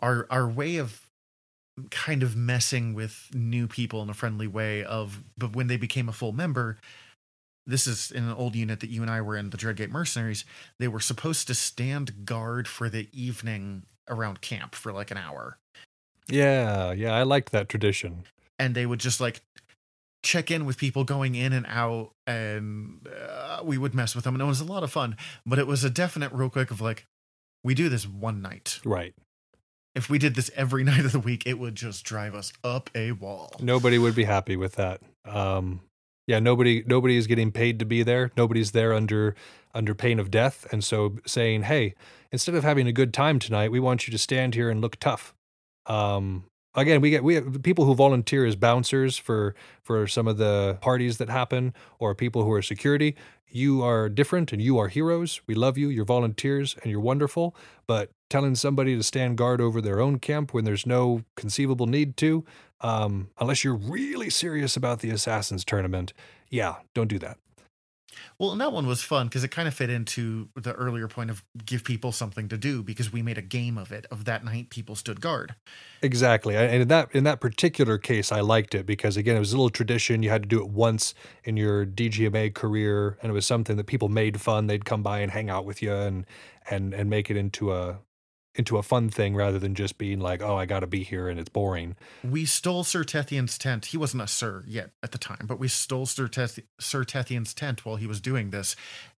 our 0.00 0.26
our 0.30 0.48
way 0.48 0.76
of 0.78 1.06
kind 1.90 2.22
of 2.22 2.34
messing 2.34 2.94
with 2.94 3.28
new 3.32 3.68
people 3.68 4.02
in 4.02 4.10
a 4.10 4.14
friendly 4.14 4.46
way 4.46 4.82
of 4.82 5.22
but 5.38 5.54
when 5.54 5.66
they 5.66 5.76
became 5.76 6.08
a 6.08 6.12
full 6.12 6.32
member 6.32 6.76
this 7.66 7.86
is 7.86 8.10
in 8.10 8.24
an 8.24 8.34
old 8.34 8.54
unit 8.56 8.80
that 8.80 8.90
you 8.90 9.02
and 9.02 9.10
I 9.10 9.20
were 9.20 9.36
in 9.36 9.50
the 9.50 9.56
Dreadgate 9.56 9.90
Mercenaries 9.90 10.44
they 10.78 10.88
were 10.88 11.00
supposed 11.00 11.46
to 11.46 11.54
stand 11.54 12.26
guard 12.26 12.66
for 12.68 12.90
the 12.90 13.08
evening 13.12 13.84
around 14.08 14.40
camp 14.42 14.74
for 14.74 14.92
like 14.92 15.10
an 15.10 15.16
hour 15.16 15.56
Yeah, 16.28 16.92
yeah, 16.92 17.12
I 17.14 17.22
liked 17.22 17.52
that 17.52 17.68
tradition. 17.68 18.24
and 18.58 18.74
they 18.74 18.84
would 18.84 19.00
just 19.00 19.20
like 19.20 19.40
check 20.22 20.50
in 20.50 20.66
with 20.66 20.76
people 20.76 21.04
going 21.04 21.34
in 21.34 21.52
and 21.54 21.64
out 21.66 22.10
and 22.26 23.08
uh, 23.30 23.60
we 23.64 23.78
would 23.78 23.94
mess 23.94 24.14
with 24.14 24.24
them 24.24 24.34
and 24.34 24.42
it 24.42 24.46
was 24.46 24.60
a 24.60 24.64
lot 24.64 24.82
of 24.82 24.90
fun 24.90 25.16
but 25.46 25.58
it 25.58 25.66
was 25.66 25.82
a 25.82 25.88
definite 25.90 26.30
real 26.32 26.50
quick 26.50 26.70
of 26.70 26.80
like 26.82 27.06
we 27.64 27.74
do 27.74 27.88
this 27.88 28.06
one 28.06 28.40
night 28.42 28.80
Right. 28.84 29.14
if 29.94 30.08
we 30.08 30.18
did 30.18 30.34
this 30.34 30.50
every 30.56 30.84
night 30.90 31.04
of 31.04 31.12
the 31.12 31.18
week 31.20 31.44
it 31.46 31.58
would 31.58 31.74
just 31.74 32.04
drive 32.04 32.34
us 32.34 32.52
up 32.64 32.90
a 32.94 33.12
wall 33.12 33.52
Nobody 33.60 33.98
would 33.98 34.14
be 34.14 34.24
happy 34.24 34.56
with 34.56 34.74
that. 34.76 35.00
Um, 35.24 35.80
yeah, 36.26 36.38
nobody 36.38 36.82
nobody 36.86 37.16
is 37.16 37.26
getting 37.26 37.50
paid 37.50 37.78
to 37.80 37.84
be 37.84 38.02
there. 38.04 38.30
Nobody's 38.36 38.70
there 38.70 38.92
under 38.92 39.34
under 39.74 39.94
pain 39.94 40.18
of 40.20 40.30
death. 40.30 40.66
And 40.72 40.82
so 40.84 41.16
saying, 41.26 41.62
hey, 41.62 41.94
instead 42.30 42.54
of 42.54 42.62
having 42.62 42.86
a 42.86 42.92
good 42.92 43.12
time 43.12 43.38
tonight, 43.40 43.70
we 43.72 43.80
want 43.80 44.06
you 44.06 44.12
to 44.12 44.18
stand 44.18 44.54
here 44.54 44.70
and 44.70 44.80
look 44.80 44.96
tough. 45.00 45.34
Um, 45.86 46.44
again, 46.74 47.00
we 47.00 47.10
get 47.10 47.24
we 47.24 47.34
have 47.34 47.62
people 47.62 47.84
who 47.84 47.94
volunteer 47.94 48.44
as 48.46 48.56
bouncers 48.56 49.16
for 49.16 49.54
for 49.82 50.06
some 50.06 50.28
of 50.28 50.36
the 50.38 50.78
parties 50.80 51.18
that 51.18 51.28
happen, 51.28 51.74
or 51.98 52.14
people 52.14 52.44
who 52.44 52.52
are 52.52 52.62
security. 52.62 53.16
You 53.52 53.82
are 53.82 54.08
different, 54.08 54.52
and 54.52 54.62
you 54.62 54.78
are 54.78 54.88
heroes. 54.88 55.40
We 55.46 55.54
love 55.54 55.76
you. 55.76 55.88
You're 55.88 56.04
volunteers, 56.04 56.76
and 56.82 56.90
you're 56.90 57.00
wonderful. 57.00 57.56
But 57.86 58.10
telling 58.28 58.54
somebody 58.54 58.96
to 58.96 59.02
stand 59.02 59.36
guard 59.38 59.60
over 59.60 59.80
their 59.80 60.00
own 60.00 60.18
camp 60.20 60.54
when 60.54 60.64
there's 60.64 60.86
no 60.86 61.24
conceivable 61.34 61.86
need 61.86 62.16
to, 62.18 62.44
um, 62.80 63.30
unless 63.40 63.64
you're 63.64 63.74
really 63.74 64.30
serious 64.30 64.76
about 64.76 65.00
the 65.00 65.10
assassins 65.10 65.64
tournament, 65.64 66.12
yeah, 66.48 66.76
don't 66.94 67.08
do 67.08 67.18
that. 67.18 67.38
Well 68.38 68.52
and 68.52 68.60
that 68.60 68.72
one 68.72 68.86
was 68.86 69.02
fun 69.02 69.26
because 69.26 69.44
it 69.44 69.48
kind 69.48 69.68
of 69.68 69.74
fit 69.74 69.90
into 69.90 70.48
the 70.54 70.72
earlier 70.72 71.08
point 71.08 71.30
of 71.30 71.44
give 71.64 71.84
people 71.84 72.12
something 72.12 72.48
to 72.48 72.56
do 72.56 72.82
because 72.82 73.12
we 73.12 73.22
made 73.22 73.38
a 73.38 73.42
game 73.42 73.78
of 73.78 73.92
it 73.92 74.06
of 74.10 74.24
that 74.24 74.44
night 74.44 74.70
people 74.70 74.94
stood 74.94 75.20
guard 75.20 75.54
Exactly, 76.02 76.56
and 76.56 76.82
in 76.82 76.88
that 76.88 77.14
in 77.14 77.24
that 77.24 77.40
particular 77.40 77.98
case, 77.98 78.32
I 78.32 78.40
liked 78.40 78.74
it 78.74 78.86
because 78.86 79.18
again, 79.18 79.36
it 79.36 79.38
was 79.38 79.52
a 79.52 79.56
little 79.56 79.68
tradition. 79.68 80.22
You 80.22 80.30
had 80.30 80.44
to 80.44 80.48
do 80.48 80.58
it 80.60 80.68
once 80.70 81.14
in 81.44 81.58
your 81.58 81.84
DGMA 81.84 82.54
career, 82.54 83.18
and 83.20 83.30
it 83.30 83.34
was 83.34 83.44
something 83.44 83.76
that 83.76 83.86
people 83.86 84.08
made 84.08 84.40
fun. 84.40 84.66
They'd 84.66 84.86
come 84.86 85.02
by 85.02 85.20
and 85.20 85.30
hang 85.30 85.50
out 85.50 85.66
with 85.66 85.82
you, 85.82 85.92
and 85.92 86.24
and 86.70 86.94
and 86.94 87.10
make 87.10 87.30
it 87.30 87.36
into 87.36 87.72
a 87.72 87.98
into 88.54 88.76
a 88.78 88.82
fun 88.82 89.08
thing 89.08 89.34
rather 89.36 89.58
than 89.58 89.74
just 89.74 89.96
being 89.98 90.18
like, 90.20 90.42
oh, 90.42 90.56
I 90.56 90.66
got 90.66 90.80
to 90.80 90.86
be 90.86 91.02
here 91.04 91.28
and 91.28 91.38
it's 91.38 91.48
boring. 91.48 91.96
we 92.24 92.44
stole 92.44 92.82
sir 92.84 93.04
tethian's 93.04 93.56
tent 93.58 93.86
he 93.86 93.96
wasn't 93.96 94.22
a 94.22 94.26
sir 94.26 94.64
yet 94.66 94.90
at 95.02 95.12
the 95.12 95.18
time 95.18 95.44
but 95.46 95.58
we 95.58 95.68
stole 95.68 96.06
sir, 96.06 96.26
Teth- 96.28 96.58
sir 96.80 97.04
tethian's 97.04 97.54
tent 97.54 97.84
while 97.84 97.96
he 97.96 98.06
was 98.06 98.20
doing 98.20 98.50
this 98.50 98.74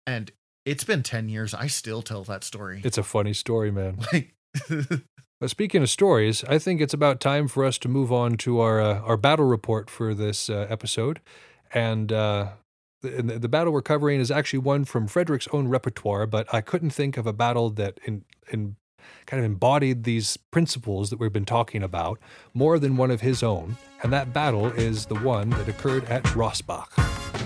and 0.06 0.32
it's 0.66 0.84
been 0.84 1.02
10 1.02 1.30
years 1.30 1.54
i 1.54 1.68
still 1.68 2.02
tell 2.02 2.24
that 2.26 2.44
story 2.44 2.82
It's 2.84 2.98
a 2.98 3.04
funny 3.04 3.34
story, 3.34 3.72
man. 3.72 4.00
like 4.14 4.34
But 5.40 5.50
speaking 5.50 5.82
of 5.82 5.90
stories, 5.90 6.44
I 6.44 6.60
think 6.60 6.82
it's 6.82 6.94
about 6.94 7.20
time 7.20 7.48
for 7.48 7.66
us 7.66 7.80
to 7.80 7.88
move 7.90 8.12
on 8.12 8.38
to 8.38 8.60
our 8.60 8.80
uh, 8.80 9.00
our 9.00 9.18
battle 9.18 9.46
report 9.46 9.90
for 9.90 10.14
this 10.14 10.50
uh, 10.50 10.68
episode, 10.70 11.20
and. 11.74 12.12
Uh, 12.12 12.50
the, 13.02 13.40
the 13.40 13.50
battle 13.50 13.74
we're 13.74 13.82
covering 13.82 14.20
is 14.20 14.30
actually 14.30 14.60
one 14.60 14.86
from 14.86 15.08
Frederick's 15.08 15.48
own 15.52 15.68
repertoire, 15.68 16.28
but 16.28 16.46
I 16.54 16.62
couldn't 16.62 16.92
think 16.92 17.18
of 17.18 17.26
a 17.26 17.34
battle 17.34 17.72
that 17.72 18.00
in, 18.06 18.24
in 18.52 18.76
kind 19.26 19.40
of 19.40 19.46
embodied 19.46 20.04
these 20.04 20.38
principles 20.38 21.10
that 21.10 21.20
we've 21.20 21.34
been 21.34 21.46
talking 21.46 21.84
about 21.84 22.20
more 22.54 22.80
than 22.80 22.98
one 22.98 23.12
of 23.12 23.22
his 23.22 23.44
own, 23.44 23.78
and 24.04 24.12
that 24.14 24.34
battle 24.34 24.68
is 24.68 25.06
the 25.06 25.16
one 25.16 25.50
that 25.52 25.68
occurred 25.68 26.06
at 26.06 26.24
Rossbach. 26.24 27.41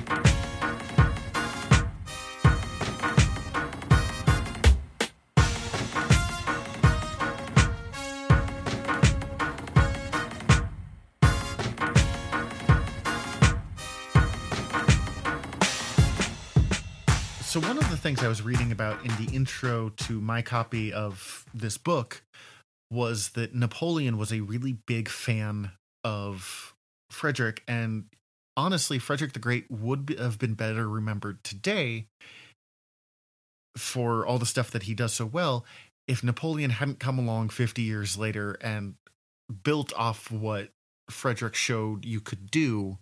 Things 18.05 18.23
I 18.23 18.27
was 18.27 18.43
reading 18.43 18.71
about 18.71 19.03
in 19.03 19.25
the 19.25 19.35
intro 19.35 19.89
to 19.89 20.21
my 20.21 20.43
copy 20.43 20.93
of 20.93 21.43
this 21.55 21.75
book 21.79 22.21
was 22.91 23.29
that 23.29 23.55
Napoleon 23.55 24.19
was 24.19 24.31
a 24.31 24.41
really 24.41 24.77
big 24.85 25.09
fan 25.09 25.71
of 26.03 26.75
Frederick. 27.09 27.63
And 27.67 28.05
honestly, 28.55 28.99
Frederick 28.99 29.33
the 29.33 29.39
Great 29.39 29.71
would 29.71 30.15
have 30.19 30.37
been 30.37 30.53
better 30.53 30.87
remembered 30.87 31.43
today 31.43 32.05
for 33.75 34.23
all 34.23 34.37
the 34.37 34.45
stuff 34.45 34.69
that 34.69 34.83
he 34.83 34.93
does 34.93 35.13
so 35.13 35.25
well 35.25 35.65
if 36.07 36.23
Napoleon 36.23 36.69
hadn't 36.69 36.99
come 36.99 37.17
along 37.17 37.49
50 37.49 37.81
years 37.81 38.19
later 38.19 38.55
and 38.61 38.93
built 39.63 39.91
off 39.95 40.29
what 40.29 40.69
Frederick 41.09 41.55
showed 41.55 42.05
you 42.05 42.21
could 42.21 42.51
do 42.51 42.99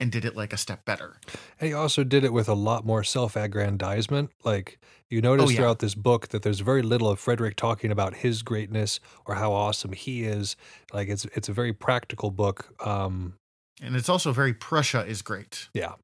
and 0.00 0.12
did 0.12 0.24
it 0.24 0.36
like 0.36 0.52
a 0.52 0.56
step 0.56 0.84
better. 0.84 1.16
And 1.60 1.68
he 1.68 1.74
also 1.74 2.04
did 2.04 2.24
it 2.24 2.32
with 2.32 2.48
a 2.48 2.54
lot 2.54 2.84
more 2.86 3.02
self-aggrandizement. 3.04 4.30
Like 4.44 4.78
you 5.10 5.20
notice 5.20 5.46
Oh, 5.46 5.50
yeah. 5.50 5.56
throughout 5.56 5.78
this 5.80 5.94
book 5.94 6.28
that 6.28 6.42
there's 6.42 6.60
very 6.60 6.82
little 6.82 7.08
of 7.08 7.18
Frederick 7.18 7.56
talking 7.56 7.90
about 7.90 8.16
his 8.16 8.42
greatness 8.42 9.00
or 9.26 9.34
how 9.36 9.52
awesome 9.52 9.92
he 9.92 10.24
is. 10.24 10.56
Like 10.92 11.08
it's 11.08 11.24
it's 11.34 11.48
a 11.48 11.52
very 11.52 11.72
practical 11.72 12.30
book. 12.30 12.74
Um, 12.86 13.34
And 13.80 13.96
it's 13.96 14.08
also 14.08 14.32
very 14.32 14.54
Prussia 14.54 15.04
is 15.04 15.22
great. 15.22 15.68
yeah, 15.74 15.94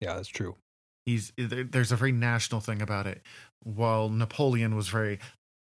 yeah, 0.00 0.14
that's 0.14 0.28
true. 0.28 0.56
He's 1.04 1.32
there's 1.36 1.92
a 1.92 1.96
very 1.96 2.12
national 2.12 2.60
thing 2.60 2.82
about 2.82 3.06
it. 3.06 3.22
While 3.62 4.08
Napoleon 4.08 4.74
was 4.74 4.88
very 4.88 5.18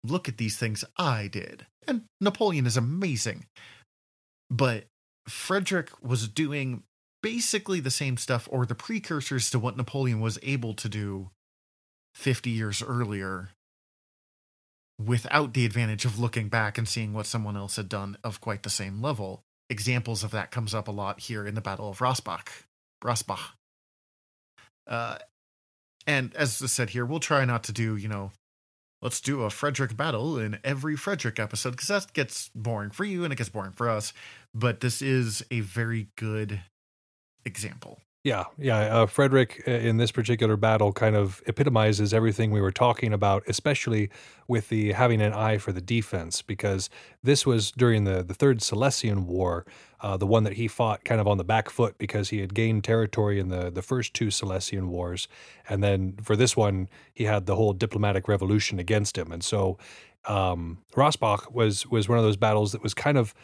look 0.05 0.29
at 0.29 0.39
these 0.39 0.57
things 0.57 0.85
I 0.97 1.29
did. 1.29 1.67
And 1.89 2.05
Napoleon 2.21 2.65
is 2.67 2.77
amazing. 2.77 3.47
But 4.51 4.85
Frederick 5.29 5.91
was 6.03 6.29
doing 6.29 6.85
basically 7.27 7.81
the 7.81 7.91
same 7.91 8.17
stuff 8.17 8.49
or 8.53 8.65
the 8.65 8.75
precursors 8.77 9.51
to 9.51 9.59
what 9.59 9.77
Napoleon 9.77 10.21
was 10.21 10.39
able 10.45 10.75
to 10.75 10.89
do 10.89 11.29
50 12.15 12.51
years 12.51 12.85
earlier 12.85 13.49
without 15.05 15.53
the 15.53 15.67
advantage 15.67 16.05
of 16.05 16.21
looking 16.21 16.49
back 16.49 16.79
and 16.79 16.87
seeing 16.87 17.13
what 17.13 17.27
someone 17.27 17.57
else 17.57 17.75
had 17.75 17.89
done 17.89 18.17
of 18.23 18.41
quite 18.41 18.63
the 18.63 18.71
same 18.71 19.03
level. 19.03 19.43
Examples 19.69 20.23
of 20.23 20.31
that 20.31 20.53
comes 20.53 20.73
up 20.73 20.87
a 20.87 20.93
lot 20.93 21.19
here 21.19 21.45
in 21.45 21.57
the 21.57 21.61
Battle 21.61 21.91
of 21.91 21.99
Rossbach. 21.99 22.47
Rossbach. 23.03 23.55
Uh, 24.87 25.19
and 26.07 26.33
as 26.37 26.63
I 26.63 26.67
said 26.67 26.91
here, 26.91 27.05
we'll 27.05 27.19
try 27.19 27.45
not 27.45 27.65
to 27.65 27.73
do, 27.73 27.97
you 27.97 28.07
know, 28.07 28.31
let's 29.03 29.21
do 29.21 29.43
a 29.43 29.51
Frederick 29.51 29.97
battle 29.97 30.39
in 30.39 30.61
every 30.63 30.95
Frederick 30.95 31.41
episode 31.41 31.73
because 31.73 31.89
that 31.89 32.13
gets 32.13 32.51
boring 32.55 32.91
for 32.91 33.05
you 33.05 33.25
and 33.25 33.33
it 33.33 33.37
gets 33.37 33.51
boring 33.51 33.73
for 33.73 33.91
us. 33.91 34.13
But 34.55 34.79
this 34.79 35.03
is 35.03 35.45
a 35.51 35.59
very 35.59 36.07
good 36.15 36.61
example. 37.47 38.01
Yeah, 38.27 38.47
yeah. 38.59 38.79
Uh, 38.79 39.07
Frederick 39.07 39.63
uh, 39.69 39.71
in 39.71 39.99
this 39.99 40.11
particular 40.11 40.57
battle 40.57 40.93
kind 40.93 41.15
of 41.15 41.41
epitomizes 41.47 42.13
everything 42.13 42.51
we 42.51 42.61
were 42.61 42.73
talking 42.73 43.13
about, 43.13 43.45
especially 43.47 44.11
with 44.49 44.69
the 44.69 44.91
having 44.91 45.23
an 45.23 45.33
eye 45.33 45.59
for 45.59 45.71
the 45.71 45.81
defense, 45.81 46.43
because 46.43 46.91
this 47.23 47.47
was 47.47 47.71
during 47.71 48.03
the 48.03 48.25
the 48.25 48.35
Third 48.35 48.63
Silesian 48.63 49.29
War, 49.29 49.65
uh, 50.01 50.17
the 50.17 50.27
one 50.27 50.43
that 50.43 50.55
he 50.55 50.67
fought 50.67 51.05
kind 51.05 51.21
of 51.21 51.29
on 51.29 51.39
the 51.39 51.45
back 51.45 51.71
foot 51.71 51.99
because 51.99 52.31
he 52.31 52.41
had 52.41 52.53
gained 52.53 52.83
territory 52.83 53.39
in 53.39 53.49
the 53.49 53.71
the 53.71 53.83
first 53.83 54.13
two 54.13 54.33
Silesian 54.33 54.89
Wars, 54.89 55.29
and 55.69 55.81
then 55.85 56.17
for 56.21 56.35
this 56.35 56.57
one 56.57 56.89
he 57.15 57.25
had 57.25 57.47
the 57.47 57.55
whole 57.55 57.73
diplomatic 57.73 58.27
revolution 58.27 58.81
against 58.81 59.17
him, 59.17 59.31
and 59.31 59.45
so 59.45 59.79
um, 60.25 60.79
Rossbach 60.97 61.53
was 61.53 61.87
was 61.87 62.09
one 62.09 62.19
of 62.19 62.25
those 62.25 62.37
battles 62.37 62.73
that 62.73 62.83
was 62.83 62.93
kind 62.93 63.17
of 63.17 63.35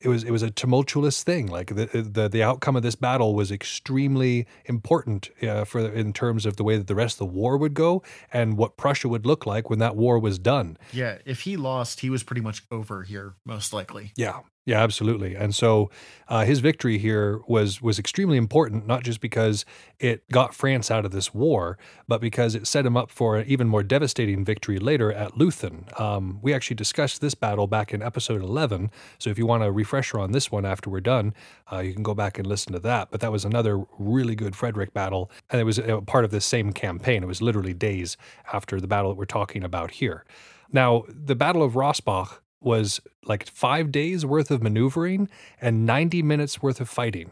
it 0.00 0.08
was 0.08 0.24
it 0.24 0.30
was 0.30 0.42
a 0.42 0.50
tumultuous 0.50 1.22
thing. 1.22 1.46
Like 1.46 1.74
the 1.74 1.86
the 1.86 2.28
the 2.28 2.42
outcome 2.42 2.76
of 2.76 2.82
this 2.82 2.94
battle 2.94 3.34
was 3.34 3.50
extremely 3.50 4.46
important 4.64 5.30
uh, 5.42 5.64
for 5.64 5.80
in 5.80 6.12
terms 6.12 6.46
of 6.46 6.56
the 6.56 6.64
way 6.64 6.76
that 6.76 6.86
the 6.86 6.94
rest 6.94 7.14
of 7.14 7.18
the 7.18 7.34
war 7.34 7.56
would 7.56 7.74
go 7.74 8.02
and 8.32 8.56
what 8.56 8.76
Prussia 8.76 9.08
would 9.08 9.26
look 9.26 9.46
like 9.46 9.68
when 9.68 9.78
that 9.80 9.96
war 9.96 10.18
was 10.18 10.38
done. 10.38 10.78
Yeah, 10.92 11.18
if 11.24 11.42
he 11.42 11.56
lost, 11.56 12.00
he 12.00 12.10
was 12.10 12.22
pretty 12.22 12.40
much 12.40 12.62
over 12.70 13.02
here, 13.02 13.34
most 13.44 13.72
likely. 13.72 14.12
Yeah, 14.16 14.40
yeah, 14.70 14.80
absolutely. 14.84 15.34
And 15.34 15.52
so 15.52 15.90
uh, 16.28 16.44
his 16.44 16.60
victory 16.60 16.96
here 16.96 17.40
was 17.48 17.82
was 17.82 17.98
extremely 17.98 18.36
important, 18.36 18.86
not 18.86 19.02
just 19.02 19.20
because 19.20 19.64
it 19.98 20.22
got 20.30 20.54
France 20.54 20.92
out 20.92 21.04
of 21.04 21.10
this 21.10 21.34
war, 21.34 21.76
but 22.06 22.20
because 22.20 22.54
it 22.54 22.68
set 22.68 22.86
him 22.86 22.96
up 22.96 23.10
for 23.10 23.36
an 23.36 23.48
even 23.48 23.66
more 23.66 23.82
devastating 23.82 24.44
victory 24.44 24.78
later 24.78 25.12
at 25.12 25.32
Leuthen. 25.32 25.76
Um, 26.00 26.38
we 26.40 26.54
actually 26.54 26.76
discussed 26.76 27.20
this 27.20 27.34
battle 27.34 27.66
back 27.66 27.92
in 27.92 28.00
episode 28.00 28.42
eleven. 28.42 28.92
So 29.18 29.28
if 29.28 29.38
you 29.38 29.46
want 29.46 29.64
a 29.64 29.72
refresher 29.72 30.20
on 30.20 30.30
this 30.30 30.52
one 30.52 30.64
after 30.64 30.88
we're 30.88 31.00
done, 31.00 31.34
uh, 31.72 31.80
you 31.80 31.92
can 31.92 32.04
go 32.04 32.14
back 32.14 32.38
and 32.38 32.46
listen 32.46 32.72
to 32.72 32.80
that. 32.80 33.10
But 33.10 33.20
that 33.22 33.32
was 33.32 33.44
another 33.44 33.84
really 33.98 34.36
good 34.36 34.54
Frederick 34.54 34.94
battle, 34.94 35.32
and 35.50 35.60
it 35.60 35.64
was 35.64 35.78
a 35.80 36.00
part 36.00 36.24
of 36.24 36.30
the 36.30 36.40
same 36.40 36.72
campaign. 36.72 37.24
It 37.24 37.26
was 37.26 37.42
literally 37.42 37.74
days 37.74 38.16
after 38.52 38.80
the 38.80 38.86
battle 38.86 39.10
that 39.10 39.18
we're 39.18 39.24
talking 39.24 39.64
about 39.64 39.90
here. 39.90 40.24
Now, 40.72 41.02
the 41.08 41.34
Battle 41.34 41.64
of 41.64 41.72
Rossbach 41.72 42.38
was 42.60 43.00
like 43.24 43.46
five 43.46 43.90
days 43.90 44.24
worth 44.26 44.50
of 44.50 44.62
maneuvering 44.62 45.28
and 45.60 45.86
90 45.86 46.22
minutes 46.22 46.62
worth 46.62 46.80
of 46.80 46.88
fighting. 46.88 47.30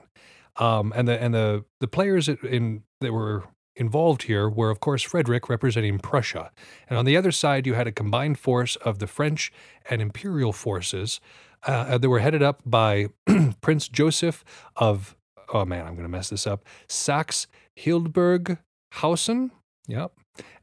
Um, 0.56 0.92
and 0.96 1.06
the 1.06 1.22
and 1.22 1.34
the 1.34 1.64
the 1.80 1.86
players 1.86 2.28
in 2.28 2.82
that 3.00 3.12
were 3.12 3.44
involved 3.76 4.24
here 4.24 4.48
were, 4.48 4.70
of 4.70 4.80
course, 4.80 5.02
Frederick 5.02 5.48
representing 5.48 5.98
Prussia, 6.00 6.50
and 6.88 6.98
on 6.98 7.04
the 7.04 7.16
other 7.16 7.30
side 7.30 7.64
you 7.64 7.74
had 7.74 7.86
a 7.86 7.92
combined 7.92 8.38
force 8.38 8.74
of 8.76 8.98
the 8.98 9.06
French 9.06 9.52
and 9.88 10.02
Imperial 10.02 10.52
forces 10.52 11.20
uh, 11.62 11.96
that 11.96 12.08
were 12.08 12.18
headed 12.18 12.42
up 12.42 12.60
by 12.66 13.06
Prince 13.60 13.88
Joseph 13.88 14.44
of 14.74 15.16
oh 15.52 15.64
man, 15.64 15.86
I'm 15.86 15.94
going 15.94 16.04
to 16.04 16.08
mess 16.08 16.30
this 16.30 16.46
up, 16.46 16.64
Saxe 16.88 17.46
Hildburg 17.78 18.58
Hausen. 18.94 19.50
Yep. 19.86 20.12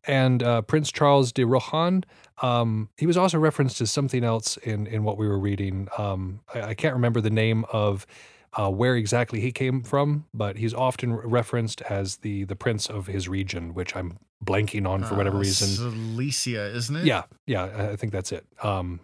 And 0.08 0.44
uh, 0.44 0.62
Prince 0.62 0.92
Charles 0.92 1.32
de 1.32 1.46
Rohan, 1.46 2.04
um, 2.42 2.90
he 2.98 3.08
was 3.08 3.18
also 3.18 3.40
referenced 3.40 3.82
as 3.82 3.92
something 3.92 4.24
else 4.24 4.58
in, 4.58 4.86
in 4.88 5.04
what 5.04 5.18
we 5.18 5.28
were 5.28 5.40
reading. 5.40 5.88
Um, 5.98 6.42
I, 6.54 6.62
I 6.62 6.74
can't 6.76 6.94
remember 6.94 7.22
the 7.22 7.30
name 7.32 7.66
of 7.72 8.06
uh, 8.54 8.70
where 8.70 8.96
exactly 8.96 9.42
he 9.42 9.52
came 9.52 9.84
from, 9.84 10.26
but 10.34 10.58
he's 10.58 10.74
often 10.74 11.14
referenced 11.16 11.82
as 11.84 12.18
the 12.18 12.46
the 12.46 12.56
prince 12.56 12.88
of 12.88 13.08
his 13.08 13.28
region, 13.28 13.74
which 13.74 13.96
I'm 13.96 14.18
blanking 14.46 14.88
on 14.88 15.04
for 15.04 15.16
whatever 15.16 15.38
Uh, 15.38 15.42
reason. 15.42 15.68
Silesia, 15.68 16.68
isn't 16.74 16.96
it? 16.96 17.06
Yeah, 17.06 17.24
yeah, 17.48 17.64
I 17.66 17.90
I 17.92 17.96
think 17.98 18.14
that's 18.14 18.32
it. 18.32 18.46
Um, 18.64 19.00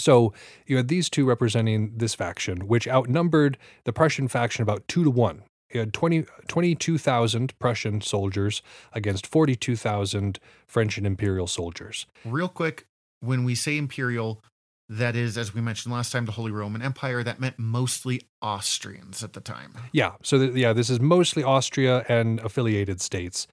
so 0.00 0.32
you 0.66 0.76
had 0.76 0.88
these 0.88 1.08
two 1.10 1.24
representing 1.24 1.92
this 1.96 2.14
faction, 2.14 2.66
which 2.68 2.88
outnumbered 2.88 3.56
the 3.84 3.92
Prussian 3.92 4.28
faction 4.28 4.62
about 4.62 4.86
two 4.88 5.04
to 5.04 5.10
one. 5.10 5.42
You 5.72 5.80
had 5.80 5.92
20 5.92 6.24
22,000 6.46 7.58
Prussian 7.58 8.00
soldiers 8.00 8.62
against 8.92 9.26
42,000 9.26 10.38
French 10.66 10.96
and 10.96 11.06
Imperial 11.06 11.46
soldiers. 11.46 12.06
Real 12.24 12.48
quick, 12.48 12.86
when 13.20 13.44
we 13.44 13.54
say 13.54 13.76
imperial, 13.76 14.42
that 14.88 15.14
is, 15.14 15.36
as 15.36 15.54
we 15.54 15.60
mentioned 15.60 15.92
last 15.92 16.12
time, 16.12 16.24
the 16.24 16.32
Holy 16.32 16.50
Roman 16.50 16.80
Empire. 16.80 17.22
That 17.22 17.40
meant 17.40 17.58
mostly 17.58 18.22
Austrians 18.40 19.22
at 19.22 19.34
the 19.34 19.40
time. 19.40 19.74
Yeah, 19.92 20.12
so 20.22 20.38
th- 20.38 20.54
yeah, 20.54 20.72
this 20.72 20.88
is 20.88 21.00
mostly 21.00 21.42
Austria 21.42 22.06
and 22.08 22.40
affiliated 22.40 23.00
states, 23.00 23.46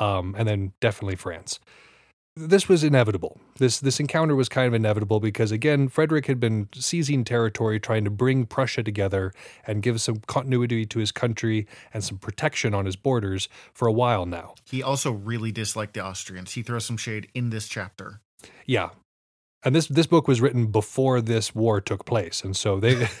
um, 0.00 0.34
and 0.38 0.48
then 0.48 0.72
definitely 0.80 1.16
France. 1.16 1.60
This 2.38 2.68
was 2.68 2.84
inevitable. 2.84 3.40
This 3.56 3.80
this 3.80 3.98
encounter 3.98 4.36
was 4.36 4.48
kind 4.48 4.68
of 4.68 4.74
inevitable 4.74 5.18
because 5.18 5.50
again, 5.50 5.88
Frederick 5.88 6.26
had 6.26 6.38
been 6.38 6.68
seizing 6.72 7.24
territory, 7.24 7.80
trying 7.80 8.04
to 8.04 8.10
bring 8.10 8.46
Prussia 8.46 8.84
together 8.84 9.32
and 9.66 9.82
give 9.82 10.00
some 10.00 10.22
continuity 10.26 10.86
to 10.86 11.00
his 11.00 11.10
country 11.10 11.66
and 11.92 12.04
some 12.04 12.18
protection 12.18 12.74
on 12.74 12.86
his 12.86 12.94
borders 12.94 13.48
for 13.74 13.88
a 13.88 13.92
while 13.92 14.24
now. 14.24 14.54
He 14.64 14.82
also 14.82 15.10
really 15.10 15.50
disliked 15.50 15.94
the 15.94 16.04
Austrians. 16.04 16.52
He 16.52 16.62
throws 16.62 16.84
some 16.84 16.96
shade 16.96 17.28
in 17.34 17.50
this 17.50 17.66
chapter. 17.66 18.20
Yeah. 18.66 18.90
And 19.64 19.74
this 19.74 19.88
this 19.88 20.06
book 20.06 20.28
was 20.28 20.40
written 20.40 20.66
before 20.66 21.20
this 21.20 21.56
war 21.56 21.80
took 21.80 22.04
place, 22.04 22.44
and 22.44 22.56
so 22.56 22.78
they 22.78 22.94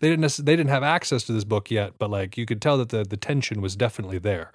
they 0.00 0.08
didn't 0.08 0.36
they 0.38 0.56
didn't 0.56 0.70
have 0.70 0.82
access 0.82 1.24
to 1.24 1.32
this 1.32 1.44
book 1.44 1.70
yet, 1.70 1.98
but 1.98 2.08
like 2.08 2.38
you 2.38 2.46
could 2.46 2.62
tell 2.62 2.78
that 2.78 2.88
the 2.88 3.04
the 3.04 3.18
tension 3.18 3.60
was 3.60 3.76
definitely 3.76 4.18
there, 4.18 4.52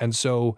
and 0.00 0.16
so 0.16 0.56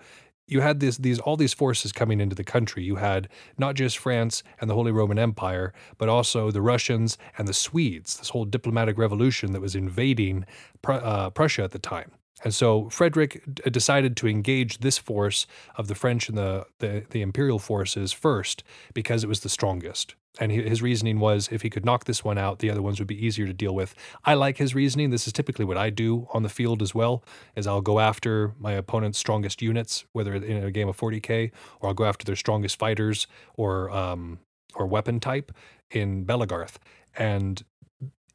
you 0.48 0.62
had 0.62 0.80
this 0.80 0.96
these 0.96 1.18
all 1.20 1.36
these 1.36 1.54
forces 1.54 1.92
coming 1.92 2.20
into 2.20 2.34
the 2.34 2.44
country. 2.44 2.82
You 2.82 2.96
had 2.96 3.28
not 3.58 3.74
just 3.74 3.98
France 3.98 4.42
and 4.60 4.68
the 4.68 4.74
Holy 4.74 4.90
Roman 4.90 5.18
Empire, 5.18 5.72
but 5.98 6.08
also 6.08 6.50
the 6.50 6.62
Russians 6.62 7.18
and 7.36 7.46
the 7.46 7.54
Swedes. 7.54 8.16
This 8.16 8.30
whole 8.30 8.44
diplomatic 8.44 8.98
revolution 8.98 9.52
that 9.52 9.60
was 9.60 9.76
invading 9.76 10.46
Pr- 10.82 10.92
uh, 10.92 11.30
Prussia 11.30 11.62
at 11.62 11.72
the 11.72 11.78
time. 11.78 12.12
And 12.44 12.54
so 12.54 12.88
Frederick 12.90 13.42
d- 13.52 13.70
decided 13.70 14.16
to 14.18 14.28
engage 14.28 14.78
this 14.78 14.98
force 14.98 15.46
of 15.76 15.88
the 15.88 15.94
French 15.94 16.28
and 16.28 16.38
the, 16.38 16.66
the, 16.78 17.04
the 17.10 17.22
imperial 17.22 17.58
forces 17.58 18.12
first 18.12 18.62
because 18.94 19.24
it 19.24 19.26
was 19.28 19.40
the 19.40 19.48
strongest. 19.48 20.14
And 20.40 20.52
he, 20.52 20.62
his 20.62 20.80
reasoning 20.80 21.18
was 21.18 21.48
if 21.50 21.62
he 21.62 21.70
could 21.70 21.84
knock 21.84 22.04
this 22.04 22.22
one 22.22 22.38
out, 22.38 22.60
the 22.60 22.70
other 22.70 22.82
ones 22.82 23.00
would 23.00 23.08
be 23.08 23.26
easier 23.26 23.46
to 23.46 23.52
deal 23.52 23.74
with. 23.74 23.94
I 24.24 24.34
like 24.34 24.58
his 24.58 24.74
reasoning. 24.74 25.10
This 25.10 25.26
is 25.26 25.32
typically 25.32 25.64
what 25.64 25.76
I 25.76 25.90
do 25.90 26.28
on 26.32 26.42
the 26.42 26.48
field 26.48 26.80
as 26.80 26.94
well. 26.94 27.24
Is 27.56 27.66
I'll 27.66 27.80
go 27.80 27.98
after 27.98 28.54
my 28.58 28.72
opponent's 28.72 29.18
strongest 29.18 29.60
units, 29.60 30.04
whether 30.12 30.34
in 30.34 30.64
a 30.64 30.70
game 30.70 30.88
of 30.88 30.96
40k, 30.96 31.50
or 31.80 31.88
I'll 31.88 31.94
go 31.94 32.04
after 32.04 32.24
their 32.24 32.36
strongest 32.36 32.78
fighters 32.78 33.26
or 33.56 33.90
um, 33.90 34.38
or 34.74 34.86
weapon 34.86 35.18
type 35.18 35.50
in 35.90 36.24
Belegarth. 36.24 36.76
And 37.16 37.64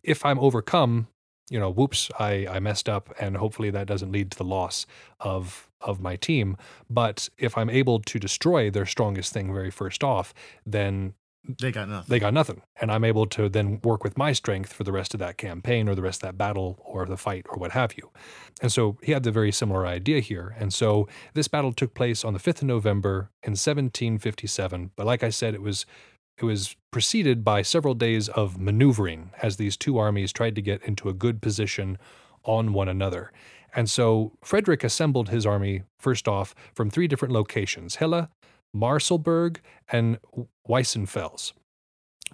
if 0.04 0.26
I'm 0.26 0.40
overcome, 0.40 1.08
you 1.49 1.60
know, 1.60 1.70
whoops, 1.72 2.10
I, 2.20 2.48
I 2.49 2.60
messed 2.60 2.88
up, 2.90 3.14
and 3.20 3.38
hopefully 3.38 3.70
that 3.72 3.88
doesn't 3.88 4.11
lead 4.11 4.32
to 4.32 4.38
the 4.38 4.44
loss 4.45 4.86
of 5.20 5.70
of 5.82 5.99
my 5.99 6.15
team. 6.15 6.56
But 6.90 7.28
if 7.38 7.57
I'm 7.57 7.70
able 7.70 7.99
to 7.99 8.18
destroy 8.20 8.70
their 8.72 8.86
strongest 8.86 9.34
thing 9.34 9.53
very 9.53 9.70
first 9.72 10.03
off, 10.03 10.34
then 10.65 11.14
They 11.60 11.74
got 11.74 11.90
nothing. 11.90 12.06
they 12.10 12.20
got 12.20 12.34
nothing. 12.34 12.61
And 12.80 12.90
I'm 12.90 13.03
able 13.03 13.26
to 13.28 13.49
then 13.49 13.82
work 13.84 14.02
with 14.02 14.18
my 14.18 14.32
strength 14.32 14.72
for 14.72 14.86
the 14.86 14.94
rest 14.94 15.14
of 15.14 15.20
that 15.20 15.38
campaign 15.38 15.90
or 15.90 15.95
the 15.95 16.02
rest 16.02 16.24
of 16.24 16.28
that 16.30 16.38
battle 16.38 16.80
or 16.86 17.06
the 17.06 17.18
fight 17.18 17.45
or 17.49 17.57
what 17.57 17.72
have 17.72 17.98
you. 17.98 18.11
And 18.61 18.72
so 18.72 18.98
he 19.03 19.11
had 19.11 19.24
the 19.24 19.32
very 19.32 19.52
similar 19.52 19.86
idea 19.86 20.22
here. 20.22 20.56
And 20.57 20.74
so 20.74 21.10
this 21.34 21.49
battle 21.49 21.74
took 21.74 21.94
place 21.94 22.24
on 22.24 22.32
the 22.34 22.40
5th 22.40 22.61
of 22.61 22.68
November 22.70 23.30
in 23.44 23.52
1757. 23.57 24.91
But 24.95 25.06
like 25.06 25.22
I 25.22 25.30
said, 25.32 25.53
it 25.53 25.61
was 25.61 25.86
it 26.38 26.45
was 26.45 26.76
preceded 26.91 27.43
by 27.43 27.61
several 27.61 27.93
days 27.93 28.30
of 28.30 28.60
maneuvering 28.60 29.31
as 29.41 29.57
these 29.57 29.77
two 29.77 29.97
armies 29.97 30.31
tried 30.31 30.55
to 30.55 30.61
get 30.61 30.84
into 30.84 31.10
a 31.10 31.14
good 31.14 31.41
position 31.41 31.97
on 32.43 32.73
one 32.73 32.89
another. 32.89 33.31
And 33.76 33.89
so 33.89 34.34
Frederick 34.43 34.84
assembled 34.84 35.30
his 35.30 35.45
army 35.45 35.84
first 35.97 36.27
off 36.27 36.53
from 36.73 36.89
three 36.89 37.07
different 37.07 37.34
locations 37.34 37.95
Hilla, 37.95 38.30
Marselberg, 38.76 39.57
and 39.91 40.19
Weissenfels. 40.68 41.53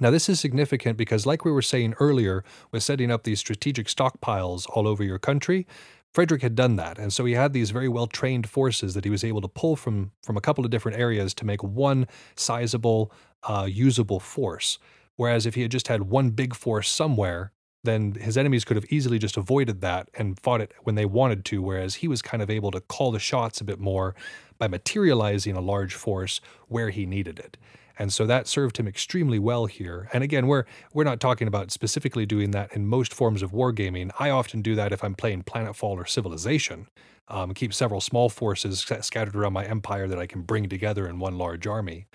Now, 0.02 0.12
this 0.12 0.30
is 0.30 0.40
significant 0.40 0.98
because, 0.98 1.26
like 1.26 1.44
we 1.44 1.52
were 1.52 1.62
saying 1.62 1.94
earlier, 2.00 2.44
with 2.72 2.84
setting 2.84 3.12
up 3.12 3.24
these 3.24 3.40
strategic 3.40 3.88
stockpiles 3.88 4.66
all 4.70 4.88
over 4.88 5.04
your 5.04 5.20
country, 5.20 5.68
Frederick 6.14 6.42
had 6.42 6.56
done 6.56 6.76
that. 6.78 6.98
And 6.98 7.14
so 7.14 7.26
he 7.26 7.34
had 7.34 7.54
these 7.54 7.72
very 7.72 7.88
well 7.88 8.08
trained 8.08 8.50
forces 8.50 8.94
that 8.94 9.04
he 9.04 9.12
was 9.12 9.24
able 9.24 9.42
to 9.42 9.48
pull 9.48 9.76
from, 9.76 10.12
from 10.24 10.38
a 10.38 10.42
couple 10.42 10.66
of 10.66 10.72
different 10.72 10.98
areas 10.98 11.34
to 11.36 11.46
make 11.46 11.64
one 11.64 12.08
sizable, 12.36 13.12
uh, 13.44 13.68
usable 13.70 14.20
force. 14.20 14.80
Whereas 15.16 15.46
if 15.46 15.56
he 15.56 15.62
had 15.62 15.72
just 15.72 15.88
had 15.88 16.04
one 16.04 16.32
big 16.32 16.56
force 16.56 16.90
somewhere, 16.90 17.52
then 17.84 18.14
his 18.14 18.38
enemies 18.38 18.66
could 18.66 18.76
have 18.76 18.92
easily 18.92 19.20
just 19.20 19.38
avoided 19.38 19.82
that 19.82 20.10
and 20.16 20.40
fought 20.40 20.62
it 20.62 20.74
when 20.84 20.96
they 20.96 21.06
wanted 21.06 21.46
to. 21.46 21.62
Whereas 21.62 21.96
he 21.96 22.08
was 22.08 22.22
kind 22.22 22.42
of 22.42 22.50
able 22.50 22.72
to 22.72 22.82
call 22.82 23.12
the 23.12 23.20
shots 23.20 23.62
a 23.62 23.64
bit 23.64 23.80
more 23.80 24.16
by 24.58 24.68
materializing 24.68 25.56
a 25.56 25.62
large 25.62 25.94
force 25.94 26.42
where 26.68 26.90
he 26.90 27.06
needed 27.06 27.40
it. 27.40 27.58
And 28.00 28.14
so 28.14 28.26
that 28.26 28.48
served 28.48 28.78
him 28.78 28.88
extremely 28.88 29.38
well 29.38 29.66
here. 29.66 30.10
And 30.14 30.24
again, 30.24 30.48
we're 30.48 30.64
we're 30.94 31.04
not 31.04 31.20
talking 31.20 31.48
about 31.48 31.70
specifically 31.70 32.26
doing 32.26 32.52
that 32.52 32.74
in 32.74 32.88
most 32.88 33.14
forms 33.14 33.44
of 33.44 33.52
wargaming. 33.52 34.10
I 34.18 34.30
often 34.30 34.62
do 34.62 34.74
that 34.76 34.94
if 34.94 35.04
I'm 35.04 35.16
playing 35.16 35.44
Planetfall 35.44 35.98
or 35.98 36.06
Civilization. 36.06 36.88
Um, 37.28 37.54
keep 37.54 37.74
several 37.74 38.02
small 38.02 38.30
forces 38.30 38.80
scattered 39.02 39.36
around 39.36 39.54
my 39.54 39.66
empire 39.66 40.08
that 40.08 40.18
I 40.18 40.26
can 40.26 40.42
bring 40.42 40.70
together 40.70 41.08
in 41.08 41.20
one 41.20 41.38
large 41.38 41.68
army. 41.68 42.08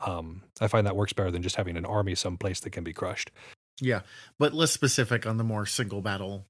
Um, 0.00 0.42
I 0.60 0.68
find 0.68 0.86
that 0.86 0.96
works 0.96 1.12
better 1.12 1.30
than 1.30 1.42
just 1.42 1.56
having 1.56 1.76
an 1.76 1.84
army 1.84 2.14
someplace 2.14 2.60
that 2.60 2.70
can 2.70 2.84
be 2.84 2.92
crushed. 2.92 3.30
Yeah, 3.80 4.02
but 4.38 4.54
less 4.54 4.70
specific 4.70 5.26
on 5.26 5.36
the 5.36 5.44
more 5.44 5.66
single 5.66 6.00
battle 6.02 6.46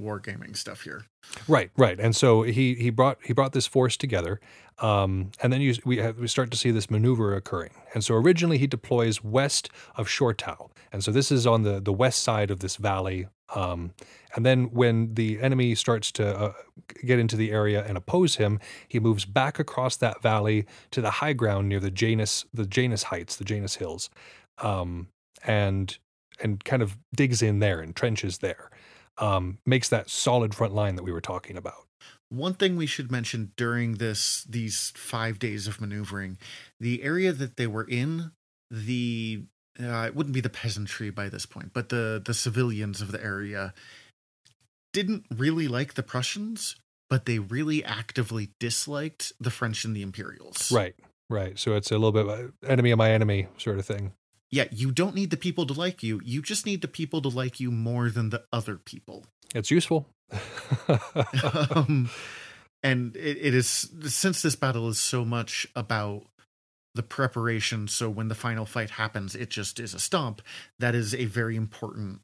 wargaming 0.00 0.56
stuff 0.56 0.82
here. 0.82 1.06
Right, 1.48 1.70
right. 1.76 1.98
And 1.98 2.14
so 2.14 2.42
he 2.42 2.74
he 2.74 2.90
brought 2.90 3.18
he 3.24 3.32
brought 3.32 3.52
this 3.52 3.66
force 3.66 3.96
together, 3.96 4.40
um, 4.78 5.30
and 5.42 5.52
then 5.52 5.60
you, 5.60 5.74
we 5.84 5.98
have, 5.98 6.18
we 6.18 6.28
start 6.28 6.50
to 6.52 6.56
see 6.56 6.70
this 6.70 6.90
maneuver 6.90 7.34
occurring. 7.34 7.72
And 7.94 8.04
so 8.04 8.14
originally 8.14 8.58
he 8.58 8.66
deploys 8.66 9.22
west 9.24 9.70
of 9.96 10.06
Schortau, 10.06 10.70
and 10.92 11.02
so 11.02 11.10
this 11.10 11.32
is 11.32 11.46
on 11.46 11.62
the 11.62 11.80
the 11.80 11.92
west 11.92 12.22
side 12.22 12.50
of 12.50 12.60
this 12.60 12.76
valley. 12.76 13.28
Um, 13.54 13.92
and 14.34 14.44
then 14.44 14.64
when 14.72 15.14
the 15.14 15.40
enemy 15.40 15.76
starts 15.76 16.10
to 16.12 16.36
uh, 16.36 16.52
get 17.04 17.20
into 17.20 17.36
the 17.36 17.52
area 17.52 17.84
and 17.86 17.96
oppose 17.96 18.36
him, 18.36 18.58
he 18.88 18.98
moves 18.98 19.24
back 19.24 19.60
across 19.60 19.96
that 19.98 20.20
valley 20.20 20.66
to 20.90 21.00
the 21.00 21.10
high 21.10 21.32
ground 21.32 21.68
near 21.68 21.80
the 21.80 21.90
Janus 21.90 22.44
the 22.52 22.66
Janus 22.66 23.04
Heights, 23.04 23.36
the 23.36 23.44
Janus 23.44 23.76
Hills, 23.76 24.10
um, 24.58 25.08
and 25.44 25.98
and 26.40 26.64
kind 26.64 26.82
of 26.82 26.96
digs 27.14 27.42
in 27.42 27.60
there 27.60 27.80
and 27.80 27.96
trenches 27.96 28.38
there 28.38 28.70
um, 29.18 29.58
makes 29.66 29.88
that 29.88 30.10
solid 30.10 30.54
front 30.54 30.74
line 30.74 30.96
that 30.96 31.02
we 31.02 31.12
were 31.12 31.20
talking 31.20 31.56
about. 31.56 31.86
One 32.28 32.54
thing 32.54 32.76
we 32.76 32.86
should 32.86 33.10
mention 33.12 33.52
during 33.56 33.94
this 33.94 34.44
these 34.44 34.92
five 34.96 35.38
days 35.38 35.66
of 35.66 35.80
maneuvering, 35.80 36.38
the 36.80 37.02
area 37.02 37.32
that 37.32 37.56
they 37.56 37.66
were 37.66 37.84
in, 37.88 38.32
the 38.70 39.44
uh, 39.80 40.04
it 40.06 40.16
wouldn't 40.16 40.34
be 40.34 40.40
the 40.40 40.50
peasantry 40.50 41.10
by 41.10 41.28
this 41.28 41.46
point, 41.46 41.72
but 41.72 41.88
the 41.88 42.20
the 42.24 42.34
civilians 42.34 43.00
of 43.00 43.12
the 43.12 43.22
area 43.22 43.74
didn't 44.92 45.24
really 45.30 45.68
like 45.68 45.94
the 45.94 46.02
Prussians, 46.02 46.76
but 47.08 47.26
they 47.26 47.38
really 47.38 47.84
actively 47.84 48.48
disliked 48.58 49.32
the 49.38 49.50
French 49.50 49.84
and 49.84 49.94
the 49.94 50.02
Imperials. 50.02 50.72
Right, 50.72 50.94
right. 51.30 51.58
So 51.58 51.74
it's 51.74 51.90
a 51.90 51.98
little 51.98 52.12
bit 52.12 52.50
enemy 52.66 52.90
of 52.90 52.98
my 52.98 53.12
enemy 53.12 53.48
sort 53.58 53.78
of 53.78 53.86
thing. 53.86 54.12
Yeah, 54.50 54.66
you 54.70 54.92
don't 54.92 55.14
need 55.14 55.30
the 55.30 55.36
people 55.36 55.66
to 55.66 55.74
like 55.74 56.02
you. 56.02 56.20
You 56.24 56.40
just 56.40 56.66
need 56.66 56.82
the 56.82 56.88
people 56.88 57.20
to 57.22 57.28
like 57.28 57.58
you 57.58 57.70
more 57.70 58.10
than 58.10 58.30
the 58.30 58.44
other 58.52 58.76
people. 58.76 59.24
It's 59.54 59.70
useful. 59.70 60.08
um, 61.74 62.10
and 62.82 63.16
it, 63.16 63.38
it 63.40 63.54
is 63.54 63.90
since 64.06 64.42
this 64.42 64.56
battle 64.56 64.88
is 64.88 64.98
so 64.98 65.24
much 65.24 65.66
about 65.74 66.24
the 66.94 67.02
preparation 67.02 67.86
so 67.88 68.08
when 68.08 68.28
the 68.28 68.34
final 68.34 68.64
fight 68.64 68.90
happens 68.90 69.36
it 69.36 69.50
just 69.50 69.78
is 69.78 69.94
a 69.94 69.98
stomp 69.98 70.42
that 70.78 70.94
is 70.94 71.14
a 71.14 71.26
very 71.26 71.54
important 71.54 72.20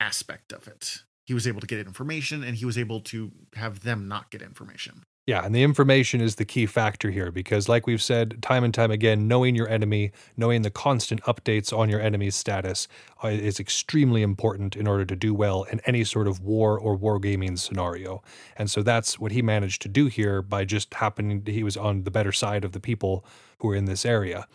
aspect 0.00 0.52
of 0.52 0.66
it 0.66 1.04
he 1.24 1.32
was 1.32 1.46
able 1.46 1.60
to 1.60 1.66
get 1.66 1.78
information 1.78 2.42
and 2.42 2.56
he 2.56 2.64
was 2.64 2.76
able 2.76 3.00
to 3.00 3.30
have 3.54 3.80
them 3.80 4.08
not 4.08 4.30
get 4.30 4.42
information 4.42 5.04
Yeah, 5.26 5.44
and 5.44 5.52
the 5.52 5.64
information 5.64 6.20
is 6.20 6.36
the 6.36 6.44
key 6.44 6.66
factor 6.66 7.10
here 7.10 7.32
because, 7.32 7.68
like 7.68 7.84
we've 7.84 8.02
said 8.02 8.40
time 8.42 8.62
and 8.62 8.72
time 8.72 8.92
again, 8.92 9.26
knowing 9.26 9.56
your 9.56 9.68
enemy, 9.68 10.12
knowing 10.36 10.62
the 10.62 10.70
constant 10.70 11.20
updates 11.22 11.76
on 11.76 11.88
your 11.88 12.00
enemy's 12.00 12.36
status 12.36 12.86
uh, 13.24 13.28
is 13.28 13.58
extremely 13.58 14.22
important 14.22 14.76
in 14.76 14.86
order 14.86 15.04
to 15.04 15.16
do 15.16 15.34
well 15.34 15.64
in 15.64 15.80
any 15.84 16.04
sort 16.04 16.28
of 16.28 16.42
war 16.42 16.78
or 16.78 16.96
wargaming 16.96 17.58
scenario. 17.58 18.22
And 18.56 18.70
so 18.70 18.84
that's 18.84 19.18
what 19.18 19.32
he 19.32 19.42
managed 19.42 19.82
to 19.82 19.88
do 19.88 20.06
here 20.06 20.42
by 20.42 20.64
just 20.64 20.94
happening, 20.94 21.42
he 21.44 21.64
was 21.64 21.76
on 21.76 22.04
the 22.04 22.12
better 22.12 22.30
side 22.30 22.64
of 22.64 22.70
the 22.70 22.80
people 22.80 23.24
who 23.58 23.66
were 23.66 23.74
in 23.74 23.86
this 23.86 24.06
area. 24.06 24.46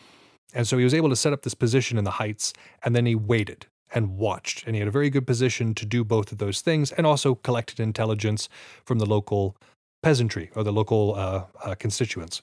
And 0.54 0.66
so 0.66 0.78
he 0.78 0.86
was 0.86 0.94
able 0.94 1.10
to 1.10 1.18
set 1.18 1.34
up 1.34 1.42
this 1.42 1.54
position 1.54 1.98
in 1.98 2.06
the 2.06 2.12
heights, 2.12 2.54
and 2.82 2.96
then 2.96 3.06
he 3.06 3.16
waited 3.16 3.66
and 3.94 4.18
watched. 4.18 4.66
And 4.66 4.74
he 4.74 4.80
had 4.80 4.88
a 4.88 4.92
very 4.92 5.10
good 5.10 5.28
position 5.28 5.74
to 5.76 5.86
do 5.86 6.06
both 6.06 6.32
of 6.32 6.38
those 6.38 6.62
things 6.62 6.94
and 6.94 7.06
also 7.06 7.36
collected 7.36 7.82
intelligence 7.82 8.48
from 8.86 9.00
the 9.00 9.06
local 9.06 9.58
peasantry 10.02 10.50
or 10.56 10.64
the 10.64 10.72
local 10.72 11.16
uh, 11.16 11.46
uh, 11.64 11.76
constituents. 11.76 12.42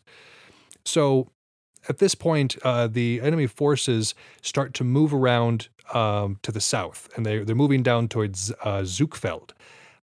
So 0.85 1.29
at 1.89 1.99
this 1.99 2.15
point, 2.15 2.57
uh, 2.65 2.87
the 2.87 3.21
enemy 3.21 3.47
forces 3.47 4.15
start 4.43 4.75
to 4.75 4.85
move 4.85 5.15
around 5.15 5.69
um, 5.95 6.39
to 6.43 6.53
the 6.53 6.61
south, 6.61 7.09
and 7.17 7.25
they, 7.25 7.39
they're 7.39 7.55
moving 7.57 7.83
down 7.83 8.09
towards 8.09 8.51
uh, 8.63 8.83
Zeuchfeld. 8.83 9.51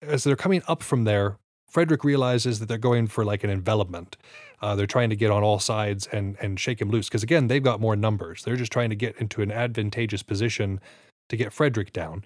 As 0.03 0.25
they're 0.25 0.37
coming 0.37 0.63
up 0.67 0.83
from 0.83 1.05
there, 1.05 1.39
Frederick 1.69 2.03
realizes 2.03 2.59
that 2.59 2.67
they're 2.67 2.79
going 2.79 3.07
for 3.07 3.25
like 3.25 3.45
an 3.45 3.51
envelopment. 3.51 4.17
Uh, 4.61 4.75
they're 4.75 4.87
trying 4.87 5.11
to 5.11 5.17
get 5.17 5.31
on 5.31 5.43
all 5.43 5.59
sides 5.61 6.09
and 6.11 6.37
and 6.41 6.59
shake 6.59 6.81
him 6.81 6.91
loose 6.91 7.09
because 7.09 7.23
again, 7.23 7.47
they've 7.47 7.63
got 7.63 7.81
more 7.81 7.95
numbers. 7.95 8.43
They're 8.43 8.57
just 8.57 8.73
trying 8.73 8.91
to 8.91 8.97
get 8.97 9.17
into 9.19 9.43
an 9.43 9.53
advantageous 9.53 10.23
position 10.23 10.81
to 11.29 11.37
get 11.37 11.53
Frederick 11.53 11.93
down. 11.93 12.25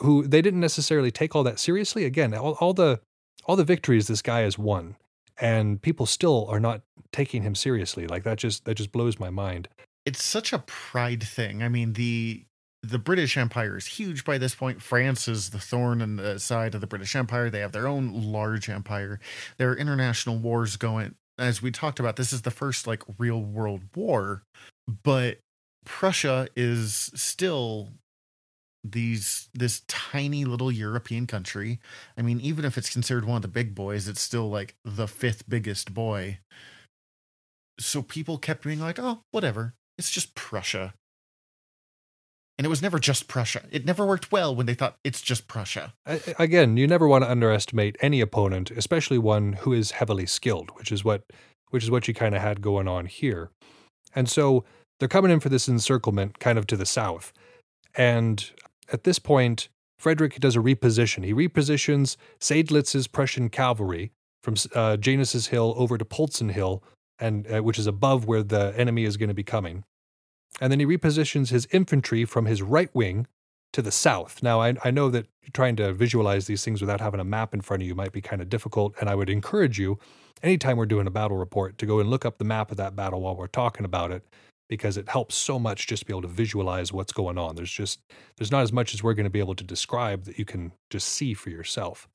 Who 0.00 0.26
they 0.26 0.40
didn't 0.40 0.60
necessarily 0.60 1.10
take 1.10 1.34
all 1.34 1.42
that 1.42 1.58
seriously. 1.58 2.04
Again, 2.04 2.32
all, 2.32 2.52
all 2.60 2.72
the 2.72 3.00
all 3.48 3.56
the 3.56 3.64
victories 3.64 4.06
this 4.06 4.22
guy 4.22 4.40
has 4.40 4.56
won, 4.58 4.94
and 5.40 5.82
people 5.82 6.06
still 6.06 6.46
are 6.48 6.60
not 6.60 6.82
taking 7.10 7.42
him 7.42 7.54
seriously. 7.56 8.06
Like 8.06 8.22
that 8.24 8.38
just 8.38 8.64
that 8.66 8.74
just 8.76 8.92
blows 8.92 9.18
my 9.18 9.30
mind. 9.30 9.68
it's 10.06 10.22
such 10.22 10.52
a 10.54 10.58
pride 10.60 11.22
thing 11.22 11.62
i 11.62 11.68
mean 11.68 11.92
the 11.94 12.44
the 12.82 12.98
british 12.98 13.36
empire 13.36 13.76
is 13.76 13.86
huge 13.86 14.24
by 14.24 14.38
this 14.38 14.54
point 14.54 14.80
france 14.80 15.28
is 15.28 15.50
the 15.50 15.58
thorn 15.58 16.00
in 16.00 16.16
the 16.16 16.38
side 16.38 16.74
of 16.74 16.80
the 16.80 16.86
british 16.86 17.14
empire 17.16 17.50
they 17.50 17.58
have 17.60 17.72
their 17.72 17.88
own 17.88 18.32
large 18.32 18.70
empire 18.70 19.18
there 19.58 19.70
are 19.70 19.76
international 19.76 20.38
wars 20.38 20.76
going 20.76 21.14
as 21.38 21.60
we 21.60 21.70
talked 21.70 22.00
about 22.00 22.16
this 22.16 22.32
is 22.32 22.42
the 22.42 22.50
first 22.50 22.86
like 22.86 23.02
real 23.18 23.42
world 23.42 23.82
war 23.94 24.42
but 25.02 25.38
prussia 25.84 26.48
is 26.56 27.10
still 27.14 27.88
these 28.84 29.48
this 29.54 29.82
tiny 29.88 30.44
little 30.44 30.70
european 30.70 31.26
country. 31.26 31.80
I 32.16 32.22
mean 32.22 32.40
even 32.40 32.64
if 32.64 32.78
it's 32.78 32.90
considered 32.90 33.24
one 33.24 33.36
of 33.36 33.42
the 33.42 33.48
big 33.48 33.74
boys 33.74 34.08
it's 34.08 34.20
still 34.20 34.48
like 34.48 34.76
the 34.84 35.08
fifth 35.08 35.48
biggest 35.48 35.92
boy. 35.94 36.38
So 37.80 38.02
people 38.02 38.38
kept 38.38 38.64
being 38.64 38.80
like 38.80 38.98
oh 38.98 39.22
whatever. 39.30 39.74
It's 39.96 40.10
just 40.10 40.34
prussia. 40.34 40.94
And 42.56 42.64
it 42.66 42.70
was 42.70 42.82
never 42.82 42.98
just 42.98 43.28
prussia. 43.28 43.62
It 43.70 43.84
never 43.84 44.04
worked 44.04 44.32
well 44.32 44.54
when 44.54 44.66
they 44.66 44.74
thought 44.74 44.96
it's 45.04 45.22
just 45.22 45.46
prussia. 45.46 45.94
Again, 46.40 46.76
you 46.76 46.88
never 46.88 47.06
want 47.06 47.22
to 47.22 47.30
underestimate 47.30 47.96
any 48.00 48.20
opponent, 48.20 48.72
especially 48.72 49.16
one 49.16 49.52
who 49.52 49.72
is 49.72 49.92
heavily 49.92 50.26
skilled, 50.26 50.70
which 50.76 50.90
is 50.90 51.04
what 51.04 51.22
which 51.70 51.84
is 51.84 51.90
what 51.90 52.08
you 52.08 52.14
kind 52.14 52.34
of 52.34 52.42
had 52.42 52.60
going 52.60 52.88
on 52.88 53.06
here. 53.06 53.50
And 54.14 54.28
so 54.28 54.64
they're 54.98 55.08
coming 55.08 55.30
in 55.30 55.38
for 55.38 55.48
this 55.48 55.68
encirclement 55.68 56.40
kind 56.40 56.58
of 56.58 56.66
to 56.68 56.76
the 56.76 56.86
south. 56.86 57.32
And 57.94 58.50
at 58.92 59.04
this 59.04 59.18
point, 59.18 59.68
Frederick 59.98 60.38
does 60.40 60.56
a 60.56 60.60
reposition. 60.60 61.24
He 61.24 61.34
repositions 61.34 62.16
Seydlitz's 62.40 63.06
Prussian 63.08 63.48
cavalry 63.48 64.12
from 64.42 64.54
uh, 64.74 64.96
Janus's 64.96 65.48
Hill 65.48 65.74
over 65.76 65.98
to 65.98 66.04
Polzen 66.04 66.52
Hill, 66.52 66.82
and 67.18 67.50
uh, 67.52 67.62
which 67.62 67.78
is 67.78 67.86
above 67.86 68.26
where 68.26 68.42
the 68.42 68.72
enemy 68.76 69.04
is 69.04 69.16
going 69.16 69.28
to 69.28 69.34
be 69.34 69.42
coming. 69.42 69.84
And 70.60 70.72
then 70.72 70.80
he 70.80 70.86
repositions 70.86 71.50
his 71.50 71.66
infantry 71.72 72.24
from 72.24 72.46
his 72.46 72.62
right 72.62 72.90
wing 72.94 73.26
to 73.72 73.82
the 73.82 73.90
south. 73.90 74.42
Now, 74.42 74.60
I, 74.60 74.74
I 74.82 74.90
know 74.90 75.10
that 75.10 75.26
trying 75.52 75.76
to 75.76 75.92
visualize 75.92 76.46
these 76.46 76.64
things 76.64 76.80
without 76.80 77.00
having 77.00 77.20
a 77.20 77.24
map 77.24 77.52
in 77.52 77.60
front 77.60 77.82
of 77.82 77.86
you 77.86 77.94
might 77.94 78.12
be 78.12 78.20
kind 78.20 78.40
of 78.40 78.48
difficult, 78.48 78.94
and 79.00 79.10
I 79.10 79.14
would 79.14 79.28
encourage 79.28 79.78
you, 79.78 79.98
anytime 80.42 80.76
we're 80.76 80.86
doing 80.86 81.06
a 81.06 81.10
battle 81.10 81.36
report, 81.36 81.76
to 81.78 81.86
go 81.86 82.00
and 82.00 82.08
look 82.08 82.24
up 82.24 82.38
the 82.38 82.44
map 82.44 82.70
of 82.70 82.76
that 82.78 82.96
battle 82.96 83.20
while 83.20 83.36
we're 83.36 83.46
talking 83.46 83.84
about 83.84 84.10
it, 84.10 84.24
because 84.68 84.96
it 84.96 85.08
helps 85.08 85.34
so 85.34 85.58
much 85.58 85.86
just 85.86 86.02
to 86.02 86.06
be 86.06 86.12
able 86.12 86.22
to 86.22 86.28
visualize 86.28 86.92
what's 86.92 87.12
going 87.12 87.38
on. 87.38 87.56
There's 87.56 87.70
just 87.70 88.00
there's 88.36 88.52
not 88.52 88.62
as 88.62 88.72
much 88.72 88.94
as 88.94 89.02
we're 89.02 89.14
going 89.14 89.24
to 89.24 89.30
be 89.30 89.38
able 89.38 89.54
to 89.54 89.64
describe 89.64 90.24
that 90.24 90.38
you 90.38 90.44
can 90.44 90.72
just 90.90 91.08
see 91.08 91.34
for 91.34 91.50
yourself. 91.50 92.08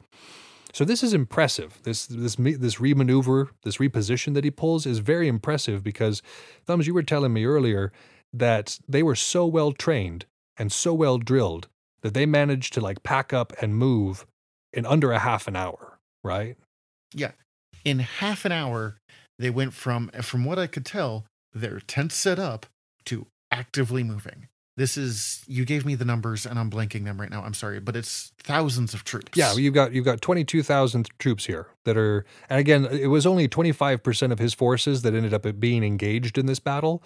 So 0.74 0.86
this 0.86 1.04
is 1.04 1.14
impressive. 1.14 1.80
This 1.84 2.06
this 2.08 2.36
this 2.36 2.76
remaneuver, 2.76 3.50
this 3.64 3.78
reposition 3.78 4.34
that 4.34 4.44
he 4.44 4.52
pulls 4.52 4.86
is 4.86 5.00
very 5.00 5.28
impressive 5.28 5.84
because 5.84 6.22
thumbs 6.66 6.88
you 6.88 6.94
were 6.94 7.04
telling 7.04 7.34
me 7.34 7.46
earlier 7.46 7.92
that 8.34 8.80
they 8.88 9.04
were 9.04 9.16
so 9.16 9.46
well 9.46 9.72
trained 9.72 10.26
and 10.58 10.72
so 10.72 10.94
well 10.94 11.18
drilled 11.18 11.68
that 12.02 12.14
they 12.14 12.26
managed 12.26 12.74
to 12.74 12.82
like 12.82 13.04
pack 13.04 13.34
up 13.34 13.54
and 13.62 13.76
move 13.76 14.26
in 14.74 14.86
under 14.86 15.12
a 15.12 15.20
half 15.20 15.48
an 15.48 15.56
hour, 15.56 16.00
right? 16.24 16.58
Yeah. 17.14 17.32
In 17.86 18.00
half 18.00 18.46
an 18.46 18.52
hour, 18.52 18.98
they 19.40 19.50
went 19.50 19.74
from, 19.74 20.10
from 20.22 20.46
what 20.46 20.60
I 20.60 20.68
could 20.68 20.86
tell, 20.86 21.26
their 21.54 21.80
tent 21.80 22.12
set 22.12 22.40
up 22.40 22.66
to 23.06 23.28
actively 23.52 24.04
moving. 24.04 24.48
This 24.76 24.98
is 24.98 25.44
you 25.48 25.66
gave 25.66 25.86
me 25.86 25.94
the 25.94 26.06
numbers 26.06 26.48
and 26.48 26.58
I'm 26.58 26.72
blanking 26.72 27.06
them 27.06 27.22
right 27.22 27.30
now. 27.30 27.44
I'm 27.44 27.54
sorry, 27.54 27.80
but 27.80 27.96
it's 27.96 28.32
thousands 28.40 28.96
of 28.96 29.04
troops. 29.04 29.34
Yeah, 29.36 29.54
you've 29.54 29.76
got 29.76 29.94
you've 29.94 30.06
got 30.06 30.20
twenty 30.20 30.44
two 30.44 30.64
thousand 30.64 31.10
troops 31.20 31.46
here 31.46 31.68
that 31.86 31.96
are, 31.96 32.26
and 32.50 32.60
again, 32.60 32.86
it 32.86 33.08
was 33.08 33.28
only 33.28 33.48
twenty 33.48 33.72
five 33.72 34.02
percent 34.02 34.34
of 34.34 34.40
his 34.40 34.56
forces 34.56 35.04
that 35.04 35.14
ended 35.14 35.34
up 35.34 35.46
being 35.60 35.84
engaged 35.84 36.40
in 36.40 36.48
this 36.48 36.60
battle, 36.60 37.04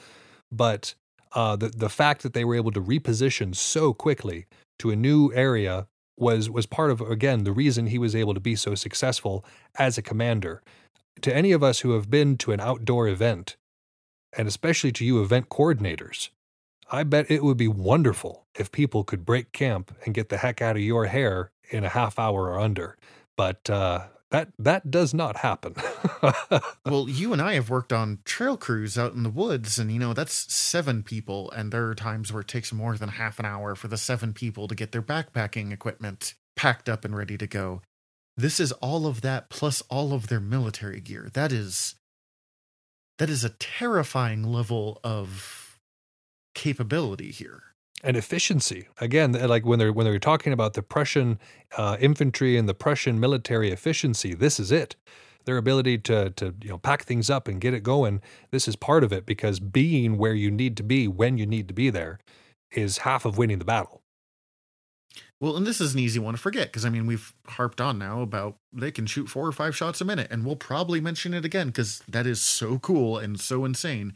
but 0.50 0.96
uh, 1.34 1.58
the 1.58 1.68
the 1.68 1.90
fact 1.90 2.24
that 2.24 2.34
they 2.34 2.46
were 2.46 2.56
able 2.56 2.72
to 2.72 2.82
reposition 2.82 3.54
so 3.54 3.94
quickly 3.94 4.46
to 4.80 4.90
a 4.90 4.96
new 4.96 5.34
area 5.34 5.88
was 6.18 6.50
was 6.50 6.66
part 6.66 6.90
of 6.90 7.02
again 7.02 7.44
the 7.44 7.52
reason 7.52 7.88
he 7.88 7.98
was 7.98 8.16
able 8.16 8.34
to 8.34 8.40
be 8.40 8.56
so 8.56 8.76
successful 8.76 9.44
as 9.78 9.98
a 9.98 10.02
commander. 10.02 10.62
To 11.22 11.36
any 11.36 11.52
of 11.52 11.64
us 11.64 11.80
who 11.80 11.92
have 11.92 12.10
been 12.10 12.38
to 12.38 12.54
an 12.54 12.62
outdoor 12.62 13.10
event, 13.10 13.58
and 14.38 14.48
especially 14.48 14.92
to 14.94 15.04
you 15.04 15.22
event 15.22 15.50
coordinators, 15.50 16.30
I 16.90 17.04
bet 17.04 17.30
it 17.30 17.44
would 17.44 17.58
be 17.58 17.68
wonderful 17.68 18.46
if 18.56 18.72
people 18.72 19.04
could 19.04 19.26
break 19.26 19.52
camp 19.52 19.94
and 20.06 20.14
get 20.14 20.30
the 20.30 20.38
heck 20.38 20.62
out 20.62 20.78
of 20.78 20.82
your 20.82 21.08
hair 21.08 21.52
in 21.70 21.84
a 21.84 21.90
half 21.90 22.18
hour 22.18 22.50
or 22.50 22.60
under. 22.60 22.98
But 23.36 23.70
uh, 23.70 24.06
that 24.32 24.50
that 24.58 24.90
does 24.92 25.14
not 25.14 25.38
happen. 25.38 25.76
Well, 26.86 27.10
you 27.10 27.34
and 27.34 27.42
I 27.42 27.56
have 27.56 27.70
worked 27.70 27.92
on 27.92 28.20
trail 28.24 28.56
crews 28.56 28.98
out 28.98 29.14
in 29.14 29.24
the 29.24 29.30
woods, 29.30 29.78
and 29.78 29.92
you 29.92 30.00
know, 30.00 30.14
that's 30.14 30.52
seven 30.52 31.04
people. 31.04 31.52
And 31.52 31.72
there 31.72 31.86
are 31.88 31.96
times 31.96 32.32
where 32.32 32.42
it 32.42 32.48
takes 32.48 32.72
more 32.72 32.96
than 32.96 33.10
half 33.10 33.40
an 33.40 33.46
hour 33.46 33.76
for 33.76 33.90
the 33.90 33.98
seven 33.98 34.32
people 34.32 34.70
to 34.70 34.76
get 34.76 34.94
their 34.94 35.02
backpacking 35.02 35.74
equipment 35.74 36.34
packed 36.56 36.88
up 36.88 37.04
and 37.04 37.16
ready 37.16 37.38
to 37.38 37.46
go. 37.46 37.82
This 38.38 38.60
is 38.60 38.72
all 38.74 39.06
of 39.06 39.22
that 39.22 39.50
plus 39.50 39.82
all 39.90 40.14
of 40.14 40.28
their 40.28 40.40
military 40.40 41.02
gear. 41.02 41.30
That 41.34 41.52
is 41.52 41.96
that 43.18 43.30
is 43.30 43.44
a 43.44 43.50
terrifying 43.50 44.44
level 44.44 45.00
of 45.04 45.80
capability 46.56 47.32
here. 47.32 47.64
and 48.04 48.16
efficiency. 48.18 48.88
Again 49.00 49.32
like 49.34 49.66
when 49.66 49.80
they're 49.80 49.94
when 49.94 50.06
they're 50.06 50.20
talking 50.20 50.54
about 50.54 50.74
the 50.74 50.84
prussian 50.84 51.40
uh, 51.78 51.98
infantry 52.00 52.58
and 52.58 52.68
the 52.70 52.74
prussian 52.76 53.20
military 53.20 53.72
efficiency 53.72 54.34
this 54.36 54.60
is 54.60 54.72
it. 54.72 54.96
Their 55.46 55.58
ability 55.58 56.00
to 56.00 56.30
to 56.32 56.54
you 56.62 56.70
know 56.70 56.78
pack 56.78 57.04
things 57.04 57.30
up 57.30 57.48
and 57.48 57.62
get 57.62 57.74
it 57.74 57.84
going 57.84 58.22
this 58.52 58.68
is 58.68 58.76
part 58.76 59.04
of 59.04 59.12
it 59.14 59.26
because 59.26 59.60
being 59.60 60.18
where 60.18 60.34
you 60.36 60.52
need 60.52 60.78
to 60.78 60.84
be 60.84 61.08
when 61.08 61.38
you 61.38 61.46
need 61.46 61.68
to 61.70 61.74
be 61.74 61.90
there 61.90 62.20
is 62.72 63.00
half 63.00 63.26
of 63.26 63.38
winning 63.38 63.60
the 63.60 63.66
battle 63.66 64.02
Well, 65.40 65.56
and 65.56 65.68
this 65.68 65.80
is 65.80 65.94
an 65.94 66.00
easy 66.00 66.20
one 66.20 66.34
to 66.34 66.40
forget 66.40 66.68
because 66.68 66.86
I 66.86 66.90
mean 66.90 67.06
we've 67.06 67.34
harped 67.48 67.80
on 67.80 68.00
now 68.00 68.22
about 68.22 68.58
they 68.74 68.92
can 68.92 69.06
shoot 69.06 69.30
four 69.30 69.46
or 69.48 69.52
five 69.52 69.76
shots 69.76 70.02
a 70.02 70.06
minute, 70.06 70.28
and 70.32 70.46
we'll 70.46 70.56
probably 70.56 71.00
mention 71.00 71.34
it 71.34 71.46
again 71.46 71.68
because 71.68 72.02
that 72.08 72.26
is 72.26 72.42
so 72.42 72.80
cool 72.80 73.18
and 73.18 73.40
so 73.40 73.64
insane. 73.66 74.14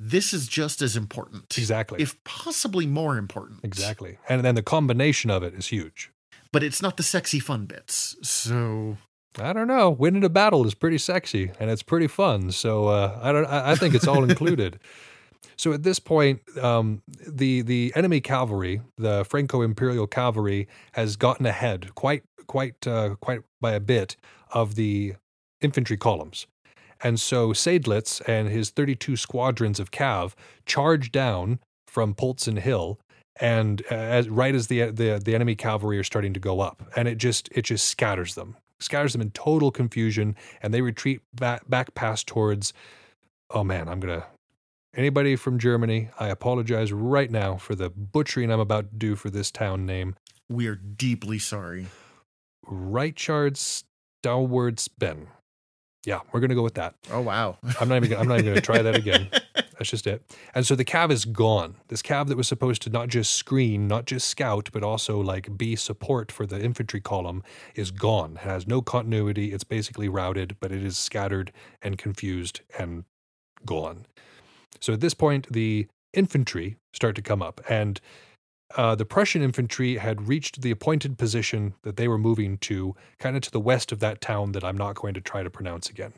This 0.00 0.32
is 0.32 0.46
just 0.46 0.80
as 0.80 0.96
important, 0.96 1.56
exactly 1.58 2.00
if 2.00 2.22
possibly 2.24 2.86
more 2.86 3.16
important. 3.18 3.60
exactly 3.64 4.18
and 4.28 4.44
then 4.44 4.54
the 4.54 4.62
combination 4.62 5.28
of 5.28 5.42
it 5.42 5.54
is 5.54 5.66
huge 5.68 6.12
But 6.52 6.62
it's 6.62 6.80
not 6.80 6.96
the 6.96 7.02
sexy 7.02 7.40
fun 7.40 7.66
bits. 7.66 8.14
So 8.22 8.96
I 9.40 9.52
don't 9.52 9.66
know. 9.66 9.90
Winning 9.90 10.24
a 10.24 10.28
battle 10.28 10.64
is 10.66 10.74
pretty 10.74 10.98
sexy 10.98 11.50
and 11.60 11.68
it's 11.70 11.82
pretty 11.82 12.06
fun. 12.06 12.50
So 12.52 12.86
uh, 12.88 13.18
I 13.22 13.32
don't. 13.32 13.46
I 13.46 13.72
I 13.72 13.74
think 13.74 13.94
it's 13.94 14.06
all 14.06 14.24
included. 14.30 14.78
So 15.56 15.72
at 15.72 15.82
this 15.82 15.98
point, 15.98 16.40
um, 16.58 17.02
the 17.26 17.62
the 17.62 17.92
enemy 17.94 18.20
cavalry, 18.20 18.80
the 18.96 19.24
Franco 19.24 19.62
Imperial 19.62 20.06
cavalry, 20.06 20.68
has 20.92 21.16
gotten 21.16 21.46
ahead 21.46 21.94
quite 21.94 22.22
quite 22.46 22.86
uh, 22.86 23.16
quite 23.20 23.40
by 23.60 23.72
a 23.72 23.80
bit 23.80 24.16
of 24.52 24.74
the 24.76 25.14
infantry 25.60 25.96
columns, 25.96 26.46
and 27.02 27.18
so 27.20 27.52
Seydlitz 27.52 28.20
and 28.28 28.48
his 28.48 28.70
32 28.70 29.16
squadrons 29.16 29.80
of 29.80 29.90
cav 29.90 30.34
charge 30.66 31.10
down 31.10 31.58
from 31.86 32.14
Polzen 32.14 32.58
Hill, 32.58 32.98
and 33.40 33.82
uh, 33.90 33.94
as 33.94 34.28
right 34.28 34.54
as 34.54 34.68
the 34.68 34.90
the 34.90 35.20
the 35.24 35.34
enemy 35.34 35.54
cavalry 35.54 35.98
are 35.98 36.04
starting 36.04 36.34
to 36.34 36.40
go 36.40 36.60
up, 36.60 36.82
and 36.96 37.08
it 37.08 37.18
just 37.18 37.48
it 37.52 37.62
just 37.62 37.86
scatters 37.86 38.34
them, 38.34 38.56
scatters 38.80 39.12
them 39.12 39.22
in 39.22 39.30
total 39.30 39.70
confusion, 39.70 40.36
and 40.62 40.72
they 40.72 40.82
retreat 40.82 41.20
back 41.34 41.68
back 41.68 41.94
past 41.94 42.26
towards. 42.26 42.72
Oh 43.50 43.64
man, 43.64 43.88
I'm 43.88 44.00
gonna. 44.00 44.26
Anybody 44.94 45.36
from 45.36 45.58
Germany, 45.58 46.08
I 46.18 46.28
apologize 46.28 46.92
right 46.92 47.30
now 47.30 47.56
for 47.56 47.74
the 47.74 47.90
butchering 47.90 48.50
I'm 48.50 48.60
about 48.60 48.90
to 48.90 48.96
do 48.96 49.16
for 49.16 49.30
this 49.30 49.50
town 49.50 49.84
name. 49.86 50.16
we 50.48 50.66
are 50.66 50.74
deeply 50.76 51.38
sorry. 51.38 51.86
Reichard 52.66 53.84
Stauwertsben. 54.24 55.26
Yeah, 56.06 56.20
we're 56.32 56.40
gonna 56.40 56.54
go 56.54 56.62
with 56.62 56.74
that. 56.74 56.94
Oh 57.12 57.20
wow. 57.20 57.58
I'm 57.80 57.88
not 57.88 57.96
even. 57.96 58.10
gonna- 58.10 58.22
I'm 58.22 58.28
not 58.28 58.38
even 58.38 58.52
gonna 58.52 58.60
try 58.62 58.80
that 58.82 58.96
again. 58.96 59.28
That's 59.54 59.90
just 59.90 60.06
it. 60.06 60.22
And 60.54 60.66
so 60.66 60.74
the 60.74 60.84
cav 60.84 61.10
is 61.12 61.24
gone. 61.24 61.76
This 61.88 62.02
cav 62.02 62.26
that 62.28 62.36
was 62.36 62.48
supposed 62.48 62.82
to 62.82 62.90
not 62.90 63.08
just 63.08 63.32
screen, 63.34 63.86
not 63.86 64.06
just 64.06 64.26
scout, 64.26 64.70
but 64.72 64.82
also 64.82 65.20
like 65.20 65.56
be 65.58 65.76
support 65.76 66.32
for 66.32 66.46
the 66.46 66.60
infantry 66.60 67.00
column 67.00 67.42
is 67.74 67.90
gone. 67.90 68.32
It 68.36 68.38
has 68.48 68.66
no 68.66 68.80
continuity. 68.82 69.52
It's 69.52 69.64
basically 69.64 70.08
routed, 70.08 70.56
but 70.60 70.72
it 70.72 70.82
is 70.82 70.96
scattered 70.96 71.52
and 71.82 71.96
confused 71.98 72.62
and 72.78 73.04
gone. 73.66 74.06
So 74.80 74.92
at 74.92 75.00
this 75.00 75.14
point, 75.14 75.52
the 75.52 75.86
infantry 76.12 76.76
start 76.92 77.16
to 77.16 77.22
come 77.22 77.42
up, 77.42 77.60
and 77.68 78.00
uh, 78.76 78.94
the 78.94 79.04
Prussian 79.04 79.42
infantry 79.42 79.96
had 79.96 80.28
reached 80.28 80.60
the 80.60 80.70
appointed 80.70 81.16
position 81.16 81.74
that 81.82 81.96
they 81.96 82.08
were 82.08 82.18
moving 82.18 82.58
to, 82.58 82.94
kind 83.18 83.36
of 83.36 83.42
to 83.42 83.50
the 83.50 83.60
west 83.60 83.92
of 83.92 84.00
that 84.00 84.20
town 84.20 84.52
that 84.52 84.64
I'm 84.64 84.76
not 84.76 84.94
going 84.94 85.14
to 85.14 85.20
try 85.20 85.42
to 85.42 85.50
pronounce 85.50 85.88
again. 85.88 86.12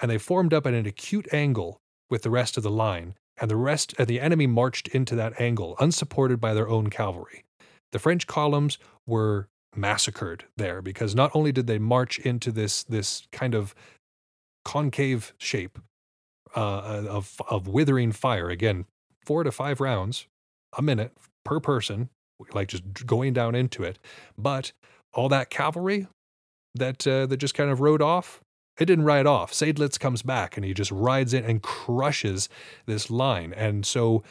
And 0.00 0.10
they 0.10 0.18
formed 0.18 0.52
up 0.52 0.66
at 0.66 0.74
an 0.74 0.86
acute 0.86 1.32
angle 1.32 1.78
with 2.10 2.22
the 2.22 2.30
rest 2.30 2.56
of 2.56 2.62
the 2.62 2.70
line, 2.70 3.14
and 3.38 3.50
the 3.50 3.56
rest 3.56 3.94
and 3.98 4.06
the 4.06 4.20
enemy 4.20 4.46
marched 4.46 4.88
into 4.88 5.14
that 5.16 5.40
angle, 5.40 5.76
unsupported 5.80 6.40
by 6.40 6.52
their 6.52 6.68
own 6.68 6.90
cavalry. 6.90 7.44
The 7.92 7.98
French 7.98 8.26
columns 8.26 8.78
were 9.06 9.48
massacred 9.76 10.44
there 10.56 10.82
because 10.82 11.14
not 11.14 11.30
only 11.34 11.52
did 11.52 11.66
they 11.66 11.78
march 11.78 12.18
into 12.20 12.52
this 12.52 12.84
this 12.84 13.26
kind 13.32 13.54
of 13.54 13.74
concave 14.64 15.34
shape 15.38 15.78
uh, 16.54 17.04
of 17.08 17.40
of 17.48 17.68
withering 17.68 18.12
fire 18.12 18.48
again, 18.50 18.86
four 19.24 19.44
to 19.44 19.52
five 19.52 19.80
rounds 19.80 20.26
a 20.76 20.82
minute 20.82 21.12
per 21.44 21.60
person, 21.60 22.08
like 22.52 22.68
just 22.68 23.06
going 23.06 23.32
down 23.32 23.54
into 23.54 23.82
it. 23.82 23.98
But 24.36 24.72
all 25.12 25.28
that 25.28 25.50
cavalry 25.50 26.08
that 26.74 27.06
uh, 27.06 27.26
that 27.26 27.36
just 27.36 27.54
kind 27.54 27.70
of 27.70 27.80
rode 27.80 28.02
off, 28.02 28.40
it 28.78 28.86
didn't 28.86 29.04
ride 29.04 29.26
off. 29.26 29.52
Seydlitz 29.52 29.98
comes 29.98 30.22
back 30.22 30.56
and 30.56 30.64
he 30.64 30.74
just 30.74 30.90
rides 30.90 31.32
in 31.32 31.44
and 31.44 31.62
crushes 31.62 32.48
this 32.86 33.10
line. 33.10 33.52
And 33.52 33.86
so 33.86 34.22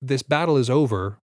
this 0.00 0.22
battle 0.22 0.56
is 0.56 0.70
over 0.70 1.18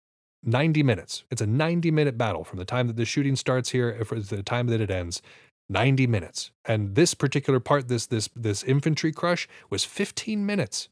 90 0.42 0.82
minutes. 0.82 1.24
It's 1.30 1.40
a 1.40 1.46
90 1.46 1.90
minute 1.90 2.18
battle 2.18 2.44
from 2.44 2.58
the 2.58 2.64
time 2.64 2.86
that 2.86 2.96
the 2.96 3.04
shooting 3.04 3.36
starts 3.36 3.70
here 3.70 4.04
for 4.04 4.18
the 4.18 4.42
time 4.42 4.68
that 4.68 4.80
it 4.80 4.90
ends. 4.90 5.22
90 5.68 6.06
minutes. 6.06 6.50
And 6.64 6.94
this 6.94 7.14
particular 7.14 7.60
part, 7.60 7.88
this 7.88 8.06
this 8.06 8.28
this 8.34 8.62
infantry 8.62 9.12
crush 9.12 9.48
was 9.70 9.84
15 9.84 10.44
minutes. 10.44 10.88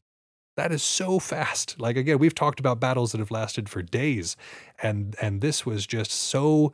That 0.55 0.71
is 0.71 0.83
so 0.83 1.19
fast. 1.19 1.79
Like 1.79 1.97
again, 1.97 2.19
we've 2.19 2.35
talked 2.35 2.59
about 2.59 2.79
battles 2.79 3.11
that 3.11 3.19
have 3.19 3.31
lasted 3.31 3.69
for 3.69 3.81
days, 3.81 4.35
and 4.81 5.15
and 5.21 5.41
this 5.41 5.65
was 5.65 5.87
just 5.87 6.11
so 6.11 6.73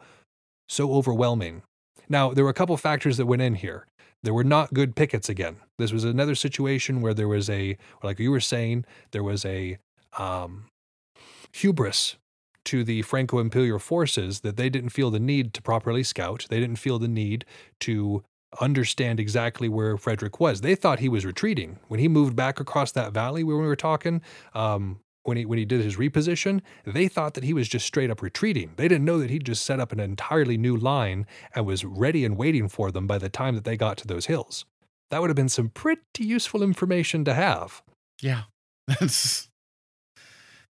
so 0.68 0.94
overwhelming. 0.94 1.64
Now 2.08 2.34
there 2.34 2.44
were 2.44 2.50
a 2.50 2.56
couple 2.56 2.76
factors 2.78 3.18
that 3.18 3.26
went 3.26 3.42
in 3.42 3.56
here. 3.56 3.86
There 4.22 4.34
were 4.34 4.44
not 4.44 4.74
good 4.74 4.96
pickets 4.96 5.30
again. 5.30 5.58
This 5.78 5.94
was 5.94 6.04
another 6.04 6.36
situation 6.36 7.02
where 7.02 7.14
there 7.14 7.28
was 7.28 7.50
a, 7.50 7.78
like 8.04 8.20
you 8.20 8.32
were 8.32 8.42
saying, 8.42 8.84
there 9.12 9.24
was 9.24 9.46
a 9.46 9.78
um, 10.18 10.66
hubris 11.54 12.18
to 12.65 12.84
the 12.84 13.02
Franco 13.03 13.40
Imperial 13.40 13.80
forces 13.80 14.41
that 14.41 14.57
they 14.57 14.69
didn't 14.69 14.90
feel 14.90 15.11
the 15.11 15.19
need 15.19 15.53
to 15.53 15.61
properly 15.61 16.03
scout. 16.03 16.45
They 16.49 16.60
didn't 16.60 16.77
feel 16.77 16.99
the 16.99 17.07
need 17.07 17.45
to 17.81 18.23
understand 18.60 19.19
exactly 19.19 19.69
where 19.69 19.98
Frederick 19.98 20.40
was. 20.40 20.61
They 20.61 20.76
thought 20.76 20.99
he 20.99 21.10
was 21.10 21.26
retreating 21.26 21.80
when 21.88 21.99
he 21.99 22.07
moved 22.07 22.36
back 22.36 22.60
across 22.60 22.91
that 22.94 23.14
valley 23.14 23.44
when 23.44 23.57
we 23.57 23.68
were 23.68 23.76
talking. 23.76 24.22
Um, 24.53 24.99
when 25.23 25.38
he 25.38 25.45
when 25.45 25.60
he 25.60 25.65
did 25.65 25.81
his 25.84 25.98
reposition, 25.98 26.61
they 26.86 27.07
thought 27.07 27.34
that 27.36 27.44
he 27.44 27.53
was 27.53 27.68
just 27.68 27.86
straight 27.86 28.10
up 28.10 28.22
retreating. 28.22 28.72
They 28.77 28.88
didn't 28.88 29.06
know 29.06 29.19
that 29.19 29.30
he'd 29.30 29.45
just 29.45 29.65
set 29.65 29.80
up 29.80 29.91
an 29.91 29.99
entirely 29.99 30.57
new 30.57 30.76
line 30.76 31.27
and 31.53 31.65
was 31.65 31.86
ready 31.86 32.26
and 32.26 32.38
waiting 32.38 32.68
for 32.69 32.90
them 32.91 33.06
by 33.06 33.18
the 33.18 33.30
time 33.30 33.56
that 33.56 33.64
they 33.64 33.77
got 33.77 33.98
to 33.98 34.07
those 34.07 34.26
hills. 34.26 34.65
That 35.11 35.22
would 35.22 35.30
have 35.30 35.36
been 35.36 35.49
some 35.49 35.69
pretty 35.69 36.23
useful 36.23 36.64
information 36.64 37.26
to 37.26 37.34
have. 37.34 37.81
Yeah. 38.22 38.44
That's 38.88 39.49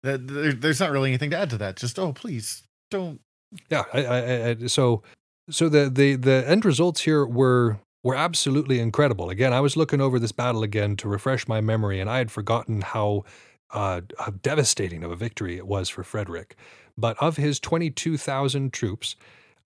there's 0.04 0.80
not 0.80 0.92
really 0.92 1.10
anything 1.10 1.32
to 1.32 1.38
add 1.38 1.50
to 1.52 1.58
that. 1.58 1.78
Just 1.78 1.98
oh, 1.98 2.14
please 2.14 2.64
don't. 2.92 3.20
Yeah, 3.70 3.84
I, 3.94 4.06
I, 4.06 4.50
I, 4.50 4.68
so 4.68 5.04
so 5.50 5.70
the, 5.70 5.90
the 5.90 6.16
the 6.16 6.44
end 6.48 6.66
results 6.66 7.02
here 7.02 7.26
were 7.26 7.80
were 8.04 8.16
absolutely 8.16 8.80
incredible. 8.80 9.30
Again, 9.30 9.54
I 9.54 9.62
was 9.62 9.78
looking 9.78 10.02
over 10.02 10.20
this 10.20 10.32
battle 10.32 10.64
again 10.64 10.96
to 10.98 11.08
refresh 11.08 11.48
my 11.48 11.62
memory, 11.62 12.00
and 12.00 12.10
I 12.10 12.18
had 12.18 12.32
forgotten 12.32 12.82
how 12.82 13.24
uh, 13.72 14.02
how 14.20 14.32
devastating 14.42 15.04
of 15.04 15.12
a 15.12 15.16
victory 15.16 15.58
it 15.58 15.68
was 15.68 15.90
for 15.90 16.04
Frederick. 16.04 16.56
But 16.98 17.18
of 17.22 17.38
his 17.38 17.60
twenty 17.60 17.90
two 17.90 18.18
thousand 18.18 18.74
troops, 18.74 19.16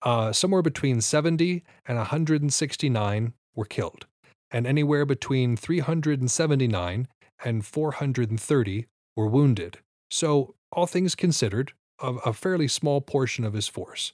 uh, 0.02 0.32
somewhere 0.32 0.62
between 0.62 1.00
seventy 1.00 1.64
and 1.86 1.98
one 1.98 2.06
hundred 2.06 2.42
and 2.42 2.52
sixty 2.52 2.88
nine 2.88 3.32
were 3.54 3.64
killed, 3.64 4.06
and 4.50 4.66
anywhere 4.66 5.04
between 5.04 5.56
three 5.56 5.80
hundred 5.80 6.20
and 6.20 6.30
seventy 6.30 6.68
nine 6.68 7.08
and 7.44 7.66
four 7.66 7.92
hundred 7.92 8.30
and 8.30 8.40
thirty 8.40 8.86
were 9.16 9.26
wounded. 9.26 9.78
So, 10.10 10.54
all 10.72 10.86
things 10.86 11.14
considered, 11.14 11.72
a, 12.00 12.14
a 12.26 12.32
fairly 12.32 12.68
small 12.68 13.00
portion 13.00 13.44
of 13.44 13.54
his 13.54 13.68
force. 13.68 14.12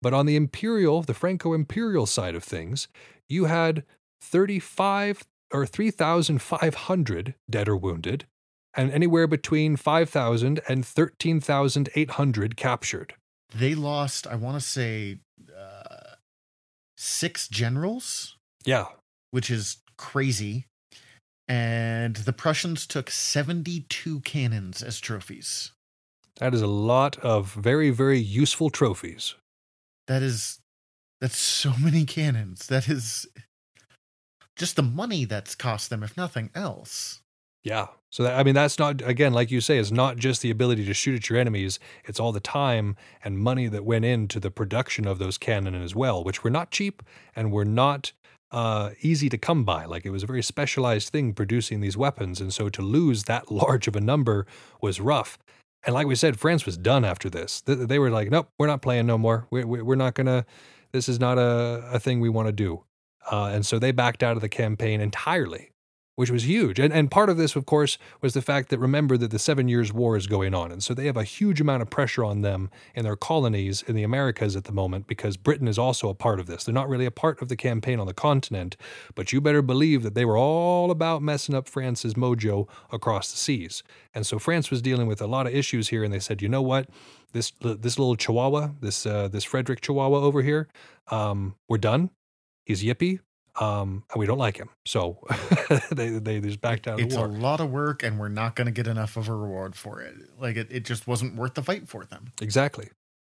But 0.00 0.12
on 0.12 0.26
the 0.26 0.36
imperial, 0.36 1.02
the 1.02 1.14
Franco 1.14 1.52
imperial 1.52 2.06
side 2.06 2.34
of 2.34 2.42
things, 2.42 2.88
you 3.28 3.44
had 3.44 3.84
35 4.20 5.22
or 5.52 5.66
3,500 5.66 7.34
dead 7.48 7.68
or 7.68 7.76
wounded, 7.76 8.26
and 8.74 8.90
anywhere 8.90 9.26
between 9.26 9.76
5,000 9.76 10.60
and 10.68 10.84
13,800 10.84 12.56
captured. 12.56 13.14
They 13.54 13.74
lost, 13.74 14.26
I 14.26 14.34
want 14.34 14.60
to 14.60 14.66
say, 14.66 15.18
uh, 15.56 16.14
six 16.96 17.48
generals, 17.48 18.36
Yeah, 18.64 18.86
which 19.30 19.50
is 19.50 19.78
crazy. 19.98 20.66
And 21.52 22.16
the 22.16 22.32
Prussians 22.32 22.86
took 22.86 23.10
72 23.10 24.20
cannons 24.20 24.82
as 24.82 24.98
trophies. 24.98 25.72
that 26.38 26.54
is 26.54 26.62
a 26.62 26.66
lot 26.66 27.18
of 27.18 27.52
very, 27.52 27.90
very 27.90 28.18
useful 28.18 28.70
trophies. 28.70 29.34
That 30.06 30.22
is, 30.22 30.60
that's 31.20 31.36
so 31.36 31.74
many 31.78 32.06
cannons. 32.06 32.68
That 32.68 32.88
is 32.88 33.26
just 34.56 34.76
the 34.76 34.82
money 34.82 35.26
that's 35.26 35.54
cost 35.54 35.90
them, 35.90 36.02
if 36.02 36.16
nothing 36.16 36.48
else. 36.54 37.20
Yeah. 37.62 37.88
So 38.08 38.22
that, 38.22 38.38
I 38.38 38.44
mean, 38.44 38.54
that's 38.54 38.78
not 38.78 39.02
again, 39.02 39.34
like 39.34 39.50
you 39.50 39.60
say, 39.60 39.76
it's 39.76 39.92
not 39.92 40.16
just 40.16 40.40
the 40.40 40.50
ability 40.50 40.86
to 40.86 40.94
shoot 40.94 41.16
at 41.16 41.28
your 41.28 41.38
enemies. 41.38 41.78
It's 42.06 42.18
all 42.18 42.32
the 42.32 42.40
time 42.40 42.96
and 43.22 43.38
money 43.38 43.68
that 43.68 43.84
went 43.84 44.06
into 44.06 44.40
the 44.40 44.50
production 44.50 45.06
of 45.06 45.18
those 45.18 45.36
cannon 45.36 45.74
as 45.74 45.94
well, 45.94 46.24
which 46.24 46.42
were 46.42 46.50
not 46.50 46.70
cheap 46.70 47.02
and 47.36 47.52
were 47.52 47.66
not 47.66 48.12
uh, 48.52 48.90
easy 49.00 49.28
to 49.30 49.38
come 49.38 49.64
by. 49.64 49.84
Like 49.86 50.06
it 50.06 50.10
was 50.10 50.22
a 50.22 50.26
very 50.26 50.42
specialized 50.42 51.08
thing 51.08 51.32
producing 51.32 51.80
these 51.80 51.96
weapons, 51.96 52.40
and 52.40 52.52
so 52.54 52.68
to 52.68 52.82
lose 52.82 53.24
that 53.24 53.50
large 53.62 53.88
of 53.88 53.96
a 53.96 54.00
number 54.00 54.46
was 54.80 55.00
rough. 55.00 55.38
And 55.84 55.94
like 55.94 56.06
we 56.06 56.14
said, 56.14 56.38
France 56.38 56.64
was 56.64 56.76
done 56.76 57.04
after 57.04 57.28
this. 57.28 57.60
Th- 57.62 57.78
They 57.88 57.98
were 57.98 58.10
like, 58.10 58.30
"Nope, 58.30 58.48
we're 58.58 58.68
not 58.68 58.82
playing 58.82 59.06
no 59.06 59.18
more. 59.18 59.46
We're 59.50 59.66
we're 59.66 59.96
not 59.96 60.14
gonna. 60.14 60.46
This 60.92 61.08
is 61.08 61.18
not 61.18 61.38
a 61.38 61.88
a 61.92 61.98
thing 61.98 62.20
we 62.20 62.28
want 62.28 62.46
to 62.48 62.52
do." 62.52 62.84
Uh, 63.30 63.46
and 63.54 63.64
so 63.66 63.78
they 63.78 63.92
backed 63.92 64.22
out 64.22 64.36
of 64.36 64.42
the 64.42 64.48
campaign 64.48 65.00
entirely 65.00 65.71
which 66.16 66.30
was 66.30 66.46
huge. 66.46 66.78
And 66.78 66.92
and 66.92 67.10
part 67.10 67.30
of 67.30 67.36
this, 67.36 67.56
of 67.56 67.66
course, 67.66 67.98
was 68.20 68.34
the 68.34 68.42
fact 68.42 68.68
that 68.68 68.78
remember 68.78 69.16
that 69.16 69.30
the 69.30 69.38
Seven 69.38 69.68
Years' 69.68 69.92
War 69.92 70.16
is 70.16 70.26
going 70.26 70.54
on, 70.54 70.70
and 70.70 70.82
so 70.82 70.94
they 70.94 71.06
have 71.06 71.16
a 71.16 71.24
huge 71.24 71.60
amount 71.60 71.82
of 71.82 71.90
pressure 71.90 72.24
on 72.24 72.42
them 72.42 72.70
in 72.94 73.04
their 73.04 73.16
colonies 73.16 73.82
in 73.82 73.94
the 73.94 74.02
Americas 74.02 74.56
at 74.56 74.64
the 74.64 74.72
moment 74.72 75.06
because 75.06 75.36
Britain 75.36 75.68
is 75.68 75.78
also 75.78 76.08
a 76.08 76.14
part 76.14 76.38
of 76.40 76.46
this. 76.46 76.64
They're 76.64 76.74
not 76.74 76.88
really 76.88 77.06
a 77.06 77.10
part 77.10 77.40
of 77.40 77.48
the 77.48 77.56
campaign 77.56 77.98
on 77.98 78.06
the 78.06 78.14
continent, 78.14 78.76
but 79.14 79.32
you 79.32 79.40
better 79.40 79.62
believe 79.62 80.02
that 80.02 80.14
they 80.14 80.24
were 80.24 80.36
all 80.38 80.90
about 80.90 81.22
messing 81.22 81.54
up 81.54 81.68
France's 81.68 82.14
mojo 82.14 82.68
across 82.90 83.30
the 83.30 83.38
seas. 83.38 83.82
And 84.14 84.26
so 84.26 84.38
France 84.38 84.70
was 84.70 84.82
dealing 84.82 85.06
with 85.06 85.20
a 85.22 85.26
lot 85.26 85.46
of 85.46 85.54
issues 85.54 85.88
here, 85.88 86.04
and 86.04 86.12
they 86.12 86.20
said, 86.20 86.42
you 86.42 86.48
know 86.48 86.62
what, 86.62 86.88
this 87.32 87.52
this 87.60 87.98
little 87.98 88.16
Chihuahua, 88.16 88.70
this 88.80 89.06
uh, 89.06 89.28
this 89.28 89.44
Frederick 89.44 89.80
Chihuahua 89.80 90.18
over 90.18 90.42
here, 90.42 90.68
um, 91.08 91.54
we're 91.68 91.78
done. 91.78 92.10
He's 92.64 92.84
yippy 92.84 93.20
um, 93.60 94.04
and 94.10 94.18
we 94.18 94.26
don't 94.26 94.38
like 94.38 94.56
him. 94.56 94.70
So 94.86 95.18
they 95.90 96.10
they 96.10 96.40
just 96.40 96.60
backed 96.60 96.88
out 96.88 97.00
of 97.00 97.06
It's 97.06 97.14
a 97.14 97.24
lot 97.24 97.60
of 97.60 97.70
work, 97.70 98.02
and 98.02 98.18
we're 98.18 98.28
not 98.28 98.56
going 98.56 98.66
to 98.66 98.72
get 98.72 98.86
enough 98.86 99.16
of 99.16 99.28
a 99.28 99.34
reward 99.34 99.74
for 99.74 100.00
it. 100.00 100.14
Like 100.38 100.56
it, 100.56 100.68
it 100.70 100.84
just 100.84 101.06
wasn't 101.06 101.36
worth 101.36 101.54
the 101.54 101.62
fight 101.62 101.88
for 101.88 102.04
them. 102.04 102.32
Exactly. 102.40 102.88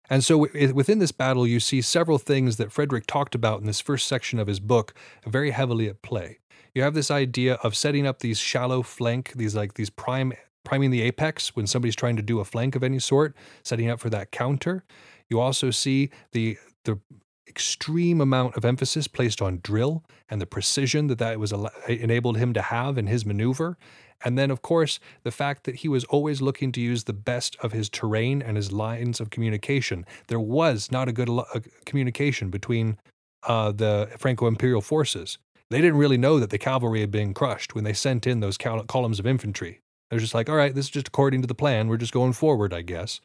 And 0.09 0.23
so 0.23 0.45
wi- 0.45 0.71
within 0.71 0.99
this 0.99 1.11
battle, 1.11 1.45
you 1.45 1.59
see 1.59 1.81
several 1.81 2.17
things 2.17 2.57
that 2.57 2.71
Frederick 2.71 3.05
talked 3.07 3.35
about 3.35 3.59
in 3.59 3.67
this 3.67 3.81
first 3.81 4.07
section 4.07 4.39
of 4.39 4.47
his 4.47 4.59
book 4.59 4.93
very 5.25 5.51
heavily 5.51 5.89
at 5.89 6.01
play. 6.01 6.39
You 6.73 6.83
have 6.83 6.93
this 6.93 7.11
idea 7.11 7.55
of 7.55 7.75
setting 7.75 8.07
up 8.07 8.19
these 8.19 8.39
shallow 8.39 8.83
flank, 8.83 9.33
these 9.35 9.55
like 9.55 9.73
these 9.73 9.89
prime 9.89 10.33
priming 10.63 10.91
the 10.91 11.01
apex 11.01 11.55
when 11.55 11.65
somebody's 11.65 11.95
trying 11.95 12.17
to 12.17 12.21
do 12.21 12.39
a 12.39 12.45
flank 12.45 12.75
of 12.75 12.83
any 12.83 12.99
sort, 12.99 13.35
setting 13.63 13.89
up 13.89 13.99
for 13.99 14.09
that 14.09 14.31
counter. 14.31 14.83
You 15.29 15.39
also 15.39 15.71
see 15.71 16.09
the 16.31 16.57
the 16.85 16.99
extreme 17.47 18.21
amount 18.21 18.55
of 18.55 18.65
emphasis 18.65 19.07
placed 19.07 19.41
on 19.41 19.59
drill 19.63 20.03
and 20.29 20.41
the 20.41 20.45
precision 20.45 21.07
that 21.07 21.19
that 21.19 21.39
was 21.39 21.53
enabled 21.87 22.37
him 22.37 22.53
to 22.53 22.61
have 22.61 22.97
in 22.97 23.07
his 23.07 23.25
maneuver. 23.25 23.77
And 24.23 24.37
then, 24.37 24.49
of 24.49 24.61
course, 24.61 24.99
the 25.23 25.31
fact 25.31 25.63
that 25.65 25.75
he 25.75 25.87
was 25.87 26.03
always 26.05 26.41
looking 26.41 26.71
to 26.71 26.81
use 26.81 27.03
the 27.03 27.13
best 27.13 27.55
of 27.61 27.71
his 27.71 27.89
terrain 27.89 28.41
and 28.41 28.57
his 28.57 28.71
lines 28.71 29.19
of 29.19 29.29
communication. 29.29 30.05
There 30.27 30.39
was 30.39 30.91
not 30.91 31.07
a 31.07 31.13
good 31.13 31.29
lo- 31.29 31.45
communication 31.85 32.49
between 32.49 32.97
uh, 33.43 33.71
the 33.71 34.09
Franco 34.17 34.47
Imperial 34.47 34.81
forces. 34.81 35.37
They 35.69 35.81
didn't 35.81 35.97
really 35.97 36.17
know 36.17 36.39
that 36.39 36.49
the 36.49 36.57
cavalry 36.57 37.01
had 37.01 37.11
been 37.11 37.33
crushed 37.33 37.75
when 37.75 37.83
they 37.83 37.93
sent 37.93 38.25
in 38.25 38.39
those 38.39 38.57
col- 38.57 38.83
columns 38.85 39.19
of 39.19 39.27
infantry. 39.27 39.79
They're 40.09 40.19
just 40.19 40.33
like, 40.33 40.49
all 40.49 40.55
right, 40.55 40.73
this 40.73 40.85
is 40.85 40.91
just 40.91 41.09
according 41.09 41.41
to 41.41 41.47
the 41.47 41.53
plan. 41.53 41.87
We're 41.87 41.97
just 41.97 42.13
going 42.13 42.33
forward, 42.33 42.73
I 42.73 42.81
guess. 42.81 43.19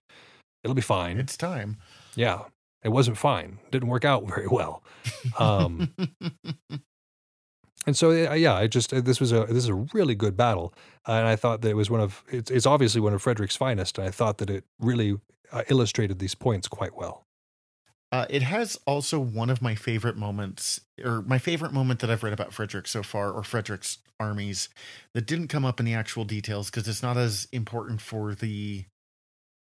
It'll 0.62 0.74
be 0.74 0.82
fine. 0.82 1.18
It's 1.18 1.36
time. 1.36 1.78
Yeah, 2.14 2.42
it 2.82 2.90
wasn't 2.90 3.18
fine. 3.18 3.58
Didn't 3.70 3.88
work 3.88 4.04
out 4.04 4.26
very 4.28 4.48
well. 4.48 4.82
Um, 5.38 5.94
and 7.86 7.96
so 7.96 8.10
yeah, 8.10 8.54
I 8.54 8.66
just 8.66 8.90
this 9.04 9.20
was 9.20 9.32
a 9.32 9.44
this 9.46 9.64
is 9.64 9.68
a 9.68 9.74
really 9.74 10.14
good 10.14 10.36
battle, 10.36 10.74
uh, 11.08 11.12
and 11.12 11.26
I 11.26 11.36
thought 11.36 11.62
that 11.62 11.70
it 11.70 11.76
was 11.76 11.90
one 11.90 12.00
of 12.00 12.22
it's 12.28 12.50
it's 12.50 12.66
obviously 12.66 13.00
one 13.00 13.12
of 13.12 13.22
Frederick's 13.22 13.56
finest, 13.56 13.98
and 13.98 14.06
I 14.06 14.10
thought 14.10 14.38
that 14.38 14.50
it 14.50 14.64
really 14.78 15.18
uh, 15.52 15.62
illustrated 15.68 16.18
these 16.18 16.34
points 16.34 16.68
quite 16.68 16.96
well. 16.96 17.26
Uh, 18.12 18.26
it 18.28 18.42
has 18.42 18.78
also 18.86 19.18
one 19.18 19.48
of 19.48 19.62
my 19.62 19.74
favorite 19.74 20.16
moments, 20.16 20.82
or 21.02 21.22
my 21.22 21.38
favorite 21.38 21.72
moment 21.72 22.00
that 22.00 22.10
I've 22.10 22.22
read 22.22 22.34
about 22.34 22.52
Frederick 22.52 22.86
so 22.86 23.02
far, 23.02 23.32
or 23.32 23.42
Frederick's 23.42 23.98
armies, 24.20 24.68
that 25.14 25.26
didn't 25.26 25.48
come 25.48 25.64
up 25.64 25.80
in 25.80 25.86
the 25.86 25.94
actual 25.94 26.24
details 26.24 26.70
because 26.70 26.86
it's 26.86 27.02
not 27.02 27.16
as 27.16 27.48
important 27.52 28.02
for 28.02 28.34
the 28.34 28.84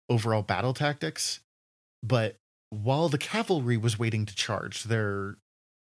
overall 0.09 0.43
battle 0.43 0.73
tactics. 0.73 1.41
But 2.01 2.37
while 2.71 3.09
the 3.09 3.19
cavalry 3.19 3.77
was 3.77 3.99
waiting 3.99 4.27
to 4.27 4.35
charge, 4.35 4.85
their 4.85 5.37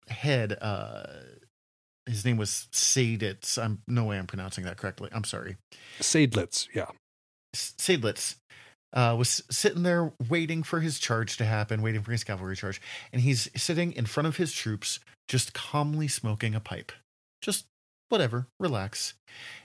head, 0.09 0.57
uh, 0.61 1.05
his 2.07 2.25
name 2.25 2.37
was 2.37 2.69
Saditz. 2.73 3.63
I'm 3.63 3.83
no 3.87 4.05
way 4.05 4.19
I'm 4.19 4.27
pronouncing 4.27 4.65
that 4.65 4.77
correctly. 4.77 5.11
I'm 5.13 5.25
sorry. 5.25 5.57
Seydlitz, 6.01 6.69
yeah, 6.75 6.91
Seydlitz 7.55 8.37
uh, 8.93 9.15
was 9.19 9.43
sitting 9.51 9.83
there 9.83 10.13
waiting 10.29 10.63
for 10.63 10.81
his 10.81 10.99
charge 10.99 11.37
to 11.39 11.45
happen, 11.45 11.83
waiting 11.83 12.03
for 12.03 12.13
his 12.13 12.25
cavalry 12.25 12.57
charge, 12.57 12.81
and 13.13 13.23
he's 13.23 13.49
sitting 13.57 13.93
in 13.93 14.07
front 14.07 14.27
of 14.27 14.37
his 14.37 14.53
troops, 14.53 15.01
just 15.29 15.55
calmly 15.55 16.09
smoking 16.09 16.55
a 16.55 16.61
pipe. 16.61 16.93
Just 17.41 17.67
whatever, 18.13 18.47
relax. 18.61 19.15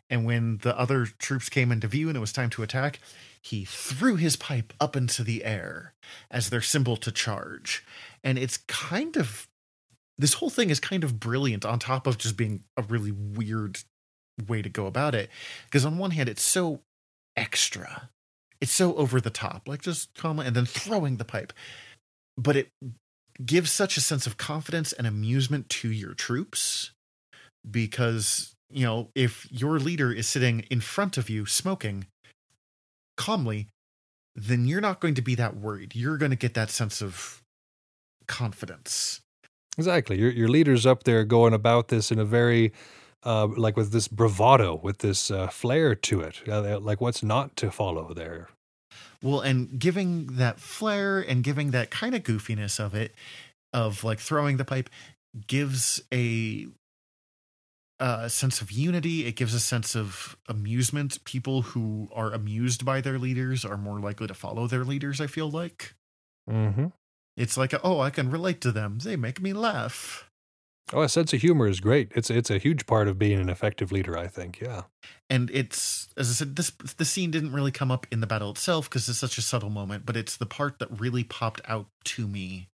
And 0.09 0.25
when 0.25 0.59
the 0.59 0.77
other 0.79 1.05
troops 1.05 1.49
came 1.49 1.69
into 1.69 1.87
view 1.87 2.07
and 2.07 2.15
it 2.15 2.21
was 2.21 2.31
time 2.31 2.49
to 2.51 2.63
attack, 2.63 3.01
he 3.41 3.65
threw 3.65 4.15
his 4.15 4.37
pipe 4.37 4.73
up 4.79 4.95
into 4.95 5.21
the 5.21 5.43
air 5.43 5.93
as 6.31 6.49
their 6.49 6.61
symbol 6.61 6.95
to 6.97 7.11
charge. 7.11 7.83
And 8.23 8.37
it's 8.37 8.57
kind 8.67 9.17
of 9.17 9.47
this 10.17 10.35
whole 10.35 10.49
thing 10.49 10.69
is 10.69 10.79
kind 10.79 11.03
of 11.03 11.19
brilliant 11.19 11.65
on 11.65 11.77
top 11.77 12.07
of 12.07 12.17
just 12.17 12.37
being 12.37 12.63
a 12.77 12.81
really 12.81 13.11
weird 13.11 13.79
way 14.47 14.61
to 14.61 14.69
go 14.69 14.87
about 14.87 15.13
it. 15.13 15.29
Because 15.65 15.85
on 15.85 15.97
one 15.97 16.11
hand, 16.11 16.29
it's 16.29 16.41
so 16.41 16.81
extra. 17.35 18.09
It's 18.61 18.71
so 18.71 18.95
over 18.95 19.19
the 19.21 19.29
top, 19.29 19.67
like 19.67 19.81
just 19.81 20.15
comma 20.15 20.43
and 20.43 20.55
then 20.55 20.65
throwing 20.65 21.17
the 21.17 21.25
pipe. 21.25 21.53
But 22.37 22.55
it 22.55 22.69
gives 23.45 23.71
such 23.71 23.97
a 23.97 24.01
sense 24.01 24.25
of 24.25 24.37
confidence 24.37 24.93
and 24.93 25.05
amusement 25.05 25.69
to 25.69 25.91
your 25.91 26.13
troops 26.13 26.91
because, 27.69 28.53
you 28.69 28.85
know, 28.85 29.09
if 29.15 29.47
your 29.51 29.79
leader 29.79 30.11
is 30.11 30.27
sitting 30.27 30.61
in 30.69 30.81
front 30.81 31.17
of 31.17 31.29
you 31.29 31.45
smoking 31.45 32.07
calmly, 33.15 33.67
then 34.35 34.67
you're 34.67 34.81
not 34.81 34.99
going 34.99 35.15
to 35.15 35.21
be 35.21 35.35
that 35.35 35.55
worried. 35.55 35.95
You're 35.95 36.17
going 36.17 36.31
to 36.31 36.37
get 36.37 36.53
that 36.53 36.69
sense 36.69 37.01
of 37.01 37.41
confidence. 38.27 39.21
exactly. 39.77 40.17
Your 40.19 40.29
your 40.31 40.49
leader's 40.49 40.85
up 40.85 41.03
there 41.03 41.23
going 41.23 41.53
about 41.53 41.87
this 41.87 42.11
in 42.11 42.19
a 42.19 42.25
very 42.25 42.71
uh, 43.23 43.47
like 43.47 43.75
with 43.75 43.91
this 43.91 44.07
bravado, 44.07 44.79
with 44.81 44.99
this 44.99 45.31
uh, 45.31 45.47
flair 45.47 45.95
to 45.95 46.21
it. 46.21 46.41
Uh, 46.47 46.79
like 46.79 47.01
what's 47.01 47.23
not 47.23 47.55
to 47.57 47.71
follow 47.71 48.13
there? 48.13 48.49
Well, 49.21 49.41
and 49.41 49.79
giving 49.79 50.27
that 50.37 50.59
flair 50.59 51.19
and 51.19 51.43
giving 51.43 51.71
that 51.71 51.89
kind 51.89 52.13
of 52.13 52.23
goofiness 52.23 52.79
of 52.79 52.93
it, 52.93 53.15
of 53.73 54.03
like 54.03 54.19
throwing 54.19 54.57
the 54.57 54.65
pipe, 54.65 54.89
gives 55.47 56.01
a 56.13 56.67
a 57.99 58.29
sense 58.29 58.61
of 58.61 58.71
unity. 58.71 59.25
It 59.25 59.35
gives 59.35 59.53
a 59.53 59.59
sense 59.59 59.95
of 59.95 60.37
amusement. 60.47 61.23
People 61.23 61.63
who 61.63 62.09
are 62.13 62.31
amused 62.31 62.85
by 62.85 63.01
their 63.01 63.17
leaders 63.17 63.65
are 63.65 63.77
more 63.77 63.99
likely 63.99 64.27
to 64.27 64.33
follow 64.33 64.67
their 64.67 64.83
leaders, 64.83 65.19
I 65.19 65.27
feel 65.27 65.49
like. 65.49 65.95
Mm-hmm. 66.49 66.87
It's 67.35 67.57
like, 67.57 67.73
oh, 67.83 67.99
I 67.99 68.09
can 68.09 68.31
relate 68.31 68.61
to 68.61 68.71
them. 68.71 68.99
They 68.99 69.15
make 69.15 69.41
me 69.41 69.53
laugh. 69.53 70.29
Oh, 70.93 71.01
a 71.01 71.09
sense 71.09 71.33
of 71.33 71.41
humor 71.41 71.67
is 71.67 71.81
great. 71.81 72.11
It's 72.15 72.29
it's 72.29 72.49
a 72.49 72.57
huge 72.57 72.85
part 72.85 73.09
of 73.09 73.19
being 73.19 73.39
an 73.39 73.49
effective 73.49 73.91
leader, 73.91 74.17
I 74.17 74.27
think. 74.27 74.61
Yeah. 74.61 74.83
And 75.29 75.49
it's 75.51 76.07
as 76.15 76.29
I 76.29 76.33
said, 76.33 76.55
this 76.55 76.69
the 76.69 77.03
scene 77.03 77.29
didn't 77.29 77.51
really 77.51 77.71
come 77.71 77.91
up 77.91 78.07
in 78.09 78.21
the 78.21 78.27
battle 78.27 78.51
itself 78.51 78.89
because 78.89 79.09
it's 79.09 79.17
such 79.17 79.37
a 79.37 79.41
subtle 79.41 79.69
moment, 79.69 80.05
but 80.05 80.15
it's 80.15 80.37
the 80.37 80.45
part 80.45 80.79
that 80.79 80.99
really 80.99 81.25
popped 81.25 81.59
out 81.67 81.87
to 82.05 82.27
me 82.27 82.69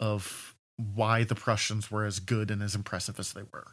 of 0.00 0.56
why 0.76 1.24
the 1.24 1.34
Prussians 1.34 1.90
were 1.90 2.06
as 2.06 2.20
good 2.20 2.50
and 2.50 2.62
as 2.62 2.74
impressive 2.74 3.20
as 3.20 3.34
they 3.34 3.42
were. 3.42 3.72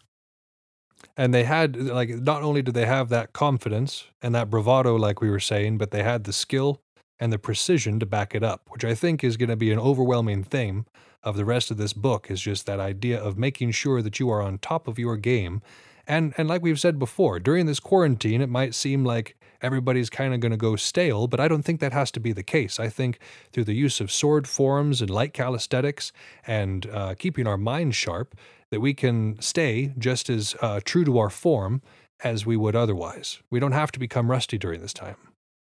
And 1.15 1.33
they 1.33 1.43
had 1.43 1.75
like 1.77 2.09
not 2.09 2.43
only 2.43 2.61
did 2.61 2.73
they 2.73 2.85
have 2.85 3.09
that 3.09 3.33
confidence 3.33 4.05
and 4.21 4.33
that 4.33 4.49
bravado, 4.49 4.95
like 4.95 5.21
we 5.21 5.29
were 5.29 5.39
saying, 5.39 5.77
but 5.77 5.91
they 5.91 6.03
had 6.03 6.23
the 6.23 6.33
skill 6.33 6.81
and 7.19 7.31
the 7.31 7.39
precision 7.39 7.99
to 7.99 8.05
back 8.05 8.35
it 8.35 8.43
up, 8.43 8.63
which 8.69 8.83
I 8.83 8.95
think 8.95 9.23
is 9.23 9.37
going 9.37 9.49
to 9.49 9.55
be 9.55 9.71
an 9.71 9.79
overwhelming 9.79 10.43
theme 10.43 10.85
of 11.23 11.37
the 11.37 11.45
rest 11.45 11.71
of 11.71 11.77
this 11.77 11.93
book 11.93 12.29
is 12.29 12.41
just 12.41 12.65
that 12.65 12.79
idea 12.79 13.21
of 13.21 13.37
making 13.37 13.71
sure 13.71 14.01
that 14.01 14.19
you 14.19 14.29
are 14.29 14.41
on 14.41 14.57
top 14.57 14.87
of 14.87 14.99
your 14.99 15.15
game. 15.15 15.61
And 16.05 16.33
and 16.37 16.47
like 16.49 16.61
we've 16.61 16.79
said 16.79 16.99
before, 16.99 17.39
during 17.39 17.65
this 17.65 17.79
quarantine 17.79 18.41
it 18.41 18.49
might 18.49 18.75
seem 18.75 19.05
like 19.05 19.37
everybody's 19.63 20.09
kind 20.09 20.33
of 20.33 20.39
going 20.39 20.51
to 20.51 20.57
go 20.57 20.75
stale, 20.75 21.27
but 21.27 21.39
I 21.39 21.47
don't 21.47 21.63
think 21.63 21.79
that 21.79 21.93
has 21.93 22.11
to 22.11 22.19
be 22.19 22.33
the 22.33 22.43
case. 22.43 22.79
I 22.79 22.89
think 22.89 23.19
through 23.51 23.63
the 23.63 23.73
use 23.73 23.99
of 23.99 24.11
sword 24.11 24.47
forms 24.47 25.01
and 25.01 25.09
light 25.09 25.33
calisthenics 25.33 26.11
and 26.45 26.85
uh, 26.87 27.15
keeping 27.15 27.47
our 27.47 27.57
minds 27.57 27.95
sharp, 27.95 28.35
that 28.69 28.81
we 28.81 28.93
can 28.93 29.41
stay 29.41 29.93
just 29.97 30.29
as 30.29 30.55
uh, 30.61 30.81
true 30.83 31.05
to 31.05 31.17
our 31.17 31.29
form 31.29 31.81
as 32.23 32.45
we 32.45 32.57
would 32.57 32.75
otherwise. 32.75 33.39
We 33.49 33.59
don't 33.59 33.71
have 33.71 33.91
to 33.93 33.99
become 33.99 34.29
rusty 34.29 34.57
during 34.57 34.81
this 34.81 34.93
time. 34.93 35.17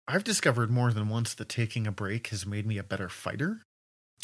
I've 0.08 0.24
discovered 0.24 0.70
more 0.70 0.92
than 0.92 1.08
once 1.08 1.34
that 1.34 1.48
taking 1.48 1.86
a 1.86 1.92
break 1.92 2.28
has 2.28 2.46
made 2.46 2.66
me 2.66 2.78
a 2.78 2.84
better 2.84 3.08
fighter. 3.08 3.62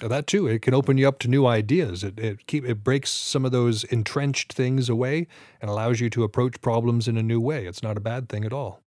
That 0.01 0.27
too, 0.27 0.47
it 0.47 0.63
can 0.63 0.75
open 0.75 0.97
you 0.97 1.07
up 1.07 1.19
to 1.21 1.29
new 1.29 1.47
ideas. 1.47 2.03
It 2.03 2.19
it 2.19 2.47
keep 2.47 2.65
it 2.65 2.83
breaks 2.83 3.11
some 3.11 3.45
of 3.45 3.53
those 3.53 3.85
entrenched 3.85 4.53
things 4.53 4.89
away 4.89 5.27
and 5.61 5.71
allows 5.71 6.01
you 6.01 6.09
to 6.11 6.25
approach 6.25 6.61
problems 6.61 7.09
in 7.09 7.17
a 7.17 7.23
new 7.23 7.41
way. 7.41 7.67
It's 7.67 7.83
not 7.83 7.97
a 7.97 8.01
bad 8.01 8.29
thing 8.29 8.45
at 8.45 8.53
all. 8.53 8.82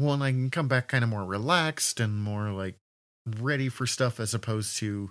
Well, 0.00 0.14
and 0.14 0.22
I 0.24 0.30
can 0.30 0.48
come 0.48 0.66
back 0.66 0.88
kind 0.88 1.04
of 1.04 1.10
more 1.10 1.26
relaxed 1.26 2.00
and 2.00 2.22
more 2.22 2.52
like 2.52 2.76
ready 3.38 3.68
for 3.68 3.86
stuff 3.86 4.18
as 4.18 4.32
opposed 4.32 4.78
to, 4.78 5.10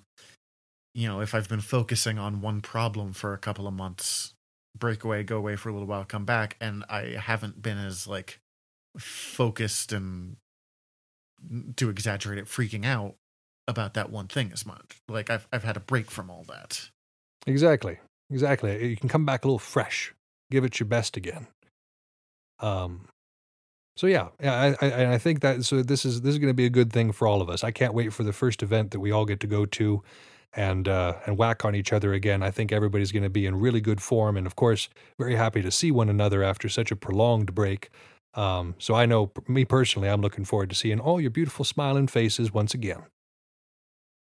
you 0.96 1.08
know, 1.08 1.22
if 1.22 1.36
I've 1.36 1.48
been 1.48 1.62
focusing 1.62 2.18
on 2.18 2.42
one 2.42 2.62
problem 2.62 3.14
for 3.14 3.34
a 3.34 3.38
couple 3.38 3.68
of 3.68 3.74
months, 3.76 4.34
break 4.76 5.04
away, 5.04 5.22
go 5.22 5.38
away 5.38 5.56
for 5.58 5.70
a 5.70 5.74
little 5.74 5.88
while, 5.88 6.06
come 6.06 6.26
back, 6.26 6.58
and 6.60 6.84
I 6.90 7.18
haven't 7.20 7.62
been 7.62 7.78
as 7.78 8.08
like 8.08 8.40
focused 8.98 9.94
and 9.94 10.38
to 11.76 11.90
exaggerate 11.92 12.40
it, 12.40 12.46
freaking 12.46 12.84
out 12.84 13.14
about 13.68 13.94
that 13.94 14.10
one 14.10 14.28
thing 14.28 14.50
as 14.52 14.66
much. 14.66 14.98
Like 15.08 15.30
I've 15.30 15.48
I've 15.54 15.64
had 15.64 15.78
a 15.78 15.82
break 15.82 16.10
from 16.10 16.32
all 16.32 16.46
that. 16.50 16.90
Exactly. 17.46 18.00
Exactly. 18.32 18.88
You 18.88 18.98
can 18.98 19.08
come 19.08 19.24
back 19.24 19.46
a 19.46 19.48
little 19.48 19.60
fresh. 19.60 20.16
Give 20.50 20.64
it 20.64 20.80
your 20.80 20.88
best 20.88 21.16
again. 21.16 21.46
Um 22.60 23.06
so 24.00 24.08
yeah, 24.08 24.30
yeah, 24.42 24.54
I, 24.54 24.68
I, 24.86 24.90
and 24.92 25.12
I 25.12 25.18
think 25.18 25.42
that 25.42 25.66
so 25.66 25.84
this 25.84 26.06
is 26.06 26.22
this 26.22 26.32
is 26.32 26.40
going 26.40 26.50
to 26.50 26.54
be 26.54 26.66
a 26.66 26.70
good 26.70 26.94
thing 26.94 27.12
for 27.12 27.28
all 27.28 27.42
of 27.42 27.50
us. 27.50 27.66
I 27.66 27.72
can't 27.72 27.94
wait 27.94 28.14
for 28.14 28.24
the 28.24 28.32
first 28.32 28.64
event 28.64 28.92
that 28.92 29.02
we 29.02 29.12
all 29.12 29.26
get 29.26 29.42
to 29.42 29.48
go 29.48 29.66
to, 29.66 30.02
and 30.54 30.88
uh, 30.88 31.16
and 31.26 31.38
whack 31.38 31.66
on 31.66 31.76
each 31.76 31.92
other 31.92 32.14
again. 32.14 32.42
I 32.42 32.50
think 32.50 32.72
everybody's 32.72 33.12
going 33.12 33.24
to 33.24 33.30
be 33.30 33.46
in 33.46 33.60
really 33.60 33.82
good 33.82 34.02
form, 34.02 34.38
and 34.38 34.48
of 34.48 34.56
course, 34.56 34.88
very 35.18 35.36
happy 35.36 35.62
to 35.62 35.70
see 35.70 35.92
one 35.92 36.08
another 36.08 36.44
after 36.44 36.70
such 36.70 36.92
a 36.92 36.96
prolonged 36.96 37.54
break. 37.54 37.90
Um, 38.36 38.76
so 38.78 38.96
I 38.96 39.06
know, 39.06 39.34
me 39.50 39.66
personally, 39.66 40.08
I'm 40.08 40.22
looking 40.22 40.46
forward 40.46 40.70
to 40.70 40.78
seeing 40.78 41.02
all 41.02 41.20
your 41.20 41.32
beautiful 41.32 41.66
smiling 41.66 42.08
faces 42.08 42.54
once 42.54 42.74
again. 42.74 43.04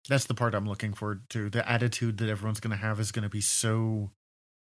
That's 0.08 0.26
the 0.26 0.34
part 0.34 0.54
I'm 0.54 0.68
looking 0.68 0.92
forward 0.92 1.28
to. 1.30 1.50
The 1.50 1.68
attitude 1.68 2.18
that 2.18 2.28
everyone's 2.28 2.60
going 2.60 2.70
to 2.70 2.76
have 2.76 3.00
is 3.00 3.10
going 3.10 3.24
to 3.24 3.28
be 3.28 3.40
so 3.40 4.12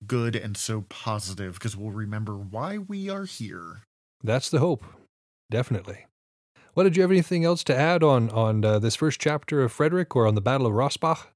good 0.07 0.37
and 0.37 0.55
so 0.55 0.83
positive 0.91 1.55
because 1.55 1.75
we'll 1.75 1.93
remember 1.93 2.35
why 2.37 2.77
we 2.77 3.09
are 3.09 3.25
here. 3.25 3.85
That's 4.23 4.51
the 4.51 4.59
hope, 4.59 4.85
definitely. 5.51 6.07
Well, 6.75 6.85
did 6.85 6.97
you 6.97 7.03
have 7.03 7.11
anything 7.11 7.45
else 7.45 7.65
to 7.65 7.77
add 7.77 8.03
on 8.03 8.31
on 8.31 8.65
uh, 8.65 8.79
this 8.79 8.95
first 8.95 9.21
chapter 9.21 9.63
of 9.63 9.73
Frederick 9.73 10.15
or 10.15 10.27
on 10.27 10.35
the 10.35 10.41
Battle 10.41 10.67
of 10.67 10.73
Rossbach? 10.75 11.27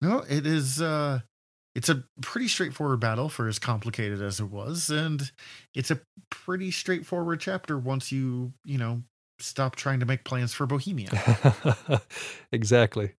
No, 0.00 0.24
it 0.28 0.46
is 0.46 0.80
uh 0.80 1.20
it's 1.74 1.88
a 1.88 2.04
pretty 2.20 2.48
straightforward 2.48 3.00
battle 3.00 3.28
for 3.28 3.46
as 3.46 3.58
complicated 3.58 4.20
as 4.22 4.40
it 4.40 4.50
was 4.50 4.90
and 4.90 5.30
it's 5.74 5.90
a 5.90 6.00
pretty 6.30 6.70
straightforward 6.70 7.40
chapter 7.40 7.78
once 7.78 8.10
you, 8.10 8.52
you 8.64 8.78
know, 8.78 9.02
stop 9.38 9.76
trying 9.76 10.00
to 10.00 10.06
make 10.06 10.24
plans 10.24 10.52
for 10.52 10.66
Bohemia. 10.66 11.10
exactly. 12.52 13.12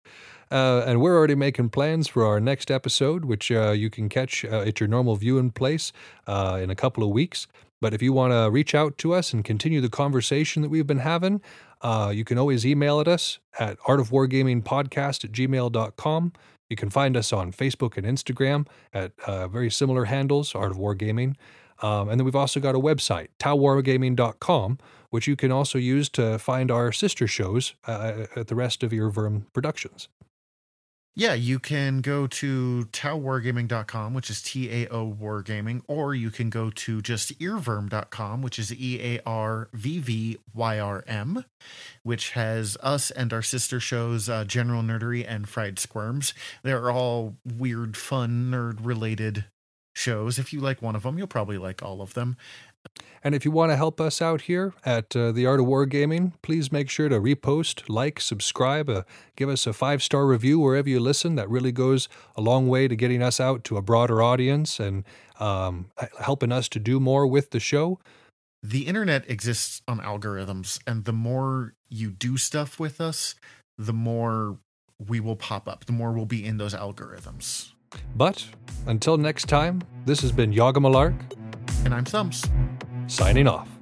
Uh, 0.52 0.84
and 0.86 1.00
we're 1.00 1.18
already 1.18 1.36
making 1.36 1.70
plans 1.70 2.08
for 2.08 2.26
our 2.26 2.40
next 2.40 2.70
episode, 2.70 3.26
which 3.26 3.52
uh, 3.52 3.72
you 3.72 3.90
can 3.90 4.10
catch 4.10 4.44
uh, 4.44 4.62
at 4.62 4.80
your 4.80 4.88
normal 4.88 5.16
viewing 5.16 5.50
place 5.50 5.94
uh, 6.28 6.60
in 6.62 6.70
a 6.70 6.76
couple 6.76 7.04
of 7.04 7.10
weeks. 7.10 7.48
But 7.80 7.94
if 7.94 8.02
you 8.02 8.14
want 8.14 8.34
to 8.34 8.52
reach 8.52 8.76
out 8.76 8.98
to 9.00 9.14
us 9.14 9.34
and 9.34 9.44
continue 9.44 9.82
the 9.82 9.90
conversation 9.90 10.62
that 10.62 10.70
we've 10.70 10.86
been 10.86 11.00
having, 11.00 11.42
uh, 11.82 12.12
you 12.14 12.24
can 12.24 12.38
always 12.38 12.66
email 12.66 13.00
at 13.00 13.08
us 13.08 13.40
at 13.60 13.80
artofwargamingpodcast 13.80 15.24
at 15.24 15.32
gmail.com. 15.32 16.34
You 16.70 16.76
can 16.76 16.90
find 16.90 17.18
us 17.18 17.34
on 17.34 17.52
Facebook 17.52 17.98
and 17.98 18.06
Instagram 18.06 18.68
at 18.94 19.14
very 19.50 19.72
similar 19.72 20.06
handles, 20.06 20.54
Art 20.54 20.72
of 20.72 20.78
Wargaming. 20.78 21.36
Um, 21.82 22.10
and 22.10 22.20
then 22.20 22.26
we've 22.26 22.36
also 22.36 22.60
got 22.60 22.76
a 22.76 22.80
website, 22.80 23.30
taowargaming.com, 23.40 24.78
which 25.10 25.28
you 25.28 25.36
can 25.36 25.52
also 25.52 25.78
use 25.78 26.10
to 26.10 26.38
find 26.38 26.72
our 26.72 26.92
sister 26.92 27.28
shows 27.28 27.74
uh, 27.88 28.26
at 28.36 28.48
the 28.48 28.56
rest 28.56 28.84
of 28.84 28.92
earVVyrm 28.92 29.52
productions. 29.54 30.08
Yeah, 31.14 31.34
you 31.34 31.60
can 31.60 32.00
go 32.00 32.26
to 32.26 32.88
taowargaming.com, 32.94 34.14
which 34.14 34.30
is 34.30 34.42
T 34.42 34.70
A 34.72 34.88
O 34.88 35.12
Wargaming, 35.12 35.82
or 35.88 36.16
you 36.16 36.32
can 36.32 36.50
go 36.50 36.70
to 36.70 37.02
just 37.02 37.38
earvvyrm.com, 37.40 38.42
which 38.42 38.58
is 38.58 38.74
E 38.74 39.00
A 39.02 39.22
R 39.26 39.68
V 39.74 40.00
V 40.00 40.38
Y 40.54 40.80
R 40.80 41.04
M, 41.06 41.44
which 42.04 42.32
has 42.32 42.78
us 42.82 43.12
and 43.12 43.34
our 43.34 43.42
sister 43.42 43.82
shows, 43.82 44.30
uh, 44.30 44.46
General 44.46 44.84
Nerdery 44.84 45.26
and 45.28 45.50
Fried 45.50 45.80
Squirms. 45.80 46.34
They're 46.64 46.90
all 46.90 47.36
weird, 47.46 47.98
fun, 47.98 48.50
nerd 48.50 48.78
related 48.82 49.46
shows. 49.94 50.40
If 50.40 50.54
you 50.54 50.62
like 50.62 50.82
one 50.82 50.96
of 50.96 51.04
them, 51.04 51.18
you'll 51.18 51.28
probably 51.28 51.58
like 51.58 51.84
all 51.84 52.02
of 52.02 52.14
them. 52.14 52.38
And 53.24 53.36
if 53.36 53.46
you 53.46 53.52
want 53.52 53.72
to 53.72 53.76
help 53.76 54.02
us 54.02 54.22
out 54.22 54.42
here 54.42 54.74
at 54.84 55.16
uh, 55.16 55.32
the 55.32 55.46
Art 55.46 55.60
of 55.60 55.68
Wargaming, 55.68 56.34
please 56.42 56.72
make 56.72 56.90
sure 56.90 57.08
to 57.08 57.20
repost, 57.20 57.84
like, 57.88 58.20
subscribe, 58.20 58.90
uh, 58.90 59.04
give 59.36 59.48
us 59.48 59.68
a 59.68 59.74
five 59.74 60.02
star 60.02 60.26
review 60.26 60.60
wherever 60.60 60.90
you 60.90 61.00
listen. 61.00 61.36
That 61.36 61.50
really 61.50 61.72
goes 61.72 62.10
a 62.36 62.42
long 62.42 62.68
way 62.68 62.88
to 62.88 62.96
getting 62.96 63.22
us 63.22 63.40
out 63.40 63.64
to 63.66 63.78
a 63.78 63.82
broader 63.82 64.24
audience 64.24 64.80
and 64.80 65.04
um, 65.40 65.92
helping 66.20 66.52
us 66.52 66.68
to 66.70 66.80
do 66.80 67.00
more 67.00 67.28
with 67.28 67.52
the 67.52 67.60
show. 67.60 68.00
The 68.64 68.88
internet 68.88 69.30
exists 69.30 69.82
on 69.88 70.00
algorithms, 70.00 70.80
and 70.86 71.06
the 71.06 71.14
more 71.14 71.74
you 71.90 72.12
do 72.12 72.38
stuff 72.38 72.80
with 72.80 73.02
us, 73.02 73.36
the 73.78 73.94
more 73.94 74.58
we 75.08 75.20
will 75.20 75.36
pop 75.36 75.68
up, 75.68 75.86
the 75.86 75.94
more 75.94 76.12
we'll 76.12 76.26
be 76.26 76.46
in 76.46 76.58
those 76.58 76.76
algorithms. 76.76 77.72
But 78.16 78.46
until 78.86 79.18
next 79.18 79.46
time, 79.46 79.82
this 80.06 80.22
has 80.22 80.32
been 80.32 80.54
Yaga 80.54 80.80
Malark, 80.80 81.16
And 81.86 81.94
I'm 81.94 82.06
Thumbs 82.06 82.46
signing 83.12 83.46
off. 83.46 83.81